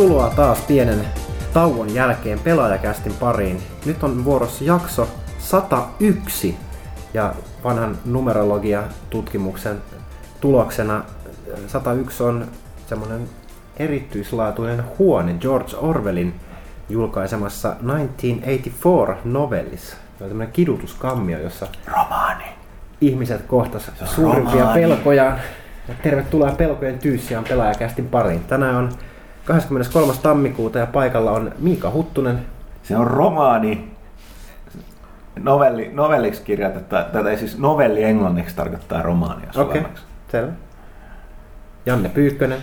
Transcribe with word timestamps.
Tervetuloa 0.00 0.30
taas 0.30 0.60
pienen 0.60 1.06
tauon 1.52 1.94
jälkeen 1.94 2.38
pelaajakästin 2.38 3.14
pariin. 3.20 3.62
Nyt 3.86 4.02
on 4.02 4.24
vuorossa 4.24 4.64
jakso 4.64 5.08
101 5.38 6.56
ja 7.14 7.34
vanhan 7.64 7.98
numerologia-tutkimuksen 8.04 9.76
tuloksena 10.40 11.04
101 11.66 12.22
on 12.22 12.46
semmoinen 12.86 13.28
erityislaatuinen 13.76 14.84
huone 14.98 15.34
George 15.40 15.76
Orwellin 15.76 16.34
julkaisemassa 16.88 17.68
1984 17.68 19.16
novellissa. 19.24 19.96
Se 20.18 20.24
on 20.24 20.30
tämmöinen 20.30 20.52
kidutuskammio, 20.52 21.38
jossa 21.38 21.66
Romaani. 21.86 22.44
ihmiset 23.00 23.42
kohtas 23.42 23.90
suurimpia 24.04 24.66
pelkojaan. 24.74 25.38
Ja 25.88 25.94
tervetuloa 26.02 26.52
pelkojen 26.52 26.98
tyyssiään 26.98 27.44
pelaajakästin 27.44 28.08
pariin. 28.08 28.44
Tänään 28.44 28.76
on 28.76 28.92
23. 29.54 30.12
tammikuuta 30.22 30.78
ja 30.78 30.86
paikalla 30.86 31.30
on 31.30 31.52
Miika 31.58 31.90
Huttunen. 31.90 32.46
Se 32.82 32.96
on 32.96 33.06
romaani. 33.06 33.90
Novelli, 35.38 35.90
novelliksi 35.92 36.42
kirjoitetaan, 36.42 37.04
tätä 37.04 37.30
ei 37.30 37.38
siis 37.38 37.58
novelli 37.58 38.02
englanniksi 38.04 38.56
tarkoittaa 38.56 39.02
romaania 39.02 39.50
Okei, 39.56 39.80
suomeksi. 39.80 40.04
selvä. 40.32 40.52
Janne 41.86 42.08
Pyykkönen. 42.08 42.58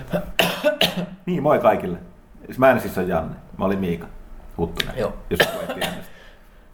Niin, 1.25 1.43
moi 1.43 1.59
kaikille. 1.59 1.97
Siis 2.45 2.59
Mä 2.59 2.71
en 2.71 2.81
siis 2.81 2.97
ole 2.97 3.05
Janne, 3.07 3.35
mä 3.57 3.65
olin 3.65 3.79
Miika 3.79 4.07
Huttunen, 4.57 4.97
Joo. 4.97 5.13
jos 5.29 5.39
joku 5.39 5.73
ei. 5.81 5.87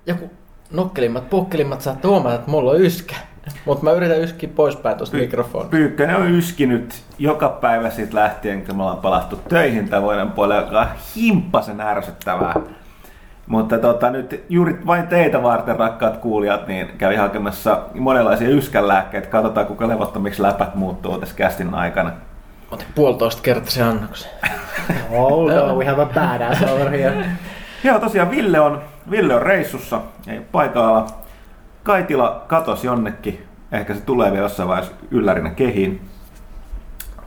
Joku 0.05 0.31
nokkelimmat, 0.71 1.29
pukkelimmat 1.29 1.81
saattaa 1.81 2.11
huomata, 2.11 2.35
että 2.35 2.51
mulla 2.51 2.71
on 2.71 2.81
yskä. 2.81 3.15
Mutta 3.65 3.83
mä 3.83 3.91
yritän 3.91 4.21
yskiä 4.21 4.49
poispäin 4.55 4.97
tuosta 4.97 5.17
mikrofonista. 5.17 5.71
Pyykkönen 5.71 6.15
on 6.15 6.31
yskinyt 6.31 7.01
joka 7.19 7.49
päivä 7.49 7.89
siitä 7.89 8.15
lähtien, 8.15 8.65
kun 8.65 8.75
me 8.75 8.83
ollaan 8.83 9.01
palattu 9.01 9.35
töihin 9.49 9.89
tämän 9.89 10.03
vuoden 10.03 10.31
puolella, 10.31 10.61
joka 10.61 10.81
on 10.81 10.87
himppasen 11.15 11.81
ärsyttävää. 11.81 12.55
Mutta 13.47 13.77
tota, 13.77 14.09
nyt 14.09 14.45
juuri 14.49 14.79
vain 14.87 15.07
teitä 15.07 15.43
varten, 15.43 15.75
rakkaat 15.75 16.17
kuulijat, 16.17 16.67
niin 16.67 16.87
kävi 16.97 17.15
hakemassa 17.15 17.81
monenlaisia 17.93 18.49
yskänlääkkeitä. 18.49 19.27
Katsotaan, 19.27 19.67
kuinka 19.67 19.87
levottomiksi 19.87 20.41
läpät 20.41 20.75
muuttuu 20.75 21.17
tässä 21.17 21.35
kästin 21.35 21.73
aikana. 21.73 22.11
Otin 22.71 22.87
puolitoista 22.95 23.41
kertaisen 23.41 23.87
annoksen. 23.87 24.31
Oh 25.11 25.51
no, 25.51 25.75
we 25.75 25.85
have 25.85 26.01
a 26.01 26.05
badass 26.05 26.63
over 26.63 26.89
here. 26.89 27.25
Joo, 27.83 27.99
tosiaan 27.99 28.31
Ville 28.31 28.59
on, 28.59 28.81
Ville 29.11 29.35
on 29.35 29.41
reissussa, 29.41 30.01
ei 30.27 30.37
ole 30.37 30.45
paikalla. 30.51 31.07
Kaitila 31.83 32.43
katos 32.47 32.83
jonnekin. 32.83 33.45
Ehkä 33.71 33.93
se 33.93 34.01
tulee 34.01 34.31
vielä 34.31 34.45
jossain 34.45 34.69
vaiheessa 34.69 34.95
yllärinä 35.11 35.49
kehiin. 35.49 36.01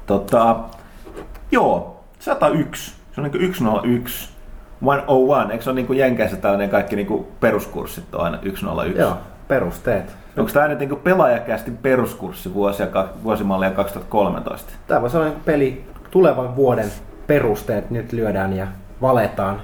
Tota, 0.07 0.57
joo, 1.53 2.05
101. 2.19 2.95
Se 3.13 3.21
on 3.21 3.31
niin 3.33 3.55
101. 3.55 4.31
101, 4.81 5.53
eikö 5.53 5.65
se 5.65 5.71
ole 5.71 5.75
niin 5.75 5.87
kuin 5.87 5.99
Jenkeissä 5.99 6.37
tällainen 6.37 6.71
kaikki 6.71 6.97
niin 6.97 7.07
kuin 7.07 7.27
peruskurssit 7.41 8.15
on 8.15 8.21
aina 8.21 8.39
101? 8.57 9.01
Joo, 9.01 9.19
perusteet. 9.49 10.17
Onko 10.37 10.51
tämä 10.53 10.69
nyt 10.69 10.79
niin 10.79 10.97
pelaajakästin 10.97 11.77
peruskurssi 11.77 12.55
vuosia, 12.55 12.87
vuosimallia 13.25 13.71
2013? 13.71 14.73
Tämä 14.87 15.03
voisi 15.03 15.17
olla 15.17 15.29
niin 15.29 15.41
peli 15.45 15.85
tulevan 16.11 16.57
vuoden 16.57 16.93
perusteet 17.27 17.91
nyt 17.91 18.13
lyödään 18.13 18.57
ja 18.57 18.67
valetaan. 19.01 19.61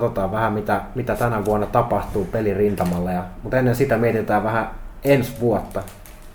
Katsotaan 0.00 0.32
vähän 0.32 0.52
mitä, 0.52 0.80
mitä 0.94 1.16
tänä 1.16 1.44
vuonna 1.44 1.66
tapahtuu 1.66 2.24
pelin 2.24 2.56
rintamalla. 2.56 3.12
Ja, 3.12 3.24
mutta 3.42 3.58
ennen 3.58 3.76
sitä 3.76 3.96
mietitään 3.96 4.44
vähän 4.44 4.70
ensi 5.04 5.32
vuotta. 5.40 5.82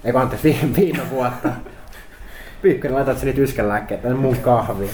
Eikö 0.03 0.19
anteeksi, 0.19 0.47
viime, 0.61 0.75
viime 0.75 1.09
vuotta. 1.09 1.49
Pyykkönen, 2.61 2.95
laitat 2.95 3.17
sä 3.17 3.25
niitä 3.25 3.41
yskänlääkkeitä 3.41 4.03
tänne 4.03 4.17
mun 4.17 4.37
kahviin. 4.37 4.91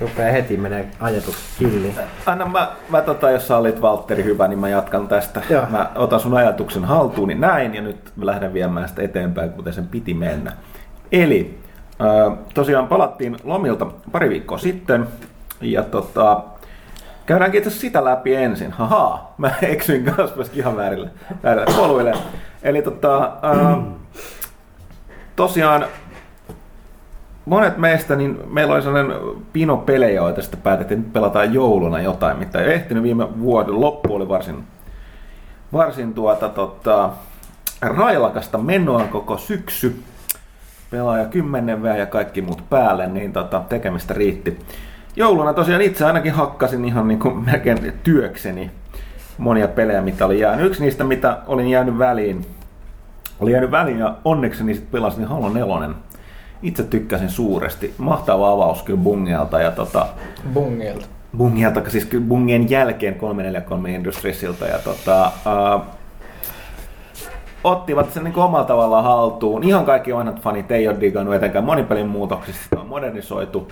Rupee 0.00 0.32
heti 0.32 0.56
menee 0.56 0.88
ajatus 1.00 1.36
killiin. 1.58 1.94
Anna 2.26 2.46
mä, 2.46 2.72
mä 2.88 3.02
tota, 3.02 3.30
jos 3.30 3.48
sä 3.48 3.56
olit 3.56 3.82
Valtteri 3.82 4.24
hyvä, 4.24 4.48
niin 4.48 4.58
mä 4.58 4.68
jatkan 4.68 5.08
tästä. 5.08 5.42
Joo. 5.50 5.66
Mä 5.70 5.90
otan 5.94 6.20
sun 6.20 6.34
ajatuksen 6.34 6.84
haltuuni 6.84 7.34
näin 7.34 7.74
ja 7.74 7.82
nyt 7.82 8.12
mä 8.16 8.26
lähden 8.26 8.52
viemään 8.52 8.88
sitä 8.88 9.02
eteenpäin, 9.02 9.50
kuten 9.50 9.72
sen 9.72 9.86
piti 9.86 10.14
mennä. 10.14 10.52
Eli 11.12 11.58
äh, 12.00 12.38
tosiaan 12.54 12.86
palattiin 12.86 13.36
lomilta 13.44 13.86
pari 14.12 14.28
viikkoa 14.28 14.58
sitten 14.58 15.08
ja 15.60 15.82
tota, 15.82 16.42
käydäänkin 17.28 17.58
itse 17.58 17.70
sitä 17.70 18.04
läpi 18.04 18.34
ensin. 18.34 18.72
Haha, 18.72 19.32
mä 19.38 19.50
eksyin 19.62 20.04
kanssa 20.04 20.36
myöskin 20.36 20.58
ihan 20.58 20.76
väärille, 20.76 21.10
väärille 21.42 21.66
poluille. 21.76 22.12
Eli 22.62 22.82
tota, 22.82 23.24
äh, 23.24 23.78
tosiaan 25.36 25.84
monet 27.44 27.76
meistä, 27.76 28.16
niin 28.16 28.40
meillä 28.50 28.74
oli 28.74 28.82
sellainen 28.82 29.16
pino 29.52 29.76
pelejä, 29.76 30.20
joita 30.20 30.42
sitten 30.42 30.60
päätettiin, 30.60 31.00
että 31.00 31.12
pelataan 31.12 31.54
jouluna 31.54 32.00
jotain, 32.00 32.38
mitä 32.38 32.60
ei 32.60 32.74
ehtinyt 32.74 33.02
viime 33.02 33.40
vuoden. 33.40 33.80
Loppu 33.80 34.14
oli 34.14 34.28
varsin, 34.28 34.64
varsin 35.72 36.14
tuota, 36.14 36.48
tota, 36.48 37.10
railakasta 37.80 38.58
menoa 38.58 39.04
koko 39.04 39.38
syksy. 39.38 40.02
Pelaaja 40.90 41.24
10 41.24 41.82
V 41.82 41.96
ja 41.98 42.06
kaikki 42.06 42.42
muut 42.42 42.62
päälle, 42.70 43.06
niin 43.06 43.32
tota, 43.32 43.62
tekemistä 43.68 44.14
riitti. 44.14 44.58
Jouluna 45.18 45.52
tosiaan 45.52 45.82
itse 45.82 46.04
ainakin 46.04 46.32
hakkasin 46.32 46.84
ihan 46.84 47.08
niin 47.08 47.18
kuin 47.18 47.44
melkein 47.44 47.92
työkseni 48.02 48.70
monia 49.38 49.68
pelejä, 49.68 50.02
mitä 50.02 50.26
oli 50.26 50.40
jäänyt. 50.40 50.66
Yksi 50.66 50.82
niistä, 50.82 51.04
mitä 51.04 51.38
olin 51.46 51.68
jäänyt 51.68 51.98
väliin, 51.98 52.46
oli 53.40 53.52
jäänyt 53.52 53.70
väliin 53.70 53.98
ja 53.98 54.14
onneksi 54.24 54.64
sitten 54.64 54.88
pelasin 54.92 55.24
Halo 55.24 55.48
4 55.48 55.90
itse 56.62 56.82
tykkäsin 56.82 57.30
suuresti. 57.30 57.94
Mahtava 57.98 58.52
avaus 58.52 58.82
kyllä 58.82 59.00
Bungialta 59.00 59.60
ja 59.60 59.70
tota, 59.70 60.06
Bungilta. 60.54 61.06
Bungialta, 61.36 61.90
siis 61.90 62.08
Bungien 62.28 62.70
jälkeen 62.70 63.14
343 63.14 63.94
Industriesilta 63.94 64.66
ja 64.66 64.78
tota, 64.78 65.32
uh, 65.76 65.82
ottivat 67.64 68.12
sen 68.12 68.24
niin 68.24 68.36
omalla 68.36 68.64
tavallaan 68.64 69.04
haltuun. 69.04 69.64
Ihan 69.64 69.84
kaikki 69.84 70.14
vanhat 70.14 70.40
fanit 70.40 70.70
ei 70.70 70.88
ole 70.88 71.00
digannut 71.00 71.34
etenkään 71.34 71.64
monipelin 71.64 72.08
muutoksista, 72.08 72.62
sitä 72.62 72.80
on 72.80 72.86
modernisoitu. 72.86 73.68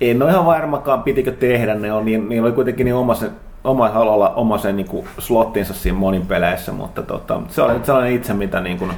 En 0.00 0.22
ole 0.22 0.30
ihan 0.30 0.46
varmakaan, 0.46 1.02
pitikö 1.02 1.32
tehdä 1.32 1.74
ne, 1.74 1.92
on, 1.92 2.04
niin, 2.04 2.28
niillä 2.28 2.46
oli 2.46 2.54
kuitenkin 2.54 2.84
niin 2.84 2.94
oma 2.94 3.14
se, 3.14 3.30
oma 3.64 3.88
halolla 3.88 4.28
oma 4.30 4.58
se 4.58 4.72
niin 4.72 4.88
kuin 4.88 5.08
slottinsa 5.18 5.74
siinä 5.74 5.98
monin 5.98 6.26
peleissä, 6.26 6.72
mutta 6.72 7.02
tota, 7.02 7.40
se 7.48 7.62
oli 7.62 7.72
nyt 7.72 7.84
sellainen 7.84 8.12
itse, 8.12 8.34
mitä 8.34 8.60
niin 8.60 8.78
kuin, 8.78 8.90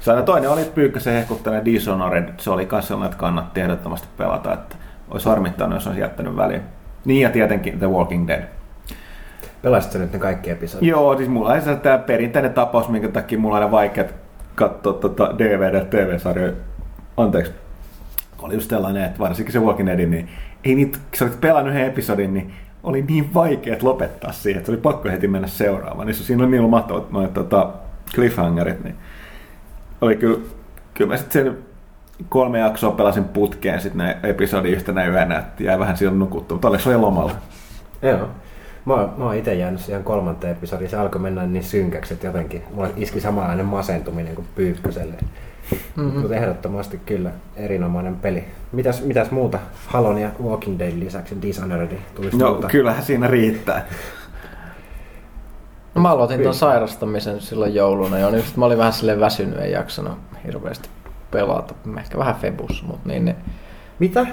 sellainen 0.00 0.26
toinen 0.26 0.50
oli 0.50 0.64
Pyykkösen 0.74 1.14
hehkuttainen 1.14 1.64
Dishonored, 1.64 2.34
se 2.36 2.50
oli 2.50 2.68
myös 2.72 2.88
sellainen, 2.88 3.12
että 3.12 3.20
kannatti 3.20 3.60
ehdottomasti 3.60 4.08
pelata, 4.16 4.52
että 4.52 4.76
olisi 5.10 5.28
harmittanut, 5.28 5.74
jos 5.74 5.86
olisi 5.86 6.00
jättänyt 6.00 6.36
väliin. 6.36 6.62
Niin 7.04 7.22
ja 7.22 7.30
tietenkin 7.30 7.78
The 7.78 7.86
Walking 7.86 8.28
Dead. 8.28 8.42
Pelasit 9.62 9.92
sä 9.92 9.98
nyt 9.98 10.12
ne 10.12 10.18
kaikki 10.18 10.50
episodit? 10.50 10.88
Joo, 10.88 11.16
siis 11.16 11.28
mulla 11.28 11.52
on 11.52 11.80
tämä 11.80 11.98
perinteinen 11.98 12.54
tapaus, 12.54 12.88
minkä 12.88 13.08
takia 13.08 13.38
mulla 13.38 13.56
on 13.56 13.62
aina 13.62 13.70
vaikea 13.70 14.04
katsoa 14.54 14.92
tota 14.92 15.34
DVD- 15.38 15.84
TV-sarjoja. 15.84 16.52
Anteeksi. 17.16 17.52
Oli 18.42 18.54
just 18.54 18.68
tällainen, 18.68 19.04
että 19.04 19.18
varsinkin 19.18 19.52
se 19.52 19.58
Walking 19.58 19.88
Dead, 19.88 20.06
niin 20.06 20.28
ei 20.68 20.74
niitä, 20.74 20.98
sä 21.16 21.24
olit 21.24 21.40
pelannut 21.40 21.74
yhden 21.74 21.86
episodin, 21.86 22.34
niin 22.34 22.54
oli 22.82 23.02
niin 23.02 23.34
vaikea 23.34 23.76
lopettaa 23.82 24.32
siihen, 24.32 24.60
että 24.60 24.72
oli 24.72 24.80
pakko 24.80 25.08
heti 25.08 25.28
mennä 25.28 25.48
seuraavaan. 25.48 26.06
Niin 26.06 26.14
siinä 26.14 26.44
on 26.44 26.50
niin 26.50 26.70
mahtavat 26.70 27.12
noin 27.12 27.28
tota, 27.28 27.70
cliffhangerit, 28.14 28.84
niin 28.84 28.94
oli 30.00 30.16
kyllä, 30.16 30.38
kyllä 30.94 31.10
mä 31.12 31.16
sitten 31.16 31.44
sen 31.44 31.58
kolme 32.28 32.58
jaksoa 32.58 32.90
pelasin 32.92 33.24
putkeen 33.24 33.80
sitten 33.80 34.06
ne 34.06 34.16
episodin 34.22 34.72
yhtenä 34.72 35.06
yönä, 35.06 35.38
että 35.38 35.62
jäi 35.62 35.78
vähän 35.78 35.96
silloin 35.96 36.18
nukuttua, 36.18 36.54
mutta 36.54 36.68
oliko 36.68 36.82
se 36.82 36.88
oli 36.88 36.98
lomalla? 36.98 37.32
Joo. 38.02 38.28
Mä, 38.84 38.94
oon- 38.94 39.14
mä 39.16 39.24
oon 39.24 39.34
itse 39.34 39.54
jäänyt 39.54 39.80
siihen 39.80 40.04
kolmanteen 40.04 40.52
episodiin. 40.52 40.90
Se 40.90 40.96
alkoi 40.96 41.20
mennä 41.20 41.46
niin 41.46 41.64
synkäksi, 41.64 42.14
että 42.14 42.26
jotenkin 42.26 42.62
mulla 42.74 42.88
iski 42.96 43.20
samanlainen 43.20 43.66
masentuminen 43.66 44.34
kuin 44.34 44.46
Pyykköselle. 44.54 45.14
Mm-hmm. 45.96 46.20
Mutta 46.20 46.36
ehdottomasti 46.36 47.00
kyllä 47.06 47.30
erinomainen 47.56 48.16
peli. 48.16 48.44
Mitäs, 48.72 49.04
mitäs 49.04 49.30
muuta 49.30 49.58
Halon 49.86 50.18
ja 50.18 50.30
Walking 50.42 50.78
Dead 50.78 50.92
lisäksi 50.98 51.36
Dishonored 51.42 51.98
tulisi 52.14 52.36
No 52.36 52.50
muuta? 52.52 52.68
kyllähän 52.68 53.02
siinä 53.02 53.26
riittää. 53.26 53.86
No 55.94 56.02
mä 56.02 56.10
aloitin 56.10 56.42
ton 56.42 56.54
sairastamisen 56.54 57.40
silloin 57.40 57.74
jouluna 57.74 58.18
jo, 58.18 58.30
niin 58.30 58.44
mä 58.56 58.64
olin 58.64 58.78
vähän 58.78 58.92
silleen 58.92 59.20
väsynyt, 59.20 59.58
ei 59.60 59.72
jaksanut 59.72 60.18
hirveästi 60.46 60.88
pelata. 61.30 61.74
Ehkä 61.98 62.18
vähän 62.18 62.34
febus, 62.34 62.84
mutta 62.86 63.08
niin, 63.08 63.24
ne, 63.24 63.36
Mitä? 63.98 64.26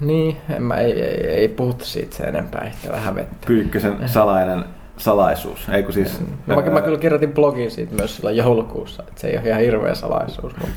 niin 0.00 0.36
en 0.50 0.62
mä, 0.62 0.74
ei, 0.76 1.02
ei, 1.02 1.26
ei 1.26 1.48
puhuta 1.48 1.84
siitä 1.84 2.16
sen 2.16 2.28
enempää, 2.28 2.60
ehkä 2.60 2.92
vähän 2.92 3.14
vettä. 3.14 3.46
Pyykkösen 3.46 3.96
salainen 4.08 4.64
salaisuus. 5.00 5.68
Ei 5.68 5.82
kun 5.82 5.92
siis... 5.92 6.20
No, 6.46 6.56
mä, 6.56 6.70
mä 6.70 6.80
kyllä 6.82 6.98
kirjoitin 6.98 7.32
blogiin 7.32 7.70
siitä 7.70 7.94
myös 7.94 8.16
silloin 8.16 8.36
joulukuussa, 8.36 9.02
että 9.08 9.20
se 9.20 9.28
ei 9.28 9.38
ole 9.38 9.48
ihan 9.48 9.60
hirveä 9.60 9.94
salaisuus, 9.94 10.52
mutta 10.56 10.76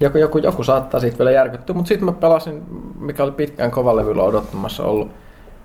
joku, 0.00 0.18
joku, 0.18 0.38
joku 0.38 0.64
saattaa 0.64 1.00
siitä 1.00 1.18
vielä 1.18 1.30
järkyttyä, 1.30 1.76
mutta 1.76 1.88
sitten 1.88 2.04
mä 2.04 2.12
pelasin, 2.12 2.62
mikä 2.98 3.22
oli 3.22 3.32
pitkään 3.32 3.70
kovalevyllä 3.70 4.22
odottamassa 4.22 4.84
ollut 4.84 5.10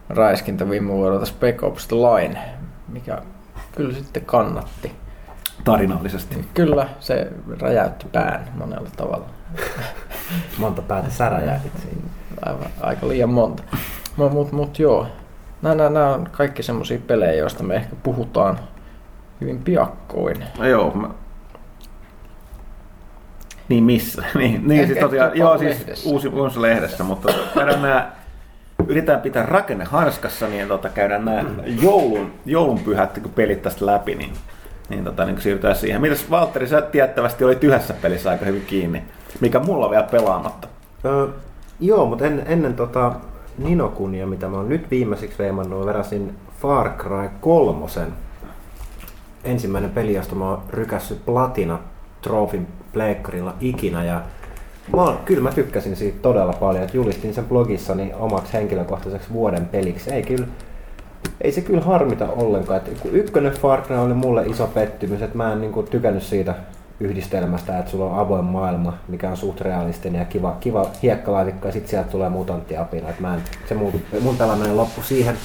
räiskintä 0.10 0.70
viime 0.70 0.92
vuodelta 0.94 1.26
Spec 1.26 1.64
Ops 1.64 1.88
The 1.88 1.96
Line, 1.96 2.40
mikä 2.88 3.22
kyllä 3.76 3.94
sitten 3.94 4.26
kannatti. 4.26 4.92
tarinallisesti. 5.64 6.46
Kyllä 6.54 6.88
se 7.00 7.28
räjäytti 7.60 8.06
pään 8.12 8.48
monella 8.56 8.90
tavalla. 8.98 9.26
Monta 10.58 10.82
päätä 10.82 11.10
sä 11.10 11.30
räjähdit 11.30 11.72
siinä. 11.82 12.02
Aivan, 12.46 12.70
aika 12.82 13.08
liian 13.08 13.30
monta. 13.30 13.64
Mutta 14.18 14.34
mut, 14.34 14.52
mut 14.52 14.80
joo, 14.80 15.08
nämä, 15.62 15.76
nämä, 15.76 15.90
nämä 15.90 16.14
on 16.14 16.30
kaikki 16.32 16.64
semmoisia 16.64 17.00
pelejä, 17.08 17.34
joista 17.34 17.64
me 17.64 17.76
ehkä 17.76 17.96
puhutaan 18.04 18.60
hyvin 19.42 19.64
piakkoin. 19.64 20.46
No 20.58 20.66
joo, 20.66 20.92
mä... 20.92 21.10
Niin 23.70 23.84
missä? 23.84 24.24
niin, 24.40 24.68
niin 24.68 24.88
siis 24.88 25.00
tosiaan, 25.00 25.38
joo 25.38 25.58
siis 25.58 25.80
lehdessä. 25.80 26.10
uusi, 26.10 26.28
uusi 26.28 26.62
lehdessä, 26.62 27.04
mutta 27.04 27.34
käydään 27.56 27.82
nämä, 27.82 28.12
yritetään 28.88 29.22
pitää 29.22 29.46
rakenne 29.46 29.86
hanskassa, 29.86 30.48
niin 30.48 30.68
tota, 30.68 30.90
käydään 30.90 31.26
nämä 31.26 31.44
joulun, 31.82 32.34
joulunpyhät 32.46 33.20
kun 33.20 33.32
pelit 33.32 33.62
tästä 33.62 33.86
läpi, 33.86 34.16
niin, 34.16 34.34
niin, 34.90 35.04
tota, 35.04 35.26
niin 35.26 35.42
siirrytään 35.42 35.76
siihen. 35.76 36.02
Mitäs 36.02 36.30
Valtteri, 36.30 36.68
sä 36.68 36.82
tiettävästi 36.82 37.44
oli 37.44 37.58
yhdessä 37.62 37.94
pelissä 38.02 38.30
aika 38.30 38.46
hyvin 38.46 38.66
kiinni, 38.66 39.04
mikä 39.40 39.60
mulla 39.60 39.86
on 39.86 39.92
vielä 39.92 40.08
pelaamatta. 40.12 40.68
Öö, 41.06 41.28
joo, 41.80 42.06
mutta 42.06 42.26
en, 42.26 42.44
ennen 42.48 42.74
tota 42.74 43.12
Ninokunia, 43.64 44.28
mitä 44.28 44.48
mä 44.48 44.58
oon 44.58 44.70
nyt 44.70 44.92
viimeisiksi 44.92 45.38
veimannut, 45.40 45.86
veräsin 45.86 46.36
Far 46.62 46.90
Cry 46.90 47.30
3. 47.42 47.86
Ensimmäinen 49.44 49.92
peli, 49.92 50.14
josta 50.14 50.36
mä 50.36 50.50
oon 50.50 50.62
rykässyt 50.70 51.26
Platina 51.26 51.80
Trophyn 52.22 52.68
pleikkarilla 52.94 53.54
ikinä. 53.60 54.04
Ja 54.04 54.22
mä 54.96 55.02
oon, 55.02 55.18
kyllä 55.26 55.42
mä 55.42 55.52
tykkäsin 55.52 55.96
siitä 55.96 56.20
todella 56.22 56.54
paljon, 56.54 56.84
että 56.84 56.98
julistin 56.98 57.34
sen 57.34 57.46
blogissani 57.46 58.12
omaksi 58.14 58.54
henkilökohtaiseksi 58.54 59.34
vuoden 59.34 59.66
peliksi. 59.66 60.12
Ei 60.12 60.24
kyllä, 60.24 60.48
ei 61.42 61.52
se 61.52 61.62
kyllä 61.62 61.82
harmita 61.82 62.28
ollenkaan. 62.28 62.82
Et 62.88 63.02
ykkönen 63.12 63.54
Far 63.54 63.82
Cry 63.82 63.98
oli 63.98 64.14
mulle 64.14 64.46
iso 64.46 64.68
pettymys, 64.68 65.22
että 65.22 65.38
mä 65.38 65.54
en 65.54 65.62
niinku 65.62 65.84
tykännyt 65.84 66.24
siitä 66.24 66.56
yhdistelmästä, 67.02 67.80
että 67.80 67.92
sulla 67.92 68.06
on 68.06 68.20
avoin 68.20 68.46
maailma, 68.46 68.98
mikä 69.08 69.30
on 69.30 69.38
suht 69.38 69.62
realistinen 69.62 70.20
ja 70.20 70.26
kiva, 70.26 70.58
kiva 70.60 70.86
hiekkalaatikko 71.04 71.68
ja 71.68 71.72
sitten 71.72 71.90
sieltä 71.90 72.10
tulee 72.10 72.30
mutanttiapina. 72.30 73.10
Et 73.10 73.20
mä 73.20 73.34
en, 73.34 73.42
se 73.70 73.76
mun, 73.76 74.02
mun 74.22 74.38
pelaaminen 74.38 74.78
loppui 74.78 75.04
siihen. 75.04 75.36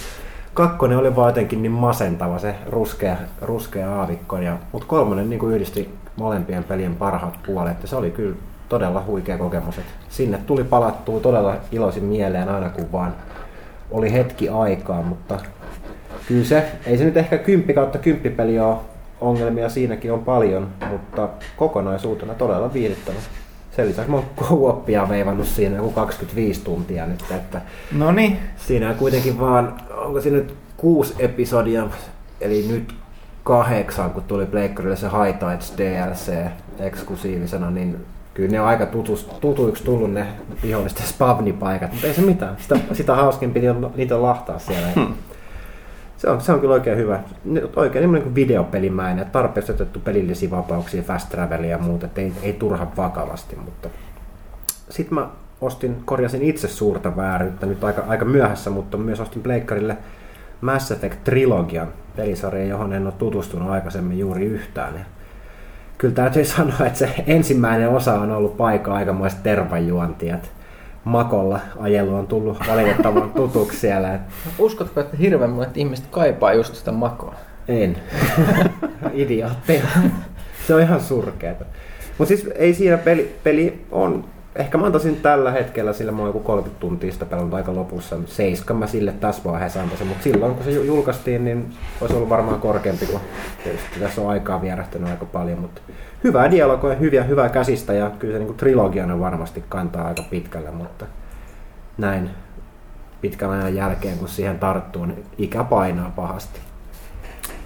Kakkonen 0.55 0.99
oli 0.99 1.17
vaan 1.17 1.29
jotenkin 1.29 1.63
niin 1.63 1.73
masentava 1.73 2.39
se 2.39 2.55
ruskea, 2.67 3.17
ruskea 3.43 3.95
aavikko, 3.95 4.39
ja, 4.39 4.57
mutta 4.73 4.89
kolmonen 4.89 5.31
niin 5.31 5.51
yhdisti 5.53 5.95
molempien 6.17 6.65
pelien 6.65 6.97
parhaat 6.97 7.39
puolet 7.47 7.83
ja 7.83 7.89
se 7.89 7.97
oli 7.97 8.11
kyllä 8.11 8.37
todella 8.69 9.05
huikea 9.07 9.39
kokemus. 9.39 9.79
Et 9.79 9.85
sinne 10.09 10.39
tuli 10.47 10.65
palattua 10.65 11.21
todella 11.21 11.57
iloisin 11.73 12.05
mieleen 12.05 12.49
aina 12.49 12.69
kun 12.69 12.93
vaan 12.93 13.15
oli 13.91 14.13
hetki 14.13 14.49
aikaa, 14.49 15.03
mutta 15.03 15.41
kyllä 16.29 16.45
se, 16.45 16.73
ei 16.87 16.99
se 16.99 17.05
nyt 17.05 17.17
ehkä 17.17 17.39
10 17.39 17.75
kautta 17.75 17.99
10 17.99 18.37
peli 18.37 18.61
ole, 18.61 18.77
ongelmia 19.21 19.69
siinäkin 19.69 20.13
on 20.13 20.25
paljon, 20.25 20.69
mutta 20.91 21.29
kokonaisuutena 21.57 22.35
todella 22.35 22.73
viihdyttävä. 22.73 23.17
Sen 23.77 23.89
lisäksi 23.89 24.11
mä 24.11 24.17
oon 24.51 24.83
veivannut 25.09 25.47
siinä 25.47 25.77
joku 25.77 25.91
25 25.91 26.61
tuntia 26.65 27.07
nyt, 27.07 27.25
että 27.31 27.61
No 27.93 28.13
niin. 28.13 28.39
siinä 28.57 28.89
on 28.89 28.95
kuitenkin 28.95 29.41
vaan, 29.41 29.81
onko 29.97 30.21
siinä 30.21 30.37
nyt 30.37 30.55
kuusi 30.77 31.15
episodia, 31.19 31.87
eli 32.41 32.67
nyt 32.69 32.95
kahdeksan, 33.45 34.11
kun 34.11 34.23
tuli 34.23 34.47
Pleikkarille 34.47 34.97
se 34.97 35.07
High 35.07 35.39
Tides 35.39 35.75
DLC 35.79 36.33
eksklusiivisena, 36.79 37.71
niin 37.71 38.07
kyllä 38.35 38.51
ne 38.51 38.61
on 38.61 38.67
aika 38.67 38.87
tutus, 38.87 39.25
tutuiksi 39.41 39.85
tullut 39.85 40.13
ne 40.13 40.27
vihollisten 40.63 41.07
spavnipaikat, 41.07 41.93
mutta 41.93 42.07
ei 42.07 42.15
se 42.15 42.23
mitään. 42.23 42.57
Sitä, 42.61 42.79
sitä 42.93 43.15
hauskempi 43.15 43.69
on, 43.69 43.91
niitä 43.97 44.23
lahtaa 44.23 44.59
siellä. 44.59 44.89
Hmm. 44.95 45.15
Se 46.17 46.31
on, 46.31 46.41
se 46.41 46.53
on 46.53 46.61
kyllä 46.61 46.75
oikein 46.75 46.99
hyvä. 46.99 47.21
Oikein 47.77 48.13
niin 48.13 48.23
kuin 48.23 48.35
videopelimäinen, 48.35 49.27
tarpeeksi 49.27 49.73
otettu 49.73 50.01
pelillisiä 50.01 50.51
vapauksia, 50.51 51.03
fast 51.03 51.29
travelia 51.29 51.71
ja 51.71 51.79
muuta, 51.79 52.09
ei, 52.17 52.33
ei 52.43 52.53
turha 52.53 52.93
vakavasti. 52.97 53.57
Mutta 53.57 53.89
sitten 54.91 55.15
mä 55.15 55.29
ostin, 55.61 56.03
korjasin 56.05 56.43
itse 56.43 56.69
suurta 56.69 57.17
vääryyttä 57.17 57.67
nyt 57.67 57.85
aika, 57.85 58.05
aika 58.09 58.25
myöhässä, 58.25 58.71
mutta 58.71 58.97
myös 58.97 59.21
ostin 59.21 59.43
Pleikkarille 59.43 59.97
Mass 60.61 60.91
Effect 60.91 61.25
Trilogian 61.25 61.89
pelisarja, 62.17 62.65
johon 62.65 62.93
en 62.93 63.07
ole 63.07 63.15
tutustunut 63.19 63.71
aikaisemmin 63.71 64.19
juuri 64.19 64.45
yhtään. 64.45 65.07
Kyllä 65.99 66.15
täytyy 66.15 66.45
sanoa, 66.55 66.87
että 66.87 66.99
se 66.99 67.25
ensimmäinen 67.27 67.89
osa 67.89 68.21
on 68.21 68.31
ollut 68.31 68.57
paikka 68.57 68.95
aikamoista 68.95 69.41
tervajuontia. 69.43 70.35
että 70.35 70.49
Makolla 71.07 71.61
ajelu 71.81 72.15
on 72.15 72.27
tullut 72.27 72.59
valitettavan 72.69 73.31
tutuksi 73.31 73.81
siellä. 73.81 74.21
Uskotko, 74.59 75.01
että 75.01 75.17
hirveän 75.17 75.51
monet 75.51 75.77
ihmiset 75.77 76.07
kaipaa 76.11 76.53
just 76.55 76.75
sitä 76.75 76.93
makoa? 76.93 77.35
En. 77.69 77.97
Idiootteja. 79.13 79.83
Se 80.67 80.75
on 80.75 80.81
ihan 80.81 81.01
surkeeta. 81.01 81.65
Mutta 82.19 82.29
siis 82.29 82.49
ei 82.55 82.75
siinä 82.75 82.97
peli, 82.99 83.37
peli 83.45 83.85
on, 83.91 84.25
ehkä 84.57 84.79
mä 84.79 84.87
antaisin 84.87 85.17
tällä 85.17 85.51
hetkellä, 85.51 85.93
sillä 85.93 86.13
mä 86.13 86.19
oon 86.19 86.29
joku 86.29 86.41
30 86.41 86.81
tuntia 86.81 87.13
sitä 87.13 87.25
pelannut 87.25 87.55
aika 87.55 87.75
lopussa. 87.75 88.17
Seiskan 88.27 88.77
mä 88.77 88.87
sille 88.87 89.13
tässä 89.13 89.43
vaiheessa 89.45 89.83
antaisin, 89.83 90.07
mutta 90.07 90.25
silloin 90.25 90.55
kun 90.55 90.65
se 90.65 90.71
ju- 90.71 90.83
julkaistiin, 90.83 91.45
niin 91.45 91.75
olisi 92.01 92.15
ollut 92.17 92.29
varmaan 92.29 92.61
korkeampi, 92.61 93.07
kun 93.07 93.21
tietysti 93.65 94.01
tässä 94.01 94.21
on 94.21 94.29
aikaa 94.29 94.63
vierähtänyt 94.63 95.11
aika 95.11 95.25
paljon. 95.25 95.59
Mutta 95.59 95.81
hyvää 96.25 96.51
dialogia, 96.51 96.95
hyviä, 96.95 97.23
hyvää 97.25 97.49
käsistä 97.49 97.93
ja 97.93 98.11
kyllä 98.19 98.33
se 98.33 98.39
niin 98.39 98.47
kuin 98.47 98.57
trilogiana 98.57 99.21
varmasti 99.21 99.65
kantaa 99.69 100.07
aika 100.07 100.23
pitkälle, 100.31 100.71
mutta 100.71 101.07
näin 101.99 102.31
pitkän 103.21 103.51
ajan 103.51 103.75
jälkeen, 103.75 104.19
kun 104.19 104.29
siihen 104.29 104.59
tarttuu, 104.59 105.05
niin 105.05 105.25
ikä 105.39 105.65
painaa 105.65 106.13
pahasti. 106.17 106.61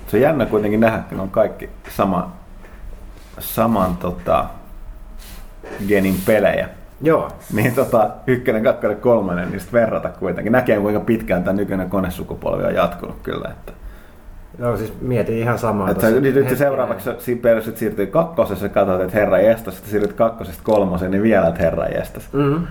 Se 0.06 0.16
on 0.16 0.20
jännä 0.20 0.46
kuitenkin 0.46 0.80
nähdä, 0.80 0.98
kun 1.08 1.20
on 1.20 1.30
kaikki 1.30 1.70
sama, 1.88 2.32
saman 3.38 3.96
tota, 3.96 4.46
genin 5.88 6.16
pelejä. 6.26 6.68
Joo, 7.02 7.30
Niin 7.52 7.74
tota, 7.74 8.10
ykkönen, 8.26 8.62
kakkonen, 8.62 8.96
kolmonen, 8.96 9.50
niin 9.50 9.60
sit 9.60 9.72
verrata 9.72 10.08
kuitenkin. 10.08 10.52
Näkee 10.52 10.80
kuinka 10.80 11.00
pitkään 11.00 11.44
tämä 11.44 11.56
nykyinen 11.56 11.90
konesukupolvi 11.90 12.64
on 12.64 12.74
jatkunut 12.74 13.16
kyllä. 13.22 13.48
Että, 13.48 13.72
Joo, 14.60 14.76
siis 14.76 14.92
mietin 15.00 15.38
ihan 15.38 15.58
samaa. 15.58 15.90
että 15.90 16.10
nyt, 16.10 16.34
hetken 16.34 16.56
seuraavaksi 16.56 17.36
perus, 17.36 17.70
siirtyy 17.74 18.06
kakkosessa, 18.06 18.68
katsot, 18.68 19.00
että 19.00 19.18
herra 19.18 19.38
jestas, 19.38 19.74
sitten 19.74 19.90
siirryt 19.90 20.12
kakkosesta 20.12 20.62
kolmoseen, 20.64 21.10
niin 21.10 21.22
vielä, 21.22 21.48
että 21.48 21.62
herra 21.62 21.86
jestas. 21.86 22.32
Mm-hmm. 22.32 22.66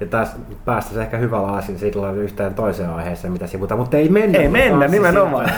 Ja 0.00 0.06
taas 0.06 0.36
päästäisiin 0.64 1.02
ehkä 1.02 1.16
hyvällä 1.16 1.52
asin 1.52 1.78
silloin 1.78 2.18
yhteen 2.18 2.54
toiseen 2.54 2.90
aiheeseen, 2.90 3.32
mitä 3.32 3.46
sivutaan, 3.46 3.80
mutta 3.80 3.96
ei 3.96 4.08
mennä. 4.08 4.38
Ei 4.38 4.48
mennä, 4.48 4.78
Taas 4.78 4.90
nimenomaan. 4.90 5.50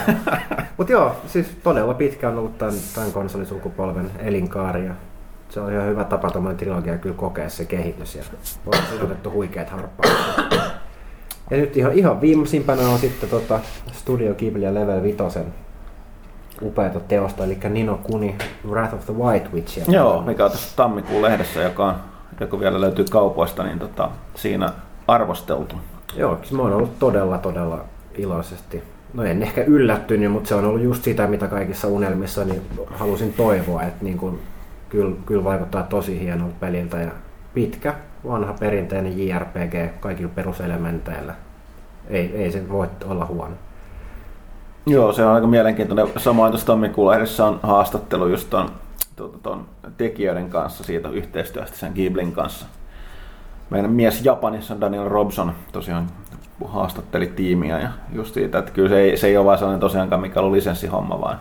Mutta 0.76 0.92
joo, 0.92 1.16
siis 1.26 1.46
todella 1.62 1.94
pitkä 1.94 2.28
on 2.28 2.38
ollut 2.38 2.58
tämän, 2.58 2.74
tämän 2.94 3.12
konsolisukupolven 3.12 4.10
elinkaari 4.18 4.84
ja 4.84 4.94
se 5.48 5.60
on 5.60 5.72
ihan 5.72 5.86
hyvä 5.86 6.04
tapa 6.04 6.30
tuommoinen 6.30 6.58
trilogia 6.58 6.98
kyllä 6.98 7.16
kokea 7.16 7.48
se 7.48 7.64
kehitys 7.64 8.14
ja 8.14 8.22
on 8.66 9.02
otettu 9.02 9.30
huikeat 9.30 9.70
harppaukset. 9.70 10.16
Ja 11.50 11.56
nyt 11.56 11.76
ihan, 11.76 11.92
ihan 11.92 12.20
viimeisimpänä 12.20 12.88
on 12.88 12.98
sitten 12.98 13.28
tota 13.28 13.60
Studio 13.92 14.34
Ghibli 14.34 14.64
ja 14.64 14.74
Level 14.74 15.02
5 15.02 15.18
upeata 16.62 17.00
teosta, 17.00 17.44
eli 17.44 17.58
Nino 17.68 18.00
Kuni 18.02 18.36
Wrath 18.68 18.94
of 18.94 19.04
the 19.06 19.14
White 19.14 19.48
Witch. 19.54 19.90
Joo, 19.90 20.22
mikä 20.22 20.44
on 20.44 20.50
tässä 20.50 20.76
tammikuun 20.76 21.22
lehdessä, 21.22 21.62
joka, 21.62 21.86
on, 21.86 21.94
joka 22.40 22.60
vielä 22.60 22.80
löytyy 22.80 23.04
kaupoista, 23.10 23.62
niin 23.62 23.78
tota, 23.78 24.10
siinä 24.34 24.72
arvosteltu. 25.08 25.76
Joo, 26.16 26.36
siis 26.36 26.52
mä 26.52 26.62
oon 26.62 26.72
ollut 26.72 26.98
todella, 26.98 27.38
todella 27.38 27.84
iloisesti. 28.14 28.82
No 29.14 29.24
en 29.24 29.42
ehkä 29.42 29.64
yllättynyt, 29.64 30.32
mutta 30.32 30.48
se 30.48 30.54
on 30.54 30.64
ollut 30.64 30.82
just 30.82 31.04
sitä, 31.04 31.26
mitä 31.26 31.46
kaikissa 31.46 31.88
unelmissa 31.88 32.44
niin 32.44 32.62
halusin 32.90 33.32
toivoa, 33.32 33.82
että 33.82 34.04
niin 34.04 34.18
kun, 34.18 34.40
kyllä, 34.88 35.16
kyllä 35.26 35.44
vaikuttaa 35.44 35.82
tosi 35.82 36.20
hienolta 36.20 36.54
peliltä 36.60 36.96
ja 36.96 37.10
pitkä, 37.54 37.94
vanha 38.28 38.52
perinteinen 38.52 39.28
JRPG 39.28 40.00
kaikilla 40.00 40.32
peruselementeillä. 40.34 41.34
Ei, 42.08 42.36
ei 42.36 42.52
se 42.52 42.68
voi 42.68 42.88
olla 43.04 43.26
huono. 43.26 43.54
Joo, 44.86 45.12
se 45.12 45.24
on 45.24 45.34
aika 45.34 45.46
mielenkiintoinen. 45.46 46.08
Samoin 46.16 46.52
tuossa 46.52 46.66
tammikuun 46.66 47.10
lehdessä 47.10 47.44
on 47.44 47.60
haastattelu 47.62 48.26
just 48.28 48.50
ton, 48.50 48.70
ton, 49.16 49.40
ton 49.42 49.66
tekijöiden 49.96 50.50
kanssa 50.50 50.84
siitä 50.84 51.08
yhteistyöstä 51.08 51.76
sen 51.76 51.92
Ghiblin 51.92 52.32
kanssa. 52.32 52.66
Meidän 53.70 53.90
mies 53.90 54.24
Japanissa 54.24 54.80
Daniel 54.80 55.08
Robson 55.08 55.52
tosiaan 55.72 56.06
haastatteli 56.64 57.26
tiimiä 57.26 57.80
ja 57.80 57.88
just 58.12 58.34
siitä, 58.34 58.58
että 58.58 58.72
kyllä 58.72 58.88
se 58.88 59.00
ei, 59.00 59.16
se 59.16 59.26
ei 59.26 59.36
ole 59.36 59.46
vaan 59.46 59.58
sellainen 59.58 59.80
tosiaankaan 59.80 60.20
mikä 60.20 60.40
on 60.40 60.52
lisenssihomma, 60.52 61.20
vaan 61.20 61.40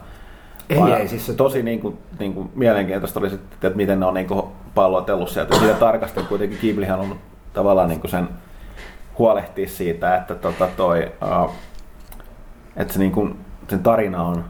Ei, 0.69 0.79
vaan 0.79 0.93
ei, 0.93 1.07
siis 1.07 1.25
se 1.25 1.33
tosi 1.33 1.63
niin 1.63 1.79
kuin, 1.79 1.97
niin 2.19 2.33
kuin 2.33 2.51
mielenkiintoista 2.55 3.19
oli, 3.19 3.29
sitten, 3.29 3.67
että 3.67 3.77
miten 3.77 3.99
ne 3.99 4.05
on 4.05 4.13
niin 4.13 4.27
kuin 4.27 4.45
pallotellut 4.75 5.29
sieltä. 5.29 5.59
Siitä 5.59 5.73
tarkasti 5.73 6.23
kuitenkin 6.23 6.57
Ghiblihan 6.59 6.99
on 6.99 7.15
tavallaan 7.53 7.89
niin 7.89 8.01
kuin 8.01 8.11
sen 8.11 8.29
huolehtia 9.17 9.67
siitä, 9.67 10.15
että 10.15 10.35
tota 10.35 10.67
toi, 10.77 11.11
uh, 11.43 11.51
että 12.77 12.93
se 12.93 12.99
niin 12.99 13.11
kuin, 13.11 13.35
sen 13.69 13.79
tarina 13.79 14.23
on 14.23 14.43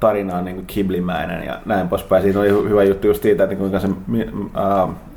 tarina 0.00 0.36
on 0.36 0.44
niin 0.44 0.54
kuin 0.56 0.66
Ghibli-mäinen 0.66 1.46
ja 1.46 1.60
näin 1.64 1.88
poispäin. 1.88 2.22
Siinä 2.22 2.40
oli 2.40 2.50
hy- 2.50 2.68
hyvä 2.68 2.84
juttu 2.84 3.06
just 3.06 3.22
siitä, 3.22 3.44
että 3.44 3.56
kuinka 3.56 3.80
se 3.80 3.88
Mi- 4.06 4.30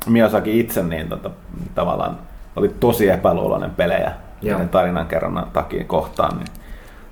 Miyazaki 0.06 0.60
itse 0.60 0.82
niin 0.82 1.08
tota, 1.08 1.30
tavallaan 1.74 2.18
oli 2.56 2.68
tosi 2.80 3.08
epäluuloinen 3.08 3.70
pelejä 3.70 4.12
Joo. 4.42 4.58
ja 4.60 4.66
tarinan 4.66 5.06
kerronnan 5.06 5.46
takia 5.52 5.84
kohtaan. 5.84 6.36
Niin, 6.38 6.46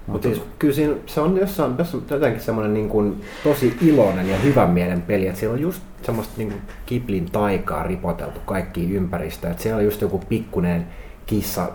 Mutta 0.06 0.28
siis, 0.28 0.42
kyllä 0.58 0.74
siinä, 0.74 0.94
se 1.06 1.20
on 1.20 1.36
jossain, 1.36 1.74
jossain 1.78 2.04
jotenkin 2.10 2.42
semmoinen 2.42 2.74
niin 2.74 2.88
kuin, 2.88 3.24
tosi 3.44 3.76
iloinen 3.80 4.28
ja 4.28 4.36
hyvän 4.36 4.70
mielen 4.70 5.02
peli, 5.02 5.26
että 5.26 5.40
siellä 5.40 5.54
on 5.54 5.60
just 5.60 5.82
semmoista 6.02 6.34
niin 6.36 6.48
kuin 6.48 6.62
Kiplin 6.86 7.30
taikaa 7.30 7.82
ripoteltu 7.82 8.40
kaikkiin 8.46 8.92
ympäristöön, 8.92 9.50
että 9.50 9.62
siellä 9.62 9.78
on 9.78 9.84
just 9.84 10.00
joku 10.00 10.18
pikkuinen 10.28 10.86
kissa 11.26 11.68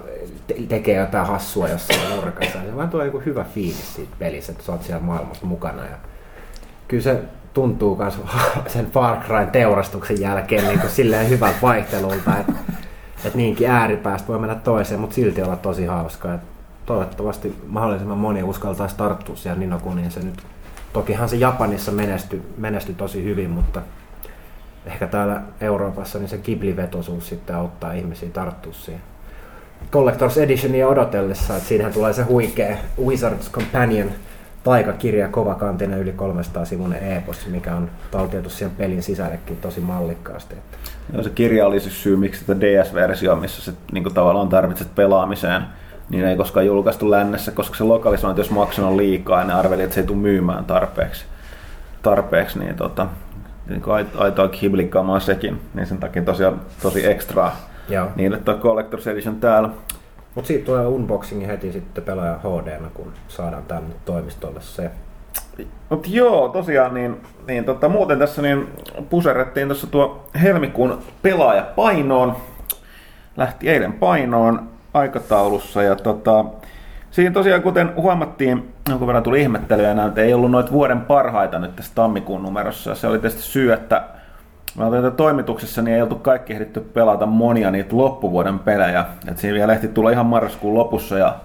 tekee 0.67 0.95
jotain 0.95 1.27
hassua 1.27 1.69
jossain 1.69 2.15
nurkassa. 2.15 2.59
Se 2.69 2.75
vaan 2.75 2.89
tulee 2.89 3.09
niin 3.09 3.25
hyvä 3.25 3.43
fiilis 3.43 3.95
siitä 3.95 4.15
pelissä, 4.19 4.51
että 4.51 4.63
sä 4.63 4.71
oot 4.71 4.83
siellä 4.83 5.03
maailmassa 5.03 5.45
mukana. 5.45 5.85
Ja 5.85 5.97
kyllä 6.87 7.03
se 7.03 7.21
tuntuu 7.53 7.95
myös 7.95 8.19
sen 8.67 8.91
Far 8.91 9.17
Cryn 9.23 9.51
teurastuksen 9.51 10.21
jälkeen 10.21 10.67
niin 10.67 10.79
kuin 10.79 10.91
silleen 10.91 11.29
hyvältä 11.29 11.57
vaihtelulta, 11.61 12.37
että, 12.39 12.53
että 13.25 13.37
niinkin 13.37 13.69
ääripäästä 13.69 14.27
voi 14.27 14.39
mennä 14.39 14.55
toiseen, 14.55 14.99
mutta 14.99 15.15
silti 15.15 15.41
olla 15.41 15.55
tosi 15.55 15.85
hauskaa. 15.85 16.33
Että 16.33 16.47
toivottavasti 16.85 17.61
mahdollisimman 17.67 18.17
moni 18.17 18.43
uskaltaisi 18.43 18.97
tarttua 18.97 19.35
siellä 19.35 19.59
Ninokuniin. 19.59 20.11
Se 20.11 20.19
nyt, 20.19 20.43
tokihan 20.93 21.29
se 21.29 21.35
Japanissa 21.35 21.91
menestyi, 21.91 22.41
menestyi 22.57 22.95
tosi 22.95 23.23
hyvin, 23.23 23.49
mutta 23.49 23.81
ehkä 24.85 25.07
täällä 25.07 25.41
Euroopassa 25.61 26.19
niin 26.19 26.29
se 26.29 26.37
Ghibli-vetosuus 26.37 27.29
sitten 27.29 27.55
auttaa 27.55 27.93
ihmisiä 27.93 28.29
tarttua 28.29 28.73
siihen. 28.73 29.01
Collector's 29.91 30.39
Editionia 30.39 30.87
odotellessa, 30.87 31.55
että 31.55 31.67
siinähän 31.67 31.93
tulee 31.93 32.13
se 32.13 32.23
huikea 32.23 32.77
Wizard's 33.05 33.51
Companion 33.51 34.09
taikakirja 34.63 35.27
kovakantinen 35.27 35.99
yli 35.99 36.11
300 36.11 36.65
sivun 36.65 36.93
epos, 36.93 37.47
mikä 37.47 37.75
on 37.75 37.89
taltioitu 38.11 38.49
siihen 38.49 38.75
pelin 38.75 39.03
sisällekin 39.03 39.57
tosi 39.57 39.79
mallikkaasti. 39.79 40.55
Joo, 41.13 41.23
se 41.23 41.29
kirja 41.29 41.67
oli 41.67 41.79
se 41.79 41.89
syy, 41.89 42.17
miksi 42.17 42.45
tätä 42.45 42.61
DS-versio, 42.61 43.35
missä 43.35 43.61
se 43.61 43.77
niin 43.91 44.13
tavallaan 44.13 44.49
tarvitset 44.49 44.95
pelaamiseen, 44.95 45.61
niin 46.09 46.25
ei 46.25 46.37
koskaan 46.37 46.65
julkaistu 46.65 47.11
lännessä, 47.11 47.51
koska 47.51 47.75
se 47.75 47.83
lokalisointi, 47.83 48.41
jos 48.41 48.51
maksanut 48.51 48.95
liikaa, 48.95 49.39
ja 49.39 49.45
ne 49.45 49.53
arveli, 49.53 49.83
että 49.83 49.93
se 49.93 50.01
ei 50.01 50.07
tule 50.07 50.17
myymään 50.17 50.65
tarpeeksi, 50.65 51.25
tarpeeksi 52.01 52.59
niin, 52.59 52.75
tota, 52.75 53.07
niin 53.69 53.83
aitoa 54.17 54.47
kiblikamaa 54.47 55.19
sekin, 55.19 55.61
niin 55.73 55.87
sen 55.87 55.97
takia 55.97 56.21
tosiaan 56.21 56.61
tosi 56.81 57.07
ekstraa 57.07 57.57
Joo. 57.89 58.07
niille 58.15 58.37
toi 58.37 58.55
Collector's 58.55 59.09
Edition 59.09 59.35
täällä. 59.35 59.69
Mutta 60.35 60.47
siitä 60.47 60.65
tulee 60.65 60.87
unboxingi 60.87 61.47
heti 61.47 61.71
sitten 61.71 62.03
pelaaja 62.03 62.39
hd 62.39 62.79
kun 62.93 63.13
saadaan 63.27 63.63
tänne 63.63 63.95
toimistolle 64.05 64.61
se. 64.61 64.91
Mut 65.89 66.07
joo, 66.07 66.49
tosiaan 66.49 66.93
niin, 66.93 67.21
niin 67.47 67.65
tota, 67.65 67.89
muuten 67.89 68.19
tässä 68.19 68.41
niin 68.41 68.67
puserrettiin 69.09 69.67
tuossa 69.67 69.87
tuo 69.87 70.25
helmikuun 70.41 70.99
pelaaja 71.21 71.63
painoon. 71.75 72.35
Lähti 73.37 73.69
eilen 73.69 73.93
painoon 73.93 74.69
aikataulussa 74.93 75.83
ja 75.83 75.95
tota, 75.95 76.45
siinä 77.11 77.31
tosiaan 77.31 77.61
kuten 77.61 77.93
huomattiin, 77.95 78.73
jonkun 78.89 79.07
verran 79.07 79.23
tuli 79.23 79.41
ihmettelyä 79.41 79.93
näitä, 79.93 80.21
ei 80.21 80.33
ollut 80.33 80.51
noita 80.51 80.71
vuoden 80.71 81.01
parhaita 81.01 81.59
nyt 81.59 81.75
tässä 81.75 81.91
tammikuun 81.95 82.43
numerossa. 82.43 82.95
Se 82.95 83.07
oli 83.07 83.19
tietysti 83.19 83.41
syy, 83.41 83.73
että 83.73 84.03
me 84.77 84.85
oltiin 84.85 85.11
toimituksessa, 85.11 85.81
niin 85.81 85.95
ei 85.95 86.01
oltu 86.01 86.15
kaikki 86.15 86.53
ehditty 86.53 86.79
pelata 86.79 87.25
monia 87.25 87.71
niitä 87.71 87.97
loppuvuoden 87.97 88.59
pelejä. 88.59 89.05
Et 89.31 89.37
siinä 89.37 89.55
vielä 89.55 89.73
ehti 89.73 89.87
tulla 89.87 90.11
ihan 90.11 90.25
marraskuun 90.25 90.73
lopussa 90.73 91.17
ja, 91.17 91.35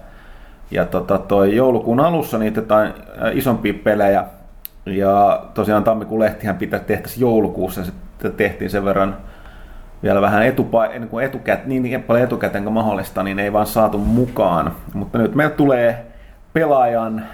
ja 0.71 0.85
tota, 0.85 1.17
toi 1.17 1.55
joulukuun 1.55 1.99
alussa 1.99 2.37
niitä 2.37 2.59
jotain 2.59 2.87
äh, 2.87 3.37
isompia 3.37 3.73
pelejä. 3.83 4.25
Ja 4.85 5.45
tosiaan 5.53 5.83
tammikuun 5.83 6.19
lehtihän 6.19 6.57
pitää 6.57 6.79
tehtäisiin 6.79 7.21
joulukuussa, 7.21 7.85
sitten 7.85 8.31
tehtiin 8.31 8.69
sen 8.69 8.85
verran 8.85 9.17
vielä 10.03 10.21
vähän 10.21 10.43
etupa- 10.43 10.85
ennen 10.85 11.09
kuin 11.09 11.25
etukät, 11.25 11.65
niin 11.65 12.03
paljon 12.03 12.23
etukäteen 12.23 12.63
kuin 12.63 12.73
mahdollista, 12.73 13.23
niin 13.23 13.39
ei 13.39 13.53
vaan 13.53 13.65
saatu 13.65 13.97
mukaan. 13.97 14.71
Mutta 14.93 15.17
nyt 15.17 15.35
meillä 15.35 15.55
tulee 15.55 16.05
pelaajan 16.53 17.25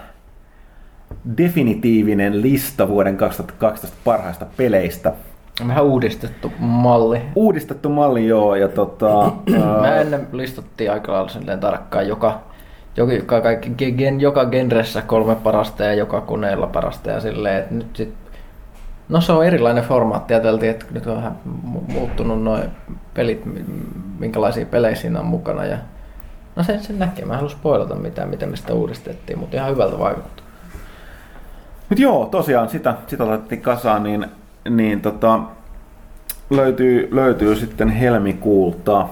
definitiivinen 1.37 2.41
lista 2.41 2.87
vuoden 2.87 3.17
2012 3.17 3.97
parhaista 4.03 4.45
peleistä. 4.57 5.13
Vähän 5.67 5.83
uudistettu 5.83 6.51
malli. 6.59 7.21
Uudistettu 7.35 7.89
malli, 7.89 8.27
joo. 8.27 8.55
Ja 8.55 8.67
tota, 8.67 9.31
Mä 9.81 9.95
ennen 9.95 10.27
listattiin 10.31 10.91
aika 10.91 11.11
lailla 11.11 11.29
silleen 11.29 11.59
tarkkaan 11.59 12.07
joka, 12.07 12.39
joka, 12.97 13.41
kaikki, 13.41 13.91
gen, 13.91 14.21
joka 14.21 14.45
genressä 14.45 15.01
kolme 15.01 15.35
parasta 15.35 15.83
ja 15.83 15.93
joka 15.93 16.21
koneella 16.21 16.67
parasta 16.67 17.09
ja 17.09 17.19
silleen, 17.19 17.57
että 17.57 17.73
nyt 17.75 17.95
sit, 17.95 18.13
No 19.09 19.21
se 19.21 19.31
on 19.31 19.45
erilainen 19.45 19.83
formaatti, 19.83 20.33
ajateltiin, 20.33 20.69
että 20.71 20.85
nyt 20.91 21.07
on 21.07 21.15
vähän 21.15 21.35
mu- 21.47 21.91
muuttunut 21.91 22.43
noin 22.43 22.63
pelit, 23.13 23.45
mi- 23.45 23.65
minkälaisia 24.19 24.65
pelejä 24.65 24.95
siinä 24.95 25.19
on 25.19 25.25
mukana 25.25 25.65
ja 25.65 25.77
No 26.55 26.63
sen, 26.63 26.83
sen 26.83 26.99
näkee, 26.99 27.25
mä 27.25 27.33
en 27.33 27.39
halua 27.39 27.51
spoilata 27.51 27.95
mitään, 27.95 28.29
miten 28.29 28.49
me 28.49 28.55
sitä 28.55 28.73
uudistettiin, 28.73 29.39
mutta 29.39 29.57
ihan 29.57 29.71
hyvältä 29.71 29.99
vaikuttaa. 29.99 30.45
Mut 31.89 31.99
joo, 31.99 32.25
tosiaan 32.25 32.69
sitä, 32.69 32.93
sitä 33.07 33.27
laitettiin 33.27 33.61
kasaan, 33.61 34.03
niin, 34.03 34.25
niin 34.69 35.01
tota, 35.01 35.39
löytyy, 36.49 37.07
löytyy 37.11 37.55
sitten 37.55 37.89
helmikuulta. 37.89 39.07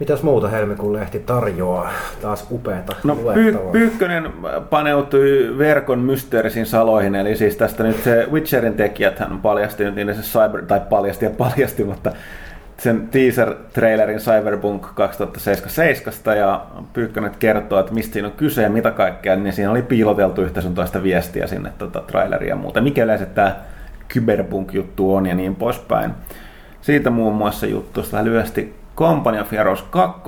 Mitäs 0.00 0.22
muuta 0.22 0.48
helmikuun 0.48 0.92
lehti 0.92 1.18
tarjoaa? 1.18 1.92
Taas 2.22 2.46
upeata 2.50 2.96
No 3.04 3.14
Py-. 3.14 3.58
Pyykkönen 3.72 4.32
paneutui 4.70 5.54
verkon 5.58 5.98
mysteerisiin 5.98 6.66
saloihin, 6.66 7.14
eli 7.14 7.36
siis 7.36 7.56
tästä 7.56 7.82
nyt 7.82 8.02
se 8.02 8.26
Witcherin 8.32 8.74
tekijät 8.74 9.18
hän 9.18 9.40
paljasti 9.40 9.84
nyt 9.84 9.94
niin 9.94 10.14
se 10.14 10.22
cyber, 10.22 10.62
tai 10.62 10.80
paljasti 10.90 11.24
ja 11.24 11.30
paljasti, 11.30 11.84
mutta 11.84 12.12
sen 12.78 13.08
teaser-trailerin 13.10 14.18
Cyberpunk 14.18 14.82
2077 14.94 16.38
ja 16.38 16.66
Pyykkönen 16.92 17.30
kertoo, 17.38 17.80
että 17.80 17.94
mistä 17.94 18.12
siinä 18.12 18.28
on 18.28 18.34
kyse 18.34 18.62
ja 18.62 18.70
mitä 18.70 18.90
kaikkea, 18.90 19.36
niin 19.36 19.52
siinä 19.52 19.70
oli 19.70 19.82
piiloteltu 19.82 20.42
yhtä 20.42 20.60
sun 20.60 20.74
toista 20.74 21.02
viestiä 21.02 21.46
sinne 21.46 21.72
tota, 21.78 22.00
traileria 22.00 22.48
ja 22.48 22.56
muuta. 22.56 22.80
Mikä 22.80 23.04
yleensä 23.04 23.26
tämä 23.26 23.56
Cyberpunk-juttu 24.12 25.14
on 25.14 25.26
ja 25.26 25.34
niin 25.34 25.56
poispäin. 25.56 26.10
Siitä 26.80 27.10
muun 27.10 27.34
muassa 27.34 27.66
juttu 27.66 28.00
lyhyesti 28.22 28.74
Company 28.96 29.40
of 29.40 29.52
Heroes 29.52 29.82
2. 29.82 30.22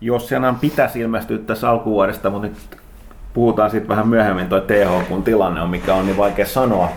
Jos 0.00 0.28
sen 0.28 0.42
pitäisi 0.60 1.00
ilmestyä 1.00 1.38
tässä 1.38 1.70
alkuvuodesta, 1.70 2.30
mutta 2.30 2.48
nyt 2.48 2.78
puhutaan 3.34 3.70
siitä 3.70 3.88
vähän 3.88 4.08
myöhemmin 4.08 4.46
toi 4.46 4.60
TH, 4.60 5.08
kun 5.08 5.22
tilanne 5.22 5.60
on 5.60 5.70
mikä 5.70 5.94
on, 5.94 6.06
niin 6.06 6.16
vaikea 6.16 6.46
sanoa, 6.46 6.88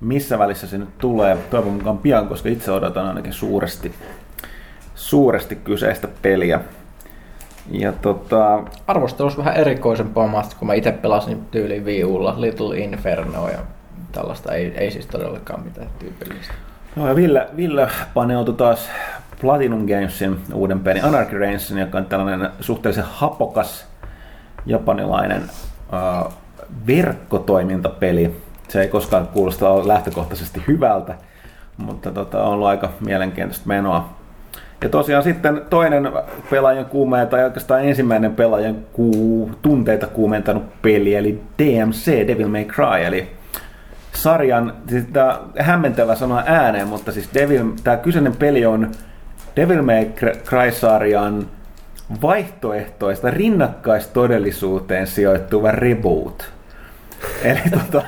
missä 0.00 0.38
välissä 0.38 0.66
se 0.66 0.78
nyt 0.78 0.98
tulee. 0.98 1.36
Toivon 1.50 1.72
mukaan 1.72 1.98
pian, 1.98 2.28
koska 2.28 2.48
itse 2.48 2.72
odotan 2.72 3.06
ainakin 3.06 3.32
suuresti, 3.32 3.94
suuresti 4.94 5.56
kyseistä 5.56 6.08
peliä. 6.22 6.60
Ja 7.70 7.92
tota, 7.92 8.62
Arvostelussa 8.86 9.38
vähän 9.38 9.56
erikoisempaa 9.56 10.26
maasta, 10.26 10.56
kun 10.58 10.66
mä 10.66 10.74
itse 10.74 10.92
pelasin 10.92 11.40
tyyliin 11.50 11.84
viulla 11.84 12.34
Little 12.36 12.78
Inferno 12.78 13.48
ja 13.48 13.58
tällaista 14.14 14.52
ei, 14.52 14.72
ei 14.76 14.90
siis 14.90 15.06
todellakaan 15.06 15.64
mitään 15.64 15.88
tyypillistä. 15.98 16.54
No 16.96 17.08
ja 17.08 17.16
Ville, 17.16 17.48
Ville 17.56 17.88
paneutui 18.14 18.54
taas 18.54 18.88
Platinum 19.40 19.86
Gamesin 19.86 20.40
uuden 20.54 20.80
pelin 20.80 21.04
Anarchy 21.04 21.38
Reignsin, 21.38 21.78
joka 21.78 21.98
on 21.98 22.06
tällainen 22.06 22.50
suhteellisen 22.60 23.04
hapokas 23.04 23.86
japanilainen 24.66 25.42
äh, 25.42 26.32
verkkotoimintapeli. 26.86 28.36
Se 28.68 28.80
ei 28.80 28.88
koskaan 28.88 29.28
kuulosta 29.28 29.88
lähtökohtaisesti 29.88 30.62
hyvältä, 30.68 31.14
mutta 31.76 32.10
tota, 32.10 32.42
on 32.42 32.52
ollut 32.52 32.66
aika 32.66 32.90
mielenkiintoista 33.00 33.68
menoa. 33.68 34.14
Ja 34.82 34.88
tosiaan 34.88 35.22
sitten 35.22 35.62
toinen 35.70 36.12
pelaajan 36.50 36.86
kuume, 36.86 37.26
tai 37.26 37.44
oikeastaan 37.44 37.84
ensimmäinen 37.84 38.34
pelaajan 38.34 38.76
kuu, 38.92 39.50
tunteita 39.62 40.06
kuumentanut 40.06 40.82
peli, 40.82 41.14
eli 41.14 41.42
DMC, 41.58 42.26
Devil 42.26 42.48
May 42.48 42.64
Cry, 42.64 43.04
eli 43.04 43.28
sarjan, 44.14 44.72
siis 44.88 45.04
tämä 45.12 45.40
hämmentävä 45.58 46.14
sanoa 46.14 46.42
ääneen, 46.46 46.88
mutta 46.88 47.12
siis 47.12 47.28
Devil, 47.34 47.64
tämä 47.84 47.96
kyseinen 47.96 48.36
peli 48.36 48.66
on 48.66 48.90
Devil 49.56 49.82
May 49.82 50.04
Cry-sarjan 50.44 51.46
vaihtoehtoista 52.22 53.30
rinnakkaistodellisuuteen 53.30 55.06
sijoittuva 55.06 55.70
reboot. 55.70 56.52
Eli 57.44 57.60
tota, 57.70 58.02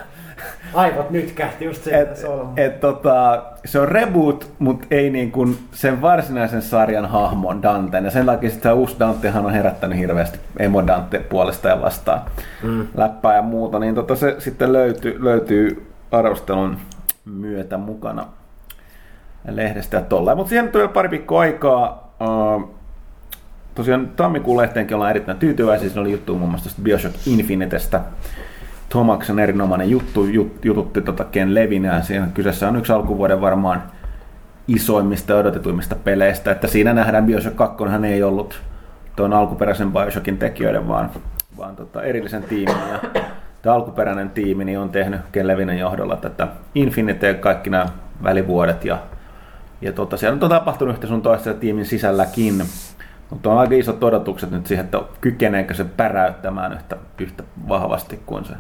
Aivot 0.75 1.11
nyt 1.11 1.33
kähti 1.33 1.65
just 1.65 1.85
se, 1.85 2.01
et, 2.01 2.25
et, 2.57 2.81
tota, 2.81 3.43
se 3.65 3.81
on 3.81 3.89
reboot, 3.89 4.53
mutta 4.59 4.87
ei 4.91 5.11
niin 5.11 5.33
kuin 5.33 5.59
sen 5.73 6.01
varsinaisen 6.03 6.63
sarjan 6.63 7.07
hahmon 7.07 7.63
Danten. 7.63 8.05
Ja 8.05 8.11
sen 8.11 8.27
takia 8.27 8.51
sitten 8.51 8.75
uusi 8.75 8.97
Dantehan 8.99 9.47
on 9.47 9.53
herättänyt 9.53 9.99
hirveästi 9.99 10.39
emo 10.59 10.87
Dante 10.87 11.19
puolesta 11.19 11.69
ja 11.69 11.83
vastaan 11.83 12.21
mm. 12.63 12.87
läppää 12.97 13.37
ja 13.37 13.43
muuta. 13.43 13.79
Niin 13.79 13.95
tota, 13.95 14.17
se 14.17 14.37
sitten 14.39 14.73
löytyy, 14.73 15.25
löytyy 15.25 15.87
arvostelun 16.11 16.77
myötä 17.25 17.77
mukana 17.79 18.27
lehdestä 19.51 20.01
tollaan. 20.01 20.37
Mutta 20.37 20.49
siihen 20.51 20.69
tuli 20.69 20.89
pari 20.89 21.11
viikkoa 21.11 21.41
aikaa. 21.41 22.15
Uh, 22.21 22.75
tosiaan 23.75 24.09
tammikuun 24.17 24.57
lehteenkin 24.57 24.95
ollaan 24.95 25.11
erittäin 25.11 25.39
tyytyväisiä. 25.39 25.89
Siinä 25.89 26.01
oli 26.01 26.13
juttu 26.13 26.39
muun 26.39 26.51
muassa 26.51 26.83
Bioshock 26.83 27.15
Infinitestä. 27.27 28.01
Tomaksen 28.89 29.39
erinomainen 29.39 29.91
juttu, 29.91 30.25
jut, 30.25 30.65
jututti 30.65 31.01
tota 31.01 31.25
Ken 31.25 31.55
Levinää. 31.55 32.03
Siinä 32.03 32.29
kyseessä 32.35 32.69
on 32.69 32.77
yksi 32.77 32.93
alkuvuoden 32.93 33.41
varmaan 33.41 33.83
isoimmista 34.69 35.33
ja 35.33 35.39
odotetuimmista 35.39 35.97
peleistä. 35.97 36.51
Että 36.51 36.67
siinä 36.67 36.95
nähdään 36.95 37.27
Bioshock 37.27 37.57
2 37.57 37.85
hän 37.85 38.05
ei 38.05 38.23
ollut 38.23 38.61
tuon 39.17 39.33
alkuperäisen 39.33 39.93
Bioshockin 39.93 40.39
tekijöiden, 40.39 40.89
vaan, 40.89 41.11
vaan 41.57 41.77
tota 41.77 42.03
erillisen 42.03 42.43
tiimin. 42.43 42.77
Ja 42.93 43.21
tämä 43.63 43.77
alkuperäinen 43.77 44.31
tiimi 44.31 44.65
niin 44.65 44.79
on 44.79 44.91
tehnyt 44.91 45.21
Ken 45.33 45.47
Levinen 45.47 45.79
johdolla 45.79 46.17
tätä 46.17 46.49
Infinite 46.75 47.35
kaikki 47.35 47.71
nämä 47.71 47.87
välivuodet. 48.23 48.85
Ja, 48.85 48.99
ja 49.81 49.93
tota, 49.93 50.17
siellä 50.17 50.39
on 50.43 50.51
tapahtunut 50.51 50.95
yhtä 50.95 51.07
sun 51.07 51.23
toista 51.23 51.55
tiimin 51.55 51.87
sisälläkin. 51.87 52.63
Mutta 53.31 53.51
on 53.51 53.59
aika 53.59 53.75
isot 53.75 54.05
odotukset 54.05 54.51
nyt 54.51 54.67
siihen, 54.67 54.85
että 54.85 55.01
kykeneekö 55.21 55.75
se 55.75 55.85
päräyttämään 55.85 56.73
yhtä, 56.73 56.97
yhtä 57.19 57.43
vahvasti 57.69 58.21
kuin 58.27 58.45
se 58.45 58.53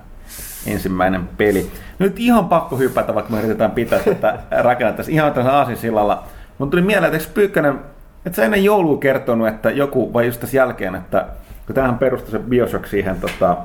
ensimmäinen 0.67 1.29
peli. 1.37 1.71
Nyt 1.99 2.19
ihan 2.19 2.49
pakko 2.49 2.77
hypätä, 2.77 3.15
vaikka 3.15 3.33
me 3.33 3.39
yritetään 3.39 3.71
pitää 3.71 3.99
tätä 3.99 4.39
rakennetta 4.51 5.03
ihan 5.09 5.33
tässä 5.33 5.53
aasinsillalla. 5.53 6.25
Mutta 6.59 6.71
tuli 6.71 6.83
mieleen, 6.83 7.15
että 7.15 7.29
Pyykkönen, 7.35 7.81
että 8.27 8.37
sä 8.37 8.45
ennen 8.45 8.65
joulua 8.65 8.99
kertonut, 8.99 9.49
että 9.49 9.71
joku, 9.71 10.13
vai 10.13 10.27
just 10.27 10.41
tässä 10.41 10.57
jälkeen, 10.57 10.95
että 10.95 11.27
kun 11.67 11.75
tämähän 11.75 11.99
perustui 11.99 12.31
se 12.31 12.39
Bioshock 12.39 12.87
siihen, 12.87 13.21
tota, 13.21 13.57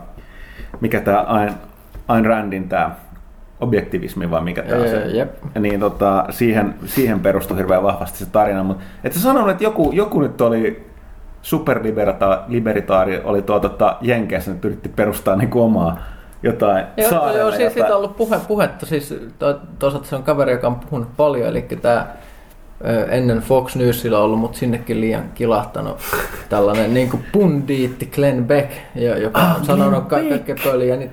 mikä 0.81 0.99
tämä 0.99 1.21
Ayn, 1.27 1.53
Ayn 2.07 2.25
Randin 2.25 2.69
tämä 2.69 2.91
objektivismi 3.59 4.31
vai 4.31 4.41
mikä 4.41 4.61
tämä 4.61 4.81
on 4.81 4.87
se. 4.87 4.97
Jep. 4.97 5.31
Niin 5.59 5.79
tota, 5.79 6.25
siihen, 6.29 6.75
siihen 6.85 7.19
perustui 7.19 7.57
hirveän 7.57 7.83
vahvasti 7.83 8.19
se 8.19 8.25
tarina. 8.25 8.63
Mutta 8.63 8.83
et 9.03 9.13
sä 9.13 9.19
sanonut, 9.19 9.49
että 9.49 9.63
joku, 9.63 9.91
joku 9.93 10.21
nyt 10.21 10.41
oli 10.41 10.91
superlibertaari, 11.41 13.21
oli 13.23 13.41
tuo 13.41 13.59
tota, 13.59 13.97
Jenkeissä, 14.01 14.51
nyt 14.51 14.65
yritti 14.65 14.89
perustaa 14.89 15.35
niin 15.35 15.49
omaa 15.53 15.99
jotain 16.43 16.85
Joo, 16.97 17.09
saarelle 17.09 17.39
joo 17.39 17.49
siis 17.49 17.59
jotain. 17.59 17.73
siitä 17.73 17.89
on 17.89 17.97
ollut 17.97 18.17
puhe, 18.17 18.39
puhetta, 18.47 18.85
siis 18.85 19.15
to, 19.39 19.59
toisaalta 19.79 20.07
se 20.07 20.15
on 20.15 20.23
kaveri, 20.23 20.51
joka 20.51 20.67
on 20.67 20.75
puhunut 20.75 21.09
paljon, 21.17 21.47
eli 21.49 21.61
tämä 21.61 22.07
ennen 23.09 23.39
Fox 23.39 23.75
Newsilla 23.75 24.19
ollut, 24.19 24.39
mutta 24.39 24.57
sinnekin 24.57 25.01
liian 25.01 25.23
kilahtanut 25.35 25.97
tällainen 26.49 26.93
niin 26.93 27.09
kuin 27.09 27.23
pundiitti 27.31 28.05
Glenn 28.05 28.45
Beck, 28.45 28.71
jo- 28.95 29.17
joka 29.17 29.39
on 29.39 29.45
Ah, 29.45 29.63
sanonut 29.63 30.07
Glenn 30.07 30.23
ka- 30.25 30.29
kaikkea 30.29 30.55
pöliä, 30.63 30.95
niin 30.95 31.11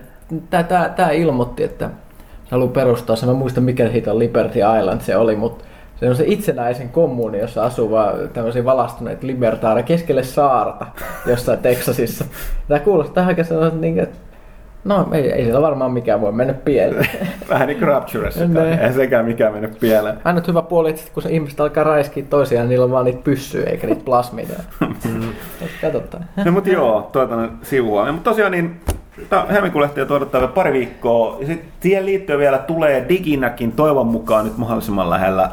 tämä 0.96 1.10
ilmoitti, 1.10 1.64
että 1.64 1.86
se 2.44 2.50
haluaa 2.50 2.72
perustaa 2.72 3.16
sen, 3.16 3.28
mä 3.28 3.34
muistan 3.34 3.64
mikä 3.64 3.90
siitä 3.90 4.10
on 4.12 4.18
Liberty 4.18 4.58
Island 4.80 5.00
se 5.00 5.16
oli, 5.16 5.36
mutta 5.36 5.64
se 6.00 6.08
on 6.10 6.16
se 6.16 6.24
itsenäisen 6.26 6.88
kommuni, 6.88 7.38
jossa 7.38 7.64
asuu 7.64 7.90
vaan 7.90 8.14
tämmöisiä 8.32 8.64
valastuneita 8.64 9.26
libertaareja 9.26 9.82
keskelle 9.86 10.22
saarta 10.22 10.86
jossain 11.26 11.58
Texasissa. 11.58 12.24
Tämä 12.68 12.80
kuulostaa 12.80 13.26
aika 13.26 13.44
sellaiselta, 13.44 13.80
niin, 13.80 13.98
että 13.98 14.18
no 14.84 15.08
ei, 15.12 15.30
ei 15.32 15.44
siellä 15.44 15.62
varmaan 15.62 15.92
mikään 15.92 16.20
voi 16.20 16.32
mennä 16.32 16.54
pieleen. 16.54 17.08
Vähän 17.50 17.68
niin 17.68 17.78
kuin 17.78 17.88
Rapturessa, 17.88 18.44
Ne. 18.46 18.74
ei 18.86 18.92
sekään 18.92 19.24
mikään 19.24 19.52
mennyt 19.52 19.80
pieleen. 19.80 20.18
Ainut 20.24 20.48
hyvä 20.48 20.62
puoli, 20.62 20.90
että 20.90 21.02
kun 21.14 21.22
se 21.22 21.30
ihmiset 21.30 21.60
alkaa 21.60 21.84
räiskiä 21.84 22.24
toisiaan, 22.30 22.62
niin 22.64 22.68
niillä 22.70 22.84
on 22.84 22.90
vaan 22.90 23.04
niitä 23.04 23.20
pyssyjä 23.24 23.70
eikä 23.70 23.86
niitä 23.86 24.04
plasmia. 24.04 24.46
Katsotaan. 25.82 26.24
No 26.44 26.52
mutta 26.52 26.70
joo, 26.70 27.08
tuota 27.12 27.48
sivua. 27.62 28.12
Mutta 28.12 28.30
tosiaan 28.30 28.52
niin 28.52 28.80
helmikuun 29.50 29.82
lehtiä 29.82 30.06
odottaa 30.10 30.40
vielä 30.40 30.52
pari 30.52 30.72
viikkoa. 30.72 31.36
Ja 31.40 31.46
sitten 31.46 31.68
siihen 31.80 32.06
liittyen 32.06 32.38
vielä 32.38 32.58
tulee 32.58 33.06
diginäkin 33.08 33.72
toivon 33.72 34.06
mukaan 34.06 34.44
nyt 34.44 34.56
mahdollisimman 34.58 35.10
lähellä 35.10 35.50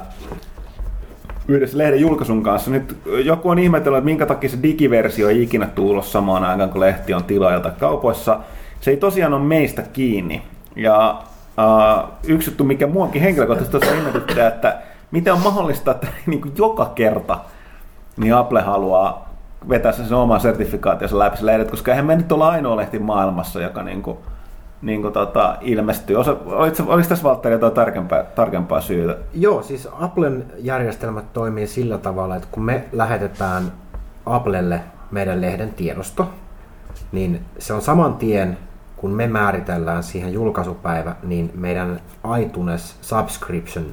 yhdessä 1.48 1.78
lehden 1.78 2.02
julkaisun 2.02 2.44
kanssa. 2.44 2.72
Nyt 2.72 2.98
joku 3.24 3.50
on 3.50 3.60
ihmetellyt, 3.60 3.98
että 3.98 4.06
minkä 4.06 4.26
takia 4.26 4.50
se 4.50 4.58
digiversio 4.64 5.30
ei 5.30 5.44
ikinä 5.44 5.68
tullut 5.68 6.06
samaan 6.06 6.44
aikaan, 6.44 6.70
kun 6.70 6.82
lehti 6.82 7.14
on 7.14 7.24
tilaajalta 7.24 7.72
kaupoissa. 7.72 8.40
Se 8.86 8.92
ei 8.92 8.98
tosiaan 8.98 9.34
ole 9.34 9.44
meistä 9.44 9.82
kiinni. 9.82 10.42
Ja 10.76 11.22
uh, 11.58 12.10
yksi 12.24 12.50
juttu, 12.50 12.64
mikä 12.64 12.88
muakin 12.88 13.22
henkilökohtaisesti 13.22 13.72
tuossa 13.72 13.96
ihmetyttää, 13.96 14.48
että 14.48 14.82
miten 15.12 15.34
on 15.34 15.42
mahdollista, 15.42 15.92
että 15.92 16.08
niin 16.28 16.42
kuin 16.42 16.54
joka 16.58 16.92
kerta 16.96 17.40
niin 18.18 18.34
Apple 18.34 18.62
haluaa 18.62 19.34
vetää 19.70 19.92
sen 19.92 20.14
oman 20.14 20.40
sertifikaationsa 20.40 21.20
läpi 21.20 21.38
se 21.38 21.46
lehdet, 21.46 21.72
koska 21.72 21.92
eihän 21.92 22.06
me 22.06 22.16
nyt 22.16 22.32
olla 22.32 22.50
ainoa 22.50 22.76
lehti 22.76 23.00
maailmassa, 23.00 23.62
joka 23.62 23.84
niin 23.84 24.02
kuin, 24.02 24.18
niin 24.82 25.02
kuin 25.02 25.14
tota, 25.14 25.58
ilmestyy. 25.62 26.16
Osa, 26.16 26.36
oliko, 26.46 26.84
oliko 26.88 27.10
tässä 27.10 27.24
Valtteri 27.24 27.56
jotain 27.56 27.74
tarkempaa, 27.74 28.24
tarkempaa 28.24 28.82
syytä? 28.82 29.18
Joo, 29.34 29.64
siis 29.64 29.88
Applen 30.00 30.46
järjestelmät 30.58 31.34
toimii 31.34 31.68
sillä 31.68 31.98
tavalla, 31.98 32.36
että 32.36 32.48
kun 32.52 32.64
me 32.64 32.84
lähetetään 32.92 33.72
Applelle 34.26 34.82
meidän 35.12 35.42
lehden 35.42 35.74
tiedosto, 35.74 36.30
niin 37.12 37.42
se 37.60 37.74
on 37.74 37.82
saman 37.82 38.16
tien, 38.16 38.58
kun 39.06 39.14
me 39.14 39.28
määritellään 39.28 40.04
siihen 40.04 40.34
julkaisupäivä, 40.34 41.16
niin 41.24 41.52
meidän 41.56 42.00
iTunes 42.42 42.98
subscription 43.02 43.86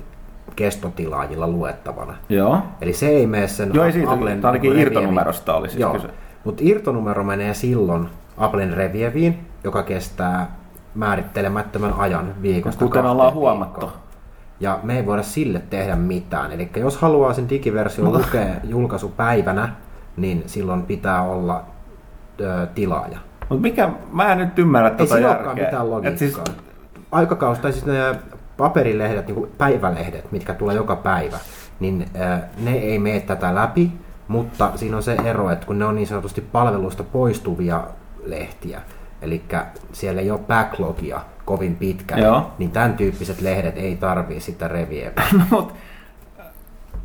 kestotilaajilla 0.57 1.49
luettavana. 1.49 2.15
Joo. 2.29 2.59
Eli 2.81 2.93
se 2.93 3.09
ei 3.09 3.27
mene 3.27 3.49
sen 3.49 3.71
Joo, 3.75 3.85
ei 3.85 3.93
siitä, 3.93 4.11
Applen 4.11 4.47
ainakin 4.47 4.79
irtonumerosta 4.79 5.55
oli 5.55 5.69
siis 5.69 5.81
Joo, 5.81 5.93
kyse. 5.93 6.09
mutta 6.45 6.63
irtonumero 6.67 7.25
menee 7.25 7.55
silloin 7.55 8.09
Applen 8.37 8.73
Revieviin, 8.73 9.39
joka 9.65 9.83
kestää 9.83 10.57
määrittelemättömän 10.95 11.93
ajan 11.93 12.35
viikosta 12.43 12.79
Kuten 12.79 12.93
kahteen 12.93 13.13
ollaan 13.13 13.35
huomattu. 13.35 13.81
viikkoon. 13.81 14.03
Ja 14.61 14.79
me 14.83 14.97
ei 14.97 15.07
voida 15.07 15.23
sille 15.23 15.63
tehdä 15.71 15.97
mitään. 15.97 16.53
Eli 16.53 16.71
jos 16.77 16.97
haluaa 16.97 17.35
sen 17.35 17.49
digiversion 17.49 18.13
lukea 18.13 18.55
julkaisupäivänä, 18.65 19.69
niin 20.17 20.43
silloin 20.47 20.83
pitää 20.83 21.23
olla 21.23 21.65
ö, 22.41 22.67
tilaaja. 22.75 23.19
Mutta 23.53 23.63
mikä, 23.69 23.91
mä 24.13 24.33
en 24.33 24.39
nyt 24.39 24.59
ymmärrä 24.59 24.89
Ei 24.89 24.95
tätä 24.97 25.05
sillä 25.15 25.21
järkeä. 25.21 25.37
olekaan 25.37 25.57
mitään 25.59 25.83
Et 25.83 25.89
logiikkaa. 25.91 26.19
siis, 26.19 26.35
Siis... 26.35 26.47
Aikakaus, 27.13 27.59
tai 27.59 27.73
siis 27.73 27.87
ne 27.87 28.15
paperilehdet, 28.57 29.27
niin 29.27 29.47
päivälehdet, 29.59 30.33
mitkä 30.33 30.55
tulee 30.55 30.77
joka 30.77 30.97
päivä, 30.97 31.39
niin 31.81 32.07
ö, 32.21 32.39
ne 32.65 32.73
ei 32.73 32.99
mene 32.99 33.21
tätä 33.21 33.55
läpi, 33.55 33.93
mutta 34.29 34.73
siinä 34.75 34.97
on 34.97 35.03
se 35.03 35.17
ero, 35.25 35.51
että 35.51 35.67
kun 35.67 35.79
ne 35.79 35.85
on 35.85 35.95
niin 35.97 36.07
sanotusti 36.07 36.41
palvelusta 36.41 37.05
poistuvia 37.05 37.83
lehtiä, 38.25 38.81
eli 39.23 39.43
siellä 39.93 40.21
ei 40.21 40.31
ole 40.31 40.41
backlogia 40.49 41.21
kovin 41.45 41.77
pitkään, 41.77 42.21
Joo. 42.21 42.51
niin 42.59 42.71
tämän 42.71 42.95
tyyppiset 42.95 43.41
lehdet 43.41 43.77
ei 43.79 43.97
tarvii 43.97 44.41
sitä 44.41 44.69
revieviä. 44.69 45.23
no, 45.39 45.45
mut, 45.51 45.75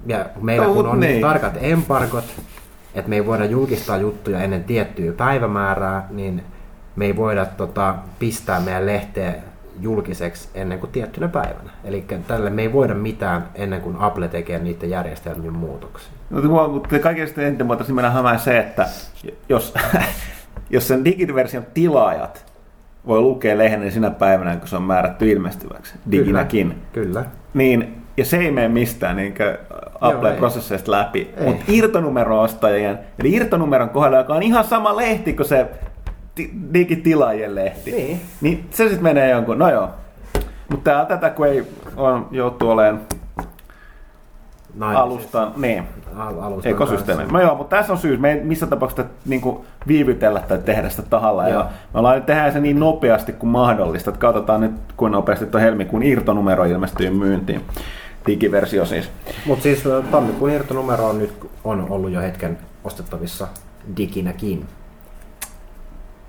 Ja 0.06 0.26
meillä 0.42 0.68
No, 0.68 0.74
kun 0.74 0.88
on 0.88 1.00
niin. 1.00 1.22
tarkat 1.22 1.54
embargot, 1.62 2.24
että 3.00 3.10
me 3.10 3.16
ei 3.16 3.26
voida 3.26 3.46
julkistaa 3.46 3.98
juttuja 3.98 4.44
ennen 4.44 4.64
tiettyä 4.64 5.12
päivämäärää, 5.12 6.08
niin 6.10 6.44
me 6.96 7.06
ei 7.06 7.16
voida 7.16 7.46
tota, 7.46 7.96
pistää 8.20 8.60
meidän 8.60 8.86
lehteä 8.86 9.36
julkiseksi 9.82 10.50
ennen 10.54 10.80
kuin 10.80 10.92
tiettynä 10.92 11.28
päivänä. 11.28 11.72
Eli 11.84 12.06
tälle 12.28 12.50
me 12.50 12.62
ei 12.62 12.74
voida 12.74 12.94
mitään 12.94 13.48
ennen 13.56 13.82
kuin 13.82 13.96
Apple 14.00 14.28
tekee 14.28 14.60
niiden 14.60 14.90
järjestelmien 14.90 15.54
muutoksia. 15.54 16.12
no, 16.30 16.68
mutta 16.68 17.00
kaikista 17.00 17.42
eniten 17.42 17.68
voitaisiin 17.68 17.96
mennä 17.96 18.10
hämään 18.10 18.40
se, 18.40 18.60
että 18.60 18.88
jos, 19.50 19.74
jos 20.70 20.88
sen 20.88 21.06
digiversion 21.06 21.66
tilaajat 21.74 22.46
voi 23.08 23.22
lukea 23.22 23.58
lehden 23.58 23.92
sinä 23.92 24.10
päivänä, 24.10 24.56
kun 24.56 24.68
se 24.68 24.76
on 24.76 24.84
määrätty 24.84 25.32
ilmestyväksi, 25.32 25.96
diginäkin, 26.12 26.76
Kyllä. 26.94 27.26
niin, 27.54 27.97
ja 28.18 28.26
se 28.26 28.38
ei 28.38 28.52
mene 28.52 28.68
mistään 28.68 29.16
niin 29.16 29.36
Apple-prosesseista 30.02 30.92
läpi, 30.92 31.34
mutta 31.46 31.64
irtonumero-ostajien, 31.68 33.00
eli 33.20 33.34
irtonumeron 33.34 33.90
kohdalla, 33.90 34.18
joka 34.18 34.34
on 34.36 34.44
ihan 34.44 34.64
sama 34.64 34.96
lehti 34.98 35.34
kuin 35.34 35.48
se 35.48 35.66
ti- 36.36 36.52
digitilaajien 36.74 37.56
lehti, 37.56 37.92
Niin. 37.92 38.22
niin 38.42 38.68
se 38.70 38.84
sitten 38.84 39.04
menee 39.04 39.30
jonkun, 39.32 39.60
no 39.60 39.70
joo. 39.72 39.90
Mutta 40.72 41.06
tätä 41.06 41.30
kun 41.30 41.48
ei 41.48 41.64
on, 41.98 42.28
joutuu 42.32 42.70
olemaan 42.70 43.02
Naimisissa. 44.76 45.04
alusta, 45.04 45.52
niin, 45.58 45.84
Al- 46.18 46.40
alustan 46.42 46.72
ekosysteemi. 46.72 47.24
No 47.32 47.42
joo, 47.42 47.56
mutta 47.56 47.76
tässä 47.76 47.94
on 47.94 48.00
syy. 48.00 48.18
Me 48.18 48.32
ei 48.32 48.44
missä 48.44 48.68
tapauksessa 48.68 49.12
niin 49.26 49.42
kuin 49.42 49.58
viivytellä 49.88 50.40
tai 50.48 50.58
tehdä 50.58 50.90
sitä 50.90 51.02
tahalla. 51.10 51.48
Joo. 51.50 51.60
Ja 51.60 51.70
me 51.94 52.00
ollaan 52.00 52.16
nyt 52.16 52.54
se 52.54 52.60
niin 52.60 52.80
nopeasti 52.80 53.34
kuin 53.34 53.50
mahdollista. 53.50 54.10
Että 54.10 54.20
katsotaan 54.20 54.62
nyt, 54.62 54.72
kuinka 54.98 55.18
nopeasti 55.18 55.46
tuo 55.46 55.62
helmikuun 55.62 56.04
irtonumero 56.04 56.64
ilmestyy 56.66 57.10
myyntiin. 57.10 57.62
Digiversio 58.28 58.86
siis. 58.86 59.10
Mutta 59.46 59.64
siis 59.64 59.86
ö, 59.86 60.04
tammikuun 60.12 60.52
irtonumero 60.52 61.10
on 61.10 61.20
nyt 61.20 61.34
on 61.64 61.88
ollut 61.90 62.12
jo 62.12 62.22
hetken 62.22 62.58
ostettavissa 62.84 63.48
diginäkin. 63.98 64.66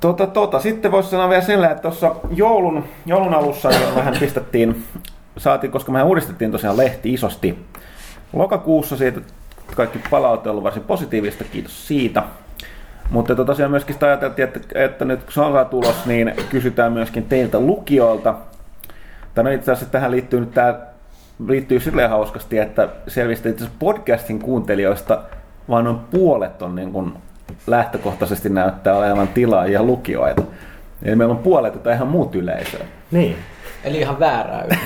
Tota, 0.00 0.26
tota. 0.26 0.60
Sitten 0.60 0.92
voisi 0.92 1.10
sanoa 1.10 1.28
vielä 1.28 1.42
sillä, 1.42 1.70
että 1.70 1.82
tuossa 1.82 2.14
joulun, 2.30 2.84
joulun 3.06 3.34
alussa 3.34 3.72
jo 3.72 3.94
vähän 3.94 4.14
pistettiin, 4.20 4.84
saatiin, 5.36 5.70
koska 5.70 5.92
mehän 5.92 6.06
uudistettiin 6.06 6.52
tosiaan 6.52 6.76
lehti 6.76 7.12
isosti. 7.12 7.58
Lokakuussa 8.32 8.96
siitä 8.96 9.20
kaikki 9.76 10.00
palaute 10.10 10.48
on 10.48 10.50
ollut 10.50 10.64
varsin 10.64 10.82
positiivista, 10.82 11.44
kiitos 11.44 11.88
siitä. 11.88 12.22
Mutta 13.10 13.34
tota, 13.34 13.46
tosiaan 13.46 13.70
myöskin 13.70 13.94
sitä 13.94 14.06
ajateltiin, 14.06 14.48
että, 14.48 14.60
että 14.74 15.04
nyt 15.04 15.24
kun 15.24 15.32
se 15.32 15.40
on 15.40 15.66
tulos, 15.66 16.06
niin 16.06 16.34
kysytään 16.50 16.92
myöskin 16.92 17.24
teiltä 17.24 17.60
lukijoilta. 17.60 18.34
Tai 19.34 19.44
no 19.44 19.50
itse 19.50 19.72
asiassa 19.72 19.92
tähän 19.92 20.10
liittyy 20.10 20.40
nyt 20.40 20.54
tämä 20.54 20.74
liittyy 21.46 21.80
silleen 21.80 22.10
hauskasti, 22.10 22.58
että 22.58 22.88
selvisi, 23.08 23.48
että 23.48 23.64
podcastin 23.78 24.38
kuuntelijoista 24.38 25.22
vain 25.68 25.84
noin 25.84 25.98
puolet 25.98 26.62
on 26.62 26.74
niin 26.74 26.92
kuin 26.92 27.12
lähtökohtaisesti 27.66 28.48
näyttää 28.48 28.96
olevan 28.96 29.28
tilaajia 29.28 29.82
lukijoita. 29.82 30.42
Eli 31.02 31.16
meillä 31.16 31.32
on 31.32 31.38
puolet 31.38 31.72
tätä 31.72 31.92
ihan 31.92 32.08
muut 32.08 32.34
yleisöä. 32.34 32.84
Niin. 33.10 33.36
Eli 33.84 33.98
ihan 33.98 34.20
väärää. 34.20 34.64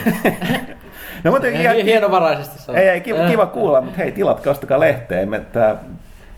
No 1.25 1.31
mutta 1.31 1.47
ihan, 1.47 1.77
Hienovaraisesti 1.77 2.59
sanottu. 2.59 2.83
ei, 2.83 2.89
ei, 2.89 3.01
kiva, 3.01 3.19
kiva 3.29 3.47
kuulla, 3.47 3.81
mutta 3.81 3.97
hei, 3.97 4.13
tilatkaa, 4.13 4.51
ostakaa 4.51 4.81
lehteä. 4.81 5.27
Me 5.27 5.41
tää 5.41 5.77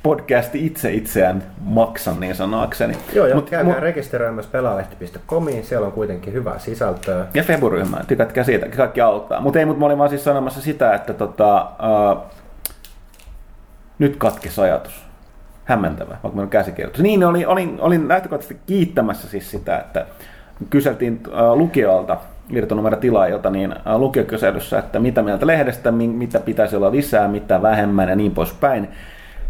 podcasti 0.04 0.66
itse 0.66 0.92
itseään 0.92 1.42
maksa 1.60 2.14
niin 2.20 2.34
sanakseni. 2.34 2.94
Joo, 3.14 3.26
ja 3.26 3.36
Mut- 3.36 3.50
käykää 3.50 3.74
mu- 3.74 3.80
rekisteröimässä 3.80 4.50
pelaalehti.comiin, 4.50 5.64
siellä 5.64 5.86
on 5.86 5.92
kuitenkin 5.92 6.32
hyvää 6.32 6.58
sisältöä. 6.58 7.26
Ja 7.34 7.42
Febu-ryhmä, 7.42 8.00
tykätkää 8.08 8.44
siitä, 8.44 8.66
kaikki 8.76 9.00
auttaa. 9.00 9.40
Mutta 9.40 9.58
ei, 9.58 9.64
mutta 9.64 9.80
mä 9.80 9.86
olin 9.86 9.98
vaan 9.98 10.10
siis 10.10 10.24
sanomassa 10.24 10.60
sitä, 10.60 10.94
että 10.94 11.12
tota, 11.12 11.62
uh, 12.12 12.22
nyt 13.98 14.16
katkesi 14.16 14.60
ajatus. 14.60 15.04
hämmentävää, 15.64 16.12
vaikka 16.22 16.28
meillä 16.28 16.42
on 16.42 16.48
käsikirjoitus. 16.48 17.02
Niin, 17.02 17.24
olin, 17.24 17.48
olin, 17.48 17.76
olin 17.80 18.08
lähtökohtaisesti 18.08 18.60
kiittämässä 18.66 19.28
siis 19.28 19.50
sitä, 19.50 19.78
että 19.78 20.06
kyseltiin 20.70 21.20
äh, 21.28 21.52
lukijoilta 21.52 22.16
irtonumero 22.50 22.96
tilaajilta, 22.96 23.50
niin 23.50 23.72
äh, 23.72 23.96
lukiokyselyssä, 23.96 24.78
että 24.78 24.98
mitä 24.98 25.22
mieltä 25.22 25.46
lehdestä, 25.46 25.92
mi- 25.92 26.08
mitä 26.08 26.40
pitäisi 26.40 26.76
olla 26.76 26.90
lisää, 26.92 27.28
mitä 27.28 27.62
vähemmän 27.62 28.08
ja 28.08 28.16
niin 28.16 28.32
poispäin. 28.32 28.88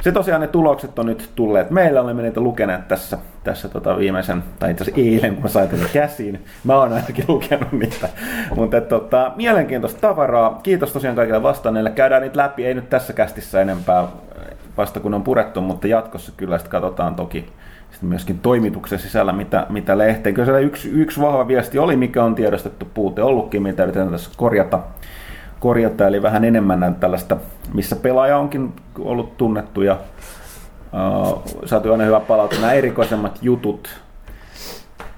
Se 0.05 0.13
tosiaan 0.13 0.41
ne 0.41 0.47
tulokset 0.47 0.99
on 0.99 1.07
nyt 1.07 1.31
tulleet 1.35 1.71
meille, 1.71 2.01
olemme 2.01 2.23
niitä 2.23 2.41
lukeneet 2.41 2.89
tässä, 2.89 3.19
tässä 3.45 3.69
tota 3.69 3.97
viimeisen, 3.97 4.43
tai 4.59 4.71
itse 4.71 4.85
asiassa 4.85 5.01
eilen, 5.01 5.35
kun 5.35 5.43
mä 5.43 5.49
sain 5.49 5.69
tänne 5.69 5.87
käsiin. 5.93 6.45
Mä 6.65 6.77
oon 6.77 6.93
ainakin 6.93 7.25
lukenut 7.29 7.73
niitä. 7.73 8.09
Mutta 8.57 8.81
tota, 8.81 9.33
mielenkiintoista 9.37 10.01
tavaraa. 10.01 10.61
Kiitos 10.63 10.93
tosiaan 10.93 11.17
kaikille 11.17 11.43
vastanneille. 11.43 11.91
Käydään 11.91 12.23
niitä 12.23 12.39
läpi, 12.39 12.67
ei 12.67 12.75
nyt 12.75 12.91
tässä 12.91 13.13
kästissä 13.13 13.61
enempää 13.61 14.09
vasta 14.77 15.01
kun 15.01 15.15
on 15.15 15.23
purettu, 15.23 15.61
mutta 15.61 15.87
jatkossa 15.87 16.33
kyllä 16.37 16.59
sitten 16.59 16.71
katsotaan 16.71 17.15
toki 17.15 17.53
sitten 17.91 18.09
myöskin 18.09 18.39
toimituksen 18.39 18.99
sisällä, 18.99 19.33
mitä, 19.33 19.67
mitä 19.69 19.99
lehteen. 19.99 20.35
Kyllä 20.35 20.59
yksi, 20.59 20.91
yksi 20.91 21.21
vahva 21.21 21.49
viesti 21.49 21.79
oli, 21.79 21.97
mikä 21.97 22.25
on 22.25 22.35
tiedostettu 22.35 22.89
puute 22.95 23.23
ollutkin, 23.23 23.63
mitä 23.63 23.83
yritetään 23.83 24.11
tässä 24.11 24.31
korjata 24.37 24.81
korjata, 25.65 26.07
eli 26.07 26.23
vähän 26.23 26.45
enemmän 26.45 26.97
tällaista, 27.01 27.37
missä 27.75 27.97
pelaaja 27.97 28.39
onkin 28.39 28.73
ollut 28.99 29.37
tunnettu 29.37 29.83
ja 29.83 29.97
uh, 30.93 31.43
saatu 31.65 31.93
aina 31.93 32.05
hyvä 32.05 32.21
palautetta. 32.21 32.61
Nämä 32.61 32.73
erikoisemmat 32.73 33.39
jutut, 33.43 33.89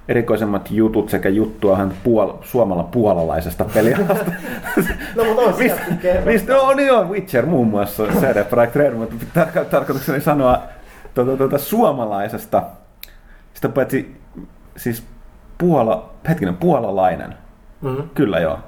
erikoisemmat 0.09 0.70
jutut 0.70 1.09
sekä 1.09 1.28
juttua 1.28 1.76
hän 1.76 1.90
puol- 2.04 2.37
suomalla 2.42 2.82
puolalaisesta 2.82 3.64
pelialasta. 3.74 4.24
No 5.16 5.24
mutta 5.24 5.42
on 5.42 5.54
mistä, 5.59 5.82
mistä, 6.24 6.52
no, 6.52 6.74
niin 6.74 6.92
on 6.92 7.09
Witcher 7.09 7.46
muun 7.46 7.66
muassa, 7.66 8.06
CD 8.06 8.44
Projekt 8.44 8.76
Red, 8.76 8.94
mutta 8.94 9.14
tar- 9.38 9.64
tarkoitukseni 9.64 10.20
sanoa 10.20 10.62
tuota, 11.14 11.37
tuota, 11.37 11.59
suomalaisesta, 11.59 12.62
sitä 13.54 13.68
paitsi 13.68 14.16
siis 14.76 15.04
puola, 15.59 16.11
hetkinen, 16.28 16.56
puolalainen. 16.56 17.35
Mm-hmm. 17.80 18.09
Kyllä 18.14 18.38
joo. 18.38 18.59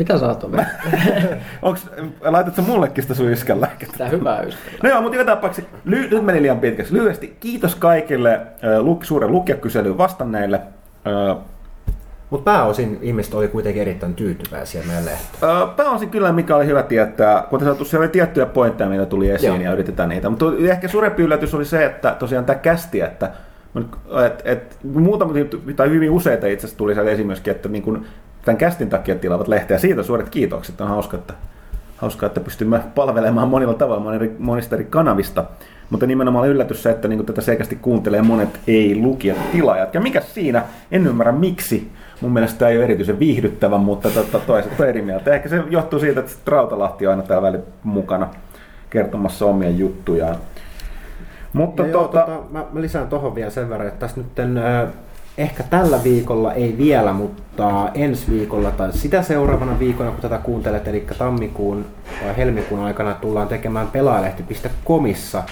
Mitä 0.00 0.18
sä 0.18 0.26
oot 0.26 0.44
Onks, 1.62 1.86
laitatko 2.20 2.62
mullekin 2.62 3.02
sitä 3.02 3.14
sun 3.14 3.30
yskän 3.30 3.60
lääkettä? 3.60 3.98
Tää 3.98 4.08
hyvää 4.08 4.42
yskän. 4.42 4.74
No 4.82 4.88
joo, 4.88 5.00
mutta 5.00 5.16
joka 5.18 5.32
tapauksessa, 5.34 5.70
ly- 5.84 6.08
nyt 6.10 6.24
meni 6.24 6.42
liian 6.42 6.60
pitkäksi. 6.60 6.94
Lyhyesti, 6.94 7.36
kiitos 7.40 7.74
kaikille 7.74 8.34
äh, 8.34 8.78
lu- 8.78 9.00
suuren 9.02 9.32
lukijakyselyyn 9.32 9.98
vastanneille. 9.98 10.60
Äh, 11.06 11.36
mutta 12.30 12.44
pääosin 12.44 12.98
ihmiset 13.02 13.34
oli 13.34 13.48
kuitenkin 13.48 13.82
erittäin 13.82 14.14
tyytyväisiä 14.14 14.82
meidän 14.86 15.04
lehteen. 15.04 15.52
Pääosin 15.76 16.10
kyllä, 16.10 16.32
mikä 16.32 16.56
oli 16.56 16.66
hyvä 16.66 16.82
tietää, 16.82 17.46
kuten 17.50 17.64
sanottu, 17.64 17.84
siellä 17.84 18.04
oli 18.04 18.12
tiettyjä 18.12 18.46
pointteja, 18.46 18.90
mitä 18.90 19.06
tuli 19.06 19.30
esiin 19.30 19.54
Joo. 19.54 19.62
ja 19.62 19.72
yritetään 19.72 20.08
niitä. 20.08 20.30
Mutta 20.30 20.46
ehkä 20.70 20.88
suurempi 20.88 21.22
yllätys 21.22 21.54
oli 21.54 21.64
se, 21.64 21.84
että 21.84 22.16
tosiaan 22.18 22.44
tämä 22.44 22.58
kästi, 22.58 23.00
että 23.00 23.30
et, 24.26 24.42
et, 24.44 24.78
muutama, 24.82 25.32
tai 25.76 25.90
hyvin 25.90 26.10
useita 26.10 26.46
itse 26.46 26.66
asiassa 26.66 26.78
tuli 26.78 26.94
sieltä 26.94 27.10
esimerkiksi, 27.10 27.50
että 27.50 27.68
niin 27.68 27.82
kun 27.82 28.06
tämän 28.44 28.58
kästin 28.58 28.90
takia 28.90 29.14
tilaavat 29.14 29.48
lehteä. 29.48 29.78
Siitä 29.78 30.02
suuret 30.02 30.28
kiitokset. 30.28 30.80
On 30.80 30.88
hauska, 30.88 31.16
että, 31.16 31.34
hauska, 31.96 32.26
että 32.26 32.40
pystymme 32.40 32.80
palvelemaan 32.94 33.48
monilla 33.48 33.74
tavalla 33.74 34.18
monista 34.38 34.76
eri 34.76 34.84
kanavista. 34.84 35.44
Mutta 35.90 36.06
nimenomaan 36.06 36.48
yllätys 36.48 36.82
se, 36.82 36.90
että 36.90 37.08
niin 37.08 37.26
tätä 37.26 37.40
selkeästi 37.40 37.76
kuuntelee 37.76 38.22
monet 38.22 38.60
ei-lukijat 38.66 39.52
tilaajat. 39.52 39.94
Ja 39.94 40.00
mikä 40.00 40.20
siinä? 40.20 40.62
En 40.92 41.06
ymmärrä 41.06 41.32
miksi. 41.32 41.90
Mun 42.20 42.32
mielestä 42.32 42.58
tämä 42.58 42.68
ei 42.68 42.76
ole 42.76 42.84
erityisen 42.84 43.18
viihdyttävä, 43.18 43.78
mutta 43.78 44.10
to, 44.10 44.22
to, 44.22 44.38
toiset 44.38 44.80
on 44.80 44.88
eri 44.88 45.02
mieltä. 45.02 45.34
Ehkä 45.34 45.48
se 45.48 45.62
johtuu 45.70 45.98
siitä, 45.98 46.20
että 46.20 46.32
Rautalahti 46.46 47.06
on 47.06 47.10
aina 47.10 47.22
täällä 47.22 47.46
välillä 47.46 47.64
mukana 47.82 48.28
kertomassa 48.90 49.46
omia 49.46 49.70
juttujaan. 49.70 50.36
Mutta 51.52 51.82
tuota... 51.82 52.18
joo, 52.18 52.26
tota, 52.26 52.42
mä, 52.50 52.64
mä 52.72 52.80
lisään 52.80 53.08
tuohon 53.08 53.34
vielä 53.34 53.50
sen 53.50 53.68
verran, 53.68 53.88
että 53.88 54.00
tässä 54.00 54.20
nyt 54.20 54.58
äh, 54.58 54.88
ehkä 55.40 55.62
tällä 55.62 56.04
viikolla 56.04 56.52
ei 56.52 56.74
vielä, 56.78 57.12
mutta 57.12 57.90
ensi 57.94 58.30
viikolla 58.30 58.70
tai 58.70 58.92
sitä 58.92 59.22
seuraavana 59.22 59.78
viikona, 59.78 60.10
kun 60.10 60.20
tätä 60.20 60.38
kuuntelet, 60.38 60.88
eli 60.88 61.06
tammikuun 61.18 61.86
vai 62.24 62.36
helmikuun 62.36 62.80
aikana 62.80 63.14
tullaan 63.14 63.48
tekemään 63.48 63.88
pelaalehti.comissa 63.88 65.42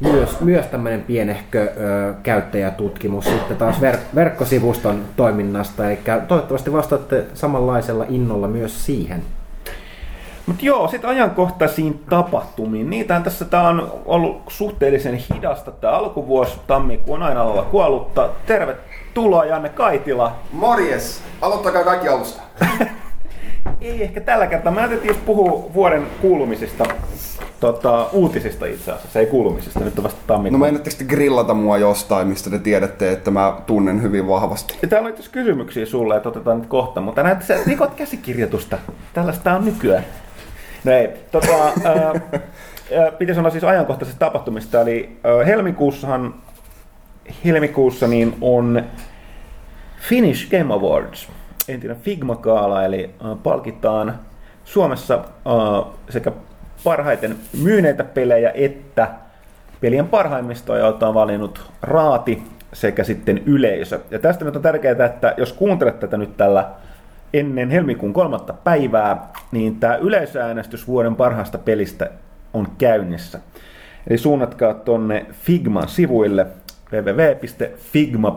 myös, 0.00 0.40
myös 0.40 0.66
tämmöinen 0.66 1.02
pienehkö 1.02 1.72
ö, 1.76 2.14
käyttäjätutkimus 2.22 3.24
sitten 3.24 3.56
taas 3.56 3.80
ver- 3.80 4.14
verkkosivuston 4.14 5.02
toiminnasta, 5.16 5.90
eli 5.90 5.98
toivottavasti 6.28 6.72
vastaatte 6.72 7.24
samanlaisella 7.34 8.06
innolla 8.08 8.48
myös 8.48 8.86
siihen. 8.86 9.22
Mutta 10.46 10.66
joo, 10.66 10.88
sitten 10.88 11.10
ajankohtaisiin 11.10 12.00
tapahtumiin. 12.10 12.90
Niitä 12.90 13.20
tässä 13.20 13.44
tämä 13.44 13.68
on 13.68 13.92
ollut 14.04 14.42
suhteellisen 14.48 15.14
hidasta 15.34 15.70
tämä 15.70 15.92
alkuvuosi. 15.92 16.60
Tammikuu 16.66 17.14
on 17.14 17.22
aina 17.22 17.42
olla 17.42 17.62
kuollutta. 17.62 18.28
Tervetuloa 18.46 18.95
Janne 19.48 19.68
Kaitila. 19.68 20.36
Morjes! 20.52 21.22
Aloittakaa 21.40 21.84
kaikki 21.84 22.08
alusta. 22.08 22.42
Ei 23.80 24.02
ehkä 24.02 24.20
tällä 24.20 24.46
kertaa. 24.46 24.72
Mä 24.72 24.80
ajattelin 24.80 25.16
puhua 25.26 25.70
vuoden 25.74 26.06
kuulumisista. 26.20 26.84
Tota, 27.60 28.08
uutisista 28.12 28.66
itse 28.66 28.92
asiassa, 28.92 29.20
ei 29.20 29.26
kuulumisista, 29.26 29.80
nyt 29.80 29.98
on 29.98 30.04
vasta 30.04 30.20
tammikuun. 30.26 30.60
No 30.60 30.64
meinaatteko 30.64 31.04
grillata 31.08 31.54
mua 31.54 31.78
jostain, 31.78 32.28
mistä 32.28 32.50
te 32.50 32.58
tiedätte, 32.58 33.12
että 33.12 33.30
mä 33.30 33.56
tunnen 33.66 34.02
hyvin 34.02 34.28
vahvasti? 34.28 34.78
Ja 34.82 34.88
täällä 34.88 35.06
on 35.06 35.14
itse 35.14 35.30
kysymyksiä 35.30 35.86
sulle, 35.86 36.16
että 36.16 36.28
otetaan 36.28 36.58
nyt 36.58 36.68
kohta, 36.68 37.00
mutta 37.00 37.22
näet 37.22 37.42
sä 37.42 37.56
rikot 37.66 37.94
käsikirjoitusta. 37.94 38.78
Tällaista 39.12 39.52
on 39.52 39.64
nykyään. 39.64 40.04
No 40.84 40.92
ei, 40.92 41.08
tota, 41.30 41.72
ää, 41.84 43.12
piti 43.18 43.34
sanoa 43.34 43.50
siis 43.50 43.64
ajankohtaisesta 43.64 44.18
tapahtumista, 44.18 44.80
eli 44.80 45.16
ää, 45.24 45.44
helmikuussahan 45.44 46.34
helmikuussa 47.44 48.06
niin 48.06 48.36
on 48.40 48.82
Finnish 50.00 50.50
Game 50.50 50.74
Awards, 50.74 51.28
entinen 51.68 51.96
Figma-kaala, 51.96 52.84
eli 52.84 53.10
ää, 53.24 53.36
palkitaan 53.42 54.18
Suomessa 54.64 55.14
ää, 55.14 55.24
sekä 56.10 56.32
parhaiten 56.84 57.36
myyneitä 57.62 58.04
pelejä 58.04 58.50
että 58.54 59.08
pelien 59.80 60.08
parhaimmistoja, 60.08 60.84
joita 60.84 61.08
on 61.08 61.14
valinnut 61.14 61.70
Raati 61.82 62.42
sekä 62.72 63.04
sitten 63.04 63.42
yleisö. 63.46 64.00
Ja 64.10 64.18
tästä 64.18 64.44
nyt 64.44 64.56
on 64.56 64.62
tärkeää, 64.62 65.06
että 65.06 65.34
jos 65.36 65.52
kuuntelet 65.52 66.00
tätä 66.00 66.16
nyt 66.16 66.36
tällä 66.36 66.70
ennen 67.34 67.70
helmikuun 67.70 68.12
kolmatta 68.12 68.52
päivää, 68.52 69.28
niin 69.52 69.80
tämä 69.80 69.96
yleisöäänestys 69.96 70.86
vuoden 70.86 71.16
parhaasta 71.16 71.58
pelistä 71.58 72.10
on 72.54 72.68
käynnissä. 72.78 73.40
Eli 74.10 74.18
suunnatkaa 74.18 74.74
tuonne 74.74 75.26
Figman 75.32 75.88
sivuille 75.88 76.46
www.figma.fi. 76.92 78.32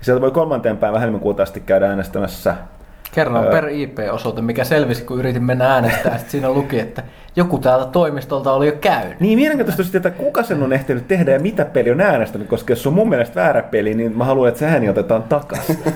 Sieltä 0.00 0.20
voi 0.20 0.30
kolmanteen 0.30 0.76
päivän 0.76 1.00
helmikuuta 1.00 1.42
asti 1.42 1.60
käydä 1.60 1.88
äänestämässä 1.88 2.54
Kerran 3.12 3.44
öö, 3.44 3.50
per 3.50 3.68
IP-osoite, 3.68 4.42
mikä 4.42 4.64
selvisi, 4.64 5.04
kun 5.04 5.18
yritin 5.18 5.44
mennä 5.44 5.72
äänestää, 5.72 6.12
sitten 6.12 6.30
siinä 6.30 6.50
luki, 6.50 6.80
että 6.80 7.02
joku 7.36 7.58
täältä 7.58 7.86
toimistolta 7.90 8.52
oli 8.52 8.66
jo 8.66 8.72
käynyt. 8.80 9.20
Niin, 9.20 9.38
mielenkiintoista 9.38 9.82
sitten, 9.82 9.98
että 9.98 10.22
kuka 10.22 10.42
sen 10.42 10.62
on 10.62 10.72
ehtinyt 10.72 11.08
tehdä 11.08 11.30
ja 11.32 11.40
mitä 11.40 11.64
peli 11.64 11.90
on 11.90 12.00
äänestänyt, 12.00 12.48
koska 12.48 12.72
jos 12.72 12.86
on 12.86 12.92
mun 12.92 13.08
mielestä 13.08 13.34
väärä 13.34 13.62
peli, 13.62 13.94
niin 13.94 14.18
mä 14.18 14.24
haluan, 14.24 14.48
että 14.48 14.58
se 14.58 14.66
ääni 14.66 14.88
otetaan 14.88 15.22
takaisin. 15.22 15.78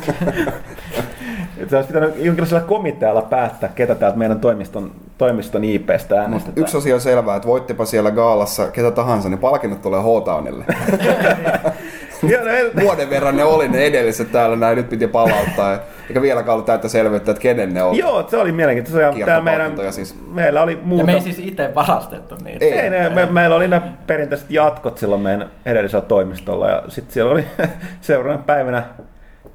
Se 1.68 1.76
olisi 1.76 1.86
pitänyt 1.86 2.14
jonkinlaisella 2.16 2.62
komitealla 2.62 3.22
päättää, 3.22 3.70
ketä 3.74 3.94
täältä 3.94 4.18
meidän 4.18 4.40
toimiston, 4.40 4.90
toimiston 5.18 5.64
IPstä 5.64 6.20
äänestetään. 6.20 6.62
Yksi 6.62 6.76
asia 6.76 6.94
on 6.94 7.00
selvää, 7.00 7.36
että 7.36 7.48
voittipa 7.48 7.84
siellä 7.84 8.10
gaalassa 8.10 8.70
ketä 8.70 8.90
tahansa, 8.90 9.28
niin 9.28 9.38
palkinnot 9.38 9.82
tulee 9.82 10.00
H-Townille. 10.00 10.64
No 12.22 12.82
Vuoden 12.82 13.10
verran 13.10 13.36
ne 13.36 13.44
oli 13.44 13.68
ne 13.68 13.84
edelliset 13.84 14.32
täällä, 14.32 14.56
näin 14.56 14.76
nyt 14.76 14.88
piti 14.88 15.06
palauttaa. 15.06 15.78
Eikä 16.08 16.22
vieläkään 16.22 16.52
ollut 16.52 16.66
täyttä 16.66 16.88
selvyyttä, 16.88 17.30
että 17.30 17.40
kenen 17.40 17.74
ne 17.74 17.82
on. 17.82 17.96
Joo, 17.96 18.28
se 18.28 18.36
oli 18.36 18.52
mielenkiintoista. 18.52 19.24
Täällä 19.24 19.44
meidän, 19.44 19.92
siis. 19.92 20.16
Meillä 20.28 20.62
oli 20.62 20.78
muuta. 20.82 21.02
Ja 21.02 21.06
me 21.06 21.12
ei 21.12 21.20
siis 21.20 21.38
itse 21.38 21.74
varastettu 21.74 22.36
niitä. 22.44 22.64
Ei, 22.64 22.72
ei, 22.72 22.90
ne, 22.90 23.08
me, 23.08 23.26
meillä 23.26 23.56
oli 23.56 23.68
ne 23.68 23.82
perinteiset 24.06 24.50
jatkot 24.50 24.98
silloin 24.98 25.22
meidän 25.22 25.50
edellisellä 25.66 26.04
toimistolla. 26.06 26.70
Ja 26.70 26.82
sitten 26.88 27.14
siellä 27.14 27.32
oli 27.32 27.44
seuraavana 28.00 28.42
päivänä 28.46 28.84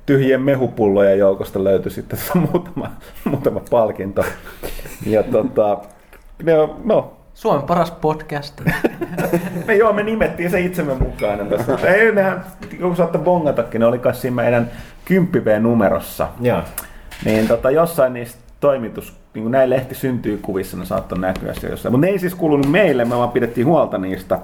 tyhjien 0.08 0.42
mehupullojen 0.42 1.20
joukosta 1.20 1.64
löytyi 1.64 1.92
sitten 1.92 2.20
muutama, 2.52 2.92
muutama 3.24 3.62
palkinto. 3.70 4.26
Ja 5.06 5.24
tota, 5.24 5.78
ne, 6.44 6.54
no, 6.84 7.18
Suomen 7.34 7.64
paras 7.64 7.92
podcast. 7.92 8.62
me 9.68 9.76
joo, 9.76 9.94
me 9.94 10.04
nimettiin 10.04 10.50
se 10.50 10.60
itsemme 10.60 10.94
mukaan. 10.94 11.48
Tässä. 11.48 11.78
Ei, 11.88 12.12
nehän, 12.12 12.46
kun 12.82 12.96
saatte 12.96 13.18
bongatakin, 13.18 13.80
ne 13.80 13.86
oli 13.86 14.00
kai 14.00 14.16
siinä 14.16 14.36
meidän 14.36 14.72
10 15.06 15.64
numerossa 15.64 16.28
Joo. 16.42 16.62
Niin 17.26 17.48
tota, 17.48 17.72
jossain 17.72 18.14
niistä 18.14 18.42
toimitus, 18.60 19.16
niin 19.34 19.44
kuin 19.44 19.52
näin 19.52 19.70
lehti 19.70 19.96
syntyy 19.96 20.38
kuvissa, 20.38 20.78
ne 20.78 20.86
saattoi 20.86 21.20
näkyä 21.20 21.54
siellä 21.54 21.74
jossain. 21.74 21.94
Mutta 21.94 22.08
ne 22.08 22.12
ei 22.12 22.20
siis 22.20 22.36
kuulunut 22.36 22.72
meille, 22.72 23.06
me 23.06 23.18
vaan 23.18 23.32
pidettiin 23.32 23.68
huolta 23.68 23.98
niistä. 23.98 24.40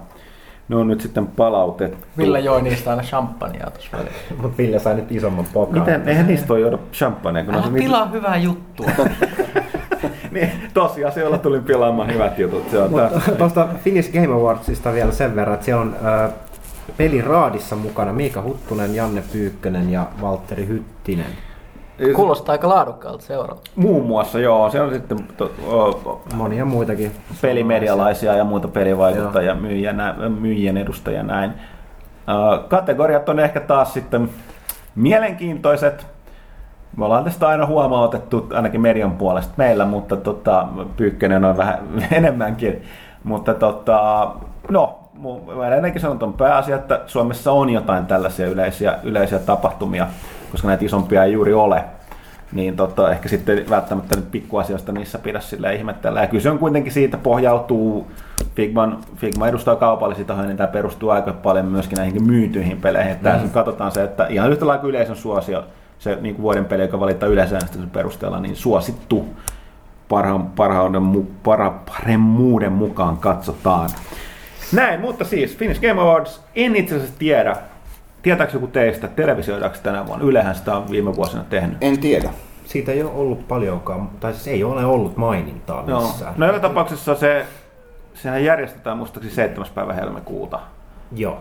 Ne 0.67 0.76
on 0.76 0.88
nyt 0.88 1.02
sitten 1.02 1.28
palautettu. 1.28 2.08
Ville 2.17 2.39
joi 2.39 2.62
niistä 2.62 2.89
aina 2.89 3.04
champagnea 3.04 3.69
tuossa. 3.69 3.97
Mutta 4.41 4.58
Ville 4.58 4.80
sai 4.80 4.95
nyt 4.95 5.12
isomman 5.12 5.45
pokaan. 5.54 5.80
Miten? 5.80 6.10
Eihän 6.10 6.28
niistä 6.28 6.47
voi 6.47 6.62
juoda 6.62 6.78
champagnea. 6.93 7.43
Kun 7.43 7.56
Älä 7.56 7.67
tilaa 7.78 8.06
hyvää 8.06 8.38
juttua. 8.38 8.88
niin, 10.32 10.52
tosiasioilla 10.73 11.38
tulin 11.38 11.63
pilaamaan 11.63 12.13
hyvät 12.13 12.39
jutut. 12.39 12.69
Se 12.71 12.80
on 12.80 12.91
tuosta 13.38 13.67
Finnish 13.84 14.13
Game 14.13 14.34
Awardsista 14.34 14.93
vielä 14.93 15.12
sen 15.12 15.36
verran, 15.36 15.54
että 15.54 15.65
siellä 15.65 15.82
on 15.82 15.95
äh, 16.06 16.32
peliraadissa 16.97 17.76
mukana 17.76 18.13
Miika 18.13 18.41
Huttunen, 18.41 18.95
Janne 18.95 19.23
Pyykkönen 19.32 19.89
ja 19.89 20.08
Valtteri 20.21 20.67
Hyttinen. 20.67 21.53
Kuulostaa 22.15 22.53
aika 22.53 22.69
laadukkaalta 22.69 23.23
seuralta. 23.23 23.62
Muun 23.75 24.06
muassa, 24.06 24.39
joo. 24.39 24.69
Se 24.69 24.82
on 24.82 24.93
sitten 24.93 25.17
to, 25.38 25.51
o, 25.67 26.21
Monia 26.36 26.65
muitakin. 26.65 27.12
pelimedialaisia 27.41 28.36
ja 28.36 28.43
muita 28.43 28.67
pelivaikuttajia, 28.67 29.56
myyjien, 29.56 30.01
myyjien 30.39 30.77
edustajia 30.77 31.23
näin. 31.23 31.53
Ö, 32.29 32.63
Kategoriat 32.67 33.29
on 33.29 33.39
ehkä 33.39 33.60
taas 33.60 33.93
sitten 33.93 34.29
mielenkiintoiset. 34.95 36.08
Me 36.97 37.06
ollaan 37.06 37.23
tästä 37.23 37.47
aina 37.47 37.65
huomautettu 37.65 38.47
ainakin 38.53 38.82
median 38.82 39.12
puolesta 39.12 39.53
meillä, 39.58 39.86
mutta 39.86 40.17
tota, 40.17 40.67
Pyykkönen 40.97 41.45
on 41.45 41.58
vähän 41.58 41.79
enemmänkin. 42.12 42.84
Mutta 43.23 43.53
tota, 43.53 44.32
no, 44.69 44.99
mä 45.58 45.67
ennenkin 45.75 46.01
sanon 46.01 46.19
ton 46.19 46.34
pääasia, 46.34 46.75
että 46.75 47.01
Suomessa 47.08 47.51
on 47.51 47.69
jotain 47.69 48.06
tällaisia 48.06 48.47
yleisiä, 48.47 48.99
yleisiä 49.03 49.39
tapahtumia, 49.39 50.08
koska 50.54 50.68
näitä 50.68 50.86
isompia 50.86 51.24
ei 51.24 51.34
juuri 51.34 51.54
ole. 51.54 51.84
Niin 52.52 52.76
tota, 52.76 53.12
ehkä 53.12 53.30
sitten 53.30 53.70
välttämättä 53.70 54.16
nyt 54.16 54.32
pikkuasioista 54.32 54.92
niissä 54.92 55.20
pidä 55.20 55.39
sille 55.39 55.76
ihmetellä. 55.76 56.22
Ja 56.22 56.28
kyse 56.28 56.50
on 56.50 56.60
kuitenkin 56.60 56.92
siitä, 56.92 57.18
pohjautuu 57.18 58.08
Figman, 58.56 58.98
Figma 59.16 59.48
edustaa 59.48 59.76
kaupallisia 59.76 60.26
tahoja, 60.26 60.48
niin 60.48 60.58
tämä 60.58 60.68
perustuu 60.68 61.10
aika 61.10 61.34
paljon 61.34 61.66
myöskin 61.66 61.96
näihin 61.96 62.24
myytyihin 62.24 62.82
peleihin. 62.82 63.12
Että 63.12 63.39
mm. 63.44 63.50
katsotaan 63.50 63.92
se, 63.92 64.04
että 64.04 64.28
ihan 64.28 64.52
yhtä 64.52 64.68
lailla 64.68 64.82
kuin 64.82 64.89
yleisön 64.89 65.16
suosio, 65.16 65.63
se 66.00 66.18
niin 66.22 66.36
kuin 66.36 66.44
vuoden 66.44 66.66
peli, 66.66 66.82
joka 66.82 67.00
valitaan 67.00 67.32
yleisäänestyksen 67.32 67.89
perusteella, 67.89 68.39
niin 68.39 68.56
suosittu 68.56 69.26
parhaan, 70.10 70.46
parhauden, 70.46 71.28
para, 71.44 71.74
paremmuuden 71.86 72.72
mukaan 72.72 73.18
katsotaan. 73.18 73.89
Näin, 74.74 75.02
mutta 75.02 75.26
siis 75.26 75.58
Finnish 75.58 75.82
Game 75.82 76.02
Awards, 76.02 76.42
en 76.56 76.76
itse 76.76 76.96
asiassa 76.96 77.20
tiedä, 77.20 77.56
tietääkö 78.23 78.53
joku 78.53 78.67
teistä, 78.67 79.07
televisioidaanko 79.07 79.77
tänä 79.83 80.05
vuonna? 80.07 80.25
Ylehän 80.25 80.55
sitä 80.55 80.75
on 80.77 80.89
viime 80.91 81.15
vuosina 81.15 81.43
tehnyt. 81.49 81.77
En 81.81 81.99
tiedä. 81.99 82.29
Siitä 82.65 82.91
ei 82.91 83.03
ole 83.03 83.12
ollut 83.12 83.47
paljonkaan, 83.47 84.09
tai 84.19 84.33
siis 84.33 84.47
ei 84.47 84.63
ole 84.63 84.86
ollut 84.86 85.17
mainintaa 85.17 85.83
missään. 85.86 86.33
No 86.38 86.45
joka 86.47 86.59
tapauksessa 86.59 87.15
se, 87.15 87.45
sehän 88.13 88.43
järjestetään 88.43 88.97
muistaakseni 88.97 89.36
7. 89.36 89.67
päivä 89.75 89.93
helmikuuta. 89.93 90.59
Joo. 91.15 91.38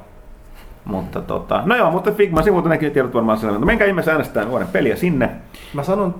Mutta 0.85 1.21
tota, 1.21 1.63
no 1.67 1.77
joo, 1.77 1.91
mutta 1.91 2.13
Figma 2.13 2.43
sivulta 2.43 2.69
näkyy 2.69 2.91
tiedot 2.91 3.15
varmaan 3.15 3.39
selvä. 3.39 3.59
No 3.59 3.67
menkää 3.67 3.87
ihmeessä 3.87 4.13
äänestää 4.13 4.49
vuoden 4.49 4.69
peliä 4.69 4.97
sinne. 4.97 5.31
Mä 5.75 5.83
sanon 5.83 6.15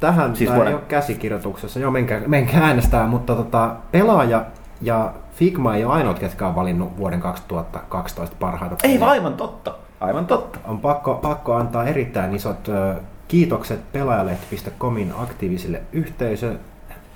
tähän, 0.00 0.36
Siis 0.36 0.48
tämä 0.50 0.56
vuoden- 0.56 0.68
ei 0.70 0.74
ole 0.74 0.82
käsikirjoituksessa, 0.88 1.80
joo 1.80 1.90
menkää, 1.90 2.20
menkää 2.26 2.64
äänestää, 2.64 3.06
mutta 3.06 3.34
tota, 3.34 3.74
pelaaja 3.92 4.44
ja 4.82 5.12
Figma 5.32 5.74
ei 5.76 5.84
ole 5.84 5.92
ainoat, 5.94 6.18
ketkä 6.18 6.46
on 6.46 6.54
valinnut 6.54 6.96
vuoden 6.96 7.20
2012 7.20 8.36
parhaita 8.40 8.76
Ei 8.82 9.00
vaan 9.00 9.10
aivan 9.10 9.34
totta. 9.34 9.74
Aivan 10.04 10.26
totta. 10.26 10.58
On 10.64 10.80
pakko, 10.80 11.14
pakko 11.14 11.54
antaa 11.54 11.84
erittäin 11.84 12.34
isot 12.34 12.68
ö, 12.68 12.94
kiitokset 13.28 13.92
pelaajalehti.comin 13.92 15.12
aktiivisille 15.18 15.82
yhteisö 15.92 16.54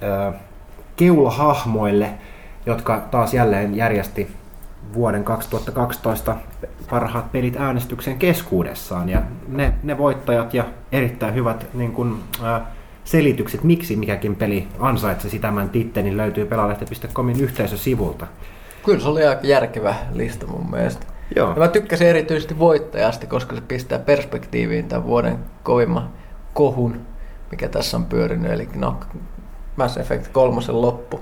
ö, 0.02 0.32
keulahahmoille, 0.96 2.10
jotka 2.66 3.02
taas 3.10 3.34
jälleen 3.34 3.76
järjesti 3.76 4.36
vuoden 4.94 5.24
2012 5.24 6.36
parhaat 6.90 7.32
pelit 7.32 7.56
äänestyksen 7.56 8.18
keskuudessaan. 8.18 9.08
Ja 9.08 9.22
ne, 9.48 9.72
ne 9.82 9.98
voittajat 9.98 10.54
ja 10.54 10.64
erittäin 10.92 11.34
hyvät 11.34 11.66
niin 11.74 11.92
kun, 11.92 12.22
ä, 12.44 12.60
selitykset, 13.04 13.64
miksi 13.64 13.96
mikäkin 13.96 14.36
peli 14.36 14.68
ansaitsisi 14.78 15.38
tämän 15.38 15.70
tittelin, 15.70 16.16
löytyy 16.16 16.46
pelaajalehti.comin 16.46 17.40
yhteisösivulta. 17.40 18.26
Kyllä 18.84 19.00
se 19.00 19.08
oli 19.08 19.26
aika 19.26 19.46
järkevä 19.46 19.94
lista 20.12 20.46
mun 20.46 20.70
mielestä. 20.70 21.06
Joo. 21.36 21.50
Ja 21.50 21.56
mä 21.56 21.68
tykkäsin 21.68 22.06
erityisesti 22.06 22.58
voittajasta, 22.58 23.26
koska 23.26 23.56
se 23.56 23.60
pistää 23.60 23.98
perspektiiviin 23.98 24.88
tämän 24.88 25.06
vuoden 25.06 25.38
kovimman 25.62 26.10
kohun, 26.54 27.00
mikä 27.50 27.68
tässä 27.68 27.96
on 27.96 28.04
pyörinyt. 28.04 28.52
Eli 28.52 28.68
no, 28.74 29.00
Mass 29.76 29.96
Effect 29.96 30.28
3 30.32 30.60
loppu. 30.68 31.20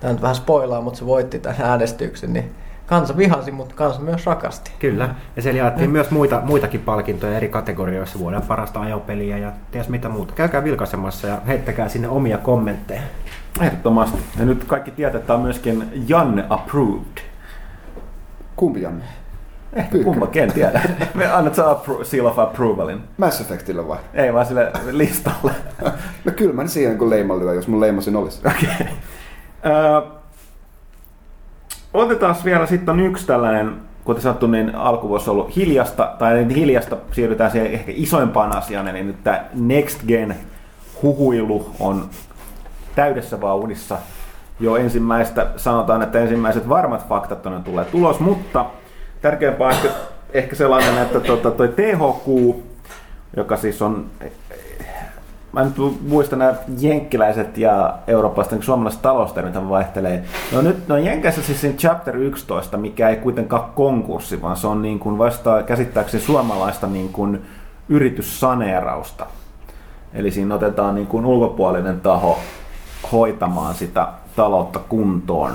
Tämä 0.00 0.12
nyt 0.12 0.22
vähän 0.22 0.34
spoilaa, 0.34 0.80
mutta 0.80 0.98
se 0.98 1.06
voitti 1.06 1.38
tämän 1.38 1.60
äänestyksen, 1.60 2.32
niin 2.32 2.54
kansa 2.86 3.16
vihasi, 3.16 3.50
mutta 3.50 3.74
kansa 3.74 4.00
myös 4.00 4.26
rakasti. 4.26 4.70
Kyllä, 4.78 5.14
ja 5.36 5.42
siellä 5.42 5.58
jaettiin 5.58 5.90
myös 5.90 6.10
muita, 6.10 6.42
muitakin 6.44 6.80
palkintoja 6.80 7.36
eri 7.36 7.48
kategorioissa, 7.48 8.18
vuoden 8.18 8.42
parasta 8.42 8.80
ajopeliä 8.80 9.38
ja 9.38 9.52
ties 9.70 9.88
mitä 9.88 10.08
muuta. 10.08 10.32
Käykää 10.32 10.64
vilkaisemassa 10.64 11.26
ja 11.26 11.40
heittäkää 11.46 11.88
sinne 11.88 12.08
omia 12.08 12.38
kommentteja. 12.38 13.02
Ehdottomasti. 13.60 14.18
Ja 14.38 14.44
nyt 14.44 14.64
kaikki 14.64 14.90
tietää, 14.90 15.18
että 15.18 15.26
tämä 15.26 15.36
on 15.36 15.42
myöskin 15.42 16.04
Janne 16.08 16.44
approved. 16.48 17.22
Kumpi 18.56 18.82
Janne? 18.82 19.04
Ehkä 19.76 19.90
Pyykkönen. 19.90 20.04
kummakin, 20.04 20.42
en 20.42 20.52
tiedä. 20.52 20.80
Me 21.14 21.26
annat 21.26 21.54
sä 21.54 21.62
appro- 21.62 22.04
seal 22.04 22.26
of 22.26 22.38
approvalin. 22.38 23.00
Mass 23.16 23.40
Effectille 23.40 23.88
vai? 23.88 23.98
Ei 24.14 24.34
vaan 24.34 24.46
sille 24.46 24.70
listalle. 24.90 25.52
No 26.24 26.32
kyllä 26.36 26.52
mä 26.54 26.66
siihen 26.66 26.98
kun 26.98 27.10
leiman 27.10 27.38
lyö, 27.38 27.54
jos 27.54 27.68
mun 27.68 27.80
leimasin 27.80 28.16
olisi. 28.16 28.40
Okei. 28.46 28.86
Öö, 29.66 30.00
otetaan 31.94 32.36
vielä 32.44 32.66
sitten 32.66 32.92
on 32.94 33.00
yksi 33.00 33.26
tällainen, 33.26 33.72
kuten 34.04 34.22
sanottu, 34.22 34.46
niin 34.46 34.74
alkuvuosi 34.74 35.30
on 35.30 35.36
ollut 35.36 35.56
hiljasta, 35.56 36.14
tai 36.18 36.34
niin 36.34 36.50
hiljasta 36.50 36.96
siirrytään 37.12 37.50
siihen 37.50 37.72
ehkä 37.72 37.92
isoimpaan 37.94 38.56
asiaan, 38.56 38.88
eli 38.88 39.02
nyt 39.02 39.24
tämä 39.24 39.44
Next 39.54 40.00
Gen 40.06 40.36
huhuilu 41.02 41.70
on 41.80 42.08
täydessä 42.94 43.40
vauhdissa. 43.40 43.98
Jo 44.60 44.76
ensimmäistä, 44.76 45.46
sanotaan, 45.56 46.02
että 46.02 46.18
ensimmäiset 46.18 46.68
varmat 46.68 47.08
faktat 47.08 47.46
on 47.46 47.64
tulee 47.64 47.84
tulos, 47.84 48.20
mutta 48.20 48.64
tärkeämpää 49.20 49.70
ehkä, 49.70 49.88
ehkä 50.32 50.56
sellainen, 50.56 50.98
että 50.98 51.20
tota, 51.20 51.50
toi 51.50 51.68
THQ, 51.68 52.56
joka 53.36 53.56
siis 53.56 53.82
on 53.82 54.10
Mä 55.56 55.64
nyt 55.64 55.74
muistan 56.08 56.38
nämä 56.38 56.54
jenkkiläiset 56.80 57.58
ja 57.58 57.98
eurooppalaiset 58.06 58.52
niin 58.52 58.62
suomalaiset 58.62 59.02
taloustermit 59.02 59.68
vaihtelee. 59.68 60.24
No 60.52 60.62
nyt 60.62 60.88
no 60.88 60.96
Jenkeissä 60.96 61.42
siis 61.42 61.60
siinä 61.60 61.76
chapter 61.76 62.16
11, 62.16 62.76
mikä 62.76 63.08
ei 63.08 63.16
kuitenkaan 63.16 63.70
konkurssi, 63.74 64.42
vaan 64.42 64.56
se 64.56 64.66
on 64.66 64.82
niin 64.82 64.98
kuin 64.98 65.18
vasta 65.18 65.62
käsittääkseni 65.62 66.22
suomalaista 66.22 66.86
niin 66.86 67.08
kuin 67.08 67.42
yrityssaneerausta. 67.88 69.26
Eli 70.14 70.30
siinä 70.30 70.54
otetaan 70.54 70.94
niin 70.94 71.06
kuin 71.06 71.26
ulkopuolinen 71.26 72.00
taho 72.00 72.38
hoitamaan 73.12 73.74
sitä 73.74 74.08
taloutta 74.36 74.78
kuntoon. 74.78 75.52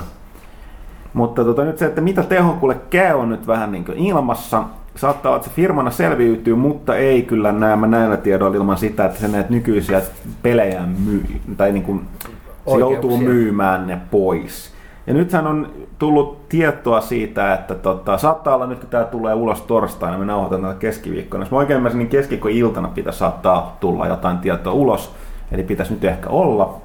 Mutta 1.14 1.44
tota, 1.44 1.64
nyt 1.64 1.78
se, 1.78 1.86
että 1.86 2.00
mitä 2.00 2.22
tehokulle 2.22 2.76
käy, 2.90 3.14
on 3.14 3.28
nyt 3.28 3.46
vähän 3.46 3.72
niin 3.72 3.84
ilmassa. 3.96 4.64
Saattaa 4.96 5.30
olla, 5.30 5.36
että 5.36 5.48
se 5.48 5.54
firmana 5.54 5.90
selviytyy, 5.90 6.54
mutta 6.54 6.96
ei 6.96 7.22
kyllä 7.22 7.52
näemmä 7.52 7.86
näillä 7.86 8.16
tiedoilla 8.16 8.56
ilman 8.56 8.76
sitä, 8.76 9.04
että 9.04 9.20
se 9.20 9.28
näitä 9.28 9.50
nykyisiä 9.50 10.02
pelejä 10.42 10.82
myy, 11.04 11.24
tai 11.56 11.72
niin 11.72 11.82
kuin 11.82 12.00
se 12.20 12.28
Oikeuksia. 12.66 12.94
joutuu 12.94 13.18
myymään 13.18 13.86
ne 13.86 13.98
pois. 14.10 14.72
Ja 15.06 15.14
nythän 15.14 15.46
on 15.46 15.68
tullut 15.98 16.48
tietoa 16.48 17.00
siitä, 17.00 17.54
että 17.54 17.74
tota, 17.74 18.18
saattaa 18.18 18.54
olla 18.54 18.66
nyt, 18.66 18.78
kun 18.78 18.88
tämä 18.88 19.04
tulee 19.04 19.34
ulos 19.34 19.62
torstaina, 19.62 20.18
me 20.18 20.24
nauhoitetaan 20.24 20.72
tätä 20.72 20.80
keskiviikkona. 20.80 21.42
Jos 21.42 21.50
mä 21.50 21.58
oikein 21.58 21.76
ymmärsin, 21.76 21.98
niin 21.98 22.08
keskiviikko-iltana 22.08 22.88
pitäisi 22.88 23.18
saattaa 23.18 23.76
tulla 23.80 24.06
jotain 24.06 24.38
tietoa 24.38 24.72
ulos, 24.72 25.14
eli 25.52 25.62
pitäisi 25.62 25.92
nyt 25.92 26.04
ehkä 26.04 26.28
olla. 26.28 26.76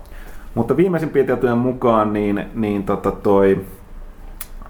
Mutta 0.56 0.78
viimeisimpien 0.78 1.26
tietojen 1.26 1.58
mukaan, 1.58 2.14
niin, 2.14 2.46
niin 2.56 2.84
tota 2.84 3.12
toi, 3.12 3.66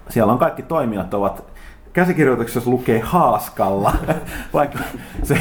siellä 0.08 0.32
on 0.32 0.38
kaikki 0.38 0.62
toimijat 0.62 1.14
ovat 1.14 1.44
käsikirjoituksessa 1.92 2.70
lukee 2.70 3.00
haaskalla, 3.00 3.92
vaikka 4.54 4.78
se 5.22 5.40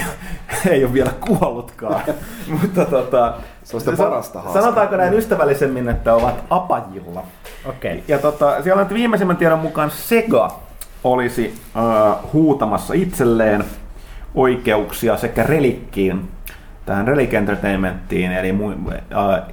ei 0.70 0.86
ole 0.86 0.94
vielä 0.94 1.12
kuollutkaan. 1.12 2.02
Mutta 2.62 2.86
tota, 2.86 3.34
Se 3.64 3.76
on 3.76 3.82
sitä 3.82 3.98
parasta 3.98 4.42
haaskaa. 4.42 4.62
Sanotaanko 4.62 4.96
näin 4.98 5.14
ystävällisemmin, 5.14 5.90
että 5.90 6.14
ovat 6.14 6.44
apajilla. 6.50 7.24
Okei. 7.66 8.04
Ja 8.08 8.20
tota, 8.20 8.64
siellä 8.64 8.82
on 8.82 8.90
viimeisimmän 8.90 9.38
tiedon 9.38 9.60
mukaan 9.60 9.92
Sega 9.92 10.60
olisi 11.04 11.54
äh, 11.78 12.16
huutamassa 12.34 12.94
itselleen 12.94 13.64
oikeuksia 14.36 15.18
sekä 15.18 15.44
Relikkiin, 15.44 16.30
tähän 16.86 17.08
Relic 17.08 17.34
Entertainmenttiin, 17.34 18.32
eli 18.32 18.52
mu- 18.52 18.94
äh, 18.94 19.44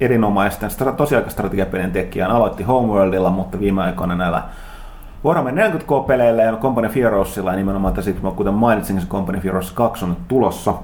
erinomaisten 0.00 0.70
stra- 0.70 0.92
tosiaikastrategiapelien 0.92 1.92
tekijän 1.92 2.30
aloitti 2.30 2.62
Homeworldilla, 2.62 3.30
mutta 3.30 3.60
viime 3.60 3.82
aikoina 3.82 4.14
näillä 4.14 4.42
Warhammer 5.24 5.54
40K-peleillä 5.54 6.42
ja 6.42 6.56
Company 6.56 6.86
of 6.86 6.94
Heroesilla, 6.94 7.50
ja 7.50 7.56
nimenomaan 7.56 7.94
tässä, 7.94 8.12
kuten 8.36 8.54
mainitsin, 8.54 9.00
se 9.00 9.06
Company 9.06 9.38
of 9.38 9.44
Heroes 9.44 9.72
2 9.72 10.04
on 10.04 10.10
nyt 10.10 10.28
tulossa, 10.28 10.74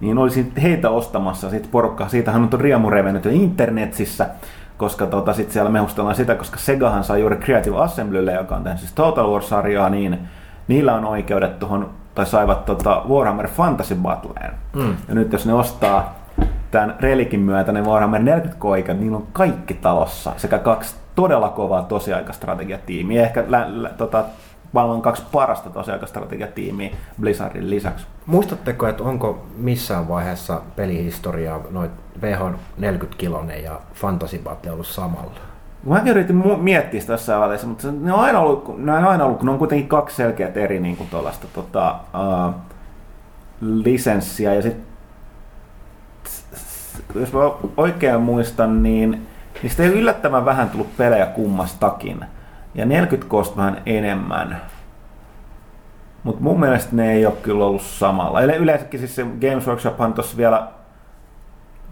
niin 0.00 0.18
olisi 0.18 0.52
heitä 0.62 0.90
ostamassa 0.90 1.50
sit 1.50 1.70
porukka. 1.70 2.08
Siitähän 2.08 2.42
on 2.42 2.60
riemu 2.60 2.90
revennyt 2.90 3.24
jo 3.24 3.30
internetissä, 3.30 4.28
koska 4.76 5.06
tota, 5.06 5.32
sit 5.32 5.50
siellä 5.50 5.70
mehustellaan 5.70 6.16
sitä, 6.16 6.34
koska 6.34 6.58
Segahan 6.58 7.04
sai 7.04 7.20
juuri 7.20 7.36
Creative 7.36 7.76
Assemblylle, 7.76 8.32
joka 8.32 8.56
on 8.56 8.62
tehnyt 8.62 8.80
siis 8.80 8.92
Total 8.92 9.30
War-sarjaa, 9.30 9.90
niin 9.90 10.18
niillä 10.68 10.94
on 10.94 11.04
oikeudet 11.04 11.58
tuohon, 11.58 11.90
tai 12.14 12.26
saivat 12.26 12.64
tota 12.64 13.02
Warhammer 13.08 13.48
Fantasy 13.48 13.94
Battleen. 13.94 14.52
Mm. 14.74 14.96
Ja 15.08 15.14
nyt 15.14 15.32
jos 15.32 15.46
ne 15.46 15.54
ostaa 15.54 16.25
tämän 16.76 16.96
relikin 17.00 17.40
myötä 17.40 17.72
ne 17.72 17.82
Warhammer 17.82 18.22
40 18.22 18.60
koika, 18.60 18.94
niillä 18.94 19.16
on 19.16 19.26
kaikki 19.32 19.74
talossa 19.74 20.32
sekä 20.36 20.58
kaksi 20.58 20.94
todella 21.14 21.48
kovaa 21.48 21.82
tosiaikastrategiatiimiä, 21.82 23.22
ehkä 23.22 23.44
lä, 23.48 23.66
lä, 23.68 23.88
tota, 23.88 24.24
maailman 24.72 25.02
kaksi 25.02 25.22
parasta 25.32 25.70
tosiaikastrategiatiimiä 25.70 26.90
Blizzardin 27.20 27.70
lisäksi. 27.70 28.06
Muistatteko, 28.26 28.86
että 28.86 29.02
onko 29.02 29.46
missään 29.56 30.08
vaiheessa 30.08 30.60
pelihistoriaa 30.76 31.60
noin 31.70 31.90
VH 32.22 32.40
40 32.78 33.18
kilonen 33.18 33.64
ja 33.64 33.80
Fantasy 33.94 34.38
Battle 34.38 34.72
ollut 34.72 34.86
samalla? 34.86 35.30
Mäkin 35.84 36.10
yritin 36.10 36.42
miettiä 36.60 37.00
sitä 37.00 37.12
jossain 37.12 37.40
välissä, 37.40 37.66
mutta 37.66 37.88
ne 37.92 38.12
on 38.12 38.20
aina 38.20 38.40
ollut, 38.40 38.78
ne 38.78 38.92
on 38.92 39.04
aina 39.04 39.24
ollut, 39.24 39.38
kun 39.38 39.46
ne 39.46 39.52
on 39.52 39.58
kuitenkin 39.58 39.88
kaksi 39.88 40.16
selkeät 40.16 40.56
eri 40.56 40.80
niin 40.80 40.96
kuin 40.96 41.10
tuollaista 41.10 41.46
tota, 41.54 41.96
uh, 42.14 42.54
lisenssiä. 43.60 44.54
Ja 44.54 44.62
sit, 44.62 44.95
jos 47.14 47.32
mä 47.32 47.40
oikein 47.76 48.20
muistan, 48.20 48.82
niin 48.82 49.26
niistä 49.62 49.82
ei 49.82 49.88
yllättävän 49.88 50.44
vähän 50.44 50.70
tullut 50.70 50.96
pelejä 50.96 51.26
kummastakin. 51.26 52.24
Ja 52.74 52.84
40 52.86 53.30
kosta 53.30 53.56
vähän 53.56 53.82
enemmän. 53.86 54.60
Mutta 56.22 56.42
mun 56.42 56.60
mielestä 56.60 56.96
ne 56.96 57.12
ei 57.12 57.26
ole 57.26 57.34
kyllä 57.42 57.64
ollut 57.64 57.82
samalla. 57.82 58.40
Yle- 58.40 58.56
Yleensäkin 58.56 59.00
siis 59.00 59.16
se 59.16 59.22
Games 59.22 59.66
Workshophan 59.66 60.12
tuossa 60.12 60.36
vielä 60.36 60.68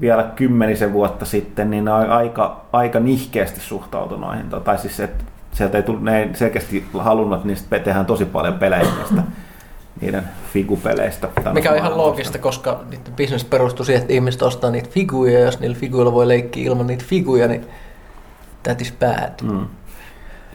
vielä 0.01 0.31
kymmenisen 0.37 0.93
vuotta 0.93 1.25
sitten, 1.25 1.71
niin 1.71 1.85
ne 1.85 1.91
aika, 1.91 2.61
aika 2.73 3.01
nihkeästi 3.01 3.61
suhtautui 3.61 4.19
noihin. 4.19 4.51
Tai 4.65 4.79
siis, 4.79 5.01
että 5.01 5.25
sieltä 5.53 5.77
ei 5.77 5.83
tullut, 5.83 6.03
ne 6.03 6.19
ei 6.19 6.31
selkeästi 6.33 6.87
halunnut, 6.99 7.45
niistä 7.45 7.79
tehdään 7.81 8.07
tosi 8.07 8.25
paljon 8.25 8.55
pelejä 8.55 8.83
niistä, 8.83 9.23
niiden 10.05 10.25
figupeleistä. 10.53 11.29
Mikä 11.53 11.71
on 11.71 11.77
ihan 11.77 11.97
loogista, 11.97 12.39
koska 12.39 12.81
niiden 12.91 13.15
business 13.17 13.45
perustuu 13.45 13.85
siihen, 13.85 14.01
että 14.01 14.15
ihmiset 14.15 14.43
ostaa 14.43 14.71
niitä 14.71 14.89
figuja, 14.91 15.33
ja 15.33 15.45
jos 15.45 15.61
niillä 15.61 15.77
figuilla 15.77 16.13
voi 16.13 16.29
leikkiä 16.29 16.67
ilman 16.67 16.87
niitä 16.87 17.05
figuja, 17.09 17.49
niin 17.49 17.67
that 18.63 18.81
is 18.81 18.95
bad. 19.01 19.33
Mm. 19.43 19.67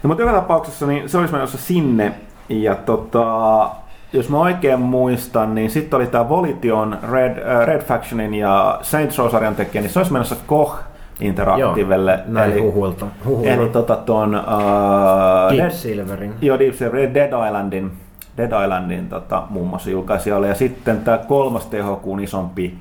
No, 0.03 0.07
mutta 0.07 0.23
joka 0.23 0.33
tapauksessa 0.33 0.87
niin 0.87 1.09
se 1.09 1.17
olisi 1.17 1.33
menossa 1.33 1.57
sinne. 1.57 2.13
Ja 2.49 2.75
tota, 2.75 3.69
jos 4.13 4.29
mä 4.29 4.39
oikein 4.39 4.79
muistan, 4.79 5.55
niin 5.55 5.69
sitten 5.69 5.97
oli 5.97 6.07
tämä 6.07 6.29
Volition, 6.29 6.99
Red, 7.11 7.37
äh, 7.37 7.67
Red 7.67 7.81
Factionin 7.81 8.33
ja 8.33 8.79
Saints 8.81 9.17
Row-sarjan 9.17 9.55
tekijä, 9.55 9.81
niin 9.81 9.91
se 9.91 9.99
olisi 9.99 10.13
menossa 10.13 10.35
Koch 10.47 10.79
Interactivelle. 11.19 12.19
näin 12.25 12.63
huhuilta. 12.63 13.05
huhuilta. 13.25 13.53
eli 13.53 13.69
tota 13.69 13.95
ton... 13.95 14.35
Uh, 14.35 15.57
Deep 15.57 15.71
Silverin. 15.71 16.33
Joo, 16.41 16.59
Deep 16.59 16.75
Silver, 16.75 17.13
Dead 17.13 17.47
Islandin, 17.47 17.91
Dead 18.39 18.63
Islandin 18.63 19.09
tota, 19.09 19.43
muun 19.49 19.67
muassa 19.67 19.89
julkaisijalle. 19.89 20.47
Ja 20.47 20.55
sitten 20.55 20.99
tämä 20.99 21.17
kolmas 21.17 21.65
THQn 21.65 22.19
isompi, 22.19 22.77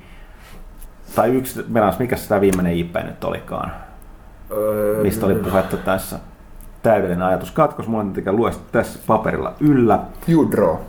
tai 1.15 1.29
yksi, 1.29 1.65
menas, 1.67 1.99
mikä 1.99 2.15
se 2.15 2.29
tämä 2.29 2.41
viimeinen 2.41 2.73
IP 2.73 2.95
nyt 3.03 3.23
olikaan, 3.23 3.71
Öö, 4.51 5.03
mistä 5.03 5.25
oli 5.25 5.35
puhetta 5.35 5.77
tässä. 5.77 6.19
Täydellinen 6.83 7.21
ajatus 7.21 7.51
katkos, 7.51 7.87
mulla 7.87 8.03
on 8.03 8.07
tietenkään 8.07 8.35
lue 8.35 8.51
tässä 8.71 8.99
paperilla 9.07 9.53
yllä. 9.59 9.99
Judro. 10.27 10.81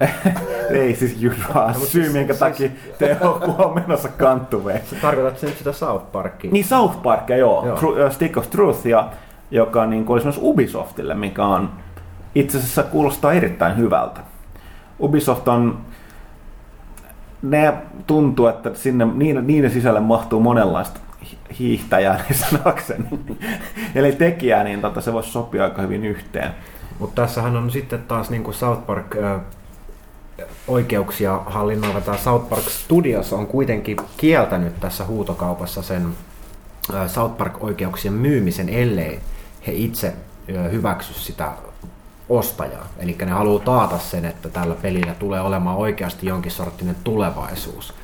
Ei 0.70 0.94
siis 0.94 1.16
jyraa, 1.22 1.72
syy 1.72 2.12
minkä 2.12 2.34
takia 2.34 2.68
THQ 2.98 3.60
on 3.60 3.74
menossa 3.74 4.08
kanttuveen. 4.08 4.80
Tarkoitatko 5.02 5.46
nyt 5.46 5.58
sitä 5.58 5.72
South 5.72 6.12
Parkia? 6.12 6.50
Niin 6.52 6.64
South 6.64 7.02
Park, 7.02 7.30
joo, 7.30 7.66
Joo. 7.66 7.76
Tru- 7.76 8.00
äh, 8.00 8.12
Stick 8.12 8.36
of 8.36 8.50
Truth, 8.50 8.86
ja, 8.86 9.08
joka 9.50 9.86
niin 9.86 10.04
kuin, 10.04 10.14
olisi 10.14 10.26
myös 10.26 10.38
Ubisoftille, 10.42 11.14
mikä 11.14 11.44
on 11.44 11.70
itse 12.34 12.58
asiassa 12.58 12.82
kuulostaa 12.82 13.32
erittäin 13.32 13.76
hyvältä. 13.76 14.20
Ubisoft 15.00 15.48
on, 15.48 15.78
ne 17.42 17.74
tuntuu, 18.06 18.46
että 18.46 18.74
sinne, 18.74 19.04
niiden, 19.04 19.46
niiden 19.46 19.70
sisälle 19.70 20.00
mahtuu 20.00 20.40
monenlaista 20.40 21.00
hi- 21.30 21.38
hiihtäjää, 21.58 22.20
niin 22.28 22.38
sanakseni. 22.38 23.04
Eli 23.94 24.12
tekijää, 24.12 24.64
niin 24.64 24.80
tota, 24.80 25.00
se 25.00 25.12
voisi 25.12 25.30
sopia 25.30 25.64
aika 25.64 25.82
hyvin 25.82 26.04
yhteen. 26.04 26.50
Mutta 26.98 27.22
tässähän 27.22 27.56
on 27.56 27.70
sitten 27.70 28.02
taas 28.02 28.30
niin 28.30 28.42
kuin 28.42 28.54
South 28.54 28.86
Park 28.86 29.16
oikeuksia 30.68 31.40
hallinnoiva 31.46 32.00
tämä 32.00 32.16
South 32.16 32.48
Park 32.48 32.62
Studios 32.62 33.32
on 33.32 33.46
kuitenkin 33.46 33.96
kieltänyt 34.16 34.80
tässä 34.80 35.04
huutokaupassa 35.04 35.82
sen 35.82 36.08
ö, 36.94 37.08
South 37.08 37.36
Park-oikeuksien 37.36 38.14
myymisen, 38.14 38.68
ellei 38.68 39.20
he 39.66 39.72
itse 39.72 40.14
ö, 40.48 40.68
hyväksy 40.68 41.14
sitä 41.14 41.52
ostajaa. 42.38 42.88
Eli 42.98 43.16
ne 43.24 43.30
haluaa 43.30 43.64
taata 43.64 43.98
sen, 43.98 44.24
että 44.24 44.48
tällä 44.48 44.74
pelillä 44.82 45.14
tulee 45.14 45.40
olemaan 45.40 45.76
oikeasti 45.76 46.26
jonkin 46.26 46.52
sorttinen 46.52 46.96
tulevaisuus. 47.04 47.94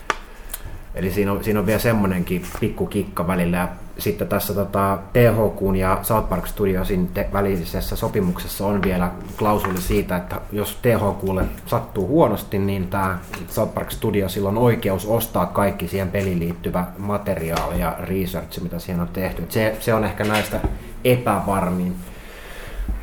Eli 0.95 1.11
siinä 1.11 1.33
on, 1.33 1.45
siinä 1.45 1.61
on 1.61 1.67
vielä 1.67 1.79
semmoinenkin 1.79 2.47
pikku 2.61 2.87
kikka 2.87 3.27
välillä. 3.27 3.57
Ja 3.57 3.69
sitten 3.99 4.29
tässä 4.29 4.55
tota, 4.55 4.99
THQ 5.13 5.77
ja 5.77 5.99
South 6.03 6.29
Park 6.29 6.47
Studiosin 6.47 7.09
te- 7.09 7.29
välisessä 7.33 7.97
sopimuksessa 7.97 8.67
on 8.67 8.83
vielä 8.83 9.11
klausuli 9.39 9.81
siitä, 9.81 10.17
että 10.17 10.41
jos 10.53 10.79
THQlle 10.83 11.45
sattuu 11.67 12.09
huonosti, 12.09 12.59
niin 12.59 12.89
tämä 12.89 13.19
South 13.49 13.75
Park 13.75 13.91
Studiosilla 13.91 14.49
on 14.49 14.59
oikeus 14.59 15.07
ostaa 15.07 15.47
kaikki 15.47 15.89
siihen 15.89 16.11
peliin 16.11 16.39
liittyvä 16.39 16.87
materiaali 16.99 17.81
ja 17.81 17.97
research, 18.01 18.63
mitä 18.63 18.79
siihen 18.79 19.01
on 19.01 19.09
tehty. 19.09 19.45
Se, 19.49 19.77
se 19.81 19.95
on 19.95 20.05
ehkä 20.05 20.25
näistä 20.25 20.61
epävarmin. 21.05 21.97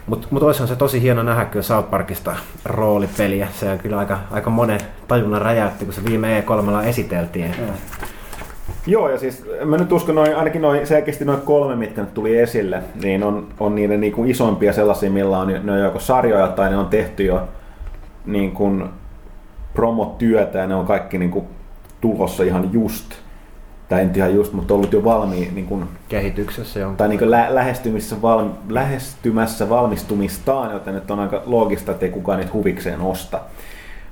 Mutta 0.07 0.27
mut 0.31 0.43
olisihan 0.43 0.67
se 0.67 0.75
tosi 0.75 1.01
hieno 1.01 1.23
nähdä 1.23 1.45
kyllä 1.45 1.63
South 1.63 1.89
Parkista 1.89 2.35
roolipeliä. 2.65 3.47
Se 3.59 3.71
on 3.71 3.79
kyllä 3.79 3.97
aika, 3.97 4.19
aika 4.31 4.49
monen 4.49 4.79
tajunnan 5.07 5.41
räjäytti, 5.41 5.85
kun 5.85 5.93
se 5.93 6.05
viime 6.05 6.43
E3 6.47 6.85
esiteltiin. 6.85 7.55
Joo, 8.87 9.09
ja 9.09 9.17
siis 9.17 9.45
mä 9.65 9.77
nyt 9.77 9.91
uskon, 9.91 10.15
noin, 10.15 10.35
ainakin 10.35 10.61
noin, 10.61 10.87
selkeästi 10.87 11.25
noin 11.25 11.41
kolme, 11.41 11.75
mitkä 11.75 12.01
nyt 12.01 12.13
tuli 12.13 12.37
esille, 12.37 12.83
niin 13.03 13.23
on, 13.23 13.47
on 13.59 13.75
niiden 13.75 14.01
niin 14.01 14.13
kuin 14.13 14.29
isompia 14.29 14.73
sellaisia, 14.73 15.11
millä 15.11 15.37
on, 15.37 15.47
ne 15.63 15.71
on 15.71 15.79
joko 15.79 15.99
sarjoja 15.99 16.47
tai 16.47 16.69
ne 16.69 16.77
on 16.77 16.85
tehty 16.85 17.23
jo 17.23 17.47
niin 18.25 18.51
kuin 18.51 18.83
promotyötä 19.73 20.57
ja 20.57 20.67
ne 20.67 20.75
on 20.75 20.85
kaikki 20.85 21.17
niin 21.17 21.31
kuin 21.31 21.45
tulossa 22.01 22.43
ihan 22.43 22.69
just, 22.73 23.24
tai 23.89 24.01
en 24.01 24.11
ihan 24.15 24.35
just, 24.35 24.53
mutta 24.53 24.73
ollut 24.73 24.93
jo 24.93 25.03
valmiin 25.03 25.55
niin 25.55 25.67
kuin, 25.67 25.85
Kehityksessä 26.09 26.87
on. 26.87 26.97
tai 26.97 27.07
niin 27.07 27.19
kuin 27.19 27.31
lä- 27.31 27.55
lähestymissä, 27.55 28.15
valmi- 28.21 28.55
lähestymässä 28.69 29.69
valmistumistaan, 29.69 30.71
joten 30.71 30.95
nyt 30.95 31.11
on 31.11 31.19
aika 31.19 31.43
loogista, 31.45 31.91
että 31.91 32.05
ei 32.05 32.11
kukaan 32.11 32.39
niitä 32.39 32.53
huvikseen 32.53 33.01
osta. 33.01 33.39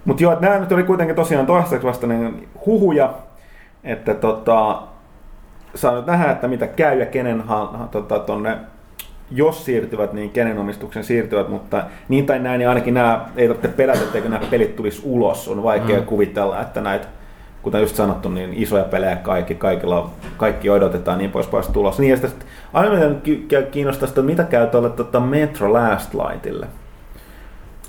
Mutta 0.06 0.24
joo, 0.24 0.38
nämä 0.40 0.60
nyt 0.60 0.72
oli 0.72 0.84
kuitenkin 0.84 1.16
tosiaan 1.16 1.46
toistaiseksi 1.46 1.88
vasta 1.88 2.08
niin 2.08 2.48
huhuja, 2.66 3.14
että 3.84 4.14
tota, 4.14 4.82
saa 5.76 5.96
nyt 5.96 6.06
nähdä, 6.06 6.32
että 6.32 6.48
mitä 6.48 6.68
käy 6.68 7.00
ja 7.00 7.06
kenen 7.06 7.42
ha, 7.42 7.88
tota, 7.92 8.20
tonne, 8.20 8.58
jos 9.32 9.66
siirtyvät, 9.66 10.14
niin 10.14 10.30
kenen 10.30 10.58
omistuksen 10.58 11.04
siirtyvät, 11.04 11.50
mutta 11.50 11.84
niin 12.10 12.26
tai 12.26 12.40
näin, 12.40 12.60
niin 12.60 12.70
ainakin 12.70 12.94
nämä, 12.94 13.26
ei 13.36 13.48
tarvitse 13.48 13.68
pelätä, 13.68 14.00
etteikö 14.00 14.30
nämä 14.30 14.46
pelit 14.52 14.76
tulisi 14.76 15.02
ulos. 15.06 15.48
On 15.48 15.64
vaikea 15.64 16.00
mm. 16.00 16.06
kuvitella, 16.06 16.62
että 16.62 16.82
näitä, 16.82 17.08
kuten 17.64 17.82
just 17.82 17.96
sanottu, 17.96 18.30
niin 18.30 18.54
isoja 18.54 18.84
pelejä 18.84 19.16
kaikki, 19.16 19.56
kaikilla, 19.56 20.10
kaikki 20.38 20.70
odotetaan 20.70 21.18
niin 21.18 21.32
pois 21.32 21.48
pois 21.48 21.68
tulossa. 21.68 22.02
Niin 22.02 22.10
ja 22.12 22.18
sitten 22.18 22.48
aina 22.74 22.96
mitä 22.96 23.16
ki- 23.24 23.46
ki- 23.48 23.68
kiinnostaa 23.72 24.08
sitä, 24.08 24.22
mitä 24.22 24.44
käy 24.44 24.68
tuolle 24.68 24.90
tota 24.90 25.20
Metro 25.20 25.74
Last 25.74 26.14
Lightille. 26.14 26.68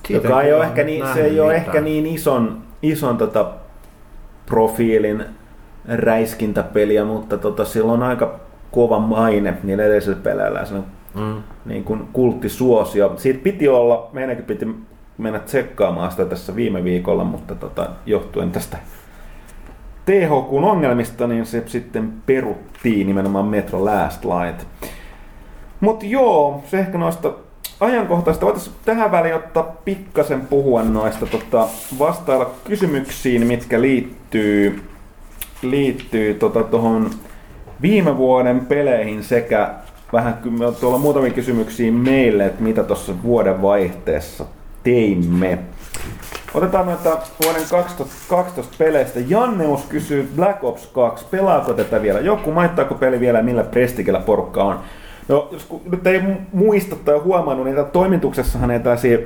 Siitä 0.07 0.28
joka 0.28 0.42
ei 0.42 0.53
ole 0.53 0.64
ehkä 0.64 0.84
niin, 0.84 1.05
se 1.14 1.20
ei 1.24 1.40
ole 1.40 1.55
ehkä 1.55 1.80
niin 1.80 2.07
ison, 2.07 2.59
ison 2.82 3.16
tota 3.16 3.51
profiilin 4.46 5.24
räiskintäpeliä, 5.88 7.05
mutta 7.05 7.38
tota, 7.38 7.64
sillä 7.64 7.92
on 7.92 8.03
aika 8.03 8.34
kova 8.70 8.99
maine 8.99 9.55
niillä 9.62 9.84
edellisillä 9.84 10.18
peleillä 10.22 10.64
se 10.64 10.74
on 10.74 10.84
Mm. 11.14 11.42
niin 11.64 11.84
kuin 11.84 12.09
kulttisuosio. 12.12 13.12
Siitä 13.16 13.40
piti 13.42 13.68
olla, 13.68 14.09
meidänkin 14.12 14.44
piti 14.44 14.68
mennä 15.18 15.38
tsekkaamaan 15.38 16.11
sitä 16.11 16.24
tässä 16.24 16.57
viime 16.57 16.84
viikolla, 16.84 17.24
mutta 17.24 17.55
tota, 17.55 17.86
johtuen 18.07 18.51
tästä 18.51 18.76
THQn 20.07 20.64
ongelmista, 20.64 21.26
niin 21.26 21.46
se 21.46 21.62
sitten 21.66 22.12
peruttiin 22.26 23.07
nimenomaan 23.07 23.44
Metro 23.44 23.84
Last 23.84 24.24
Light. 24.24 24.66
Mutta 25.80 26.07
joo, 26.07 26.62
se 26.70 26.78
ehkä 26.78 26.98
noista 26.98 27.32
ajankohtaista. 27.80 28.46
Voitaisiin 28.46 28.76
tähän 28.84 29.12
väliin 29.12 29.34
ottaa 29.34 29.76
pikkasen 29.84 30.40
puhua 30.40 30.82
noista 30.82 31.26
tota, 31.26 31.68
vastailla 31.98 32.50
kysymyksiin, 32.64 33.46
mitkä 33.46 33.80
liittyy, 33.80 34.82
liittyy 35.62 36.34
tota, 36.34 36.62
tuohon 36.62 37.11
viime 37.82 38.16
vuoden 38.16 38.66
peleihin 38.66 39.24
sekä 39.24 39.74
vähän 40.12 40.38
tuolla 40.80 40.98
muutamia 40.98 41.30
kysymyksiä 41.30 41.92
meille, 41.92 42.46
että 42.46 42.62
mitä 42.62 42.84
tuossa 42.84 43.22
vuoden 43.22 43.62
vaihteessa 43.62 44.44
teimme. 44.82 45.59
Otetaan 46.55 46.86
noita 46.86 47.18
vuoden 47.44 47.62
2012 47.70 48.74
peleistä. 48.78 49.20
Janneus 49.28 49.84
kysyy 49.84 50.32
Black 50.36 50.64
Ops 50.64 50.86
2, 50.86 51.26
pelaako 51.30 51.72
tätä 51.72 52.02
vielä 52.02 52.20
joku, 52.20 52.52
maittaako 52.52 52.94
peli 52.94 53.20
vielä, 53.20 53.42
millä 53.42 53.62
prestigellä 53.64 54.20
porukka 54.20 54.64
on. 54.64 54.80
No, 55.28 55.48
jos 55.52 55.64
ku- 55.64 55.82
nyt 55.90 56.07
ei 56.07 56.20
mu- 56.20 56.40
muista 56.52 56.96
tai 56.96 57.18
huomannut, 57.18 57.66
niin 57.66 57.86
toimituksessahan 57.92 58.70
ei 58.70 58.80
tällaisia, 58.80 59.18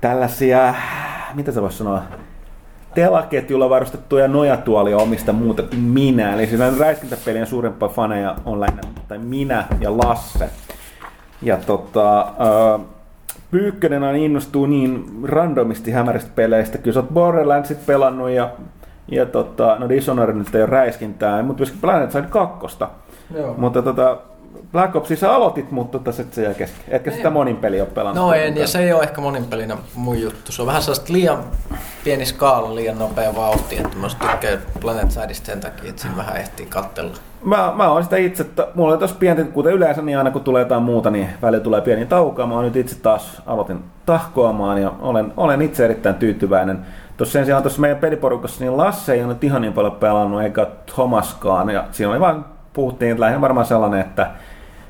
tällaisia, 0.00 0.74
mitä 1.34 1.52
se 1.52 1.62
voisi 1.62 1.78
sanoa, 1.78 2.02
telaketjulla 2.94 3.70
varustettuja 3.70 4.28
nojatuolia 4.28 4.96
omista 4.96 5.32
muuta 5.32 5.62
kuin 5.62 5.80
minä. 5.80 6.34
Eli 6.34 6.46
siinä 6.46 6.72
räiskintäpelien 6.78 7.46
suurempia 7.46 7.88
faneja 7.88 8.36
on 8.44 8.60
lähinnä 8.60 8.82
tai 9.08 9.18
minä 9.18 9.64
ja 9.80 9.98
Lasse. 9.98 10.50
Ja 11.42 11.56
tota, 11.56 12.20
äh, 12.20 12.80
Pyykkönen 13.50 14.02
on 14.02 14.16
innostuu 14.16 14.66
niin 14.66 15.04
randomisti 15.22 15.90
hämäristä 15.90 16.30
peleistä. 16.34 16.78
Kyllä 16.78 16.94
sä 16.94 17.00
oot 17.00 17.14
Borderlandsit 17.14 17.86
pelannut 17.86 18.30
ja, 18.30 18.50
ja 19.08 19.26
tota, 19.26 19.76
no 19.78 19.88
Dishonored 19.88 20.36
nyt 20.36 20.54
ei 20.54 20.62
ole 20.62 20.70
räiskintää, 20.70 21.42
mutta 21.42 21.60
myöskin 21.60 21.80
Planet 21.80 22.10
2. 22.30 22.84
Joo. 23.34 23.54
Mutta 23.58 23.82
tota, 23.82 24.18
Black 24.72 24.96
Opsissa 24.96 25.34
aloitit, 25.34 25.70
mutta 25.70 25.98
tota 25.98 26.12
sit 26.12 26.34
se 26.34 26.42
jäi 26.42 26.54
kesken. 26.54 26.84
Etkä 26.88 27.10
sitä 27.10 27.30
monin 27.30 27.56
peli 27.56 27.80
ole 27.80 27.88
pelannut. 27.88 28.24
No 28.24 28.32
en, 28.32 28.56
ja 28.56 28.66
se 28.66 28.78
ei 28.78 28.92
ole 28.92 29.02
ehkä 29.02 29.20
monin 29.20 29.44
pelinä 29.44 29.76
mun 29.94 30.20
juttu. 30.20 30.52
Se 30.52 30.62
on 30.62 30.66
vähän 30.66 30.82
sellaista 30.82 31.12
liian 31.12 31.38
pieni 32.04 32.26
skaala, 32.26 32.74
liian 32.74 32.98
nopea 32.98 33.34
vauhti, 33.36 33.76
että 33.76 33.96
mä 33.96 34.08
tykkään 34.08 34.58
Planet 34.80 35.10
Sideista 35.10 35.46
sen 35.46 35.60
takia, 35.60 35.90
että 35.90 36.02
siinä 36.02 36.16
vähän 36.16 36.36
ehtii 36.36 36.66
kattella. 36.66 37.12
Mä, 37.44 37.72
mä 37.76 37.90
oon 37.90 38.04
sitä 38.04 38.16
itse, 38.16 38.42
että 38.42 38.68
mulla 38.74 38.92
oli 38.92 38.98
tossa 38.98 39.16
pientä, 39.18 39.44
kuten 39.44 39.72
yleensä, 39.72 40.02
niin 40.02 40.18
aina 40.18 40.30
kun 40.30 40.44
tulee 40.44 40.62
jotain 40.62 40.82
muuta, 40.82 41.10
niin 41.10 41.28
välillä 41.42 41.64
tulee 41.64 41.80
pieni 41.80 42.06
tauko. 42.06 42.46
Mä 42.46 42.54
oon 42.54 42.64
nyt 42.64 42.76
itse 42.76 43.00
taas 43.00 43.42
aloitin 43.46 43.84
tahkoamaan 44.06 44.82
ja 44.82 44.92
olen, 45.00 45.32
olen 45.36 45.62
itse 45.62 45.84
erittäin 45.84 46.14
tyytyväinen. 46.14 46.78
Tuossa 47.16 47.32
sen 47.32 47.44
sijaan 47.44 47.62
tuossa 47.62 47.80
meidän 47.80 47.98
peliporukassa, 47.98 48.64
niin 48.64 48.76
Lasse 48.76 49.12
ei 49.12 49.24
ole 49.24 49.32
nyt 49.32 49.44
ihan 49.44 49.62
niin 49.62 49.72
paljon 49.72 49.92
pelannut, 49.92 50.42
eikä 50.42 50.66
Thomaskaan. 50.94 51.70
Ja 51.70 51.84
siinä 51.90 52.10
oli 52.10 52.20
vaan, 52.20 52.44
puhuttiin, 52.76 53.20
lähinnä 53.20 53.40
varmaan 53.40 53.66
sellainen, 53.66 54.00
että 54.00 54.30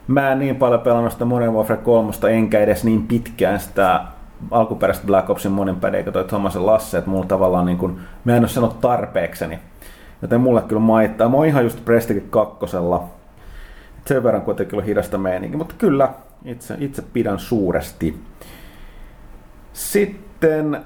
mä 0.07 0.33
en 0.33 0.39
niin 0.39 0.57
paljon 0.57 0.81
pelannut 0.81 1.13
sitä 1.13 1.25
Modern 1.25 1.53
Warfare 1.53 1.81
3, 1.81 2.13
enkä 2.31 2.61
edes 2.61 2.85
niin 2.85 3.07
pitkään 3.07 3.61
sitä 3.61 4.01
alkuperäistä 4.51 5.07
Black 5.07 5.31
Opsin 5.31 5.53
monin 5.53 5.77
päin, 5.77 5.95
eikä 5.95 6.13
toi 6.13 6.25
Thomas 6.25 6.55
ja 6.55 6.67
Lasse, 6.67 6.99
että 6.99 7.11
mulla 7.11 7.27
tavallaan 7.27 7.67
niin 7.67 7.79
kuin, 7.79 7.99
mä 8.25 8.37
en 8.37 8.43
ole 8.43 8.49
sanonut 8.49 8.81
tarpeekseni. 8.81 9.59
Joten 10.23 10.41
mulle 10.41 10.63
kyllä 10.63 10.81
maittaa. 10.81 11.29
Mä 11.29 11.37
oon 11.37 11.47
ihan 11.47 11.65
just 11.65 11.85
Prestige 11.85 12.21
kakkosella. 12.21 13.05
Sen 14.07 14.23
verran 14.23 14.43
kuitenkin 14.43 14.79
on 14.79 14.85
hidasta 14.85 15.19
meininki, 15.19 15.57
mutta 15.57 15.75
kyllä 15.79 16.09
itse, 16.45 16.77
itse 16.79 17.03
pidän 17.13 17.39
suuresti. 17.39 18.23
Sitten 19.73 20.26
äh, 20.45 20.81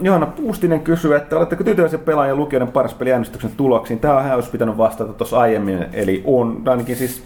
Johanna 0.00 0.26
Puustinen 0.26 0.80
kysyy, 0.80 1.14
että 1.14 1.36
oletteko 1.36 1.64
tyytyväisiä 1.64 1.98
pelaajan 1.98 2.36
lukijoiden 2.36 2.72
paras 2.72 2.94
peliäänestyksen 2.94 3.50
tuloksiin? 3.56 3.98
Tämä 3.98 4.34
olisi 4.34 4.50
pitänyt 4.50 4.76
vastata 4.76 5.12
tuossa 5.12 5.38
aiemmin, 5.38 5.86
eli 5.92 6.22
on 6.26 6.62
ainakin 6.66 6.96
siis 6.96 7.24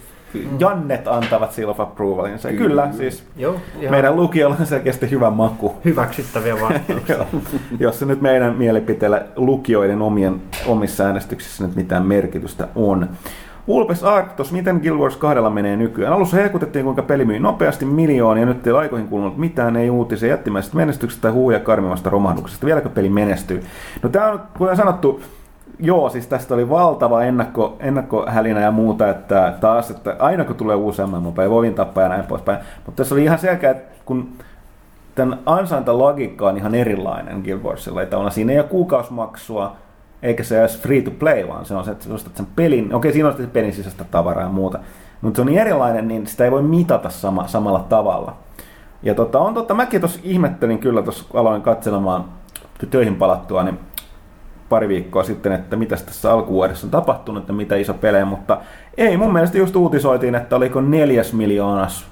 Jannet 0.58 1.08
antavat 1.08 1.52
seal 1.52 1.68
of 1.68 1.80
approvalinsa. 1.80 2.48
Kyllä, 2.48 2.62
Kyllä 2.62 2.92
siis 2.92 3.24
Joo, 3.36 3.56
ihan 3.80 3.90
meidän 3.94 4.16
lukijoilla 4.16 4.56
on 4.60 4.66
selkeästi 4.66 5.10
hyvä 5.10 5.30
maku. 5.30 5.74
hyväksyttäviä 5.84 6.54
vastauksia. 6.60 7.16
Joo. 7.16 7.26
Jos 7.78 7.98
se 7.98 8.06
nyt 8.06 8.20
meidän 8.20 8.54
mielipiteellä 8.56 9.26
lukijoiden 9.36 10.02
omien, 10.02 10.42
omissa 10.66 11.04
äänestyksissä 11.04 11.66
nyt 11.66 11.76
mitään 11.76 12.06
merkitystä 12.06 12.68
on. 12.74 13.08
Ulpes 13.66 14.04
Arctos, 14.04 14.52
miten 14.52 14.80
Guild 14.82 14.98
Wars 14.98 15.16
2 15.16 15.40
menee 15.50 15.76
nykyään? 15.76 16.12
Alussa 16.12 16.36
hehkutettiin, 16.36 16.84
kuinka 16.84 17.02
peli 17.02 17.24
myi 17.24 17.38
nopeasti 17.38 17.84
miljoonia, 17.84 18.42
ja 18.42 18.46
nyt 18.46 18.66
ei 18.66 18.72
aikoihin 18.72 19.08
kuulunut 19.08 19.36
mitään, 19.38 19.76
ei 19.76 19.90
uutisia 19.90 20.28
jättimäisestä 20.28 20.76
menestyksestä 20.76 21.22
tai 21.22 21.30
huuja 21.30 21.60
karmivasta 21.60 22.10
romahduksesta. 22.10 22.66
Vieläkö 22.66 22.88
peli 22.88 23.08
menestyy? 23.08 23.62
No 24.02 24.08
tämä 24.08 24.30
on, 24.30 24.40
kuten 24.58 24.76
sanottu, 24.76 25.20
joo, 25.78 26.10
siis 26.10 26.26
tästä 26.26 26.54
oli 26.54 26.68
valtava 26.68 27.22
ennakko, 27.22 27.76
ennakkohälinä 27.80 28.60
ja 28.60 28.70
muuta, 28.70 29.10
että 29.10 29.54
taas, 29.60 29.90
että 29.90 30.16
aina 30.18 30.44
kun 30.44 30.56
tulee 30.56 30.76
uusi 30.76 31.02
MMO, 31.06 31.34
ei 31.42 31.50
vovin 31.50 31.74
tappaa 31.74 32.02
ja 32.02 32.08
näin 32.08 32.24
poispäin. 32.24 32.58
Mutta 32.86 33.02
tässä 33.02 33.14
oli 33.14 33.24
ihan 33.24 33.38
selkeä, 33.38 33.70
että 33.70 33.94
kun 34.04 34.28
tämän 35.14 35.38
ansaintalogiikka 35.46 36.48
on 36.48 36.56
ihan 36.56 36.74
erilainen 36.74 37.40
Guild 37.40 37.60
Warsilla, 37.60 38.02
että 38.02 38.18
on, 38.18 38.30
siinä 38.30 38.52
ei 38.52 38.58
ole 38.58 38.68
kuukausimaksua, 38.68 39.76
eikä 40.24 40.44
se 40.44 40.60
edes 40.60 40.80
free 40.80 41.02
to 41.02 41.10
play, 41.10 41.48
vaan 41.48 41.64
se 41.64 41.74
on 41.74 41.84
se, 41.84 41.90
että 41.90 42.14
ostat 42.14 42.36
sen 42.36 42.46
pelin, 42.56 42.94
okei 42.94 43.12
siinä 43.12 43.28
on 43.28 43.32
sitten 43.32 43.50
pelin 43.50 43.72
sisäistä 43.72 44.04
tavaraa 44.04 44.44
ja 44.44 44.48
muuta, 44.48 44.78
mutta 45.20 45.36
se 45.36 45.40
on 45.40 45.46
niin 45.46 45.58
erilainen, 45.58 46.08
niin 46.08 46.26
sitä 46.26 46.44
ei 46.44 46.50
voi 46.50 46.62
mitata 46.62 47.10
sama, 47.10 47.46
samalla 47.46 47.86
tavalla. 47.88 48.36
Ja 49.02 49.14
tota, 49.14 49.38
on 49.38 49.54
totta, 49.54 49.74
mäkin 49.74 50.00
tuossa 50.00 50.20
ihmettelin 50.22 50.78
kyllä 50.78 51.02
tuossa, 51.02 51.24
aloin 51.34 51.62
katselemaan 51.62 52.24
töihin 52.90 53.16
palattua, 53.16 53.62
niin 53.62 53.78
pari 54.68 54.88
viikkoa 54.88 55.24
sitten, 55.24 55.52
että 55.52 55.76
mitä 55.76 55.96
tässä 55.96 56.32
alkuvuodessa 56.32 56.86
on 56.86 56.90
tapahtunut, 56.90 57.42
että 57.42 57.52
mitä 57.52 57.76
iso 57.76 57.94
pelejä, 57.94 58.24
mutta 58.24 58.58
ei, 58.96 59.16
mun 59.16 59.32
mielestä 59.32 59.58
just 59.58 59.76
uutisoitiin, 59.76 60.34
että 60.34 60.56
oliko 60.56 60.80
neljäs 60.80 61.32
miljoonas 61.32 62.06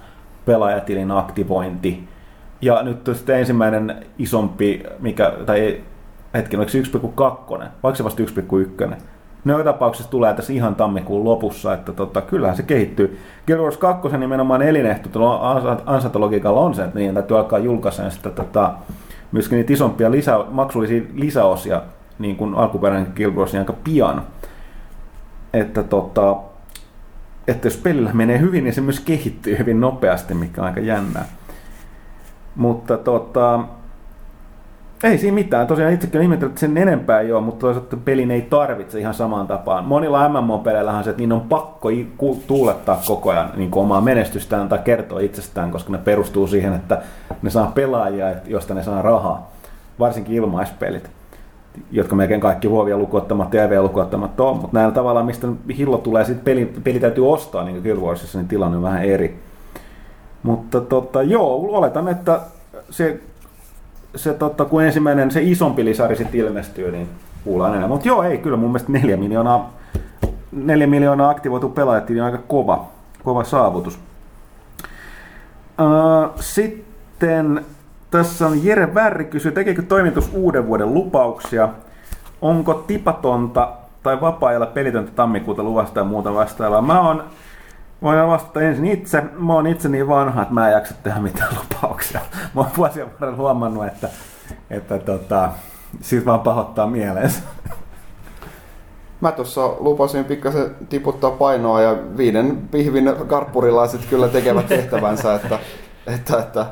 pelaajatilin 0.45 1.11
aktivointi. 1.11 2.09
Ja 2.63 2.83
nyt 2.83 3.11
sitten 3.13 3.39
ensimmäinen 3.39 4.07
isompi, 4.19 4.83
mikä, 5.01 5.33
tai 5.47 5.83
hetken, 6.35 6.61
oliko 6.61 6.71
se 6.71 6.81
1,2, 6.81 7.65
vaikka 7.83 7.97
se 7.97 8.05
vasta 8.05 8.23
1,1. 8.23 8.95
Ne 9.45 9.53
joka 9.53 9.65
tapauksessa 9.65 10.11
tulee 10.11 10.35
tässä 10.35 10.53
ihan 10.53 10.75
tammikuun 10.75 11.25
lopussa, 11.25 11.75
että 11.75 11.93
tota, 11.93 12.21
kyllähän 12.21 12.57
se 12.57 12.63
kehittyy. 12.63 13.19
Guild 13.47 13.61
Wars 13.61 13.77
2 13.77 14.17
nimenomaan 14.19 14.63
elinehto 14.63 15.09
tuolla 15.09 15.63
ansantologiikalla 15.87 16.61
on 16.61 16.75
se, 16.75 16.85
että 16.85 16.99
niiden 16.99 17.15
täytyy 17.15 17.39
alkaa 17.39 17.59
julkaista 17.59 18.11
sitten 18.11 18.33
tota, 18.33 18.75
myöskin 19.33 19.57
niitä 19.57 19.73
isompia 19.73 20.11
lisä, 20.11 20.45
maksullisia 20.51 21.03
lisäosia 21.15 21.83
niin 22.19 22.37
kuin 22.37 22.55
alkuperäinen 22.55 23.13
Guild 23.17 23.35
Wars, 23.35 23.53
niin 23.53 23.61
aika 23.61 23.75
pian. 23.85 24.23
Että, 25.53 25.83
tota, 25.83 26.37
että 27.49 27.67
jos 27.67 27.77
pelillä 27.77 28.11
menee 28.13 28.41
hyvin, 28.41 28.65
niin 28.65 28.75
se 28.75 28.81
myös 28.81 29.01
kehittyy 29.01 29.59
hyvin 29.59 29.81
nopeasti, 29.81 30.35
mikä 30.35 30.61
on 30.61 30.67
aika 30.67 30.81
jännää. 30.81 31.25
Mutta 32.57 32.97
tota, 32.97 33.61
ei 35.09 35.19
siinä 35.19 35.35
mitään. 35.35 35.67
Tosiaan 35.67 35.93
itsekin 35.93 36.23
ihmetellyt, 36.23 36.51
että 36.51 36.61
sen 36.61 36.79
enempää 36.79 37.21
ei 37.21 37.33
ole, 37.33 37.43
mutta 37.43 37.61
toisaalta 37.61 37.97
pelin 37.97 38.31
ei 38.31 38.43
tarvitse 38.43 38.99
ihan 38.99 39.15
samaan 39.15 39.47
tapaan. 39.47 39.85
Monilla 39.85 40.29
MMO-peleillä 40.29 40.93
on 40.93 41.05
se, 41.05 41.11
että 41.11 41.21
niin 41.21 41.33
on 41.33 41.41
pakko 41.41 41.89
tuulettaa 42.47 43.01
koko 43.07 43.31
ajan 43.31 43.51
niin 43.57 43.71
omaa 43.75 44.01
menestystään 44.01 44.69
tai 44.69 44.79
kertoa 44.79 45.21
itsestään, 45.21 45.71
koska 45.71 45.93
ne 45.93 45.99
perustuu 45.99 46.47
siihen, 46.47 46.73
että 46.73 47.03
ne 47.43 47.51
saa 47.51 47.73
pelaajia, 47.75 48.35
josta 48.47 48.75
ne 48.75 48.83
saa 48.83 49.03
rahaa. 49.03 49.51
Varsinkin 49.99 50.37
ilmaispelit 50.37 51.11
jotka 51.91 52.17
melkein 52.17 52.41
kaikki 52.41 52.69
huovia 52.69 52.99
lukuottamatta 52.99 53.57
ja 53.57 53.65
EV-lukuottamatta 53.65 54.45
on, 54.45 54.57
mutta 54.57 54.77
näillä 54.79 54.95
tavalla, 54.95 55.23
mistä 55.23 55.49
hillo 55.77 55.99
tulee, 55.99 56.25
sitten 56.25 56.45
peli, 56.45 56.73
peli 56.85 57.01
täytyy 57.01 57.33
ostaa, 57.33 57.65
niin 57.65 57.75
kuin 57.75 57.83
Guild 57.83 58.07
Warsissa, 58.07 58.39
niin 58.39 58.49
tilanne 58.49 58.77
on 58.77 58.83
vähän 58.83 59.05
eri. 59.05 59.41
Mutta 60.43 60.81
tota, 60.81 61.23
joo, 61.23 61.77
oletan, 61.77 62.09
että 62.09 62.41
se, 62.91 63.21
se 64.17 64.35
tota, 64.35 64.65
kun 64.65 64.85
ensimmäinen, 64.85 65.31
se 65.31 65.43
isompi 65.43 65.85
lisari 65.85 66.17
sitten 66.17 66.41
ilmestyy, 66.41 66.93
niin 66.93 67.09
kuullaan 67.45 67.71
enemmän. 67.71 67.91
Mutta 67.91 68.09
joo, 68.09 68.23
ei, 68.23 68.39
kyllä 68.39 68.57
mun 68.57 68.71
mielestä 68.71 68.93
neljä 68.93 69.17
miljoonaa, 69.17 69.73
neljä 70.53 70.87
miljoonaa 70.87 71.31
aktivoitu 71.31 71.69
pelaajat 71.69 72.11
on 72.11 72.21
aika 72.21 72.39
kova, 72.39 72.87
kova 73.25 73.45
saavutus. 73.45 73.99
Uh, 75.81 76.31
sitten 76.41 77.65
tässä 78.11 78.47
on 78.47 78.65
Jere 78.65 78.95
Värri 78.95 79.25
kysyy, 79.25 79.53
tekeekö 79.53 79.83
toimitus 79.83 80.31
uuden 80.33 80.67
vuoden 80.67 80.95
lupauksia? 80.95 81.69
Onko 82.43 82.75
tipatonta 82.75 83.69
tai 84.03 84.21
vapaa-ajalla 84.21 84.67
pelitöntä 84.67 85.13
tammikuuta 85.15 85.63
luvasta 85.63 86.01
ja 86.01 86.05
muuta 86.05 86.35
vastaavaa? 86.35 86.83
Mä 86.83 87.01
oon, 87.01 87.25
voin 88.03 88.29
vastata 88.29 88.61
ensin 88.61 88.87
itse. 88.87 89.23
Mä 89.39 89.53
oon 89.53 89.67
itse 89.67 89.89
niin 89.89 90.09
vanha, 90.09 90.43
että 90.43 90.55
mä 90.55 90.69
en 90.69 90.73
jaksa 90.73 90.95
tehdä 91.03 91.19
mitään 91.19 91.57
lupauksia. 91.59 92.21
Mä 92.55 92.61
oon 92.61 92.71
vuosien 92.77 93.07
varrella 93.21 93.37
huomannut, 93.37 93.87
että, 93.87 94.09
että 94.71 94.99
tota, 94.99 95.51
siitä 96.01 96.27
vaan 96.27 96.41
pahoittaa 96.41 96.87
mieleensä. 96.87 97.43
Mä 99.21 99.33
tuossa 99.33 99.67
lupasin 99.79 100.25
pikkasen 100.25 100.77
tiputtaa 100.89 101.31
painoa 101.31 101.81
ja 101.81 101.97
viiden 102.17 102.69
pihvin 102.71 103.13
karppurilaiset 103.27 104.01
kyllä 104.11 104.29
tekevät 104.29 104.69
tehtävänsä, 104.77 105.35
että, 105.35 105.59
että, 106.07 106.39
että 106.39 106.67